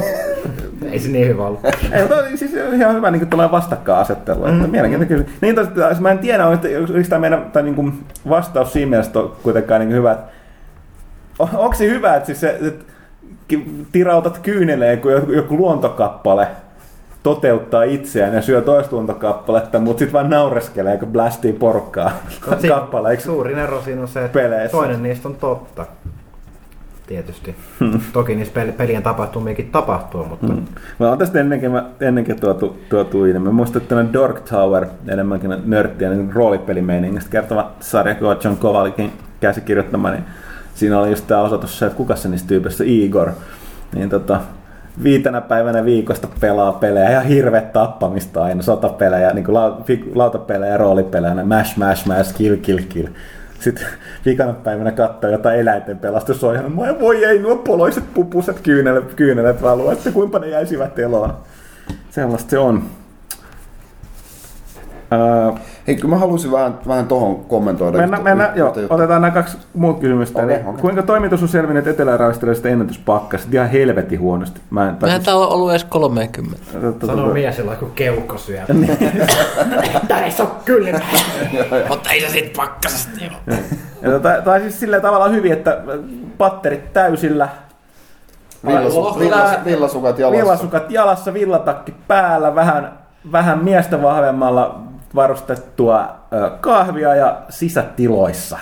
Ei 0.92 0.98
se 0.98 1.08
niin 1.08 1.28
hyvä 1.28 1.46
ollut. 1.46 1.60
ei, 1.92 2.00
mutta 2.02 2.16
siis 2.34 2.54
ihan 2.74 2.94
hyvä 2.94 3.10
niin 3.10 3.26
tällainen 3.26 3.52
vastakkainasettelu. 3.52 4.46
Mm, 4.46 4.56
että 4.56 4.68
mielenkiintoinen 4.68 5.08
kysymys. 5.18 5.40
Niin 5.42 5.54
tosiaan, 5.54 6.02
mä 6.02 6.10
en 6.10 6.18
tiedä, 6.18 6.46
onko 6.46 6.68
tämä 7.08 7.20
meidän 7.20 7.50
tai 7.52 7.62
niin 7.62 7.74
kuin 7.74 8.04
vastaus 8.28 8.72
siinä 8.72 8.90
mielessä 8.90 9.12
kuitenkaan 9.42 9.80
niin 9.80 9.92
hyvä, 9.92 10.12
että 10.12 10.24
on- 11.38 11.48
onko 11.54 11.74
se 11.74 11.84
hyvä, 11.86 12.14
että, 12.16 12.26
siis 12.26 12.40
se, 12.40 12.58
että 12.66 12.84
tirautat 13.92 14.38
kyyneleen, 14.38 15.00
joku, 15.04 15.32
joku 15.32 15.56
luontokappale 15.56 16.46
toteuttaa 17.26 17.82
itseään 17.82 18.34
ja 18.34 18.42
syö 18.42 18.60
toista 18.62 18.96
luontokappaletta, 18.96 19.78
mutta 19.78 19.98
sitten 19.98 20.12
vaan 20.12 20.30
naureskelee, 20.30 20.98
kun 20.98 21.08
blastii 21.08 21.52
porukkaa 21.52 22.10
kappaleiksi. 22.68 23.26
Suurin 23.26 23.58
ero 23.58 23.82
siinä 23.82 24.02
on 24.02 24.08
se, 24.08 24.24
että 24.24 24.38
Peleissä. 24.38 24.76
toinen 24.76 25.02
niistä 25.02 25.28
on 25.28 25.34
totta. 25.34 25.86
Tietysti. 27.06 27.56
Toki 28.12 28.34
niissä 28.34 28.62
pel- 28.62 28.72
pelien 28.72 29.02
tapahtumiakin 29.02 29.70
tapahtuu, 29.70 30.24
mutta 30.24 30.46
Mm. 30.46 30.62
Mä 31.00 31.08
oon 31.08 31.18
tästä 31.18 31.40
ennenkin, 31.40 31.70
mä, 31.70 31.84
ennenkin 32.00 32.40
tuotu, 32.40 32.78
tuotu 32.88 33.24
ilmi. 33.24 33.38
Mä 33.44 33.52
muistan, 33.52 33.82
että 33.82 34.12
Dork 34.12 34.40
Tower, 34.40 34.86
enemmänkin 35.08 35.50
nörttiä 35.64 36.08
niin 36.10 36.32
roolipelimeiningistä 36.32 37.30
kertova 37.30 37.70
sarja, 37.80 38.14
kun 38.14 38.28
on 38.28 38.36
John 38.44 38.56
Kovalikin 38.56 39.12
käsikirjoittama, 39.40 40.10
niin 40.10 40.24
siinä 40.74 41.00
oli 41.00 41.10
just 41.10 41.26
tää 41.26 41.42
osoitus 41.42 41.78
se, 41.78 41.86
että 41.86 41.96
kuka 41.96 42.16
se 42.16 42.28
niistä 42.28 42.48
tyypistä 42.48 42.84
Igor. 42.86 43.30
Niin 43.94 44.10
tota, 44.10 44.40
viitenä 45.02 45.40
päivänä 45.40 45.84
viikosta 45.84 46.28
pelaa 46.40 46.72
pelejä 46.72 47.10
ja 47.10 47.20
hirveet 47.20 47.72
tappamista 47.72 48.44
aina, 48.44 48.62
sotapelejä, 48.62 49.30
niin 49.30 49.44
kuin 49.44 49.56
lautapelejä, 50.14 50.76
roolipelejä, 50.76 51.34
mash, 51.34 51.76
mash, 51.78 52.06
mash, 52.06 52.34
kill, 52.34 52.56
kill, 52.56 52.78
kill. 52.88 53.08
Sitten 53.60 53.86
viikana 54.24 54.52
päivänä 54.52 54.92
katsoo 54.92 55.30
jotain 55.30 55.60
eläinten 55.60 55.98
pelastusohjelmaa. 55.98 56.86
Moi 56.86 57.00
voi 57.00 57.24
ei, 57.24 57.38
nuo 57.38 57.56
poloiset 57.56 58.04
pupuset 58.14 58.60
kyynelet, 58.60 59.14
kyynelet 59.14 59.62
valuu, 59.62 59.90
että 59.90 60.10
kuinka 60.10 60.38
ne 60.38 60.48
jäisivät 60.48 60.98
eloon. 60.98 61.34
Sellaista 62.10 62.50
se 62.50 62.58
on. 62.58 62.82
Öö, 65.12 65.52
Hei, 65.86 65.96
kyllä 65.96 66.08
mä 66.14 66.18
haluaisin 66.18 66.52
vähän, 66.52 66.78
vähän 66.88 67.06
tohon 67.06 67.36
kommentoida. 67.44 67.98
mennään, 67.98 68.20
yhtä- 68.20 68.30
mennään, 68.30 68.50
yhtä 68.50 68.60
joo, 68.60 68.68
juttua. 68.80 68.94
otetaan 68.96 69.22
nämä 69.22 69.30
kaksi 69.30 69.58
muut 69.74 70.00
kysymystä. 70.00 70.42
Eli 70.42 70.52
okei. 70.54 70.80
Kuinka 70.80 71.02
toimitus 71.02 71.42
on 71.42 71.48
selvinnyt 71.48 71.86
etelä-australiasta 71.86 72.68
ennätyspakkasta? 72.68 73.48
Ihan 73.52 73.68
helvetin 73.68 74.20
huonosti. 74.20 74.60
Mä 74.70 74.88
en, 74.88 74.96
tai 74.96 75.08
Eihän 75.08 75.20
siis- 75.20 75.24
täällä 75.26 75.46
ole 75.46 75.54
ollut 75.54 75.70
edes 75.70 75.84
30. 75.84 76.62
tota- 76.72 77.06
sanoo 77.06 77.28
tota- 77.28 77.32
mies 77.32 77.56
sillä 77.56 77.74
kun 77.76 77.90
keuhko 77.94 78.38
syö. 78.38 78.60
Tää 80.08 80.24
ei 80.24 80.30
se 80.30 80.42
ole 80.42 80.50
kylmä. 80.64 81.00
Mutta 81.88 82.10
ei 82.10 82.20
se 82.20 82.28
sit 82.28 82.52
pakkasesta 82.56 83.10
tota, 84.04 84.28
tai 84.44 84.60
siis 84.60 84.80
sillä 84.80 85.00
tavalla 85.00 85.28
hyvin, 85.28 85.52
että 85.52 85.78
patterit 86.38 86.92
täysillä, 86.92 87.48
Villasu- 88.66 89.18
villas- 89.18 89.64
Villasukat 89.64 90.18
jalassa. 90.18 90.38
villasukat 90.42 90.90
jalassa, 90.90 91.34
villatakki 91.34 91.94
päällä, 92.08 92.54
vähän, 92.54 92.92
vähän 93.32 93.64
miestä 93.64 94.02
vahvemmalla 94.02 94.80
varustettua 95.14 96.16
kahvia 96.60 97.14
ja 97.14 97.42
sisätiloissa. 97.48 98.58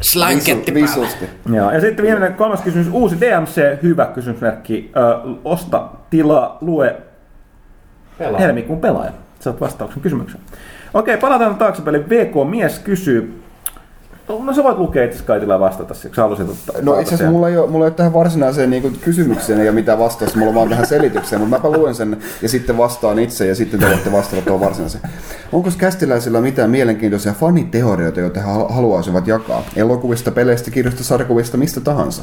Slanketti 0.00 0.74
Visu, 0.74 1.00
visusti. 1.00 1.30
Joo, 1.52 1.70
ja 1.70 1.80
sitten 1.80 2.04
viimeinen 2.04 2.34
kolmas 2.34 2.60
kysymys, 2.62 2.88
uusi 2.92 3.16
DMC, 3.20 3.82
hyvä 3.82 4.06
kysymysmerkki, 4.06 4.90
ö, 4.96 5.28
osta, 5.44 5.88
tilaa, 6.10 6.58
lue 6.60 6.96
Pelaa. 8.18 8.40
helmikuun 8.40 8.80
pelaaja. 8.80 9.12
Saat 9.40 9.60
vastauksen 9.60 10.02
kysymykseen. 10.02 10.42
Okei, 10.94 11.16
palataan 11.16 11.54
taaksepäin. 11.56 12.08
VK 12.10 12.50
Mies 12.50 12.78
kysyy, 12.78 13.41
no 14.40 14.54
sä 14.54 14.64
voit 14.64 14.78
lukea 14.78 15.04
itse 15.04 15.22
kaikilla 15.22 15.60
vastata, 15.60 15.94
siksi 15.94 16.20
halusit 16.20 16.48
ottaa. 16.48 16.82
No 16.82 17.00
itse 17.00 17.14
asiassa 17.14 17.32
mulla 17.32 17.48
ei 17.48 17.56
ole, 17.56 17.70
mulla 17.70 17.84
ei 17.84 17.88
ole 17.88 17.94
tähän 17.96 18.12
varsinaiseen 18.12 18.70
niin 18.70 18.98
kysymykseen 19.00 19.60
eikä 19.60 19.72
mitään 19.72 19.98
vastausta, 19.98 20.38
mulla 20.38 20.48
on 20.48 20.54
vaan 20.54 20.68
tähän 20.68 20.86
selitykseen, 20.86 21.40
mutta 21.40 21.56
mäpä 21.56 21.78
luen 21.78 21.94
sen 21.94 22.16
ja 22.42 22.48
sitten 22.48 22.78
vastaan 22.78 23.18
itse 23.18 23.46
ja 23.46 23.54
sitten 23.54 23.80
te 23.80 23.86
voitte 23.86 24.12
vastata 24.12 24.42
tuohon 24.42 24.66
varsinaiseen. 24.66 25.04
Onko 25.52 25.70
kästiläisillä 25.78 26.40
mitään 26.40 26.70
mielenkiintoisia 26.70 27.32
faniteorioita, 27.32 28.20
joita 28.20 28.40
he 28.40 28.46
hal- 28.46 28.72
haluaisivat 28.72 29.26
jakaa? 29.26 29.64
Elokuvista, 29.76 30.30
peleistä, 30.30 30.70
kirjoista, 30.70 31.04
sarjakuvista, 31.04 31.56
mistä 31.56 31.80
tahansa. 31.80 32.22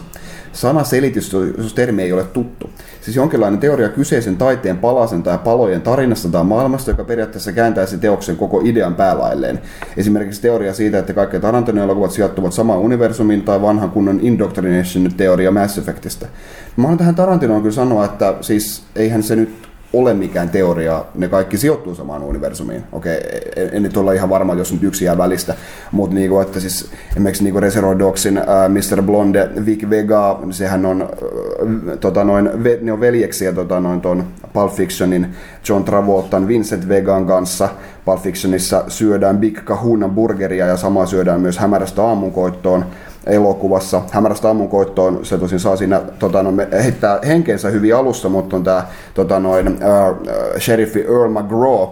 Sana 0.53 0.83
selitys, 0.83 1.35
termi 1.75 2.03
ei 2.03 2.13
ole 2.13 2.23
tuttu. 2.23 2.69
Siis 3.01 3.15
jonkinlainen 3.15 3.59
teoria 3.59 3.89
kyseisen 3.89 4.37
taiteen 4.37 4.77
palasen 4.77 5.23
tai 5.23 5.37
palojen 5.37 5.81
tarinasta 5.81 6.29
tai 6.29 6.43
maailmasta, 6.43 6.91
joka 6.91 7.03
periaatteessa 7.03 7.51
kääntäisi 7.51 7.97
teoksen 7.97 8.37
koko 8.37 8.61
idean 8.63 8.95
päälailleen. 8.95 9.61
Esimerkiksi 9.97 10.41
teoria 10.41 10.73
siitä, 10.73 10.99
että 10.99 11.13
kaikki 11.13 11.39
Tarantino-elokuvat 11.39 12.11
sijoittuvat 12.11 12.53
samaan 12.53 12.79
universumiin 12.79 13.41
tai 13.41 13.61
vanhan 13.61 13.89
kunnon 13.89 14.19
indoctrination-teoria 14.21 15.51
Mass 15.51 15.77
Effectistä. 15.77 16.27
Mä 16.75 16.83
haluan 16.83 16.97
tähän 16.97 17.15
Tarantinoon 17.15 17.61
kyllä 17.61 17.75
sanoa, 17.75 18.05
että 18.05 18.33
siis 18.41 18.83
eihän 18.95 19.23
se 19.23 19.35
nyt 19.35 19.68
ole 19.93 20.13
mikään 20.13 20.49
teoria, 20.49 21.05
ne 21.15 21.27
kaikki 21.27 21.57
sijoittuu 21.57 21.95
samaan 21.95 22.23
universumiin. 22.23 22.83
Okei, 22.91 23.19
en, 23.55 23.69
en 23.71 23.83
nyt 23.83 23.97
olla 23.97 24.13
ihan 24.13 24.29
varma, 24.29 24.53
jos 24.53 24.73
nyt 24.73 24.83
yksi 24.83 25.05
jää 25.05 25.17
välistä, 25.17 25.55
mutta 25.91 26.15
niinku, 26.15 26.39
että 26.39 26.59
siis 26.59 26.91
esimerkiksi 27.11 27.43
niinku 27.43 27.59
Reservoir 27.59 27.99
Dogsin 27.99 28.37
äh, 28.37 28.45
Mr. 28.45 29.01
Blonde, 29.01 29.49
Vic 29.65 29.89
Vega, 29.89 30.39
sehän 30.51 30.85
on, 30.85 31.01
äh, 31.01 31.97
tota 31.99 32.23
noin, 32.23 32.63
ve, 32.63 32.79
ne 32.81 32.93
on 32.93 32.99
veljeksiä 32.99 33.53
tota 33.53 33.79
noin 33.79 34.01
ton 34.01 34.23
Pulp 34.53 34.73
Fictionin 34.73 35.27
John 35.69 35.83
Travoltan 35.83 36.47
Vincent 36.47 36.89
Vegan 36.89 37.25
kanssa. 37.25 37.69
Pulp 38.05 38.19
Fictionissa 38.21 38.83
syödään 38.87 39.37
Big 39.37 39.59
Kahuna 39.63 40.09
burgeria 40.09 40.65
ja 40.65 40.77
sama 40.77 41.05
syödään 41.05 41.41
myös 41.41 41.57
hämärästä 41.57 42.03
aamunkoittoon 42.03 42.85
elokuvassa. 43.25 44.01
Hämärästä 44.11 44.47
aamunkoittoon 44.47 45.25
se 45.25 45.37
tosin 45.37 45.59
saa 45.59 45.75
siinä 45.75 46.01
tota, 46.19 46.43
no, 46.43 46.53
heittää 46.83 47.19
henkeensä 47.27 47.69
hyvin 47.69 47.95
alussa, 47.95 48.29
mutta 48.29 48.55
on 48.55 48.63
tämä 48.63 48.87
tota, 49.13 49.39
noin, 49.39 49.67
äh, 49.67 50.15
sheriffi 50.59 51.01
Earl 51.01 51.29
McGraw, 51.29 51.87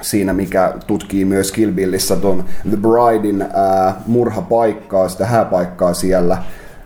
siinä, 0.00 0.32
mikä 0.32 0.74
tutkii 0.86 1.24
myös 1.24 1.52
Kill 1.52 1.72
Billissä 1.72 2.16
tuon 2.16 2.44
The 2.68 2.76
Bridein 2.76 3.42
äh, 3.42 3.94
murhapaikkaa, 4.06 5.08
sitä 5.08 5.26
hääpaikkaa 5.26 5.94
siellä. 5.94 6.34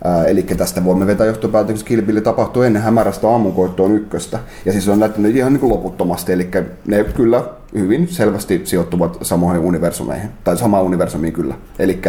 Äh, 0.06 0.26
eli 0.26 0.42
tästä 0.42 0.84
voimme 0.84 1.06
vetää 1.06 1.26
johtopäätöksen, 1.26 1.74
että 1.74 1.88
Kill 1.88 2.02
Bill 2.02 2.20
tapahtuu 2.20 2.62
ennen 2.62 2.82
hämärästä 2.82 3.28
aamunkoittoon 3.28 3.92
ykköstä. 3.92 4.38
Ja 4.64 4.72
siis 4.72 4.88
on 4.88 5.00
näyttänyt 5.00 5.36
ihan 5.36 5.52
niin 5.52 5.60
kuin 5.60 5.72
loputtomasti, 5.72 6.32
eli 6.32 6.50
ne 6.86 7.04
kyllä 7.04 7.44
hyvin 7.74 8.08
selvästi 8.08 8.60
sijoittuvat 8.64 9.18
samoihin 9.22 9.62
universumeihin, 9.62 10.30
tai 10.44 10.56
samaan 10.56 10.84
universumiin 10.84 11.32
kyllä. 11.32 11.54
Eli 11.78 12.00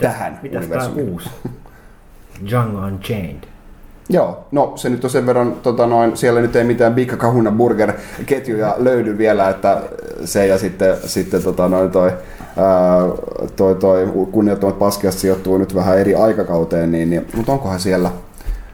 tähän 0.00 0.38
Mitäs 0.42 0.64
universumiin. 0.64 1.10
uusi? 1.10 1.30
Django 2.48 2.78
Unchained. 2.78 3.44
Joo, 4.08 4.46
no 4.52 4.72
se 4.76 4.88
nyt 4.88 5.04
on 5.04 5.10
sen 5.10 5.26
verran, 5.26 5.52
tota 5.62 5.86
noin, 5.86 6.16
siellä 6.16 6.40
nyt 6.40 6.56
ei 6.56 6.64
mitään 6.64 6.94
Big 6.94 7.16
Kahuna 7.16 7.50
Burger 7.50 7.92
ketjuja 8.26 8.74
löydy 8.78 9.18
vielä, 9.18 9.48
että 9.48 9.82
se 10.24 10.46
ja 10.46 10.58
sitten, 10.58 10.96
sitten 11.04 11.42
tota 11.42 11.68
noin 11.68 11.90
toi, 11.90 12.12
ää, 12.56 13.00
toi, 13.56 13.74
toi 13.74 14.06
kunnioittamat 14.32 14.78
paskiasta 14.78 15.20
sijoittuu 15.20 15.58
nyt 15.58 15.74
vähän 15.74 15.98
eri 15.98 16.14
aikakauteen, 16.14 16.92
niin, 16.92 17.10
niin 17.10 17.26
mutta 17.36 17.52
onkohan 17.52 17.80
siellä 17.80 18.10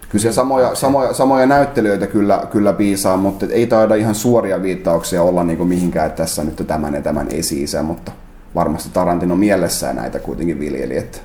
Kyllä 0.08 0.22
siellä 0.22 0.34
samoja, 0.34 0.74
samoja, 0.74 1.12
samoja 1.12 1.46
näyttelijöitä 1.46 2.06
kyllä, 2.06 2.46
kyllä 2.50 2.72
piisaa, 2.72 3.16
mutta 3.16 3.46
ei 3.50 3.66
taida 3.66 3.94
ihan 3.94 4.14
suoria 4.14 4.62
viittauksia 4.62 5.22
olla 5.22 5.44
niin 5.44 5.66
mihinkään, 5.66 6.06
että 6.06 6.22
tässä 6.22 6.44
nyt 6.44 6.64
tämän 6.66 6.94
ja 6.94 7.02
tämän 7.02 7.26
esi 7.30 7.64
mutta 7.82 8.12
varmasti 8.54 8.90
Tarantino 8.92 9.36
mielessään 9.36 9.96
näitä 9.96 10.18
kuitenkin 10.18 10.60
viljeli, 10.60 10.96
että 10.96 11.18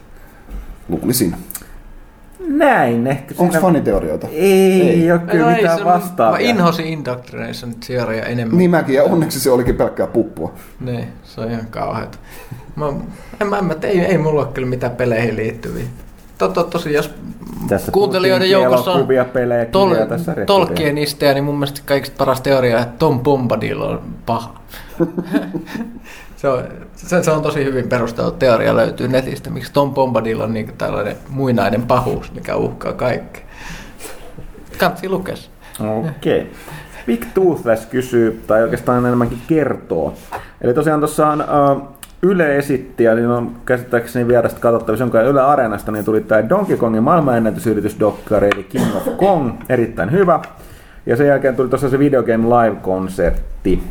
luulisin. 0.90 1.36
Näin 2.48 3.08
ehkä. 3.08 3.36
Onko 3.38 3.52
siinä- 3.52 3.62
faniteorioita? 3.62 4.28
Ei, 4.32 4.82
ei, 4.82 5.02
Ei. 5.04 5.12
ole 5.12 5.20
kyllä 5.20 5.46
No 5.52 5.56
mitään 5.58 5.78
se- 5.78 5.86
vastaavia. 5.86 6.46
Mä 6.46 6.52
inhosin 6.52 6.86
Indoctrination 6.86 7.76
Theoria 7.88 8.24
enemmän. 8.26 8.58
Niin 8.58 8.72
mäkin, 8.72 8.96
ja 8.96 9.04
onneksi 9.04 9.40
se 9.40 9.52
olikin 9.52 9.76
pelkkää 9.76 10.08
puppua. 10.08 10.54
Niin, 10.80 11.08
se 11.24 11.42
on 11.42 11.52
ihan 11.52 11.66
kauheata. 11.70 12.18
Mä, 12.76 12.88
en, 13.42 13.48
mä, 13.48 13.58
en, 13.58 13.66
mä, 13.66 13.76
ei, 13.84 14.00
ei 14.00 14.18
mulla 14.18 14.42
ole 14.42 14.50
kyllä 14.54 14.68
mitään 14.68 14.92
peleihin 14.92 15.36
liittyviä. 15.36 15.84
To, 16.38 16.48
to, 16.48 16.64
tosi, 16.64 16.94
jos 16.94 17.14
Tässä 17.68 17.92
kuuntelijoiden 17.92 18.52
joukossa 18.52 18.92
on 18.92 19.08
pelejä, 19.34 19.66
tol. 19.66 19.96
Tolkienisteja, 20.46 21.34
niin 21.34 21.44
mun 21.44 21.56
mielestä 21.60 21.82
kaikista 21.86 22.16
paras 22.18 22.42
teoria, 22.42 22.80
että 22.82 22.96
Tom 23.00 23.20
Bombadil 23.20 23.82
on 23.82 24.02
paha. 24.26 24.60
se, 26.38 26.48
on, 26.48 26.64
se, 26.96 27.24
se, 27.24 27.32
on 27.32 27.42
tosi 27.42 27.66
hyvin 27.66 27.90
perusteltu 27.90 28.32
teoria 28.32 28.76
löytyy 28.76 29.08
netistä, 29.08 29.50
miksi 29.50 29.74
Tom 29.74 29.94
Bombadil 29.94 30.42
on 30.42 30.54
niin 30.54 30.74
tällainen 30.78 31.16
muinainen 31.30 31.82
pahuus, 31.82 32.34
mikä 32.34 32.56
uhkaa 32.56 32.94
kaikkea. 32.94 33.44
Kannattaa 34.78 35.10
lukea 35.10 35.36
se. 35.36 35.50
Okei. 35.80 36.42
Okay. 36.42 36.52
Big 37.06 37.26
Toothless 37.34 37.86
kysyy, 37.86 38.44
tai 38.48 38.64
oikeastaan 38.64 39.06
enemmänkin 39.06 39.42
kertoo. 39.48 40.14
Eli 40.62 40.74
tosiaan 40.74 41.00
tuossa 41.00 41.28
on 41.28 41.42
uh, 41.42 41.88
Yle 42.22 42.58
esitti, 42.58 43.04
ja 43.04 43.16
niin 43.16 43.28
on 43.28 43.56
käsittääkseni 43.66 44.28
vierestä 44.28 44.60
katsottavissa 44.60 45.04
jonka 45.04 45.22
Yle 45.22 45.42
Areenasta, 45.42 45.92
niin 45.92 46.06
tuli 46.06 46.22
tämä 46.22 46.50
Donkey 46.50 46.78
Kongin 46.78 47.04
maailmanennätysyritysdokkari, 47.04 48.50
eli 48.56 48.64
King 48.64 48.96
of 48.96 49.18
Kong, 49.18 49.52
erittäin 49.70 50.12
hyvä. 50.12 50.40
Ja 51.06 51.16
sen 51.16 51.28
jälkeen 51.28 51.56
tuli 51.56 51.70
tosiaan 51.70 51.92
se 51.92 52.00
Video 52.00 52.24
Game 52.24 52.48
Live-konsertti. 52.48 53.84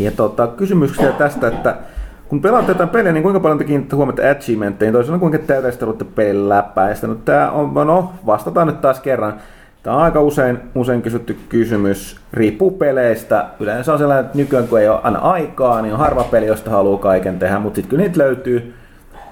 Ja 0.00 0.10
tota, 0.10 0.46
kysymyksiä 0.46 1.12
tästä, 1.12 1.48
että 1.48 1.76
kun 2.28 2.40
pelaatte 2.40 2.72
jotain 2.72 2.88
peliä, 2.88 3.12
niin 3.12 3.22
kuinka 3.22 3.40
paljon 3.40 3.58
te 3.58 3.64
kiinnittätte 3.64 3.96
huomiota 3.96 4.30
achievementteihin, 4.30 4.92
toisaalta 4.92 5.20
kuinka 5.20 5.38
täydellisesti 5.38 5.84
haluatte 5.84 6.04
pelin 6.04 6.48
läpäistä. 6.48 7.06
No, 7.06 7.14
tää 7.14 7.50
on, 7.50 7.74
no, 7.86 8.12
vastataan 8.26 8.66
nyt 8.66 8.80
taas 8.80 9.00
kerran. 9.00 9.34
Tämä 9.82 9.96
on 9.96 10.02
aika 10.02 10.20
usein, 10.20 10.58
usein 10.74 11.02
kysytty 11.02 11.36
kysymys, 11.48 12.20
riippuu 12.32 12.70
peleistä. 12.70 13.46
Yleensä 13.60 13.92
on 13.92 13.98
sellainen, 13.98 14.24
että 14.24 14.38
nykyään 14.38 14.68
kun 14.68 14.80
ei 14.80 14.88
ole 14.88 15.00
aina 15.02 15.18
aikaa, 15.18 15.82
niin 15.82 15.92
on 15.92 15.98
harva 15.98 16.24
peli, 16.24 16.46
josta 16.46 16.70
haluaa 16.70 16.98
kaiken 16.98 17.38
tehdä, 17.38 17.58
mutta 17.58 17.76
sitten 17.76 17.90
kyllä 17.90 18.02
niitä 18.02 18.18
löytyy. 18.18 18.74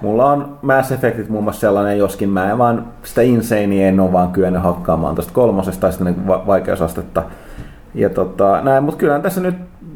Mulla 0.01 0.31
on 0.31 0.57
Mass 0.61 0.91
Effectit 0.91 1.29
muun 1.29 1.43
muassa 1.43 1.59
sellainen, 1.59 1.97
joskin 1.97 2.29
mä 2.29 2.51
en 2.51 2.57
vaan 2.57 2.87
sitä 3.03 3.21
Insanea 3.21 3.87
en 3.87 3.99
ole 3.99 4.11
vaan 4.11 4.31
kyennyt 4.31 4.63
hakkaamaan 4.63 5.15
tuosta 5.15 5.33
kolmosesta 5.33 5.81
tai 5.81 5.91
sitä 5.91 6.03
niin 6.03 6.27
va- 6.27 6.47
vaikeusastetta. 6.47 7.23
Ja 7.95 8.09
tota, 8.09 8.61
näin, 8.61 8.83
mutta 8.83 8.97
kyllähän 8.97 9.21
tässä 9.21 9.41
nyt 9.41 9.55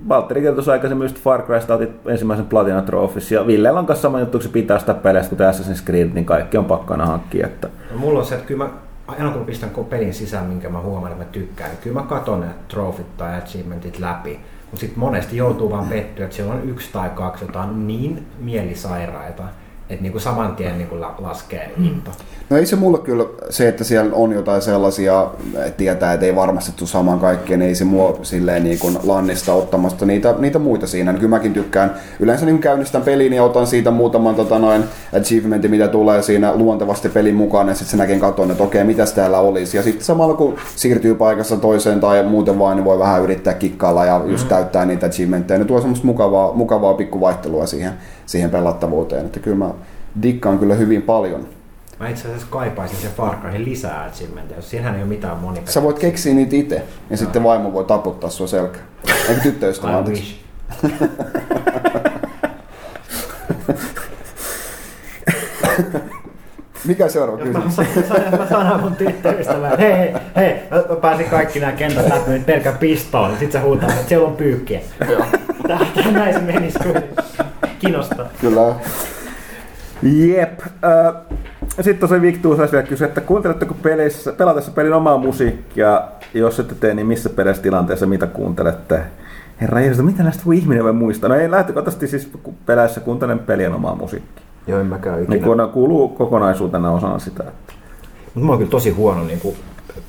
Valtteri 0.09 0.41
kertoi 0.41 0.55
tuossa 0.55 0.71
aikaisemmin 0.71 1.05
just 1.05 1.19
Far 1.19 1.41
Crysta 1.41 1.73
otit 1.73 2.07
ensimmäisen 2.07 2.45
Platina 2.45 2.81
Trophies, 2.81 3.31
ja 3.31 3.47
Villellä 3.47 3.80
on 3.80 3.85
kanssa 3.85 4.01
sama 4.01 4.19
juttu, 4.19 4.38
kun 4.38 4.43
se 4.43 4.49
pitää 4.49 4.80
sitä 4.80 4.93
peleistä, 4.93 5.30
kuten 5.30 5.49
Assassin's 5.49 5.85
Creed, 5.85 6.09
niin 6.13 6.25
kaikki 6.25 6.57
on 6.57 6.65
pakko 6.65 6.93
aina 6.93 7.05
hankkia. 7.05 7.47
Että... 7.47 7.69
No, 7.91 7.97
mulla 7.97 8.19
on 8.19 8.25
se, 8.25 8.35
että 8.35 8.47
kyllä 8.47 8.63
mä 8.63 8.69
aina 9.07 9.31
kun 9.31 9.45
pistän 9.45 9.69
pelin 9.89 10.13
sisään, 10.13 10.45
minkä 10.45 10.69
mä 10.69 10.81
huomaan, 10.81 11.11
että 11.11 11.23
mä 11.23 11.31
tykkään, 11.31 11.69
niin 11.69 11.80
kyllä 11.84 12.01
mä 12.01 12.07
katon 12.07 12.41
ne 12.41 12.47
trofit 12.67 13.17
tai 13.17 13.38
achievementit 13.38 13.99
läpi. 13.99 14.39
Mutta 14.65 14.80
sitten 14.80 14.99
monesti 14.99 15.38
joutuu 15.38 15.71
vaan 15.71 15.88
pettyä, 15.88 16.25
että 16.25 16.35
siellä 16.35 16.53
on 16.53 16.69
yksi 16.69 16.89
tai 16.93 17.09
kaksi, 17.09 17.45
jota 17.45 17.61
on 17.61 17.88
niin 17.88 18.27
mielisairaita, 18.39 19.43
että 19.89 20.03
niinku 20.03 20.19
saman 20.19 20.55
tien 20.55 20.77
niinku 20.77 20.99
la- 20.99 21.15
laskee 21.19 21.72
into. 21.77 22.11
No 22.49 22.57
ei 22.57 22.65
se 22.65 22.76
mulle 22.76 22.97
kyllä 22.97 23.26
se, 23.49 23.68
että 23.68 23.84
siellä 23.84 24.15
on 24.15 24.31
jotain 24.31 24.61
sellaisia, 24.61 25.27
että 25.55 25.77
tietää, 25.77 26.14
että 26.14 26.26
ei 26.26 26.35
varmasti 26.35 26.72
tule 26.76 26.89
samaan 26.89 27.19
kaikkeen, 27.19 27.61
ei 27.61 27.76
se 27.76 27.85
mua 27.85 28.19
silleen 28.22 28.64
niin 28.64 28.80
kuin 28.80 28.97
lannista 29.03 29.53
ottamasta 29.53 30.05
niitä, 30.05 30.35
niitä 30.39 30.60
muita 30.60 30.88
siinä. 30.88 31.11
Niin 31.11 31.19
kyllä 31.19 31.35
mäkin 31.35 31.53
tykkään 31.53 31.95
yleensä 32.19 32.45
niin 32.45 32.60
käynnistän 32.60 33.01
pelin 33.01 33.34
ja 33.34 33.43
otan 33.43 33.68
siitä 33.68 33.91
muutaman 33.91 34.35
tota, 34.35 34.60
noin 34.60 34.84
achievementin, 35.19 35.72
mitä 35.72 35.88
tulee 35.88 36.22
siinä 36.22 36.55
luontevasti 36.55 37.10
pelin 37.10 37.35
mukaan, 37.35 37.68
ja 37.68 37.73
sitten 37.73 37.91
sen 37.91 37.97
jälkeen 37.97 38.19
katon, 38.19 38.51
että 38.51 38.64
okei, 38.64 38.84
mitäs 38.84 39.14
täällä 39.14 39.39
olisi. 39.39 39.77
Ja 39.77 39.84
sitten 39.84 40.05
samalla 40.05 40.34
kun 40.34 40.55
siirtyy 40.76 41.15
paikassa 41.15 41.57
toiseen 41.57 41.99
tai 41.99 42.23
muuten 42.23 42.60
vain, 42.60 42.76
niin 42.76 42.85
voi 42.85 42.99
vähän 42.99 43.23
yrittää 43.23 43.53
kikkailla 43.53 44.05
ja 44.05 44.22
just 44.26 44.47
täyttää 44.47 44.85
niitä 44.85 45.05
achievementteja. 45.05 45.60
Ne 45.60 45.65
tuo 45.65 45.80
semmoista 45.80 46.07
mukavaa, 46.07 46.53
mukavaa 46.53 46.93
pikkuvaihtelua 46.93 47.65
siihen, 47.65 47.93
siihen 48.25 48.49
pelattavuuteen. 48.49 49.25
Että 49.25 49.39
kyllä 49.39 49.57
mä 49.57 49.69
dikkaan 50.21 50.59
kyllä 50.59 50.75
hyvin 50.75 51.01
paljon. 51.01 51.47
Mä 51.99 52.09
itse 52.09 52.27
asiassa 52.27 52.47
kaipaisin 52.49 52.97
sen 52.97 53.11
Far 53.11 53.35
Cryhin 53.35 53.65
lisää 53.65 54.03
achievementia, 54.03 54.57
jos 54.57 54.69
siinähän 54.69 54.95
ei 54.95 55.01
ole 55.01 55.09
mitään 55.09 55.37
monipeliä. 55.37 55.71
Sä 55.71 55.83
voit 55.83 55.99
keksiä 55.99 56.33
niitä 56.33 56.55
itse 56.55 56.83
ja 57.09 57.17
sitten 57.17 57.43
vaimo 57.43 57.73
voi 57.73 57.85
taputtaa 57.85 58.29
sua 58.29 58.47
selkään. 58.47 58.85
Eikö 59.29 59.41
tyttöystävä, 59.41 59.91
I 59.91 59.95
anteeksi. 59.95 60.39
Mikä 66.85 67.09
seuraava 67.09 67.45
mä, 67.45 67.59
kysymys? 67.61 67.75
saan, 67.75 67.87
saan, 68.07 68.39
mä 68.39 68.47
sanon 68.49 68.79
mun 68.81 68.95
tyttöystävään, 68.95 69.79
hei, 69.79 69.93
hei, 69.93 70.13
hei, 70.35 70.53
mä 70.71 70.95
pääsin 71.01 71.29
kaikki 71.29 71.59
nämä 71.59 71.71
kentät 71.71 72.09
läpi 72.09 72.31
nyt 72.31 72.45
pelkän 72.45 72.77
pistoon, 72.77 73.37
sit 73.39 73.51
se 73.51 73.59
huutaa, 73.59 73.89
että 73.89 74.09
siellä 74.09 74.27
on 74.27 74.35
pyykkiä. 74.35 74.79
Joo. 75.09 75.25
Tää, 75.67 75.79
näin 76.11 76.33
se 76.33 76.39
menisi 76.39 76.79
Kiinnostaa. 77.84 78.26
Kyllä. 78.41 78.76
Jep. 80.03 80.60
Sitten 81.69 81.97
tosiaan 81.97 82.22
Victor 82.22 82.57
saisi 82.57 82.72
vielä 82.72 82.88
kysyä, 82.88 83.07
että 83.07 83.22
kuunteletteko 83.22 83.73
pelissä, 83.73 84.34
pelatessa 84.34 84.72
pelin 84.72 84.93
omaa 84.93 85.18
musiikkia? 85.18 86.01
Jos 86.34 86.60
ette 86.60 86.76
tee, 86.76 86.93
niin 86.93 87.07
missä 87.07 87.30
perässä 87.30 87.64
tilanteessa 87.64 88.05
mitä 88.05 88.27
kuuntelette? 88.27 89.01
Herra 89.61 89.81
Jeesus, 89.81 90.05
mitä 90.05 90.23
näistä 90.23 90.43
voi 90.45 90.57
ihminen 90.57 90.84
voi 90.84 90.93
muistaa? 90.93 91.30
No 91.30 91.35
ei 91.35 91.51
lähtökohtaisesti 91.51 92.07
siis 92.07 92.31
peleissä 92.65 92.99
kuuntelen 92.99 93.39
pelien 93.39 93.73
omaa 93.73 93.95
musiikkia. 93.95 94.43
Joo, 94.68 94.80
en 94.80 94.85
mäkään 94.85 95.23
ikinä. 95.23 95.35
Niin 95.35 95.43
kun 95.43 95.69
kuuluu 95.73 96.10
kokonaisuutena 96.10 96.91
osana 96.91 97.19
sitä. 97.19 97.43
Että... 97.43 97.73
Mutta 98.26 98.39
mä 98.39 98.51
oon 98.51 98.57
kyllä 98.57 98.72
tosi 98.72 98.89
huono 98.89 99.23
niin 99.23 99.39
kuin 99.39 99.55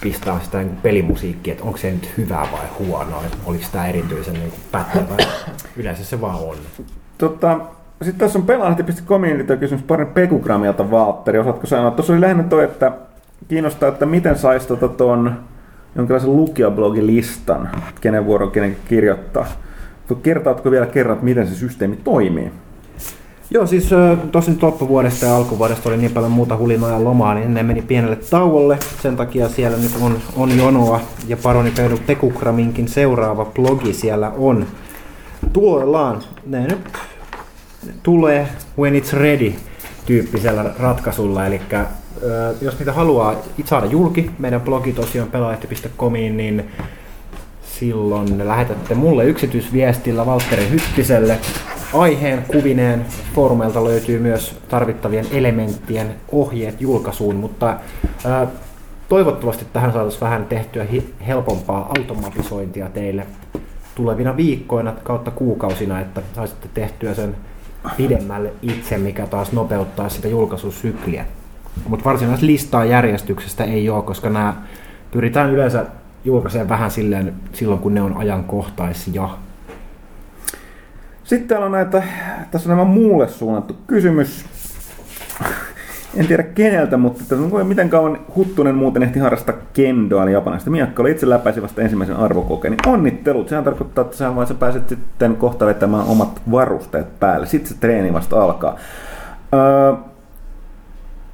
pistää 0.01 0.41
sitä 0.45 0.59
niin 0.59 0.77
pelimusiikkia, 0.77 1.53
että 1.53 1.65
onko 1.65 1.79
se 1.79 1.91
nyt 1.91 2.13
hyvää 2.19 2.49
vai 2.53 2.67
huonoa, 2.79 3.23
että 3.25 3.37
oliko 3.47 3.65
tämä 3.73 3.87
erityisen 3.87 4.35
niin 4.35 4.53
pätevä. 4.73 5.17
Yleensä 5.77 6.05
se 6.05 6.21
vaan 6.21 6.39
on. 6.39 6.57
Tota, 7.19 7.61
sitten 8.03 8.19
tässä 8.19 8.39
on 8.39 8.47
pelahti.comin 8.47 9.37
liittyvä 9.37 9.59
kysymys 9.59 9.85
parin 9.85 10.07
Pekugramilta 10.07 10.91
Valtteri. 10.91 11.39
Osaatko 11.39 11.67
sanoa? 11.67 11.91
Tuossa 11.91 12.13
oli 12.13 12.21
lähinnä 12.21 12.43
toi, 12.43 12.65
että 12.65 12.93
kiinnostaa, 13.49 13.89
että 13.89 14.07
miten 14.07 14.39
saisi 14.39 14.69
tota 14.69 14.89
jonkinlaisen 15.97 16.37
lukijablogilistan, 16.37 17.69
kenen 18.01 18.27
vuoro 18.27 18.47
kenen 18.47 18.77
kirjoittaa. 18.89 19.47
Kertaatko 20.23 20.71
vielä 20.71 20.87
kerran, 20.87 21.15
että 21.15 21.25
miten 21.25 21.47
se 21.47 21.55
systeemi 21.55 21.97
toimii? 21.97 22.53
Joo, 23.51 23.67
siis 23.67 23.91
tosi 24.33 24.51
nyt 24.51 24.63
loppuvuodesta 24.63 25.27
ja 25.27 25.37
alkuvuodesta 25.37 25.89
oli 25.89 25.97
niin 25.97 26.11
paljon 26.11 26.33
muuta 26.33 26.57
hulinoa 26.57 26.91
ja 26.91 27.05
lomaa, 27.05 27.35
niin 27.35 27.55
ne 27.55 27.63
meni 27.63 27.83
pienelle 27.83 28.17
tauolle. 28.31 28.79
Sen 29.03 29.17
takia 29.17 29.49
siellä 29.49 29.79
nyt 29.79 29.93
on, 30.01 30.17
on 30.37 30.57
jonoa 30.59 31.01
ja 31.29 31.37
Paroni 31.37 31.73
Pekukraminkin 32.07 32.89
seuraava 32.89 33.45
blogi 33.45 33.93
siellä 33.93 34.33
on 34.39 34.67
tuollaan. 35.53 36.23
Ne 36.47 36.67
nyt 36.67 36.81
tulee 38.03 38.49
when 38.79 38.95
it's 38.95 39.13
ready 39.13 39.53
tyyppisellä 40.07 40.75
ratkaisulla. 40.79 41.47
Eli 41.47 41.61
jos 42.61 42.79
niitä 42.79 42.93
haluaa 42.93 43.37
saada 43.65 43.87
julki, 43.87 44.31
meidän 44.39 44.61
blogi 44.61 44.93
tosiaan 44.93 45.31
pelaajat.comiin, 45.31 46.37
niin 46.37 46.71
silloin 47.63 48.49
lähetätte 48.49 48.95
mulle 48.95 49.25
yksityisviestillä 49.25 50.27
Valtteri 50.27 50.71
Hyttiselle 50.71 51.39
aiheen 51.95 52.43
kuvineen. 52.43 53.07
Foorumeilta 53.35 53.85
löytyy 53.85 54.19
myös 54.19 54.57
tarvittavien 54.69 55.27
elementtien 55.31 56.15
ohjeet 56.33 56.81
julkaisuun, 56.81 57.37
mutta 57.37 57.77
ää, 58.25 58.47
toivottavasti 59.09 59.67
tähän 59.73 59.93
saataisiin 59.93 60.21
vähän 60.21 60.45
tehtyä 60.47 60.87
helpompaa 61.27 61.93
automatisointia 61.99 62.89
teille 62.89 63.27
tulevina 63.95 64.37
viikkoina 64.37 64.93
kautta 65.03 65.31
kuukausina, 65.31 66.01
että 66.01 66.23
saisitte 66.35 66.69
tehtyä 66.75 67.15
sen 67.15 67.37
pidemmälle 67.97 68.53
itse, 68.63 68.99
mikä 68.99 69.27
taas 69.27 69.53
nopeuttaa 69.53 70.09
sitä 70.09 70.29
julkaisusykliä. 70.29 71.27
Mutta 71.89 72.05
varsinaisesti 72.05 72.47
listaa 72.47 72.85
järjestyksestä 72.85 73.65
ei 73.65 73.91
ole, 73.91 74.03
koska 74.03 74.31
nämä 74.31 74.55
pyritään 75.11 75.51
yleensä 75.51 75.87
julkaisemaan 76.25 76.69
vähän 76.69 76.91
silleen, 76.91 77.35
silloin, 77.53 77.81
kun 77.81 77.95
ne 77.95 78.03
on 78.03 78.17
ajankohtaisia. 78.17 79.29
Sitten 81.25 81.49
täällä 81.49 81.67
on 81.67 81.73
näitä, 81.73 82.03
tässä 82.51 82.71
on 82.71 82.77
nämä 82.77 82.91
muulle 82.91 83.29
suunnattu 83.29 83.77
kysymys. 83.87 84.45
En 86.17 86.27
tiedä 86.27 86.43
keneltä, 86.43 86.97
mutta 86.97 87.25
on 87.53 87.67
miten 87.67 87.91
kauan 87.91 88.19
Huttunen 88.37 88.75
muuten 88.75 89.03
ehti 89.03 89.19
harrastaa 89.19 89.55
kendoa 89.73 90.31
japanista. 90.31 90.71
Miakka 90.71 91.03
oli 91.03 91.11
itse 91.11 91.29
läpäisi 91.29 91.63
vasta 91.63 91.83
ensimmäisen 91.83 92.17
arvokokeen. 92.17 92.73
Niin 92.73 92.95
onnittelut, 92.95 93.49
sehän 93.49 93.65
tarkoittaa, 93.65 94.05
että 94.05 94.17
sä 94.17 94.37
vaan 94.37 94.47
sä 94.47 94.55
pääset 94.55 94.89
sitten 94.89 95.37
kohta 95.37 95.67
vetämään 95.67 96.07
omat 96.07 96.43
varusteet 96.51 97.21
päälle. 97.21 97.47
Sitten 97.47 97.69
se 97.69 97.81
treeni 97.81 98.13
vasta 98.13 98.43
alkaa. 98.43 98.77
Öö, 99.55 99.93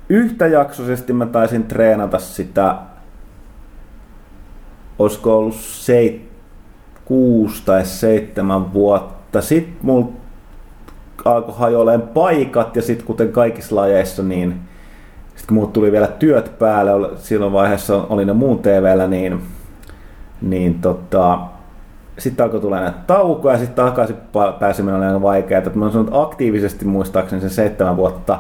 yhtäjaksoisesti 0.09 1.13
mä 1.13 1.27
taisin 1.27 1.65
treenata 1.65 2.19
sitä, 2.19 2.77
olisiko 4.99 5.39
ollut 5.39 5.57
seit, 5.57 6.31
kuusi 7.05 7.63
tai 7.65 7.85
seitsemän 7.85 8.73
vuotta. 8.73 9.41
Sitten 9.41 9.77
mulla 9.83 10.09
alkoi 11.25 11.55
hajoilemaan 11.59 12.09
paikat 12.09 12.77
ja 12.77 12.83
sitten 12.83 13.07
kuten 13.07 13.33
kaikissa 13.33 13.77
lajeissa, 13.77 14.23
niin 14.23 14.70
kun 15.51 15.55
muut 15.55 15.73
tuli 15.73 15.93
vielä 15.93 16.07
työt 16.07 16.59
päälle, 16.59 17.11
silloin 17.17 17.53
vaiheessa 17.53 17.97
oli 18.09 18.25
ne 18.25 18.33
muun 18.33 18.59
TVllä, 18.59 19.07
niin, 19.07 19.41
niin 20.43 20.75
tota, 20.75 21.39
sitten 22.19 22.45
alkoi 22.45 22.61
tulla 22.61 22.81
näitä 22.81 22.99
taukoja 23.07 23.55
ja 23.55 23.59
sitten 23.59 23.85
takaisin 23.85 24.17
pääseminen 24.59 24.97
oli 24.97 25.07
aika 25.07 25.23
vaikeaa. 25.23 25.63
Mä 25.75 25.87
olen 25.87 26.09
aktiivisesti 26.13 26.85
muistaakseni 26.85 27.41
sen 27.41 27.51
seitsemän 27.51 27.97
vuotta 27.97 28.39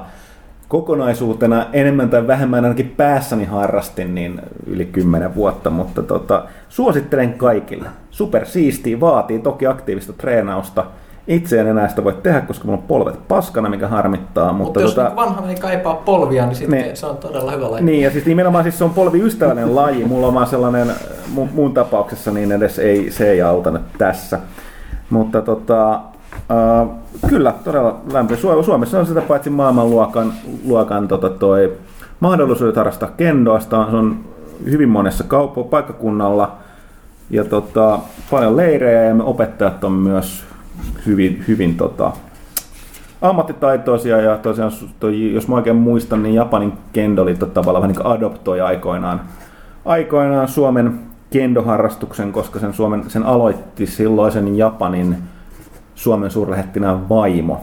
kokonaisuutena 0.68 1.66
enemmän 1.72 2.10
tai 2.10 2.26
vähemmän 2.26 2.64
ainakin 2.64 2.94
päässäni 2.96 3.44
harrastin 3.44 4.14
niin 4.14 4.40
yli 4.66 4.84
kymmenen 4.84 5.34
vuotta, 5.34 5.70
mutta 5.70 6.02
tota, 6.02 6.44
suosittelen 6.68 7.34
kaikille. 7.34 7.88
Super 8.10 8.46
siistiä, 8.46 9.00
vaatii 9.00 9.38
toki 9.38 9.66
aktiivista 9.66 10.12
treenausta. 10.12 10.86
Itse 11.30 11.60
en 11.60 11.66
enää 11.66 11.88
sitä 11.88 12.04
voi 12.04 12.12
tehdä, 12.22 12.40
koska 12.40 12.64
mulla 12.64 12.78
on 12.78 12.84
polvet 12.88 13.28
paskana, 13.28 13.68
mikä 13.68 13.88
harmittaa. 13.88 14.52
Mutta, 14.52 14.64
mutta 14.64 14.80
jos 14.80 14.94
tota, 14.94 15.16
vanha 15.16 15.40
meni 15.40 15.54
kaipaa 15.54 15.94
polvia, 15.94 16.46
niin 16.46 16.56
sitten 16.56 16.82
niin, 16.82 16.96
se 16.96 17.06
on 17.06 17.16
todella 17.16 17.52
hyvä 17.52 17.70
laji. 17.70 17.84
Niin, 17.84 18.02
ja 18.02 18.10
siis 18.10 18.26
nimenomaan 18.26 18.64
siis 18.64 18.78
se 18.78 18.84
on 18.84 18.90
polviystävällinen 18.90 19.74
laji. 19.80 20.04
Mulla 20.04 20.26
on 20.26 20.34
vaan 20.34 20.46
sellainen, 20.46 20.90
mun, 21.28 21.48
mun 21.54 21.74
tapauksessa 21.74 22.30
niin 22.30 22.52
edes 22.52 22.78
ei, 22.78 23.10
se 23.10 23.30
ei 23.30 23.42
auta 23.42 23.70
nyt 23.70 23.82
tässä. 23.98 24.38
Mutta 25.10 25.42
tota, 25.42 26.00
Uh, 26.50 26.94
kyllä, 27.28 27.54
todella 27.64 28.00
lämmin. 28.12 28.36
Suomessa 28.36 28.98
on 28.98 29.06
sitä 29.06 29.20
paitsi 29.20 29.50
maailmanluokan 29.50 30.32
luokan, 30.66 31.08
tota, 31.08 31.30
toi, 31.30 31.72
mahdollisuudet 32.20 32.76
harrastaa 32.76 33.10
kendoasta. 33.16 33.86
Se 33.90 33.96
on 33.96 34.16
hyvin 34.64 34.88
monessa 34.88 35.24
kauppo, 35.24 35.64
paikkakunnalla 35.64 36.56
ja 37.30 37.44
tota, 37.44 37.98
paljon 38.30 38.56
leirejä 38.56 39.04
ja 39.04 39.14
me 39.14 39.22
opettajat 39.22 39.84
on 39.84 39.92
myös 39.92 40.44
hyvin, 41.06 41.44
hyvin 41.48 41.76
tota, 41.76 42.12
ammattitaitoisia 43.22 44.20
ja 44.20 44.36
tosiaan, 44.36 44.72
toi, 45.00 45.34
jos 45.34 45.48
mä 45.48 45.54
oikein 45.54 45.76
muistan, 45.76 46.22
niin 46.22 46.34
Japanin 46.34 46.72
kendo 46.92 47.22
oli 47.22 47.34
tota, 47.34 47.52
tavallaan 47.52 47.82
vähän 47.82 47.96
niin 47.96 48.06
adoptoi 48.06 48.60
aikoinaan, 48.60 49.20
aikoinaan 49.84 50.48
Suomen 50.48 51.00
kendoharrastuksen, 51.30 52.32
koska 52.32 52.58
sen, 52.58 52.74
Suomen, 52.74 53.10
sen 53.10 53.22
aloitti 53.22 53.86
silloisen 53.86 54.58
Japanin 54.58 55.16
Suomen 55.94 56.30
suurlähettinään 56.30 57.08
vaimo, 57.08 57.60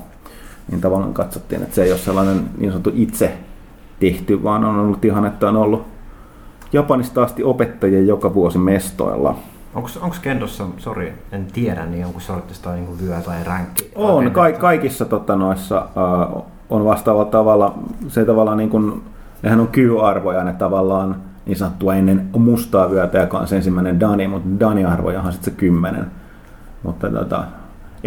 niin 0.72 0.82
tavallaan 0.82 1.14
katsottiin, 1.14 1.64
että 1.64 1.76
se 1.76 1.84
ei 1.84 1.92
ole 1.92 2.00
sellainen 2.00 2.42
niin 2.58 2.72
sanottu 2.72 2.92
itse 2.96 3.38
tehty, 4.00 4.44
vaan 4.44 4.64
on 4.66 4.80
ollut 4.80 5.06
ihan, 5.06 5.26
että 5.26 5.50
on 5.50 5.56
ollut 5.56 5.86
Japanista 6.74 7.24
asti 7.24 7.44
opettajia 7.44 8.02
joka 8.02 8.34
vuosi 8.34 8.58
mestoilla. 8.58 9.36
Onko 9.78 10.16
kendossa, 10.22 10.66
sori, 10.78 11.14
en 11.32 11.46
tiedä, 11.46 11.86
niin 11.86 12.06
onko 12.06 12.20
sortista 12.20 12.74
niin 12.74 13.00
vyö 13.02 13.22
tai 13.22 13.44
ränkki? 13.44 13.92
On, 13.96 14.32
ka- 14.32 14.52
kaikissa 14.52 15.06
tota, 15.06 15.36
noissa 15.36 15.88
uh, 16.36 16.46
on 16.70 16.86
vastaavalla 16.86 17.32
tavalla, 17.32 17.80
se 18.08 18.26
tavallaan 18.26 18.58
niin 18.58 18.70
kuin, 18.70 19.04
nehän 19.42 19.60
on 19.60 19.68
Q-arvoja, 19.68 20.44
ne 20.44 20.54
tavallaan 20.54 21.16
niin 21.46 21.58
sanottua 21.58 21.96
ennen 21.96 22.30
mustaa 22.38 22.90
vyötä, 22.90 23.18
joka 23.18 23.38
on 23.38 23.48
se 23.48 23.56
ensimmäinen 23.56 24.00
Dani, 24.00 24.28
mutta 24.28 24.50
Dani-arvoja 24.60 25.22
on 25.22 25.34
sitten 25.34 25.54
se 25.54 25.60
kymmenen. 25.60 26.12
Mutta 26.84 27.10
tota, 27.10 27.44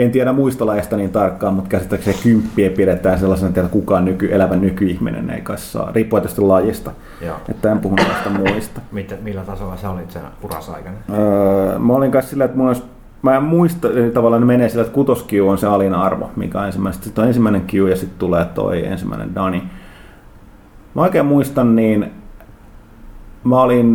en 0.04 0.10
tiedä 0.10 0.32
muista 0.32 0.66
lajeista 0.66 0.96
niin 0.96 1.12
tarkkaan, 1.12 1.54
mutta 1.54 1.70
käsittääkseni 1.70 2.16
kymppiä 2.22 2.70
pidetään 2.70 3.18
sellaisena, 3.18 3.48
että 3.48 3.62
kukaan 3.62 4.04
nyky, 4.04 4.28
elävä 4.32 4.56
nykyihminen 4.56 5.30
ei 5.30 5.40
kai 5.40 5.58
saa, 5.58 5.92
riippuen 5.92 6.22
tästä 6.22 6.48
lajista. 6.48 6.92
Joo. 7.20 7.36
Että 7.48 7.72
en 7.72 7.78
puhu 7.78 7.94
näistä 7.94 8.30
muista. 8.30 8.80
Mitä, 8.92 9.14
millä 9.22 9.42
tasolla 9.42 9.76
sä 9.76 9.90
olit 9.90 10.10
sen 10.10 10.22
urasaikana? 10.42 10.96
Öö, 11.18 11.78
mä 11.78 11.92
olin 11.92 12.10
kanssa 12.10 12.30
sillä, 12.30 12.44
että 12.44 12.56
mun 12.56 12.68
olisi, 12.68 12.82
mä 13.22 13.36
en 13.36 13.42
muista, 13.42 13.88
tavallaan 14.14 14.42
ne 14.42 14.46
menee 14.46 14.68
sillä, 14.68 14.82
että 14.82 14.94
kutoskiu 14.94 15.48
on 15.48 15.58
se 15.58 15.66
alin 15.66 15.94
arvo, 15.94 16.30
mikä 16.36 16.60
on 16.60 16.66
ensimmäinen. 16.66 17.02
Sitten 17.02 17.22
on 17.22 17.28
ensimmäinen 17.28 17.62
Q 17.62 17.74
ja 17.90 17.96
sitten 17.96 18.18
tulee 18.18 18.44
toi 18.44 18.86
ensimmäinen 18.86 19.34
Dani. 19.34 19.62
Mä 20.94 21.02
oikein 21.02 21.26
muistan, 21.26 21.76
niin 21.76 22.10
mä 23.44 23.60
olin, 23.62 23.86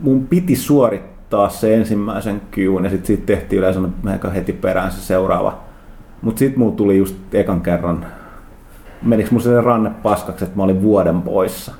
mun 0.00 0.26
piti 0.26 0.56
suorittaa 0.56 1.07
taas 1.30 1.60
se 1.60 1.74
ensimmäisen 1.74 2.42
kyyn 2.50 2.84
ja 2.84 2.90
sitten 2.90 3.06
sit 3.06 3.26
tehtiin 3.26 3.58
yleensä 3.58 3.80
aika 4.06 4.30
heti 4.30 4.52
perään 4.52 4.92
se 4.92 5.00
seuraava. 5.00 5.58
Mutta 6.22 6.38
sitten 6.38 6.58
mulla 6.58 6.76
tuli 6.76 6.98
just 6.98 7.34
ekan 7.34 7.60
kerran, 7.60 8.06
menikö 9.02 9.28
mulla 9.30 9.44
se 9.44 9.60
ranne 9.60 9.90
paskaksi, 9.90 10.44
että 10.44 10.56
mä 10.56 10.62
olin 10.62 10.82
vuoden 10.82 11.22
poissa. 11.22 11.74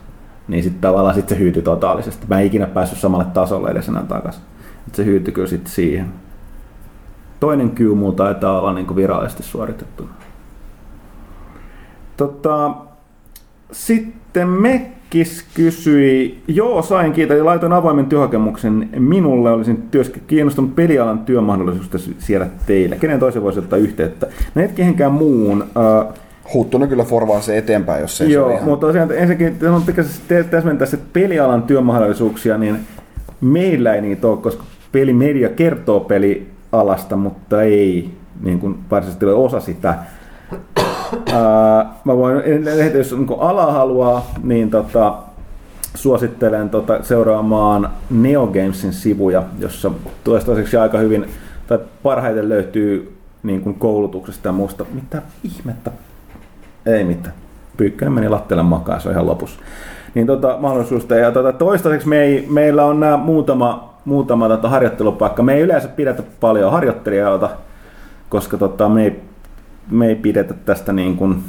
Niin 0.48 0.62
sitten 0.62 0.80
tavallaan 0.80 1.14
sit 1.14 1.28
se 1.28 1.38
hyytyi 1.38 1.62
totaalisesti. 1.62 2.26
Mä 2.28 2.40
en 2.40 2.46
ikinä 2.46 2.66
päässyt 2.66 2.98
samalle 2.98 3.24
tasolle 3.24 3.70
edes 3.70 3.88
enää 3.88 4.02
takaisin. 4.02 4.42
Et 4.88 4.94
se 4.94 5.04
hyytyi 5.04 5.34
kyllä 5.34 5.48
sitten 5.48 5.72
siihen. 5.72 6.08
Toinen 7.40 7.70
kyy 7.70 7.94
muu 7.94 8.12
taitaa 8.12 8.60
olla 8.60 8.72
niinku 8.72 8.96
virallisesti 8.96 9.42
suoritettu. 9.42 10.08
Tota, 12.16 12.74
sitten 13.72 14.48
me 14.48 14.92
Silikis 15.10 15.44
kysyi, 15.54 16.42
joo 16.48 16.82
sain 16.82 17.12
kiitos 17.12 17.38
ja 17.38 17.44
laitoin 17.44 17.72
avoimen 17.72 18.06
työhakemuksen 18.06 18.88
minulle, 18.98 19.50
olisin 19.50 19.88
työsk- 19.90 20.20
kiinnostunut 20.26 20.74
pelialan 20.74 21.18
työmahdollisuudesta 21.18 21.98
siellä 22.18 22.46
teille. 22.66 22.96
Kenen 22.96 23.20
toisen 23.20 23.42
voisi 23.42 23.58
ottaa 23.58 23.78
yhteyttä? 23.78 24.26
No 24.54 24.62
et 24.62 24.72
kehenkään 24.72 25.12
muun. 25.12 25.62
Uh, 25.62 26.14
Huttunen 26.54 26.88
kyllä 26.88 27.04
forvaa 27.04 27.40
se 27.40 27.58
eteenpäin, 27.58 28.00
jos 28.00 28.18
se 28.18 28.24
ei 28.24 28.32
Joo, 28.32 28.46
ole 28.46 28.54
ihan... 28.54 28.68
mutta 28.68 28.86
tosiaan 28.86 29.12
ensinnäkin 29.12 29.58
te- 30.28 30.44
täsmentää 30.44 30.86
se 30.86 30.98
pelialan 31.12 31.62
työmahdollisuuksia, 31.62 32.58
niin 32.58 32.78
meillä 33.40 33.94
ei 33.94 34.00
niitä 34.00 34.28
ole, 34.28 34.36
koska 34.36 34.64
pelimedia 34.92 35.48
kertoo 35.48 36.00
pelialasta, 36.00 37.16
mutta 37.16 37.62
ei 37.62 38.10
niin 38.42 38.58
kuin 38.58 38.78
varsinaisesti 38.90 39.26
ole 39.26 39.34
osa 39.34 39.60
sitä. 39.60 39.94
Mä 42.04 42.16
voin, 42.16 42.42
jos 42.98 43.12
niin 43.12 43.26
ala 43.38 43.72
haluaa, 43.72 44.26
niin 44.42 44.70
tota, 44.70 45.14
suosittelen 45.94 46.70
tota, 46.70 47.02
seuraamaan 47.02 47.90
NeoGamesin 48.10 48.92
sivuja, 48.92 49.42
jossa 49.58 49.90
toistaiseksi 50.24 50.76
aika 50.76 50.98
hyvin, 50.98 51.26
tai 51.66 51.78
parhaiten 52.02 52.48
löytyy 52.48 53.18
niin 53.42 53.60
kuin 53.60 53.74
koulutuksesta 53.74 54.48
ja 54.48 54.52
muusta. 54.52 54.86
Mitä 54.94 55.22
ihmettä 55.44 55.90
ei 56.86 57.04
mitään. 57.04 57.34
Pyykkönen 57.76 58.12
meni 58.12 58.28
lattialle 58.28 58.62
makaan, 58.62 59.00
se 59.00 59.08
on 59.08 59.14
ihan 59.14 59.26
lopussa. 59.26 59.60
Niin 60.14 60.26
tota, 60.26 60.56
mahdollisuusta. 60.60 61.14
Ja 61.14 61.32
tota, 61.32 61.52
toistaiseksi 61.52 62.08
me 62.08 62.22
ei, 62.22 62.46
meillä 62.50 62.84
on 62.84 63.00
nämä 63.00 63.16
muutama, 63.16 63.94
muutama 64.04 64.48
tota, 64.48 64.68
harjoittelupaikka. 64.68 65.42
Me 65.42 65.54
ei 65.54 65.60
yleensä 65.60 65.88
pidetä 65.88 66.22
paljon 66.40 66.72
harjoittelijoita, 66.72 67.50
koska 68.28 68.56
tota, 68.56 68.88
me, 68.88 69.04
ei, 69.04 69.22
me 69.90 70.06
ei 70.06 70.14
pidetä 70.14 70.54
tästä 70.54 70.92
niin 70.92 71.16
kuin 71.16 71.44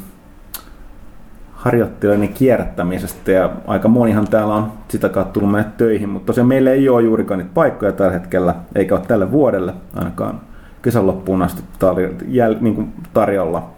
harjoittelijoiden 1.53 2.33
kierrättämisestä 2.33 3.31
ja 3.31 3.49
aika 3.67 3.87
monihan 3.87 4.27
täällä 4.27 4.55
on 4.55 4.71
sitä 4.87 5.09
kautta 5.09 5.33
tullut 5.33 5.51
mennä 5.51 5.71
töihin, 5.77 6.09
mutta 6.09 6.25
tosiaan 6.25 6.47
meillä 6.47 6.71
ei 6.71 6.89
ole 6.89 7.01
juurikaan 7.01 7.37
niitä 7.37 7.53
paikkoja 7.53 7.91
tällä 7.91 8.13
hetkellä, 8.13 8.55
eikä 8.75 8.95
ole 8.95 9.03
tälle 9.07 9.31
vuodelle 9.31 9.73
ainakaan 9.95 10.41
kesän 10.81 11.07
loppuun 11.07 11.41
asti 11.41 11.63
tarjolla, 11.79 12.59
niin 12.61 12.75
kuin 12.75 12.93
tarjolla. 13.13 13.69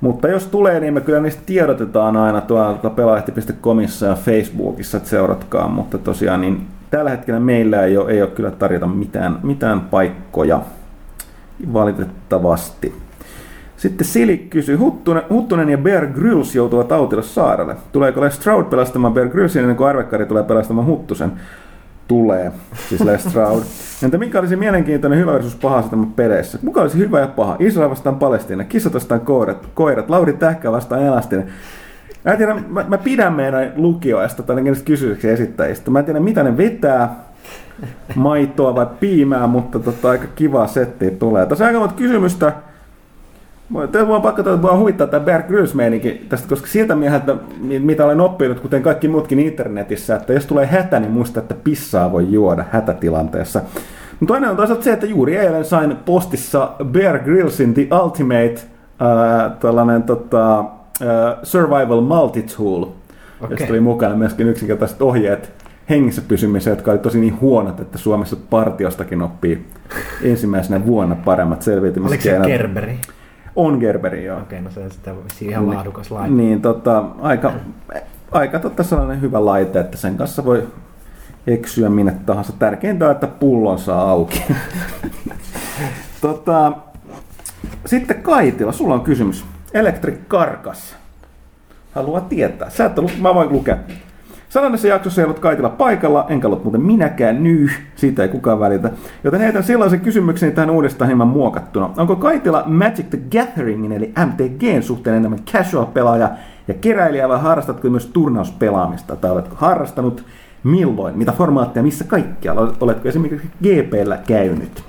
Mutta 0.00 0.28
jos 0.28 0.46
tulee, 0.46 0.80
niin 0.80 0.94
me 0.94 1.00
kyllä 1.00 1.20
niistä 1.20 1.42
tiedotetaan 1.46 2.16
aina 2.16 2.40
tuolta 2.40 2.90
pelaajalehti.comissa 2.90 4.06
ja 4.06 4.14
Facebookissa, 4.14 4.96
että 4.96 5.08
seuratkaa, 5.08 5.68
mutta 5.68 5.98
tosiaan 5.98 6.40
niin 6.40 6.66
tällä 6.90 7.10
hetkellä 7.10 7.40
meillä 7.40 7.82
ei 7.82 7.96
ole, 7.96 8.10
ei 8.10 8.22
ole 8.22 8.30
kyllä 8.30 8.50
tarjota 8.50 8.86
mitään, 8.86 9.38
mitään 9.42 9.80
paikkoja 9.80 10.60
valitettavasti. 11.72 13.05
Sitten 13.76 14.06
Sili 14.06 14.38
kysyy, 14.38 14.76
Huttunen, 14.76 15.22
Huttunen 15.30 15.68
ja 15.68 15.78
Bear 15.78 16.06
Grylls 16.06 16.54
joutuvat 16.54 16.92
autille 16.92 17.22
saarelle. 17.22 17.76
Tuleeko 17.92 18.20
Les 18.20 18.36
Stroud 18.36 18.64
pelastamaan 18.64 19.14
Bear 19.14 19.28
Gryllsin 19.28 19.62
ennen 19.62 19.76
kuin 19.76 19.88
Arvekkari 19.88 20.26
tulee 20.26 20.42
pelastamaan 20.42 20.86
Huttusen? 20.86 21.32
Tulee, 22.08 22.52
siis 22.88 23.00
Les 23.00 23.24
Stroud. 23.24 23.62
Entä 24.04 24.18
mikä 24.18 24.38
olisi 24.38 24.56
mielenkiintoinen 24.56 25.18
hyvä 25.18 25.32
versus 25.32 25.54
paha 25.54 25.78
asetelma 25.78 26.12
peleissä? 26.16 26.58
Muka 26.62 26.80
olisi 26.80 26.98
hyvä 26.98 27.20
ja 27.20 27.26
paha? 27.26 27.56
Israel 27.58 27.90
vastaan 27.90 28.16
Palestiina, 28.16 28.64
kissat 28.64 28.94
vastaan 28.94 29.20
koirat, 29.20 29.68
koirat 29.74 30.10
Lauri 30.10 30.32
Tähkä 30.32 30.72
vastaan 30.72 31.02
Elastinen. 31.02 31.46
Mä, 32.24 32.32
en 32.32 32.38
tiedä, 32.38 32.54
mä, 32.68 32.84
mä 32.88 32.98
pidän 32.98 33.32
meidän 33.32 33.72
lukioista 33.76 34.42
tai 34.42 34.56
ainakin 34.56 34.84
kysymyksiä 34.84 35.32
esittäjistä. 35.32 35.90
Mä 35.90 35.98
en 35.98 36.04
tiedä 36.04 36.20
mitä 36.20 36.42
ne 36.42 36.56
vetää, 36.56 37.16
maitoa 38.14 38.74
vai 38.74 38.86
piimää, 39.00 39.46
mutta 39.46 39.78
tota, 39.78 40.10
aika 40.10 40.26
kiva 40.34 40.66
setti 40.66 41.10
tulee. 41.10 41.46
Tässä 41.46 41.64
on 41.64 41.68
aika 41.68 41.78
monta 41.78 41.94
kysymystä. 41.94 42.52
Tämä 43.92 44.16
on 44.16 44.22
pakko 44.22 44.40
että 44.40 44.56
mua 44.56 44.76
huvittaa 44.76 45.06
tämä 45.06 45.24
Bear 45.24 45.42
Grylls 45.42 45.74
tästä, 46.28 46.48
koska 46.48 46.66
siltä 46.66 46.94
mieheltä, 46.94 47.36
mitä 47.78 48.04
olen 48.04 48.20
oppinut, 48.20 48.60
kuten 48.60 48.82
kaikki 48.82 49.08
muutkin 49.08 49.38
internetissä, 49.40 50.16
että 50.16 50.32
jos 50.32 50.46
tulee 50.46 50.66
hätä, 50.66 51.00
niin 51.00 51.12
muista, 51.12 51.40
että 51.40 51.54
pissaa 51.64 52.12
voi 52.12 52.32
juoda 52.32 52.64
hätätilanteessa. 52.70 53.60
Mutta 54.20 54.34
toinen 54.34 54.50
on 54.50 54.56
toisaalta 54.56 54.84
se, 54.84 54.92
että 54.92 55.06
juuri 55.06 55.36
eilen 55.36 55.64
sain 55.64 55.96
postissa 55.96 56.72
Bear 56.84 57.18
Grillsin 57.18 57.74
The 57.74 57.88
Ultimate 58.02 58.54
äh, 58.54 59.58
tällainen 59.60 60.02
tota, 60.02 60.58
äh, 60.58 60.66
Survival 61.42 62.00
Multitool, 62.00 62.82
okay. 62.82 63.50
Josta 63.50 63.66
tuli 63.66 63.80
mukana 63.80 64.16
myöskin 64.16 64.48
yksinkertaiset 64.48 65.02
ohjeet 65.02 65.52
hengissä 65.90 66.22
pysymiseen, 66.28 66.76
jotka 66.76 66.90
oli 66.90 66.98
tosi 66.98 67.20
niin 67.20 67.40
huonot, 67.40 67.80
että 67.80 67.98
Suomessa 67.98 68.36
partiostakin 68.50 69.22
oppii 69.22 69.66
ensimmäisenä 70.22 70.86
vuonna 70.86 71.16
paremmat 71.24 71.58
Oliko 71.58 71.64
se 71.64 71.70
selviytymiskeinot. 71.70 72.46
Gerberi? 72.46 72.98
On 73.56 73.78
Gerberi, 73.78 74.24
joo. 74.24 74.38
Okei, 74.40 74.60
no 74.60 74.70
se 74.70 74.80
on 74.80 74.90
sitten 74.90 75.14
ihan 75.40 75.68
laadukas 75.68 76.10
laite. 76.10 76.34
Niin, 76.34 76.62
tota, 76.62 77.04
aika, 77.20 77.52
aika 78.32 78.58
totta 78.58 78.82
sellainen 78.82 79.20
hyvä 79.20 79.44
laite, 79.44 79.80
että 79.80 79.96
sen 79.96 80.16
kanssa 80.16 80.44
voi 80.44 80.68
eksyä 81.46 81.88
minne 81.88 82.16
tahansa. 82.26 82.52
Tärkeintä 82.58 83.04
on, 83.04 83.10
että 83.12 83.26
pullon 83.26 83.78
saa 83.78 84.10
auki. 84.10 84.44
tota, 86.20 86.72
sitten 87.86 88.22
Kaitila, 88.22 88.72
sulla 88.72 88.94
on 88.94 89.00
kysymys. 89.00 89.44
Electric 89.74 90.18
Karkas. 90.28 90.96
Haluaa 91.94 92.20
tietää. 92.20 92.70
Sä 92.70 92.84
et, 92.84 92.98
ole- 92.98 93.10
mä 93.20 93.34
voin 93.34 93.52
lukea. 93.52 93.76
Sadannessa 94.56 94.88
jaksossa 94.88 95.20
ei 95.20 95.24
ollut 95.24 95.38
Kaitila 95.38 95.68
paikalla, 95.68 96.26
enkä 96.28 96.46
ollut 96.46 96.64
muuten 96.64 96.82
minäkään 96.82 97.42
nyh, 97.42 97.70
siitä 97.96 98.22
ei 98.22 98.28
kukaan 98.28 98.60
välitä. 98.60 98.90
Joten 99.24 99.40
heitän 99.40 99.62
sellaisen 99.62 100.00
kysymyksen 100.00 100.52
tähän 100.52 100.70
uudestaan 100.70 101.08
hieman 101.08 101.28
muokattuna. 101.28 101.90
Onko 101.96 102.16
Kaitila 102.16 102.62
Magic 102.66 103.10
the 103.10 103.18
Gatheringin 103.32 103.92
eli 103.92 104.12
MTGn 104.26 104.82
suhteen 104.82 105.16
enemmän 105.16 105.38
casual-pelaaja 105.52 106.30
ja 106.68 106.74
keräilijä 106.74 107.28
vai 107.28 107.40
harrastatko 107.40 107.90
myös 107.90 108.06
turnauspelaamista? 108.06 109.16
Tai 109.16 109.30
oletko 109.30 109.54
harrastanut 109.58 110.24
milloin, 110.64 111.18
mitä 111.18 111.32
formaatteja, 111.32 111.84
missä 111.84 112.04
kaikkialla? 112.04 112.74
Oletko 112.80 113.08
esimerkiksi 113.08 113.48
GPllä 113.62 114.18
käynyt? 114.26 114.84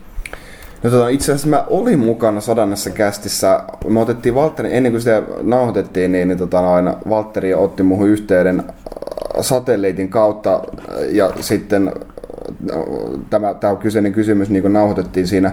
No 0.84 0.89
tota, 0.89 1.10
itse 1.10 1.31
asiassa 1.31 1.48
mä 1.48 1.64
olin 1.69 1.99
mukana 1.99 2.41
sadannessa 2.41 2.89
kästissä. 2.89 3.64
Me 3.88 3.99
otettiin 3.99 4.35
Valtteri, 4.35 4.76
ennen 4.77 4.91
kuin 4.91 5.02
sitä 5.02 5.23
nauhoitettiin, 5.41 6.11
niin, 6.11 6.27
niin 6.27 6.38
tota, 6.38 6.73
aina 6.73 6.95
Valtteri 7.10 7.53
otti 7.53 7.84
muuhun 7.84 8.10
yhteyden 8.10 8.64
satelliitin 9.41 10.09
kautta 10.09 10.64
ja 11.09 11.31
sitten 11.39 11.88
äh, 11.88 12.81
tämä, 13.30 13.53
tämä 13.53 13.76
kyseinen 13.76 14.14
kysymys 14.14 14.49
niin 14.49 14.73
nauhoitettiin 14.73 15.27
siinä 15.27 15.51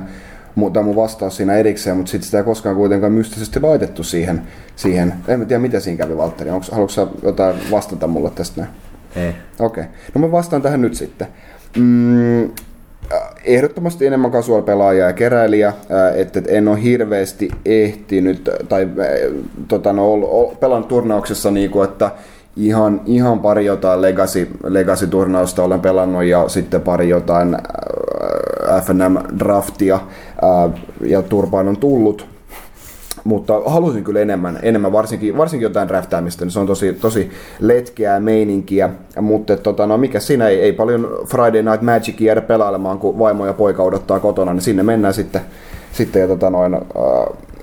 mu- 0.61 0.71
tai 0.71 0.83
mun 0.83 0.97
vastaus 0.97 1.37
siinä 1.37 1.55
erikseen, 1.55 1.97
mutta 1.97 2.11
sitten 2.11 2.27
sitä 2.27 2.39
ei 2.39 2.45
koskaan 2.45 2.77
kuitenkaan 2.77 3.13
mystisesti 3.13 3.61
laitettu 3.61 4.03
siihen. 4.03 4.43
siihen. 4.77 5.15
En 5.29 5.39
mä 5.39 5.45
tiedä, 5.45 5.63
mitä 5.63 5.81
siinä 5.81 5.99
kävi, 5.99 6.17
Valtteri. 6.17 6.51
Onko, 6.51 6.67
haluatko 6.71 6.93
sä 6.93 7.07
jotain 7.23 7.57
vastata 7.71 8.07
mulle 8.07 8.31
tästä 8.31 8.61
näin? 8.61 8.73
Ei. 9.17 9.35
Okei. 9.59 9.83
Okay. 9.85 9.95
No 10.15 10.21
mä 10.21 10.33
vastaan 10.33 10.63
tähän 10.63 10.83
nyt 10.83 10.95
sitten. 10.95 11.27
Mm, 11.77 12.43
äh, 12.45 12.51
ehdottomasti 13.45 14.07
enemmän 14.07 14.31
casual-pelaaja 14.31 15.07
ja 15.07 15.13
keräilijä, 15.13 15.69
äh, 15.69 15.75
että 16.17 16.39
et 16.39 16.47
en 16.49 16.69
ole 16.69 16.83
hirveästi 16.83 17.49
ehtinyt, 17.65 18.51
tai 18.69 18.89
tota, 19.69 19.93
no, 19.93 20.17
pelannut 20.61 20.89
turnauksessa 20.89 21.51
niin 21.51 21.71
kuin, 21.71 21.89
että 21.89 22.11
ihan, 22.57 23.01
ihan 23.07 23.41
pari 23.41 23.65
jotain 23.65 24.03
legacy, 24.03 24.49
legacy-turnausta 24.65 25.63
olen 25.63 25.81
pelannut 25.81 26.25
ja 26.25 26.49
sitten 26.49 26.81
pari 26.81 27.09
jotain 27.09 27.55
äh, 27.55 28.83
FNM-draftia 28.83 29.95
äh, 29.95 30.81
ja 31.01 31.23
turpaan 31.23 31.69
on 31.69 31.77
tullut. 31.77 32.27
Mutta 33.25 33.61
halusin 33.67 34.05
kyllä 34.05 34.21
enemmän, 34.21 34.59
enemmän 34.63 34.93
varsinkin, 34.93 35.37
varsinkin 35.37 35.65
jotain 35.65 35.89
draftaamista, 35.89 36.45
niin 36.45 36.53
se 36.53 36.61
on 36.61 36.67
tosi, 36.67 36.93
tosi 36.93 37.31
letkeää 37.61 38.21
meininkiä, 38.21 38.91
mutta 39.21 39.57
tota, 39.57 39.87
no 39.87 39.99
mikä 39.99 40.21
siinä 40.21 40.49
ei, 40.49 40.61
ei 40.61 40.73
paljon 40.73 41.09
Friday 41.27 41.63
Night 41.63 41.83
Magicia 41.83 42.27
jäädä 42.27 42.41
pelailemaan, 42.41 42.99
kun 42.99 43.19
vaimo 43.19 43.47
ja 43.47 43.53
poika 43.53 43.83
odottaa 43.83 44.21
kotona, 44.21 44.53
niin 44.53 44.63
sinne 44.63 44.83
mennään 44.83 45.15
sitten, 45.15 45.41
sitten 45.93 46.23
ja 46.23 46.29
tota 46.29 46.51
noin, 46.51 46.75
äh, 46.75 46.81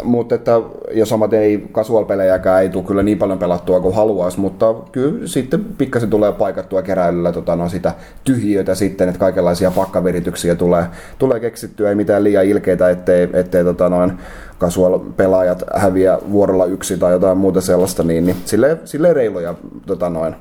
mutta 0.04 0.36
että, 0.36 0.52
ja 0.92 1.06
samaten 1.06 1.40
ei 1.40 1.68
casual-pelejäkään 1.74 2.62
ei 2.62 2.70
tule 2.70 2.84
kyllä 2.84 3.04
niin 3.04 3.18
paljon 3.18 3.40
pelattua 3.40 3.80
kuin 3.80 3.96
haluaisi, 3.96 4.40
mutta 4.40 4.74
kyllä 4.92 5.28
sitten 5.28 5.66
pikkasen 5.78 6.10
tulee 6.10 6.32
paikattua 6.32 6.82
keräilyllä 6.82 7.32
tota, 7.32 7.56
no, 7.56 7.70
sitä 7.70 7.94
tyhjiötä 8.24 8.76
sitten, 8.76 9.10
että 9.10 9.20
kaikenlaisia 9.20 9.72
pakkavirityksiä 9.72 10.56
tulee, 10.56 10.86
tulee 11.18 11.40
keksittyä, 11.40 11.90
ei 11.90 11.96
mitään 11.96 12.24
liian 12.24 12.46
ilkeitä, 12.46 12.90
ettei, 12.90 13.30
ettei 13.34 13.64
tota, 13.64 13.90
noin, 13.90 14.14
casual-pelaajat 14.60 15.64
häviä 15.76 16.20
vuorolla 16.32 16.66
yksi 16.66 16.98
tai 16.98 17.12
jotain 17.12 17.38
muuta 17.38 17.62
sellaista, 17.62 18.04
niin, 18.04 18.26
niin 18.26 18.38
silleen, 18.46 18.80
silleen 18.86 19.16
reiluja 19.16 19.56
tota, 19.86 20.10
noin. 20.10 20.36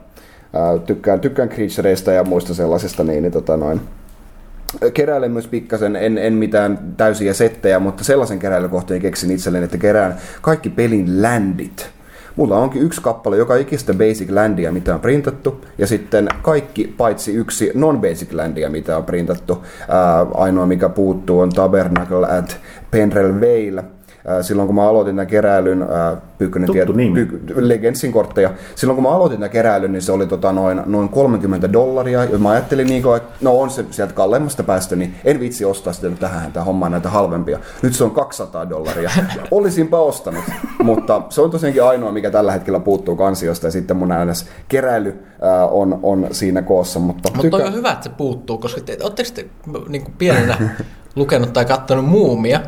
Ää, 0.53 0.79
tykkään, 0.79 1.21
tykkään 1.21 1.49
creatureista 1.49 2.13
ja 2.13 2.25
muista 2.25 2.55
sellaisista, 2.55 3.05
niin, 3.05 3.23
niin 3.23 3.33
tota, 3.33 3.57
noin. 3.57 3.81
Keräilen 4.95 5.33
myös 5.33 5.47
pikkasen, 5.47 5.97
en, 5.97 6.19
en 6.19 6.33
mitään 6.33 6.79
täysiä 6.97 7.35
settejä, 7.35 7.79
mutta 7.79 8.05
sellaisen 8.05 8.39
keräilykohteen 8.39 9.01
keksin 9.01 9.31
itselleni, 9.31 9.65
että 9.65 9.79
kerään 9.79 10.17
kaikki 10.43 10.69
pelin 10.69 11.23
landit. 11.23 11.91
Mulla 12.37 12.57
onkin 12.57 12.83
yksi 12.83 13.03
kappale 13.03 13.37
joka 13.37 13.57
ikistä 13.57 13.95
basic 13.95 14.31
landia, 14.31 14.73
mitä 14.73 14.95
on 14.95 15.01
printattu, 15.01 15.65
ja 15.79 15.87
sitten 15.87 16.29
kaikki 16.43 16.95
paitsi 16.97 17.35
yksi 17.35 17.73
non-basic 17.75 18.33
landia, 18.33 18.71
mitä 18.71 18.97
on 18.97 19.05
printattu. 19.05 19.67
Ää, 19.89 20.27
ainoa 20.35 20.67
mikä 20.67 20.89
puuttuu 20.89 21.41
on 21.41 21.51
Tabernacle 21.51 22.27
at 22.27 22.61
Penrel 22.91 23.35
Vale, 23.35 23.85
Silloin 24.43 24.67
kun 24.67 24.75
mä 24.77 24.89
aloitin 24.89 25.17
tämän 25.17 25.27
keräilyn, 25.27 25.83
ää, 25.83 26.17
Pyykkönen 26.39 26.67
Tuttu 26.67 26.73
tiedät- 26.73 26.97
nimi. 26.97 27.27
Pyy- 27.27 27.69
Legendsin 27.69 28.13
kortteja. 28.13 28.51
Silloin 28.75 28.95
kun 28.95 29.03
mä 29.03 29.09
aloitin 29.11 29.39
tämän 29.39 29.51
keräilyn, 29.51 29.93
niin 29.93 30.03
se 30.03 30.13
oli 30.13 30.27
tota 30.27 30.53
noin, 30.53 30.83
noin 30.87 31.09
30 31.09 31.73
dollaria. 31.73 32.25
Ja 32.25 32.39
mä 32.39 32.51
ajattelin, 32.51 32.87
niin 32.87 33.03
kuin, 33.03 33.17
että 33.17 33.33
no 33.41 33.61
on 33.61 33.71
se 33.71 33.85
sieltä 33.91 34.13
kalleimmasta 34.13 34.63
päästä, 34.63 34.97
niin 34.97 35.15
en 35.25 35.41
vitsi 35.41 35.65
ostaa 35.65 35.93
sitä 35.93 36.09
nyt 36.09 36.19
tähän 36.19 36.53
tähän 36.53 36.67
hommaan 36.67 36.93
näitä 36.93 37.11
halvempia. 37.11 37.59
Nyt 37.83 37.95
se 37.95 38.05
on 38.05 38.11
200 38.11 38.71
dollaria. 38.71 39.11
Olisinpa 39.51 39.99
ostanut, 40.01 40.45
mutta 40.83 41.23
se 41.29 41.41
on 41.41 41.51
tosiaankin 41.51 41.85
ainoa, 41.85 42.13
mikä 42.13 42.31
tällä 42.31 42.53
hetkellä 42.53 42.81
puuttuu 42.81 43.17
kansiosta. 43.17 43.67
Ja 43.67 43.71
sitten 43.71 43.97
mun 43.97 44.13
äänes 44.13 44.47
keräily 44.69 45.19
ää, 45.43 45.67
on, 45.67 46.01
on 46.03 46.27
siinä 46.31 46.63
koossa. 46.63 47.01
Mutta, 47.01 47.31
Mutta 47.37 47.51
toi 47.51 47.63
on 47.63 47.75
hyvä, 47.75 47.93
että 47.93 48.05
se 48.05 48.11
puuttuu, 48.11 48.59
koska 48.59 48.81
te, 48.81 48.97
ootteko 49.03 49.29
te 49.35 49.47
niin 49.89 50.03
kuin 50.03 50.15
pienenä 50.19 50.57
lukenut 51.17 51.53
tai 51.53 51.65
katsonut 51.65 52.05
muumia, 52.05 52.61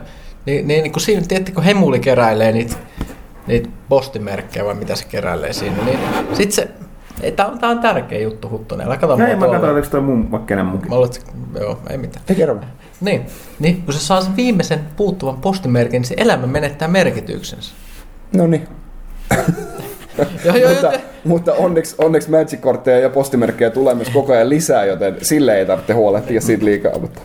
niin, 0.47 0.69
niin, 0.69 0.83
niin 0.83 0.93
kuin 0.93 1.03
siinä, 1.03 1.23
tiedätte, 1.29 1.53
kun 1.53 1.65
Hemuli 1.65 2.01
keräilee 2.01 2.53
niitä, 2.53 2.77
niitä 3.47 3.69
postimerkkejä 3.89 4.65
vai 4.65 4.75
mitä 4.75 4.97
se 4.97 5.05
keräilee 5.05 5.53
siinä, 5.53 5.77
niin 5.85 5.99
sit 6.33 6.53
se, 6.53 6.69
ei, 7.23 7.33
tää 7.33 7.47
on, 7.47 7.59
tää 7.59 7.71
on 7.71 7.79
tärkeä 7.79 8.19
juttu 8.19 8.51
Huttunen, 8.51 8.87
älä 8.87 8.97
kato 8.97 9.17
Näin 9.17 9.39
mä 9.39 9.47
katsoin, 9.49 9.73
oliko 9.73 9.87
toi 9.91 10.01
mun 10.01 10.31
vakkenen 10.31 10.67
mukin. 10.67 10.91
Mä 10.91 10.97
että- 11.05 11.61
joo, 11.61 11.79
ei 11.91 11.99
mitään. 11.99 12.25
Ei 12.29 12.37
kerro. 12.37 12.57
Niin, 13.01 13.27
niin, 13.59 13.83
kun 13.83 13.95
se 13.95 14.01
saa 14.01 14.21
sen 14.21 14.37
viimeisen 14.37 14.81
puuttuvan 14.97 15.37
postimerkin, 15.37 16.01
niin 16.01 16.09
se 16.09 16.15
elämä 16.19 16.47
menettää 16.47 16.89
merkityksensä. 16.89 17.75
No 18.37 18.47
niin. 18.47 18.69
Joo, 20.45 20.57
joo, 20.57 20.71
mutta, 20.71 20.87
joo, 20.87 21.01
mutta 21.25 21.53
onneksi, 21.55 21.95
onneksi 21.99 22.31
Magic-kortteja 22.31 22.99
ja 22.99 23.11
postimerkkejä 23.11 23.71
tulee 23.71 23.95
myös 23.95 24.11
koko 24.11 24.33
ajan 24.33 24.49
lisää, 24.49 24.85
joten 24.85 25.17
sille 25.23 25.59
ei 25.59 25.67
tarvitse 25.67 25.93
huolehtia 25.93 26.41
siitä 26.41 26.65
liikaa. 26.65 26.99
Mutta, 26.99 27.21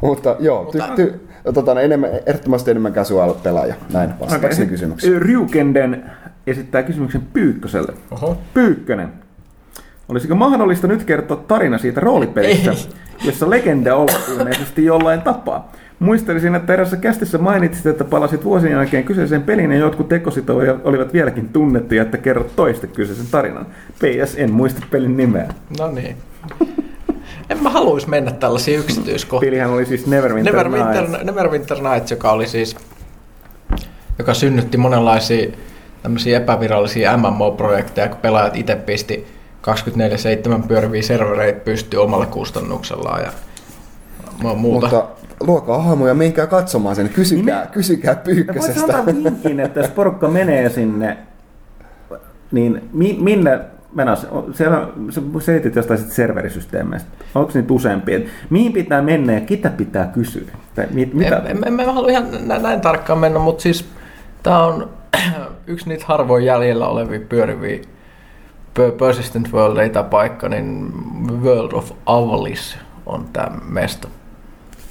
mutta 0.00 0.36
joo, 0.38 0.64
ty, 0.72 0.78
ty, 0.96 1.27
tota, 1.52 1.74
no, 1.74 1.80
enemmän, 1.80 2.10
ehdottomasti 2.26 2.70
enemmän 2.70 2.92
casual 2.92 3.34
pelaaja. 3.34 3.74
Näin 3.92 4.10
vastaakseni 4.20 4.54
Okei. 4.54 4.66
kysymykseen. 4.66 5.22
Ryukenden 5.22 6.04
esittää 6.46 6.82
kysymyksen 6.82 7.22
Pyykköselle. 7.32 7.92
Oho. 8.10 8.38
Pyykkönen. 8.54 9.08
Olisiko 10.08 10.34
mahdollista 10.34 10.86
nyt 10.86 11.04
kertoa 11.04 11.44
tarina 11.48 11.78
siitä 11.78 12.00
roolipelistä, 12.00 12.70
Ei. 12.70 12.76
jossa 13.24 13.50
legenda 13.50 13.96
on 13.96 14.08
ilmeisesti 14.38 14.84
jollain 14.84 15.22
tapaa? 15.22 15.72
Muistelisin, 15.98 16.54
että 16.54 16.72
erässä 16.74 16.96
kästissä 16.96 17.38
mainitsit, 17.38 17.86
että 17.86 18.04
palasit 18.04 18.44
vuosien 18.44 18.72
jälkeen 18.72 19.04
kyseisen 19.04 19.42
pelin 19.42 19.72
ja 19.72 19.78
jotkut 19.78 20.08
tekosit 20.08 20.50
oli- 20.50 20.66
olivat 20.84 21.12
vieläkin 21.12 21.48
tunnettuja, 21.48 22.02
että 22.02 22.18
kerrot 22.18 22.56
toista 22.56 22.86
kyseisen 22.86 23.26
tarinan. 23.30 23.66
PS, 23.98 24.34
en 24.36 24.52
muista 24.52 24.86
pelin 24.90 25.16
nimeä. 25.16 25.48
No 25.78 25.90
niin. 25.90 26.16
En 27.50 27.62
mä 27.62 27.70
haluaisi 27.70 28.08
mennä 28.08 28.30
tällaisiin 28.30 28.80
yksityiskohtiin. 28.80 29.50
Pelihän 29.50 29.70
oli 29.70 29.86
siis 29.86 30.06
Neverwinter, 30.06 30.52
Neverwinter, 30.54 31.08
Nights. 31.08 31.24
Neverwinter 31.24 31.78
Nights, 31.82 32.10
joka 32.10 32.32
oli 32.32 32.46
siis, 32.46 32.76
joka 34.18 34.34
synnytti 34.34 34.76
monenlaisia 34.76 35.50
tämmöisiä 36.02 36.36
epävirallisia 36.36 37.16
MMO-projekteja, 37.16 38.08
kun 38.08 38.18
pelaajat 38.18 38.56
itse 38.56 38.76
pisti 38.76 39.26
24-7 40.62 40.66
pyöriviä 40.68 41.02
servereitä 41.02 41.60
pystyy 41.60 42.02
omalla 42.02 42.26
kustannuksellaan 42.26 43.22
ja 43.22 43.32
mu- 44.42 44.54
muuta. 44.54 44.86
Mutta 44.86 45.06
luokaa 45.40 45.82
hahmoja, 45.82 46.14
menkää 46.14 46.46
katsomaan 46.46 46.96
sen. 46.96 47.08
Kysykää, 47.08 47.66
kysykää 47.66 48.14
Voisi 48.14 48.24
pyykkösestä. 48.44 48.80
antaa 48.82 49.06
vinkin, 49.06 49.60
että 49.60 49.80
jos 49.80 49.90
porukka 49.90 50.28
menee 50.28 50.68
sinne, 50.70 51.18
niin 52.52 52.88
mi, 52.92 53.16
minne 53.20 53.60
menas, 53.94 54.26
siellä 54.52 54.88
sä 55.10 55.20
selitit 55.40 55.76
jostain 55.76 55.98
serverisysteemeistä. 55.98 57.08
Onko 57.34 57.50
niitä 57.54 57.72
useampia? 57.72 58.20
Mihin 58.50 58.72
pitää 58.72 59.02
mennä 59.02 59.32
ja 59.32 59.40
ketä 59.40 59.70
pitää 59.70 60.06
kysyä? 60.06 60.50
Tai 60.74 60.86
mit, 60.90 61.14
mitä? 61.14 61.36
En, 61.36 61.46
en, 61.46 61.64
en, 61.66 61.80
en 61.80 61.94
halua 61.94 62.10
ihan 62.10 62.48
näin, 62.48 62.62
näin 62.62 62.80
tarkkaan 62.80 63.18
mennä, 63.18 63.38
mutta 63.38 63.62
siis 63.62 63.88
tämä 64.42 64.64
on 64.64 64.90
yksi 65.66 65.88
niitä 65.88 66.04
harvoin 66.08 66.44
jäljellä 66.44 66.88
olevia 66.88 67.20
pyöriviä 67.20 67.78
Per- 68.74 68.92
Persistent 68.92 69.52
World 69.52 70.04
paikka, 70.10 70.48
niin 70.48 70.92
World 71.42 71.72
of 71.72 71.92
Avlis 72.06 72.78
on 73.06 73.28
tämä 73.32 73.56
mesta. 73.68 74.08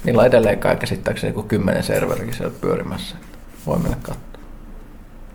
Niillä 0.04 0.22
on 0.22 0.28
edelleen 0.28 0.60
kai 0.60 0.76
käsittääkseni 0.76 1.30
joku 1.30 1.44
kymmenen 1.44 1.84
serverikin 1.84 2.34
siellä 2.34 2.54
pyörimässä. 2.62 3.16
Voi 3.66 3.78
mennä 3.78 3.98
katsomaan. 4.02 4.27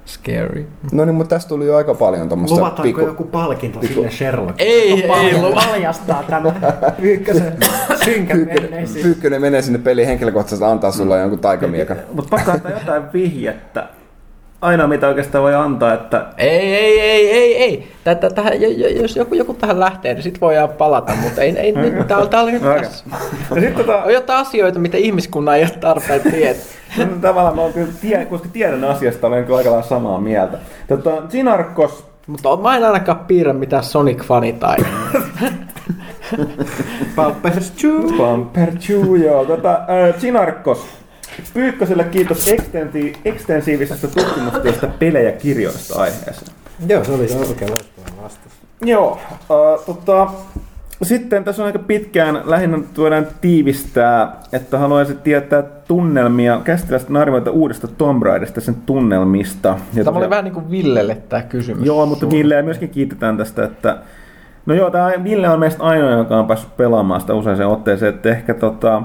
Scary. 0.06 0.66
No 0.92 1.04
niin, 1.04 1.14
mutta 1.14 1.34
tästä 1.36 1.48
tuli 1.48 1.66
jo 1.66 1.76
aika 1.76 1.94
paljon 1.94 2.28
tuommoista 2.28 2.56
Luvataanko 2.56 3.00
joku 3.00 3.24
palkinto 3.24 3.80
sille 3.86 4.10
Sherlock? 4.10 4.54
Ei, 4.58 5.02
Joka 5.02 5.20
ei 5.20 5.34
luva. 5.42 5.62
paljastaa 5.66 6.22
tämän 6.22 6.52
ykkösen 6.98 7.56
synkän 8.04 8.48
Pyykkönen, 9.02 9.40
menee 9.40 9.62
sinne 9.62 9.78
peliin 9.78 10.08
henkilökohtaisesti 10.08 10.64
antaa 10.64 10.92
sulle 10.92 11.18
jonkun 11.20 11.38
taikamiekan. 11.38 11.96
Mutta 12.12 12.30
pakko 12.30 12.50
antaa 12.50 12.70
jotain 12.72 13.02
vihjettä. 13.12 13.88
Ainoa 14.62 14.86
mitä 14.86 15.08
oikeastaan 15.08 15.44
voi 15.44 15.54
antaa, 15.54 15.94
että 15.94 16.26
Ei, 16.38 16.74
ei, 16.74 17.00
ei, 17.00 17.30
ei, 17.32 17.56
ei. 17.56 17.88
Tätä, 18.04 18.30
tähän, 18.30 18.60
jo- 18.62 18.68
jo- 18.70 18.88
jos 19.02 19.16
joku, 19.16 19.34
joku 19.34 19.54
tähän 19.54 19.80
lähtee, 19.80 20.14
niin 20.14 20.22
sit 20.22 20.40
voidaan 20.40 20.68
palata, 20.68 21.12
mutta 21.22 21.40
ei, 21.42 21.58
ei 21.58 21.72
nyt, 21.72 22.06
tää, 22.08 22.26
tää 22.26 22.42
oli 22.42 22.52
nyt 22.60 22.62
Okei. 22.66 22.82
tässä. 22.82 23.04
Sitten 23.48 23.74
tota, 23.74 24.02
On 24.02 24.12
jotain 24.12 24.40
asioita, 24.40 24.78
mitä 24.78 24.96
ihmiskunnan 24.98 25.56
ei 25.56 25.62
ole 25.62 25.70
tarpeen 25.80 26.20
tietää. 26.20 26.62
no, 26.98 27.04
tavallaan 27.20 27.56
mä 27.56 27.62
oon 27.62 27.72
kyllä, 27.72 27.88
tie, 28.00 28.24
koska 28.24 28.48
tiedän 28.52 28.84
asiasta, 28.84 29.26
olen 29.26 29.44
kyllä 29.44 29.58
aika 29.58 29.70
lailla 29.70 29.86
samaa 29.88 30.20
mieltä. 30.20 30.58
Tota, 30.88 31.10
Sinarkos, 31.28 32.04
Mutta 32.26 32.56
mä 32.56 32.76
en 32.76 32.84
ainakaan 32.84 33.18
piirrä 33.18 33.52
mitään 33.52 33.82
Sonic-fani 33.84 34.52
tai... 34.52 34.76
Chew. 37.76 38.02
Bumper 38.16 38.76
Chew, 38.78 39.16
joo. 39.16 39.44
Tota, 39.44 39.70
äh, 39.72 40.18
Sinarkos, 40.20 40.86
Pyykköselle 41.54 42.04
kiitos 42.04 42.48
ekstensi- 42.48 43.16
ekstensiivisestä 43.24 44.08
tutkimustyöstä 44.08 44.86
pelejä 44.98 45.32
kirjoista 45.32 46.00
aiheeseen. 46.00 46.56
Joo, 46.88 47.04
se 47.04 47.12
oli 47.12 47.28
se 47.28 47.38
oikein 47.38 47.70
loistava 47.70 48.22
vastaus. 48.22 48.54
Joo, 48.84 49.18
äh, 49.30 49.84
tota, 49.86 50.30
sitten 51.02 51.44
tässä 51.44 51.62
on 51.62 51.66
aika 51.66 51.78
pitkään, 51.78 52.40
lähinnä 52.44 52.78
voidaan 52.96 53.26
tiivistää, 53.40 54.36
että 54.52 54.78
haluaisin 54.78 55.18
tietää 55.18 55.62
tunnelmia, 55.62 56.60
käsittäästä 56.64 57.20
arvioita 57.20 57.50
uudesta 57.50 57.88
Tomb 57.88 58.22
Raiderista, 58.22 58.60
sen 58.60 58.74
tunnelmista. 58.74 59.78
Ja 59.94 60.04
Tämä 60.04 60.18
oli 60.18 60.30
vähän 60.30 60.44
niin 60.44 60.54
kuin 60.54 60.70
Villelle 60.70 61.14
tämä 61.14 61.42
kysymys. 61.42 61.86
Joo, 61.86 62.06
mutta 62.06 62.30
Villeä 62.30 62.62
myöskin 62.62 62.90
kiitetään 62.90 63.36
tästä, 63.36 63.64
että 63.64 63.98
No 64.66 64.74
joo, 64.74 64.90
tämä 64.90 65.12
Ville 65.24 65.48
on 65.48 65.60
meistä 65.60 65.82
ainoa, 65.82 66.10
joka 66.10 66.38
on 66.38 66.46
päässyt 66.46 66.76
pelaamaan 66.76 67.20
sitä 67.20 67.34
useaseen 67.34 67.68
otteeseen, 67.68 68.14
että 68.14 68.28
ehkä 68.28 68.54
tota... 68.54 69.02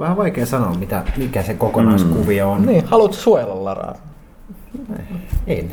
Vähän 0.00 0.16
vaikea 0.16 0.46
sanoa, 0.46 0.74
mitä, 0.74 1.02
mikä 1.16 1.42
se 1.42 1.54
kokonaiskuvio 1.54 2.50
on. 2.50 2.66
Niin, 2.66 2.84
haluatko 2.84 3.16
suojella 3.16 3.64
Laraa? 3.64 3.94
Ei. 5.46 5.70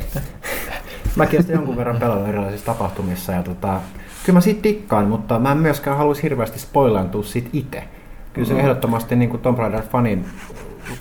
Mäkin 1.16 1.40
olen 1.40 1.52
jonkun 1.52 1.76
verran 1.76 1.96
pelannut 1.96 2.28
erilaisissa 2.28 2.66
tapahtumissa 2.66 3.32
ja 3.32 3.42
tota, 3.42 3.80
kyllä 4.26 4.36
mä 4.36 4.40
siitä 4.40 4.62
tikkaan, 4.62 5.08
mutta 5.08 5.38
mä 5.38 5.52
en 5.52 5.58
myöskään 5.58 5.96
haluaisi 5.96 6.22
hirveästi 6.22 6.58
spoilaantua 6.58 7.22
siitä 7.22 7.48
itse. 7.52 7.84
Kyllä 8.32 8.48
se 8.48 8.54
ehdottomasti 8.54 9.16
niin 9.16 9.30
kuin 9.30 9.42
Tomb 9.42 9.58
Raider-fanin 9.58 10.18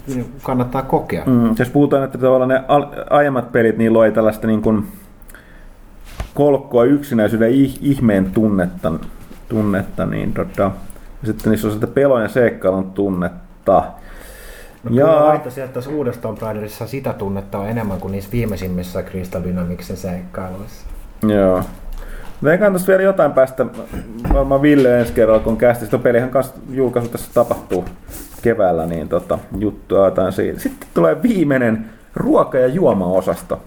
niin 0.07 0.33
kannattaa 0.43 0.81
kokea. 0.81 1.23
Mm, 1.25 1.55
jos 1.59 1.69
puhutaan, 1.69 2.03
että 2.03 2.17
tavallaan 2.17 2.49
ne 2.49 2.63
aiemmat 3.09 3.51
pelit 3.51 3.77
niin 3.77 3.93
loi 3.93 4.11
tällaista 4.11 4.47
niin 4.47 4.61
kuin 4.61 4.87
kolkkoa 6.33 6.83
yksinäisyyden 6.83 7.51
ih- 7.51 7.77
ihmeen 7.81 8.31
tunnetta, 8.31 8.93
tunnetta 9.49 10.05
niin 10.05 10.33
tota, 10.33 10.71
sitten 11.23 11.49
niissä 11.51 11.67
on 11.67 11.73
sitä 11.73 11.87
pelon 11.87 12.21
ja 12.21 12.27
seikkailun 12.29 12.91
tunnetta. 12.91 13.83
No 14.83 14.89
kyllä 14.89 15.01
Ja- 15.01 15.27
väittäisin, 15.27 15.63
että 15.63 15.73
tässä 15.73 15.89
uudessa 15.91 16.21
Tomb 16.21 16.41
Raiderissa 16.41 16.87
sitä 16.87 17.13
tunnetta 17.13 17.57
on 17.57 17.69
enemmän 17.69 17.99
kuin 17.99 18.11
niissä 18.11 18.31
viimeisimmissä 18.31 19.03
Crystal 19.03 19.43
Dynamicsin 19.43 19.97
seikkailuissa. 19.97 20.85
Joo. 21.27 21.61
Veikkaan 22.43 22.71
tuossa 22.71 22.87
vielä 22.87 23.03
jotain 23.03 23.31
päästä, 23.31 23.65
varmaan 24.33 24.61
Ville 24.61 24.99
ensi 24.99 25.13
kerralla 25.13 25.43
kun 25.43 25.57
kästi, 25.57 25.85
sitä 25.85 25.97
pelihän 25.97 26.29
kanssa 26.29 26.53
julkaisu 26.69 27.09
tässä 27.09 27.31
tapahtuu 27.33 27.85
keväällä, 28.41 28.85
niin 28.85 29.09
tota, 29.09 29.39
juttua 29.59 30.05
jotain 30.05 30.33
siitä. 30.33 30.59
Sitten 30.59 30.87
tulee 30.93 31.23
viimeinen 31.23 31.89
ruoka- 32.15 32.57
ja 32.57 32.67
juoma-osasto. 32.67 33.61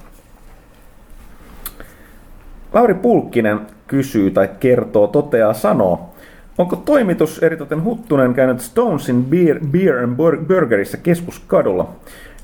Lauri 2.72 2.94
Pulkkinen 2.94 3.60
kysyy 3.86 4.30
tai 4.30 4.48
kertoo, 4.60 5.06
toteaa, 5.06 5.52
sanoo, 5.54 6.10
onko 6.60 6.76
toimitus 6.76 7.42
eritoten 7.42 7.84
Huttunen 7.84 8.34
käynyt 8.34 8.60
Stonesin 8.60 9.24
Beer, 9.24 9.60
Beer 9.70 9.96
and 9.98 10.12
Bur- 10.16 10.44
Burgerissa 10.46 10.96
keskuskadulla? 10.96 11.88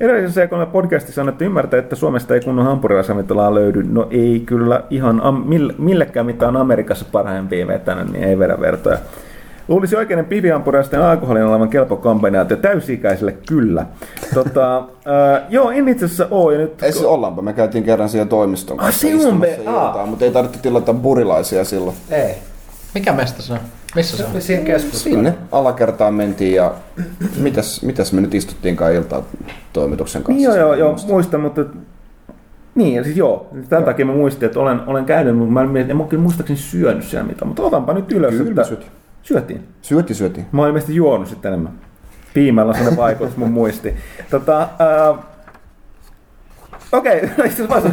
Edellisessä 0.01 0.45
C3 0.45 0.67
podcastissa 0.67 1.21
annettu 1.21 1.45
ymmärtää, 1.45 1.81
että 1.81 1.97
Suomesta 1.97 2.35
ei 2.35 2.41
kunnon 2.41 2.65
hampurilaisravintolaa 2.67 3.55
löydy. 3.55 3.83
No 3.83 4.07
ei 4.11 4.43
kyllä 4.47 4.83
ihan 4.91 5.21
am, 5.21 5.43
mill, 5.47 5.71
millekään 5.79 6.27
mitään 6.27 6.57
Amerikassa 6.57 7.05
parhaimpia 7.13 7.67
vetänyt, 7.67 8.13
niin 8.13 8.25
ei 8.25 8.39
vedä 8.39 8.61
vertoja. 8.61 8.99
Luulisi 9.69 9.97
oikeinen 9.97 10.25
pivihampurilaisten 10.25 11.03
alkoholin 11.03 11.45
olevan 11.45 11.69
kelpo 11.69 11.97
kombinaatio 11.97 12.57
täysi-ikäiselle 12.57 13.37
kyllä. 13.49 13.87
Tota, 14.35 14.77
äh, 14.79 15.43
joo, 15.49 15.71
en 15.71 15.89
itse 15.89 16.05
asiassa 16.05 16.27
oo. 16.31 16.51
Ja 16.51 16.59
nyt, 16.59 16.83
Ei 16.83 16.93
siis 16.93 17.05
ollaanpa, 17.05 17.43
me 17.43 17.53
käytiin 17.53 17.85
kerran 17.85 18.09
siellä 18.09 18.29
toimiston 18.29 18.81
Ah, 18.81 18.85
kanssa 18.85 19.01
se 19.01 19.07
on 19.15 19.21
istumassa 19.21 19.39
me- 19.41 19.55
iltaa, 19.55 20.01
aa. 20.01 20.07
mutta 20.07 20.25
ei 20.25 20.31
tarvitse 20.31 20.59
tilata 20.63 20.95
burilaisia 20.95 21.65
silloin. 21.65 21.97
Ei. 22.11 22.35
Mikä 22.95 23.13
mesta 23.13 23.43
se 23.43 23.53
on? 23.53 23.59
Missä 23.95 24.17
se 24.17 24.25
on? 24.25 24.31
oli 24.33 24.41
siinä 24.41 24.65
keskustassa. 24.65 25.05
Sinne 25.05 25.35
alakertaan 25.53 26.15
mentiin 26.15 26.55
ja 26.55 26.75
mitäs, 27.41 27.83
mitäs 27.83 28.13
me 28.13 28.21
nyt 28.21 28.35
istuttiinkaan 28.35 28.95
iltaa 28.95 29.23
toimituksen 29.73 30.23
kanssa? 30.23 30.45
Joo, 30.45 30.57
joo, 30.57 30.75
joo, 30.75 30.97
muistan, 31.09 31.41
mutta... 31.41 31.65
Niin, 32.75 32.95
ja 32.95 33.05
siis 33.05 33.17
joo. 33.17 33.49
Tämän 33.69 33.85
takia 33.85 34.07
mä 34.07 34.13
muistin, 34.13 34.47
että 34.47 34.61
olen, 34.61 34.81
olen 34.87 35.05
käynyt, 35.05 35.37
mutta 35.37 35.53
mä 35.53 35.61
en, 35.61 35.91
en 35.91 35.97
mä 35.97 36.05
kyllä 36.05 36.23
muistaakseni 36.23 36.59
syönyt 36.59 37.05
siellä 37.05 37.27
mitään. 37.27 37.49
Mutta 37.49 37.63
otanpa 37.63 37.93
nyt 37.93 38.13
ylös, 38.13 38.35
Kyllä 38.35 38.51
että 38.51 38.65
syötiin. 38.65 38.91
syötiin. 39.23 39.65
Syöti, 39.83 40.15
syöti. 40.15 40.45
Mä 40.53 40.61
oon 40.61 40.69
ilmeisesti 40.69 40.95
juonut 40.95 41.29
sitten 41.29 41.49
enemmän. 41.49 41.73
Piimällä 42.35 42.71
on 42.71 42.75
sellainen 42.75 42.99
vaikutus 42.99 43.37
mun 43.37 43.51
muisti. 43.51 43.95
Tota, 44.31 44.69
ää, 44.79 45.15
Okei, 46.97 47.31
itse 47.47 47.67
asiassa 47.71 47.91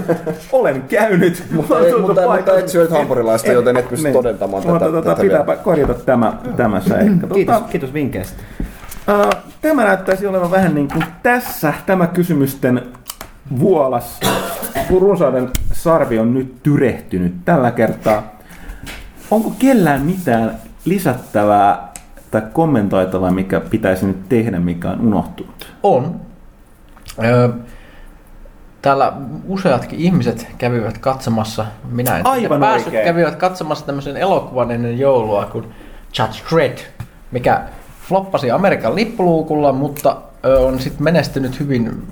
olen 0.52 0.82
käynyt. 0.82 1.44
Mulla 1.52 1.76
on 1.78 1.86
Ei, 1.86 1.92
mutta, 2.02 2.22
mutta 2.36 2.60
et 2.60 2.70
syöt 2.70 2.92
hampurilaista, 2.92 3.48
En- 3.48 3.54
joten 3.54 3.78
et 3.78 3.90
pysty 3.90 4.04
niin. 4.04 4.14
todentamaan 4.14 4.64
Mutta 4.68 4.80
tätä, 4.80 4.92
tota, 4.92 5.10
tätä 5.10 5.22
pitääpä 5.22 5.52
vielä. 5.52 5.64
korjata 5.64 5.94
tämä, 5.94 6.34
tämä 6.56 6.82
seikka. 6.82 7.28
Kiitos, 7.28 7.56
Tota, 7.56 7.68
kiitos 7.72 7.94
vinkkeistä. 7.94 8.44
Ää, 9.08 9.30
Tämä 9.62 9.84
näyttäisi 9.84 10.28
olevan 10.28 10.52
vähän 10.52 10.76
niin 10.76 10.88
kuin 10.94 11.04
tässä 11.24 11.74
tämä 11.86 12.08
kysymysten 12.08 12.82
vuolas, 13.60 14.20
kun 14.88 15.02
runsauden 15.02 15.50
sarvi 15.72 16.20
on 16.20 16.34
nyt 16.34 16.64
tyrehtynyt 16.64 17.34
tällä 17.46 17.72
kertaa. 17.72 18.24
Onko 19.32 19.54
kellään 19.60 20.02
mitään 20.02 20.56
lisättävää 20.86 21.88
tai 22.32 22.42
kommentoitavaa, 22.54 23.32
mikä 23.32 23.60
pitäisi 23.60 24.06
nyt 24.06 24.30
tehdä, 24.30 24.60
mikä 24.60 24.90
on 24.90 25.02
unohtunut? 25.02 25.74
On. 25.84 26.20
Öö, 27.24 27.50
täällä 28.84 29.14
useatkin 29.48 30.00
ihmiset 30.00 30.48
kävivät 30.58 30.98
katsomassa, 30.98 31.66
minä 31.92 32.18
en 32.18 32.28
Aivan 32.28 32.60
päässyt, 32.60 32.88
oikein. 32.88 33.06
kävivät 33.06 33.36
katsomassa 33.36 33.86
tämmöisen 33.86 34.18
elokuvan 34.18 34.72
ennen 34.72 35.00
joulua 35.00 35.46
kuin 35.46 35.66
Judge 36.20 36.40
Dredd, 36.52 36.78
mikä 37.32 37.62
floppasi 38.08 38.52
Amerikan 38.52 38.96
lippuluukulla, 38.96 39.72
mutta 39.72 40.18
on 40.66 40.80
sitten 40.80 41.04
menestynyt 41.04 41.60
hyvin 41.60 42.08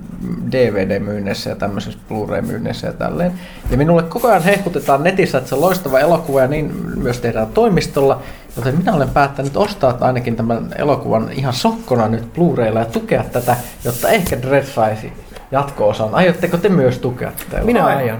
DVD-myynneissä 0.52 1.49
ja 1.49 1.56
tämmöisissä 1.56 1.99
Blu-ray-myynneissä 2.07 2.88
ja 2.88 2.93
tälleen. 2.93 3.34
Ja 3.72 3.77
minulle 3.77 4.03
koko 4.03 4.27
ajan 4.27 4.43
hehkutetaan 4.43 5.03
netissä, 5.03 5.38
että 5.38 5.49
se 5.49 5.56
on 5.56 5.61
loistava 5.61 5.99
elokuva 5.99 6.41
ja 6.41 6.48
niin 6.48 6.73
myös 6.95 7.19
tehdään 7.19 7.48
toimistolla. 7.48 8.22
Joten 8.56 8.77
minä 8.77 8.93
olen 8.93 9.10
päättänyt 9.10 9.57
ostaa 9.57 9.98
ainakin 10.02 10.35
tämän 10.35 10.68
elokuvan 10.77 11.31
ihan 11.31 11.53
sokkona 11.53 12.07
nyt 12.07 12.34
Blu-raylla 12.34 12.80
ja 12.80 12.85
tukea 12.85 13.23
tätä, 13.23 13.56
jotta 13.84 14.10
ehkä 14.10 14.41
Dread 14.41 14.65
saisi 14.65 15.14
jatko-osan. 15.52 16.10
Aiotteko 16.11 16.57
te 16.57 16.69
myös 16.69 16.99
tukea 16.99 17.32
tätä? 17.49 17.64
Minä 17.64 17.86
aion. 17.86 18.18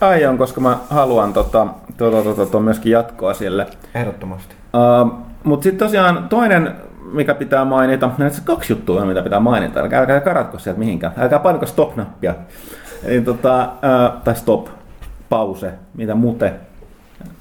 Aion, 0.00 0.38
koska 0.38 0.60
mä 0.60 0.78
haluan 0.90 1.32
tota, 1.32 1.66
tota, 1.96 2.22
tota, 2.22 2.34
tota, 2.34 2.60
myöskin 2.60 2.92
jatkoa 2.92 3.34
sille. 3.34 3.66
Ehdottomasti. 3.94 4.54
Uh, 5.04 5.12
Mutta 5.44 5.64
sitten 5.64 5.86
tosiaan 5.86 6.28
toinen, 6.28 6.74
mikä 7.12 7.34
pitää 7.34 7.64
mainita, 7.64 8.10
näitä 8.18 8.38
kaksi 8.44 8.72
juttua, 8.72 9.04
mitä 9.04 9.22
pitää 9.22 9.40
mainita. 9.40 9.80
Älkää, 9.80 10.00
älkää 10.00 10.20
karatko 10.20 10.58
sieltä 10.58 10.78
mihinkään. 10.78 11.12
Älkää 11.16 11.38
painako 11.38 11.66
stop-nappia. 11.66 12.34
Eli 13.04 13.20
tota, 13.20 13.64
uh, 13.64 14.22
tai 14.22 14.36
stop, 14.36 14.68
pause, 15.28 15.72
mitä 15.94 16.14
mute. 16.14 16.52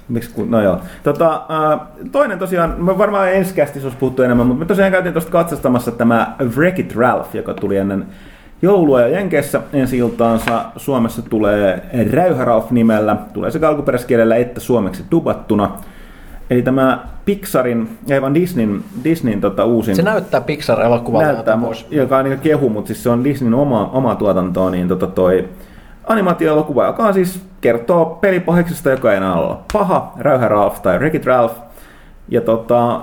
Miksi 0.10 0.30
kun, 0.30 0.52
no 0.52 0.62
joo. 0.62 0.80
Tota, 1.04 1.42
toinen 2.12 2.40
tosiaan, 2.40 2.76
me 2.78 2.98
varmaan 2.98 3.34
ensi 3.34 3.54
kästissä 3.54 3.88
olisi 3.88 3.98
puhuttu 3.98 4.22
enemmän, 4.24 4.48
mutta 4.48 4.60
me 4.60 4.66
tosiaan 4.66 4.92
käytiin 4.92 5.14
tuosta 5.14 5.32
katsastamassa 5.32 5.92
tämä 5.92 6.36
Wreck-It 6.42 6.96
Ralph, 6.96 7.36
joka 7.36 7.54
tuli 7.54 7.78
ennen 7.78 8.06
joulua 8.64 9.02
ja 9.02 9.07
Jenkeissä 9.07 9.61
ensi 9.73 9.98
iltaansa. 9.98 10.65
Suomessa 10.77 11.22
tulee 11.22 11.84
Räyhä 12.11 12.45
Ralph 12.45 12.72
nimellä, 12.72 13.15
tulee 13.34 13.52
sekä 13.52 13.69
alkuperäiskielellä 13.69 14.35
että 14.35 14.60
suomeksi 14.60 15.03
dubattuna. 15.11 15.72
Eli 16.49 16.61
tämä 16.61 17.03
Pixarin, 17.26 17.98
ja 18.07 18.15
aivan 18.15 18.34
Disneyn, 18.34 18.84
Disneyn 19.03 19.41
tota, 19.41 19.65
uusin... 19.65 19.95
Se 19.95 20.02
näyttää 20.02 20.41
Pixar-elokuvalta. 20.41 21.26
näyttää, 21.26 21.56
vois- 21.56 21.85
joka 21.90 22.18
on 22.18 22.26
niin 22.26 22.40
kehu, 22.40 22.69
mutta 22.69 22.88
siis 22.88 23.03
se 23.03 23.10
on 23.10 23.23
Disneyn 23.23 23.53
oma, 23.53 23.90
oma 23.94 24.15
tuotantoa, 24.15 24.69
niin 24.69 24.88
tota 24.88 25.07
toi 25.07 25.49
animaatio-elokuva, 26.07 26.85
joka 26.85 27.03
on 27.03 27.14
siis 27.14 27.41
kertoo 27.61 28.06
pelipaheksesta, 28.06 28.90
joka 28.90 29.11
ei 29.11 29.18
enää 29.18 29.34
ole 29.34 29.56
paha, 29.73 30.14
Räyhä 30.19 30.48
Ralph 30.48 30.81
tai 30.81 30.98
Wreck-It 30.98 31.26
Ralph. 31.26 31.56
Ja 32.30 32.41
tota, 32.41 33.02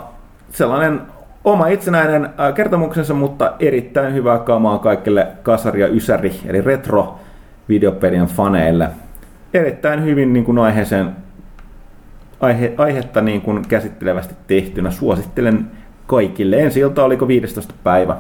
sellainen 0.51 1.01
oma 1.45 1.67
itsenäinen 1.67 2.25
äh, 2.25 2.55
kertomuksensa, 2.55 3.15
mutta 3.15 3.53
erittäin 3.61 4.15
hyvää 4.15 4.39
kamaa 4.39 4.79
kaikille 4.79 5.27
kasari 5.43 5.81
ja 5.81 5.89
ysäri, 5.89 6.41
eli 6.47 6.61
retro 6.61 7.19
videopelien 7.69 8.27
faneille. 8.27 8.89
Erittäin 9.55 10.05
hyvin 10.05 10.33
niin 10.33 10.45
kuin 10.45 10.59
aiheeseen 10.59 11.11
aihe, 12.41 12.75
aihetta 12.79 13.21
niin 13.21 13.41
kuin 13.41 13.63
käsittelevästi 13.69 14.35
tehtynä. 14.47 14.91
Suosittelen 14.91 15.71
kaikille. 16.07 16.57
Ensi 16.57 16.81
ilta 16.81 17.05
oliko 17.05 17.29
15. 17.29 17.75
päivä, 17.85 18.17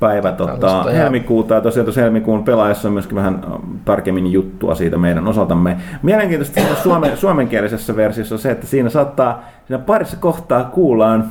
päivä 0.00 0.32
tota, 0.32 0.82
helmikuuta. 0.82 1.54
Ja 1.54 1.60
tosiaan 1.60 1.84
tuossa 1.84 2.00
helmikuun 2.00 2.44
pelaajassa 2.44 2.88
on 2.88 2.94
myöskin 2.94 3.16
vähän 3.16 3.34
äh, 3.34 3.60
tarkemmin 3.84 4.32
juttua 4.32 4.74
siitä 4.74 4.98
meidän 4.98 5.28
osaltamme. 5.28 5.76
Mielenkiintoista 6.02 6.60
siinä 6.60 6.74
suomen, 6.74 7.16
suomenkielisessä 7.16 7.96
versiossa 7.96 8.34
on 8.34 8.38
se, 8.38 8.50
että 8.50 8.66
siinä 8.66 8.88
saattaa, 8.88 9.44
siinä 9.66 9.78
parissa 9.78 10.16
kohtaa 10.16 10.64
kuullaan, 10.64 11.30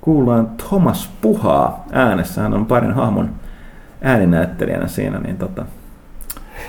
kuullaan 0.00 0.46
Thomas 0.68 1.10
Puhaa 1.20 1.84
äänessä. 1.92 2.40
Hän 2.40 2.54
on 2.54 2.66
parin 2.66 2.92
hahmon 2.92 3.30
ääninäyttelijänä 4.02 4.86
siinä, 4.86 5.18
niin 5.18 5.36
tota, 5.36 5.64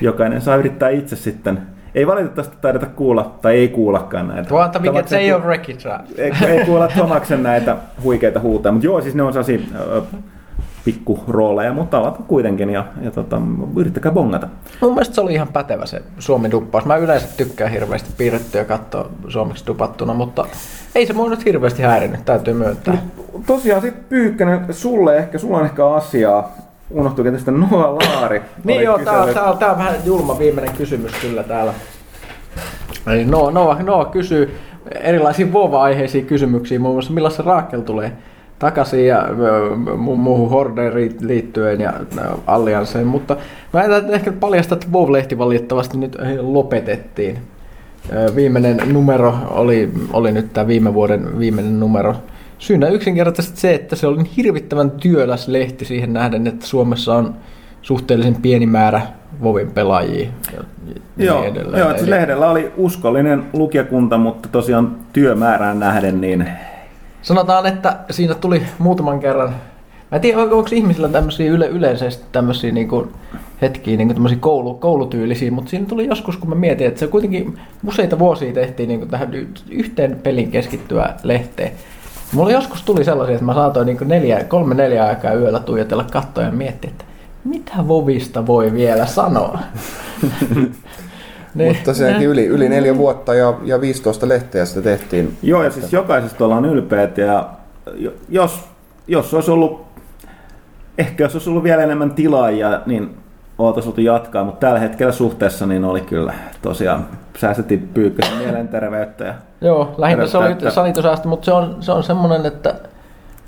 jokainen 0.01 0.41
saa 0.41 0.55
yrittää 0.55 0.89
itse 0.89 1.15
sitten 1.15 1.61
ei 1.95 2.07
valitettavasti 2.07 2.57
taideta 2.61 2.85
kuulla, 2.85 3.35
tai 3.41 3.55
ei 3.55 3.67
kuullakaan 3.67 4.27
näitä. 4.27 4.49
Tuota, 4.49 4.79
mikä 4.79 5.03
se 5.05 5.17
ei 5.17 5.33
ole 5.33 5.43
ei, 6.17 6.31
ei 6.47 6.65
kuulla 6.65 6.87
Tomaksen 6.97 7.43
näitä 7.43 7.77
huikeita 8.03 8.39
huutoja, 8.39 8.71
mutta 8.71 8.85
joo, 8.85 9.01
siis 9.01 9.15
ne 9.15 9.23
on 9.23 9.33
sellaisia 9.33 9.59
pikkurooleja, 10.85 11.73
mutta 11.73 11.99
ovat 11.99 12.17
kuitenkin, 12.27 12.69
ja, 12.69 12.85
ja 13.01 13.11
tota, 13.11 13.41
yrittäkää 13.75 14.11
bongata. 14.11 14.47
Mun 14.81 14.93
mielestä 14.93 15.15
se 15.15 15.21
oli 15.21 15.33
ihan 15.33 15.47
pätevä 15.47 15.85
se 15.85 16.01
suomi 16.19 16.51
duppaus. 16.51 16.85
Mä 16.85 16.95
yleensä 16.95 17.27
tykkään 17.37 17.71
hirveästi 17.71 18.09
piirrettyä 18.17 18.65
katsoa 18.65 19.09
suomeksi 19.27 19.67
dupattuna, 19.67 20.13
mutta 20.13 20.45
ei 20.95 21.05
se 21.05 21.13
mua 21.13 21.29
nyt 21.29 21.45
hirveästi 21.45 21.81
häirinnyt, 21.81 22.25
täytyy 22.25 22.53
myöntää. 22.53 22.97
Tosiaan 23.45 23.81
sitten 23.81 24.03
Pyykkönen, 24.09 24.73
sulle 24.73 25.17
ehkä, 25.17 25.37
sulla 25.37 25.57
on 25.57 25.65
ehkä 25.65 25.87
asiaa. 25.87 26.51
Unohtuikin 26.91 27.33
tästä 27.33 27.51
Noa 27.51 27.95
Laari. 27.95 28.41
Niin 28.63 28.81
joo, 28.81 28.99
tää, 28.99 29.33
tää, 29.33 29.43
on, 29.43 29.57
tää 29.57 29.71
on 29.71 29.77
vähän 29.77 29.95
julma 30.05 30.39
viimeinen 30.39 30.75
kysymys 30.75 31.11
kyllä 31.21 31.43
täällä. 31.43 31.73
Eli 33.07 33.25
Noa, 33.25 33.51
Noa, 33.51 33.83
Noa 33.83 34.05
kysyy 34.05 34.55
erilaisiin 35.01 35.53
Vova-aiheisiin 35.53 36.25
kysymyksiin, 36.25 36.81
muun 36.81 36.95
muassa 36.95 37.13
millaisen 37.13 37.45
Raakel 37.45 37.81
tulee 37.81 38.11
takaisin 38.59 39.07
ja 39.07 39.27
mu- 39.95 40.15
muuhun 40.15 40.49
Hordeen 40.49 40.93
liittyen 41.21 41.81
ja 41.81 41.93
ö, 42.17 42.21
Alliansseen, 42.47 43.07
mutta 43.07 43.37
mä 43.73 43.83
en 43.83 43.91
ehkä 44.13 44.31
paljasta, 44.31 44.75
että 44.75 44.87
WoW-lehti 44.91 45.37
valitettavasti 45.37 45.97
nyt 45.97 46.17
lopetettiin. 46.41 47.37
Viimeinen 48.35 48.77
numero 48.93 49.35
oli, 49.49 49.89
oli 50.13 50.31
nyt 50.31 50.53
tämä 50.53 50.67
viime 50.67 50.93
vuoden 50.93 51.39
viimeinen 51.39 51.79
numero. 51.79 52.15
Syynä 52.57 52.87
yksinkertaisesti 52.87 53.59
se, 53.59 53.73
että 53.73 53.95
se 53.95 54.07
oli 54.07 54.23
hirvittävän 54.37 54.91
työläs 54.91 55.47
lehti 55.47 55.85
siihen 55.85 56.13
nähden, 56.13 56.47
että 56.47 56.65
Suomessa 56.65 57.15
on 57.15 57.35
suhteellisen 57.81 58.35
pieni 58.35 58.65
määrä 58.65 59.01
Vovin 59.43 59.71
pelaajia. 59.71 60.29
Ja, 60.53 60.63
Joo, 61.25 61.41
niin 61.41 61.51
edelleen. 61.51 61.79
joo 61.79 61.93
Eli 61.93 62.09
lehdellä 62.09 62.49
oli 62.49 62.71
uskollinen 62.77 63.43
lukijakunta, 63.53 64.17
mutta 64.17 64.49
tosiaan 64.51 64.95
työmäärään 65.13 65.79
nähden, 65.79 66.21
niin 66.21 66.49
Sanotaan, 67.21 67.65
että 67.65 67.97
siinä 68.09 68.33
tuli 68.33 68.61
muutaman 68.79 69.19
kerran, 69.19 69.49
mä 70.11 70.15
en 70.15 70.21
tiedä 70.21 70.41
onko, 70.41 70.65
ihmisillä 70.71 71.09
tämmöisiä 71.09 71.51
yle, 71.51 71.67
yleisesti 71.67 72.25
tämmöisiä 72.31 72.71
niin 72.71 72.87
kuin 72.87 73.09
hetkiä, 73.61 73.97
niin 73.97 74.15
kuin 74.15 74.39
koulu, 74.39 74.73
koulutyylisiä, 74.73 75.51
mutta 75.51 75.69
siinä 75.69 75.85
tuli 75.85 76.07
joskus, 76.07 76.37
kun 76.37 76.49
mä 76.49 76.55
mietin, 76.55 76.87
että 76.87 76.99
se 76.99 77.07
kuitenkin 77.07 77.59
useita 77.87 78.19
vuosia 78.19 78.53
tehtiin 78.53 78.87
niin 78.87 78.99
kuin 78.99 79.09
tähän 79.09 79.33
yhteen 79.69 80.19
pelin 80.23 80.51
keskittyä 80.51 81.13
lehteen. 81.23 81.71
Mulla 82.33 82.51
joskus 82.51 82.83
tuli 82.83 83.03
sellaisia, 83.03 83.33
että 83.33 83.45
mä 83.45 83.53
saatoin 83.53 83.85
niin 83.85 83.97
neljä, 84.05 84.43
kolme 84.43 84.75
neljä 84.75 85.05
aikaa 85.05 85.33
yöllä 85.33 85.59
tuijotella 85.59 86.03
kattoa 86.03 86.43
ja 86.43 86.51
miettiä, 86.51 86.91
että 86.91 87.05
mitä 87.43 87.87
Vovista 87.87 88.47
voi 88.47 88.73
vielä 88.73 89.05
sanoa. 89.05 89.59
Niin. 91.55 91.75
Mutta 91.75 91.93
sekin 91.93 92.27
yli, 92.27 92.45
yli 92.45 92.69
neljä 92.69 92.97
vuotta 92.97 93.35
ja, 93.35 93.53
ja 93.63 93.81
15 93.81 94.27
lehteä 94.27 94.65
sitä 94.65 94.81
tehtiin. 94.81 95.37
Joo, 95.43 95.63
ja 95.63 95.71
siis 95.71 95.93
jokaisesta 95.93 96.45
ollaan 96.45 96.65
ylpeät 96.65 97.17
ja 97.17 97.49
jo- 97.95 98.13
jos, 98.29 98.59
jos 99.07 99.33
olisi 99.33 99.51
ollut, 99.51 99.85
ehkä 100.97 101.23
jos 101.23 101.35
olisi 101.35 101.49
ollut 101.49 101.63
vielä 101.63 101.83
enemmän 101.83 102.11
tilaajia, 102.11 102.81
niin 102.85 103.17
oltaisiin 103.57 103.91
oltu 103.91 104.01
jatkaa, 104.01 104.43
mutta 104.43 104.67
tällä 104.67 104.79
hetkellä 104.79 105.11
suhteessa 105.11 105.65
niin 105.65 105.85
oli 105.85 106.01
kyllä 106.01 106.33
tosiaan 106.61 107.07
säästettiin 107.37 107.89
pyykkösen 107.93 108.37
mielenterveyttä 108.43 109.25
ja 109.25 109.33
Joo, 109.61 109.95
lähinnä 109.97 110.27
se 110.27 110.37
oli 110.37 110.55
sanitosäästö, 110.69 111.27
mutta 111.27 111.45
se 111.45 111.51
on, 111.51 111.77
se 111.79 111.91
on 111.91 112.03
semmoinen, 112.03 112.45
että, 112.45 112.75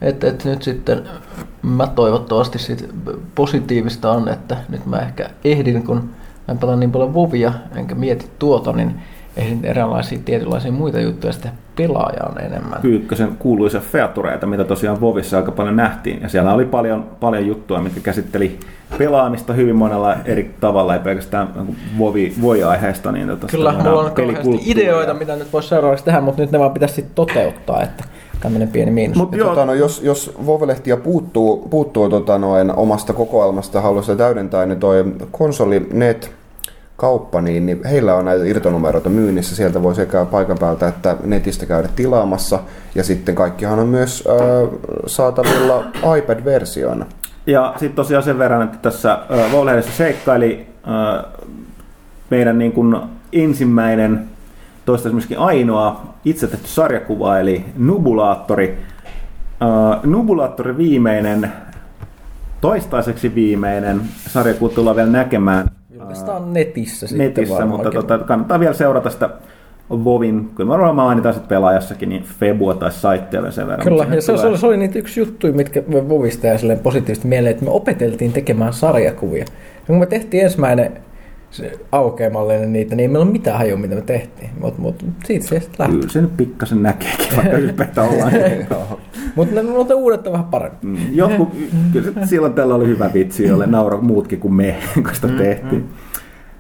että, 0.02 0.28
että 0.28 0.49
nyt 0.49 0.64
sitten 0.64 1.03
mä 1.61 1.88
toivottavasti 1.88 2.60
sit 2.60 2.90
positiivista 3.36 4.11
on, 4.11 4.30
että 4.30 4.57
nyt 4.69 4.86
mä 4.86 4.99
ehkä 4.99 5.30
ehdin, 5.44 5.84
kun 5.84 6.10
mä 6.47 6.51
en 6.51 6.57
pelaa 6.57 6.76
niin 6.76 6.91
paljon 6.91 7.13
vovia, 7.13 7.53
enkä 7.76 7.95
mieti 7.95 8.30
tuota, 8.39 8.73
niin 8.73 8.95
ei 9.38 9.49
sitten 9.49 9.69
erilaisia 9.69 10.19
tietynlaisia 10.26 10.72
muita 10.72 10.99
juttuja 10.99 11.34
sitten 11.34 11.51
pelaaja 11.76 12.23
on 12.30 12.41
enemmän. 12.41 12.81
Pyykkösen 12.81 13.38
kuuluisia 13.39 13.80
featureita, 13.80 14.47
mitä 14.47 14.63
tosiaan 14.63 15.01
Vovissa 15.01 15.38
aika 15.38 15.51
paljon 15.51 15.76
nähtiin. 15.76 16.22
Ja 16.22 16.30
siellä 16.30 16.53
oli 16.53 16.65
paljon, 16.65 17.05
paljon 17.19 17.47
juttuja, 17.47 17.80
mitkä 17.81 17.99
käsitteli 17.99 18.59
pelaamista 18.97 19.53
hyvin 19.53 19.76
monella 19.76 20.15
eri 20.26 20.55
tavalla, 20.59 20.93
ei 20.93 20.99
pelkästään 20.99 21.47
Vovi, 21.97 22.34
voi-aiheesta. 22.41 23.11
Niin 23.11 23.27
tota, 23.27 23.47
Kyllä, 23.47 23.72
mulla 23.72 24.01
on 24.01 24.59
ideoita, 24.65 25.13
mitä 25.13 25.35
nyt 25.35 25.53
voisi 25.53 25.69
seuraavaksi 25.69 26.05
tehdä, 26.05 26.22
mutta 26.22 26.41
nyt 26.41 26.51
ne 26.51 26.59
vaan 26.59 26.72
pitäisi 26.72 26.95
sitten 26.95 27.15
toteuttaa, 27.15 27.84
että 27.84 28.03
tämmöinen 28.41 28.68
pieni 28.68 28.91
miinus. 28.91 29.18
Mut 29.18 29.31
Ja 29.31 29.38
joo, 29.38 29.49
Tota, 29.49 29.65
no, 29.65 29.73
jos, 29.73 30.01
jos 30.03 30.34
Vovelehtiä 30.45 30.97
puuttuu, 30.97 31.68
puuttuu 31.69 32.09
tota, 32.09 32.38
noin, 32.38 32.76
omasta 32.76 33.13
kokoelmasta 33.13 33.81
haluaisi 33.81 34.15
täydentää, 34.15 34.65
niin 34.65 34.80
toi 34.80 35.05
konsoli 35.31 35.88
Net 35.93 36.31
kauppa, 37.01 37.41
niin, 37.41 37.65
niin 37.65 37.84
heillä 37.84 38.15
on 38.15 38.26
näitä 38.26 38.45
irtonumeroita 38.45 39.09
myynnissä. 39.09 39.55
Sieltä 39.55 39.84
voi 39.84 39.95
sekä 39.95 40.26
paikan 40.26 40.57
päältä 40.57 40.88
että 40.88 41.18
netistä 41.23 41.65
käydä 41.65 41.89
tilaamassa. 41.95 42.59
Ja 42.95 43.03
sitten 43.03 43.35
kaikkihan 43.35 43.80
on 43.80 43.88
myös 43.88 44.23
äh, 44.30 44.80
saatavilla 45.05 45.85
iPad-versiona. 46.18 47.05
Ja 47.45 47.73
sitten 47.77 47.95
tosiaan 47.95 48.23
sen 48.23 48.39
verran, 48.39 48.61
että 48.61 48.77
tässä 48.81 49.13
äh, 49.13 49.93
seikkaili 49.97 50.68
äh, 50.88 51.26
meidän 52.30 52.59
niin 52.59 52.72
kuin 52.72 52.97
ensimmäinen, 53.34 54.26
toistaiseksi 54.85 55.15
myöskin 55.15 55.39
ainoa 55.39 56.10
itse 56.26 56.48
tehty 56.48 56.68
sarjakuva, 56.68 57.39
eli 57.39 57.65
Nubulaattori. 57.77 58.77
Äh, 59.61 60.03
Nubulaattori 60.03 60.77
viimeinen, 60.77 61.52
toistaiseksi 62.61 63.35
viimeinen 63.35 64.02
sarjakuva 64.27 64.73
tullaan 64.76 64.95
vielä 64.95 65.10
näkemään 65.10 65.69
Julkaistaan 65.93 66.53
netissä 66.53 67.07
sitten 67.07 67.27
netissä, 67.27 67.65
mutta 67.65 67.91
tota, 67.91 68.18
kannattaa 68.18 68.60
vielä 68.60 68.73
seurata 68.73 69.10
sitä 69.10 69.30
Vovin, 69.89 70.49
kyllä 70.56 70.69
varmaan 70.69 70.95
mainitaan 70.95 71.34
sitten 71.34 71.49
pelaajassakin, 71.49 72.10
niin 72.10 72.23
Febua 72.23 72.73
tai 72.73 72.91
saittia 72.91 73.52
sen 73.52 73.68
verran. 73.68 73.88
Kyllä, 73.88 74.06
ja 74.15 74.22
se, 74.22 74.38
se, 74.38 74.48
oli, 74.48 74.57
se 74.57 74.65
oli 74.65 74.77
niitä 74.77 74.99
yksi 74.99 75.19
juttu, 75.19 75.53
mitkä 75.53 75.84
Vovista 76.10 76.48
ja 76.48 76.57
silleen 76.57 76.80
positiivisesti 76.80 77.27
mieleen, 77.27 77.52
että 77.52 77.65
me 77.65 77.72
opeteltiin 77.72 78.34
tekemään 78.34 78.73
sarjakuvia. 78.73 79.43
Ja 79.43 79.85
kun 79.88 79.99
me 79.99 80.06
tehtiin 80.06 80.43
ensimmäinen 80.43 80.91
se 81.52 81.80
aukeamallinen 81.91 82.73
niitä, 82.73 82.95
niin 82.95 82.99
ei 82.99 83.07
meillä 83.07 83.23
ole 83.23 83.32
mitään 83.32 83.57
hajua, 83.57 83.78
mitä 83.78 83.95
me 83.95 84.02
tehtiin. 84.02 84.49
Mutta 84.60 84.82
mut, 84.82 85.06
siitä 85.23 85.45
se 85.45 85.60
sitten 85.60 85.76
lähti. 85.80 85.95
Kyllä 85.95 86.10
se 86.10 86.22
nyt 86.22 86.38
pikkasen 86.38 86.84
näkeekin, 86.84 87.38
vaikka 87.38 87.57
ylpeitä 87.57 88.02
ollaan. 88.02 88.32
Mutta 89.36 89.56
ne, 89.56 89.72
on 89.72 89.88
vähän 90.32 90.45
parempi. 90.45 90.88
Mm, 90.88 90.98
Jotkut, 91.11 91.49
kyllä 91.94 92.26
silloin 92.26 92.53
tällä 92.53 92.76
oli 92.76 92.88
hyvä 92.88 93.10
vitsi, 93.14 93.48
jolle 93.48 93.68
nauro 93.68 94.02
muutkin 94.02 94.40
kuin 94.40 94.53
me, 94.53 94.76
kun 94.94 95.15
sitä 95.15 95.28
tehtiin. 95.28 95.90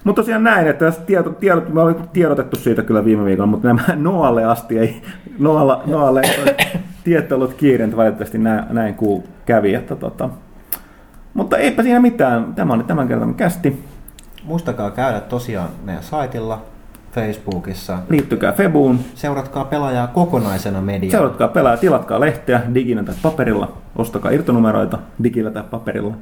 Mutta 0.03 0.21
tosiaan 0.21 0.43
näin, 0.43 0.67
että 0.67 0.85
tässä 0.85 1.01
tieto, 1.01 1.29
tiedot, 1.29 1.73
me 1.73 1.81
oli 1.81 1.95
tiedotettu 2.13 2.55
siitä 2.55 2.83
kyllä 2.83 3.05
viime 3.05 3.25
viikolla, 3.25 3.47
mutta 3.47 3.67
nämä 3.67 3.83
Noalle 3.95 4.45
asti 4.45 4.79
ei, 4.79 5.01
Noalla, 5.39 5.83
Noalle 5.85 6.21
ei 6.21 6.55
tieto 7.03 7.35
ollut 7.35 7.53
kiireet, 7.53 7.95
valitettavasti 7.95 8.37
näin, 8.37 8.63
näin 8.69 8.95
kuul, 8.95 9.21
kävi. 9.45 9.73
Että 9.73 9.95
tota. 9.95 10.29
Mutta 11.33 11.57
eipä 11.57 11.83
siinä 11.83 11.99
mitään, 11.99 12.53
tämä 12.55 12.73
oli 12.73 12.83
tämän 12.83 13.07
kerran 13.07 13.35
kästi. 13.35 13.90
Muistakaa 14.43 14.91
käydä 14.91 15.19
tosiaan 15.19 15.69
meidän 15.83 16.03
saitilla, 16.03 16.61
Facebookissa. 17.11 17.97
Liittykää 18.09 18.51
Febuun, 18.51 18.99
Seuratkaa 19.15 19.65
pelaajaa 19.65 20.07
kokonaisena 20.07 20.81
mediana. 20.81 21.11
seuratkaa 21.11 21.47
pelaa, 21.47 21.77
tilatkaa 21.77 22.19
lehteä 22.19 22.61
diginä 22.73 23.03
tai 23.03 23.15
paperilla, 23.21 23.71
ostakaa 23.95 24.31
irtonumeroita 24.31 24.99
digillä 25.23 25.51
tai 25.51 25.63
paperilla. 25.71 26.13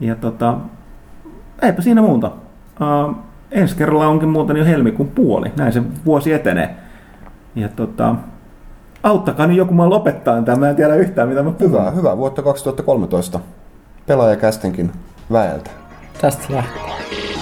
Ja 0.00 0.14
tota, 0.14 0.56
eipä 1.62 1.82
siinä 1.82 2.02
muuta. 2.02 2.26
Uh, 2.26 3.16
ensi 3.50 3.76
kerralla 3.76 4.06
onkin 4.06 4.28
muuten 4.28 4.56
jo 4.56 4.64
helmikuun 4.64 5.08
puoli, 5.08 5.52
näin 5.56 5.72
se 5.72 5.82
vuosi 6.04 6.32
etenee. 6.32 6.76
Ja 7.54 7.68
tota, 7.68 8.14
auttakaa 9.02 9.46
nyt 9.46 9.56
joku 9.56 9.74
mä 9.74 9.90
lopettaa 9.90 10.42
tämän, 10.42 10.60
mä 10.60 10.70
en 10.70 10.76
tiedä 10.76 10.94
yhtään 10.94 11.28
mitä 11.28 11.42
mä 11.42 11.50
puhun. 11.50 11.70
Hyvä, 11.70 11.90
hyvä 11.90 12.16
vuotta 12.16 12.42
2013 12.42 13.40
pelaajakästenkin 14.06 14.92
väeltä. 15.32 15.70
Tästä 16.20 16.46
lähtee. 16.50 17.35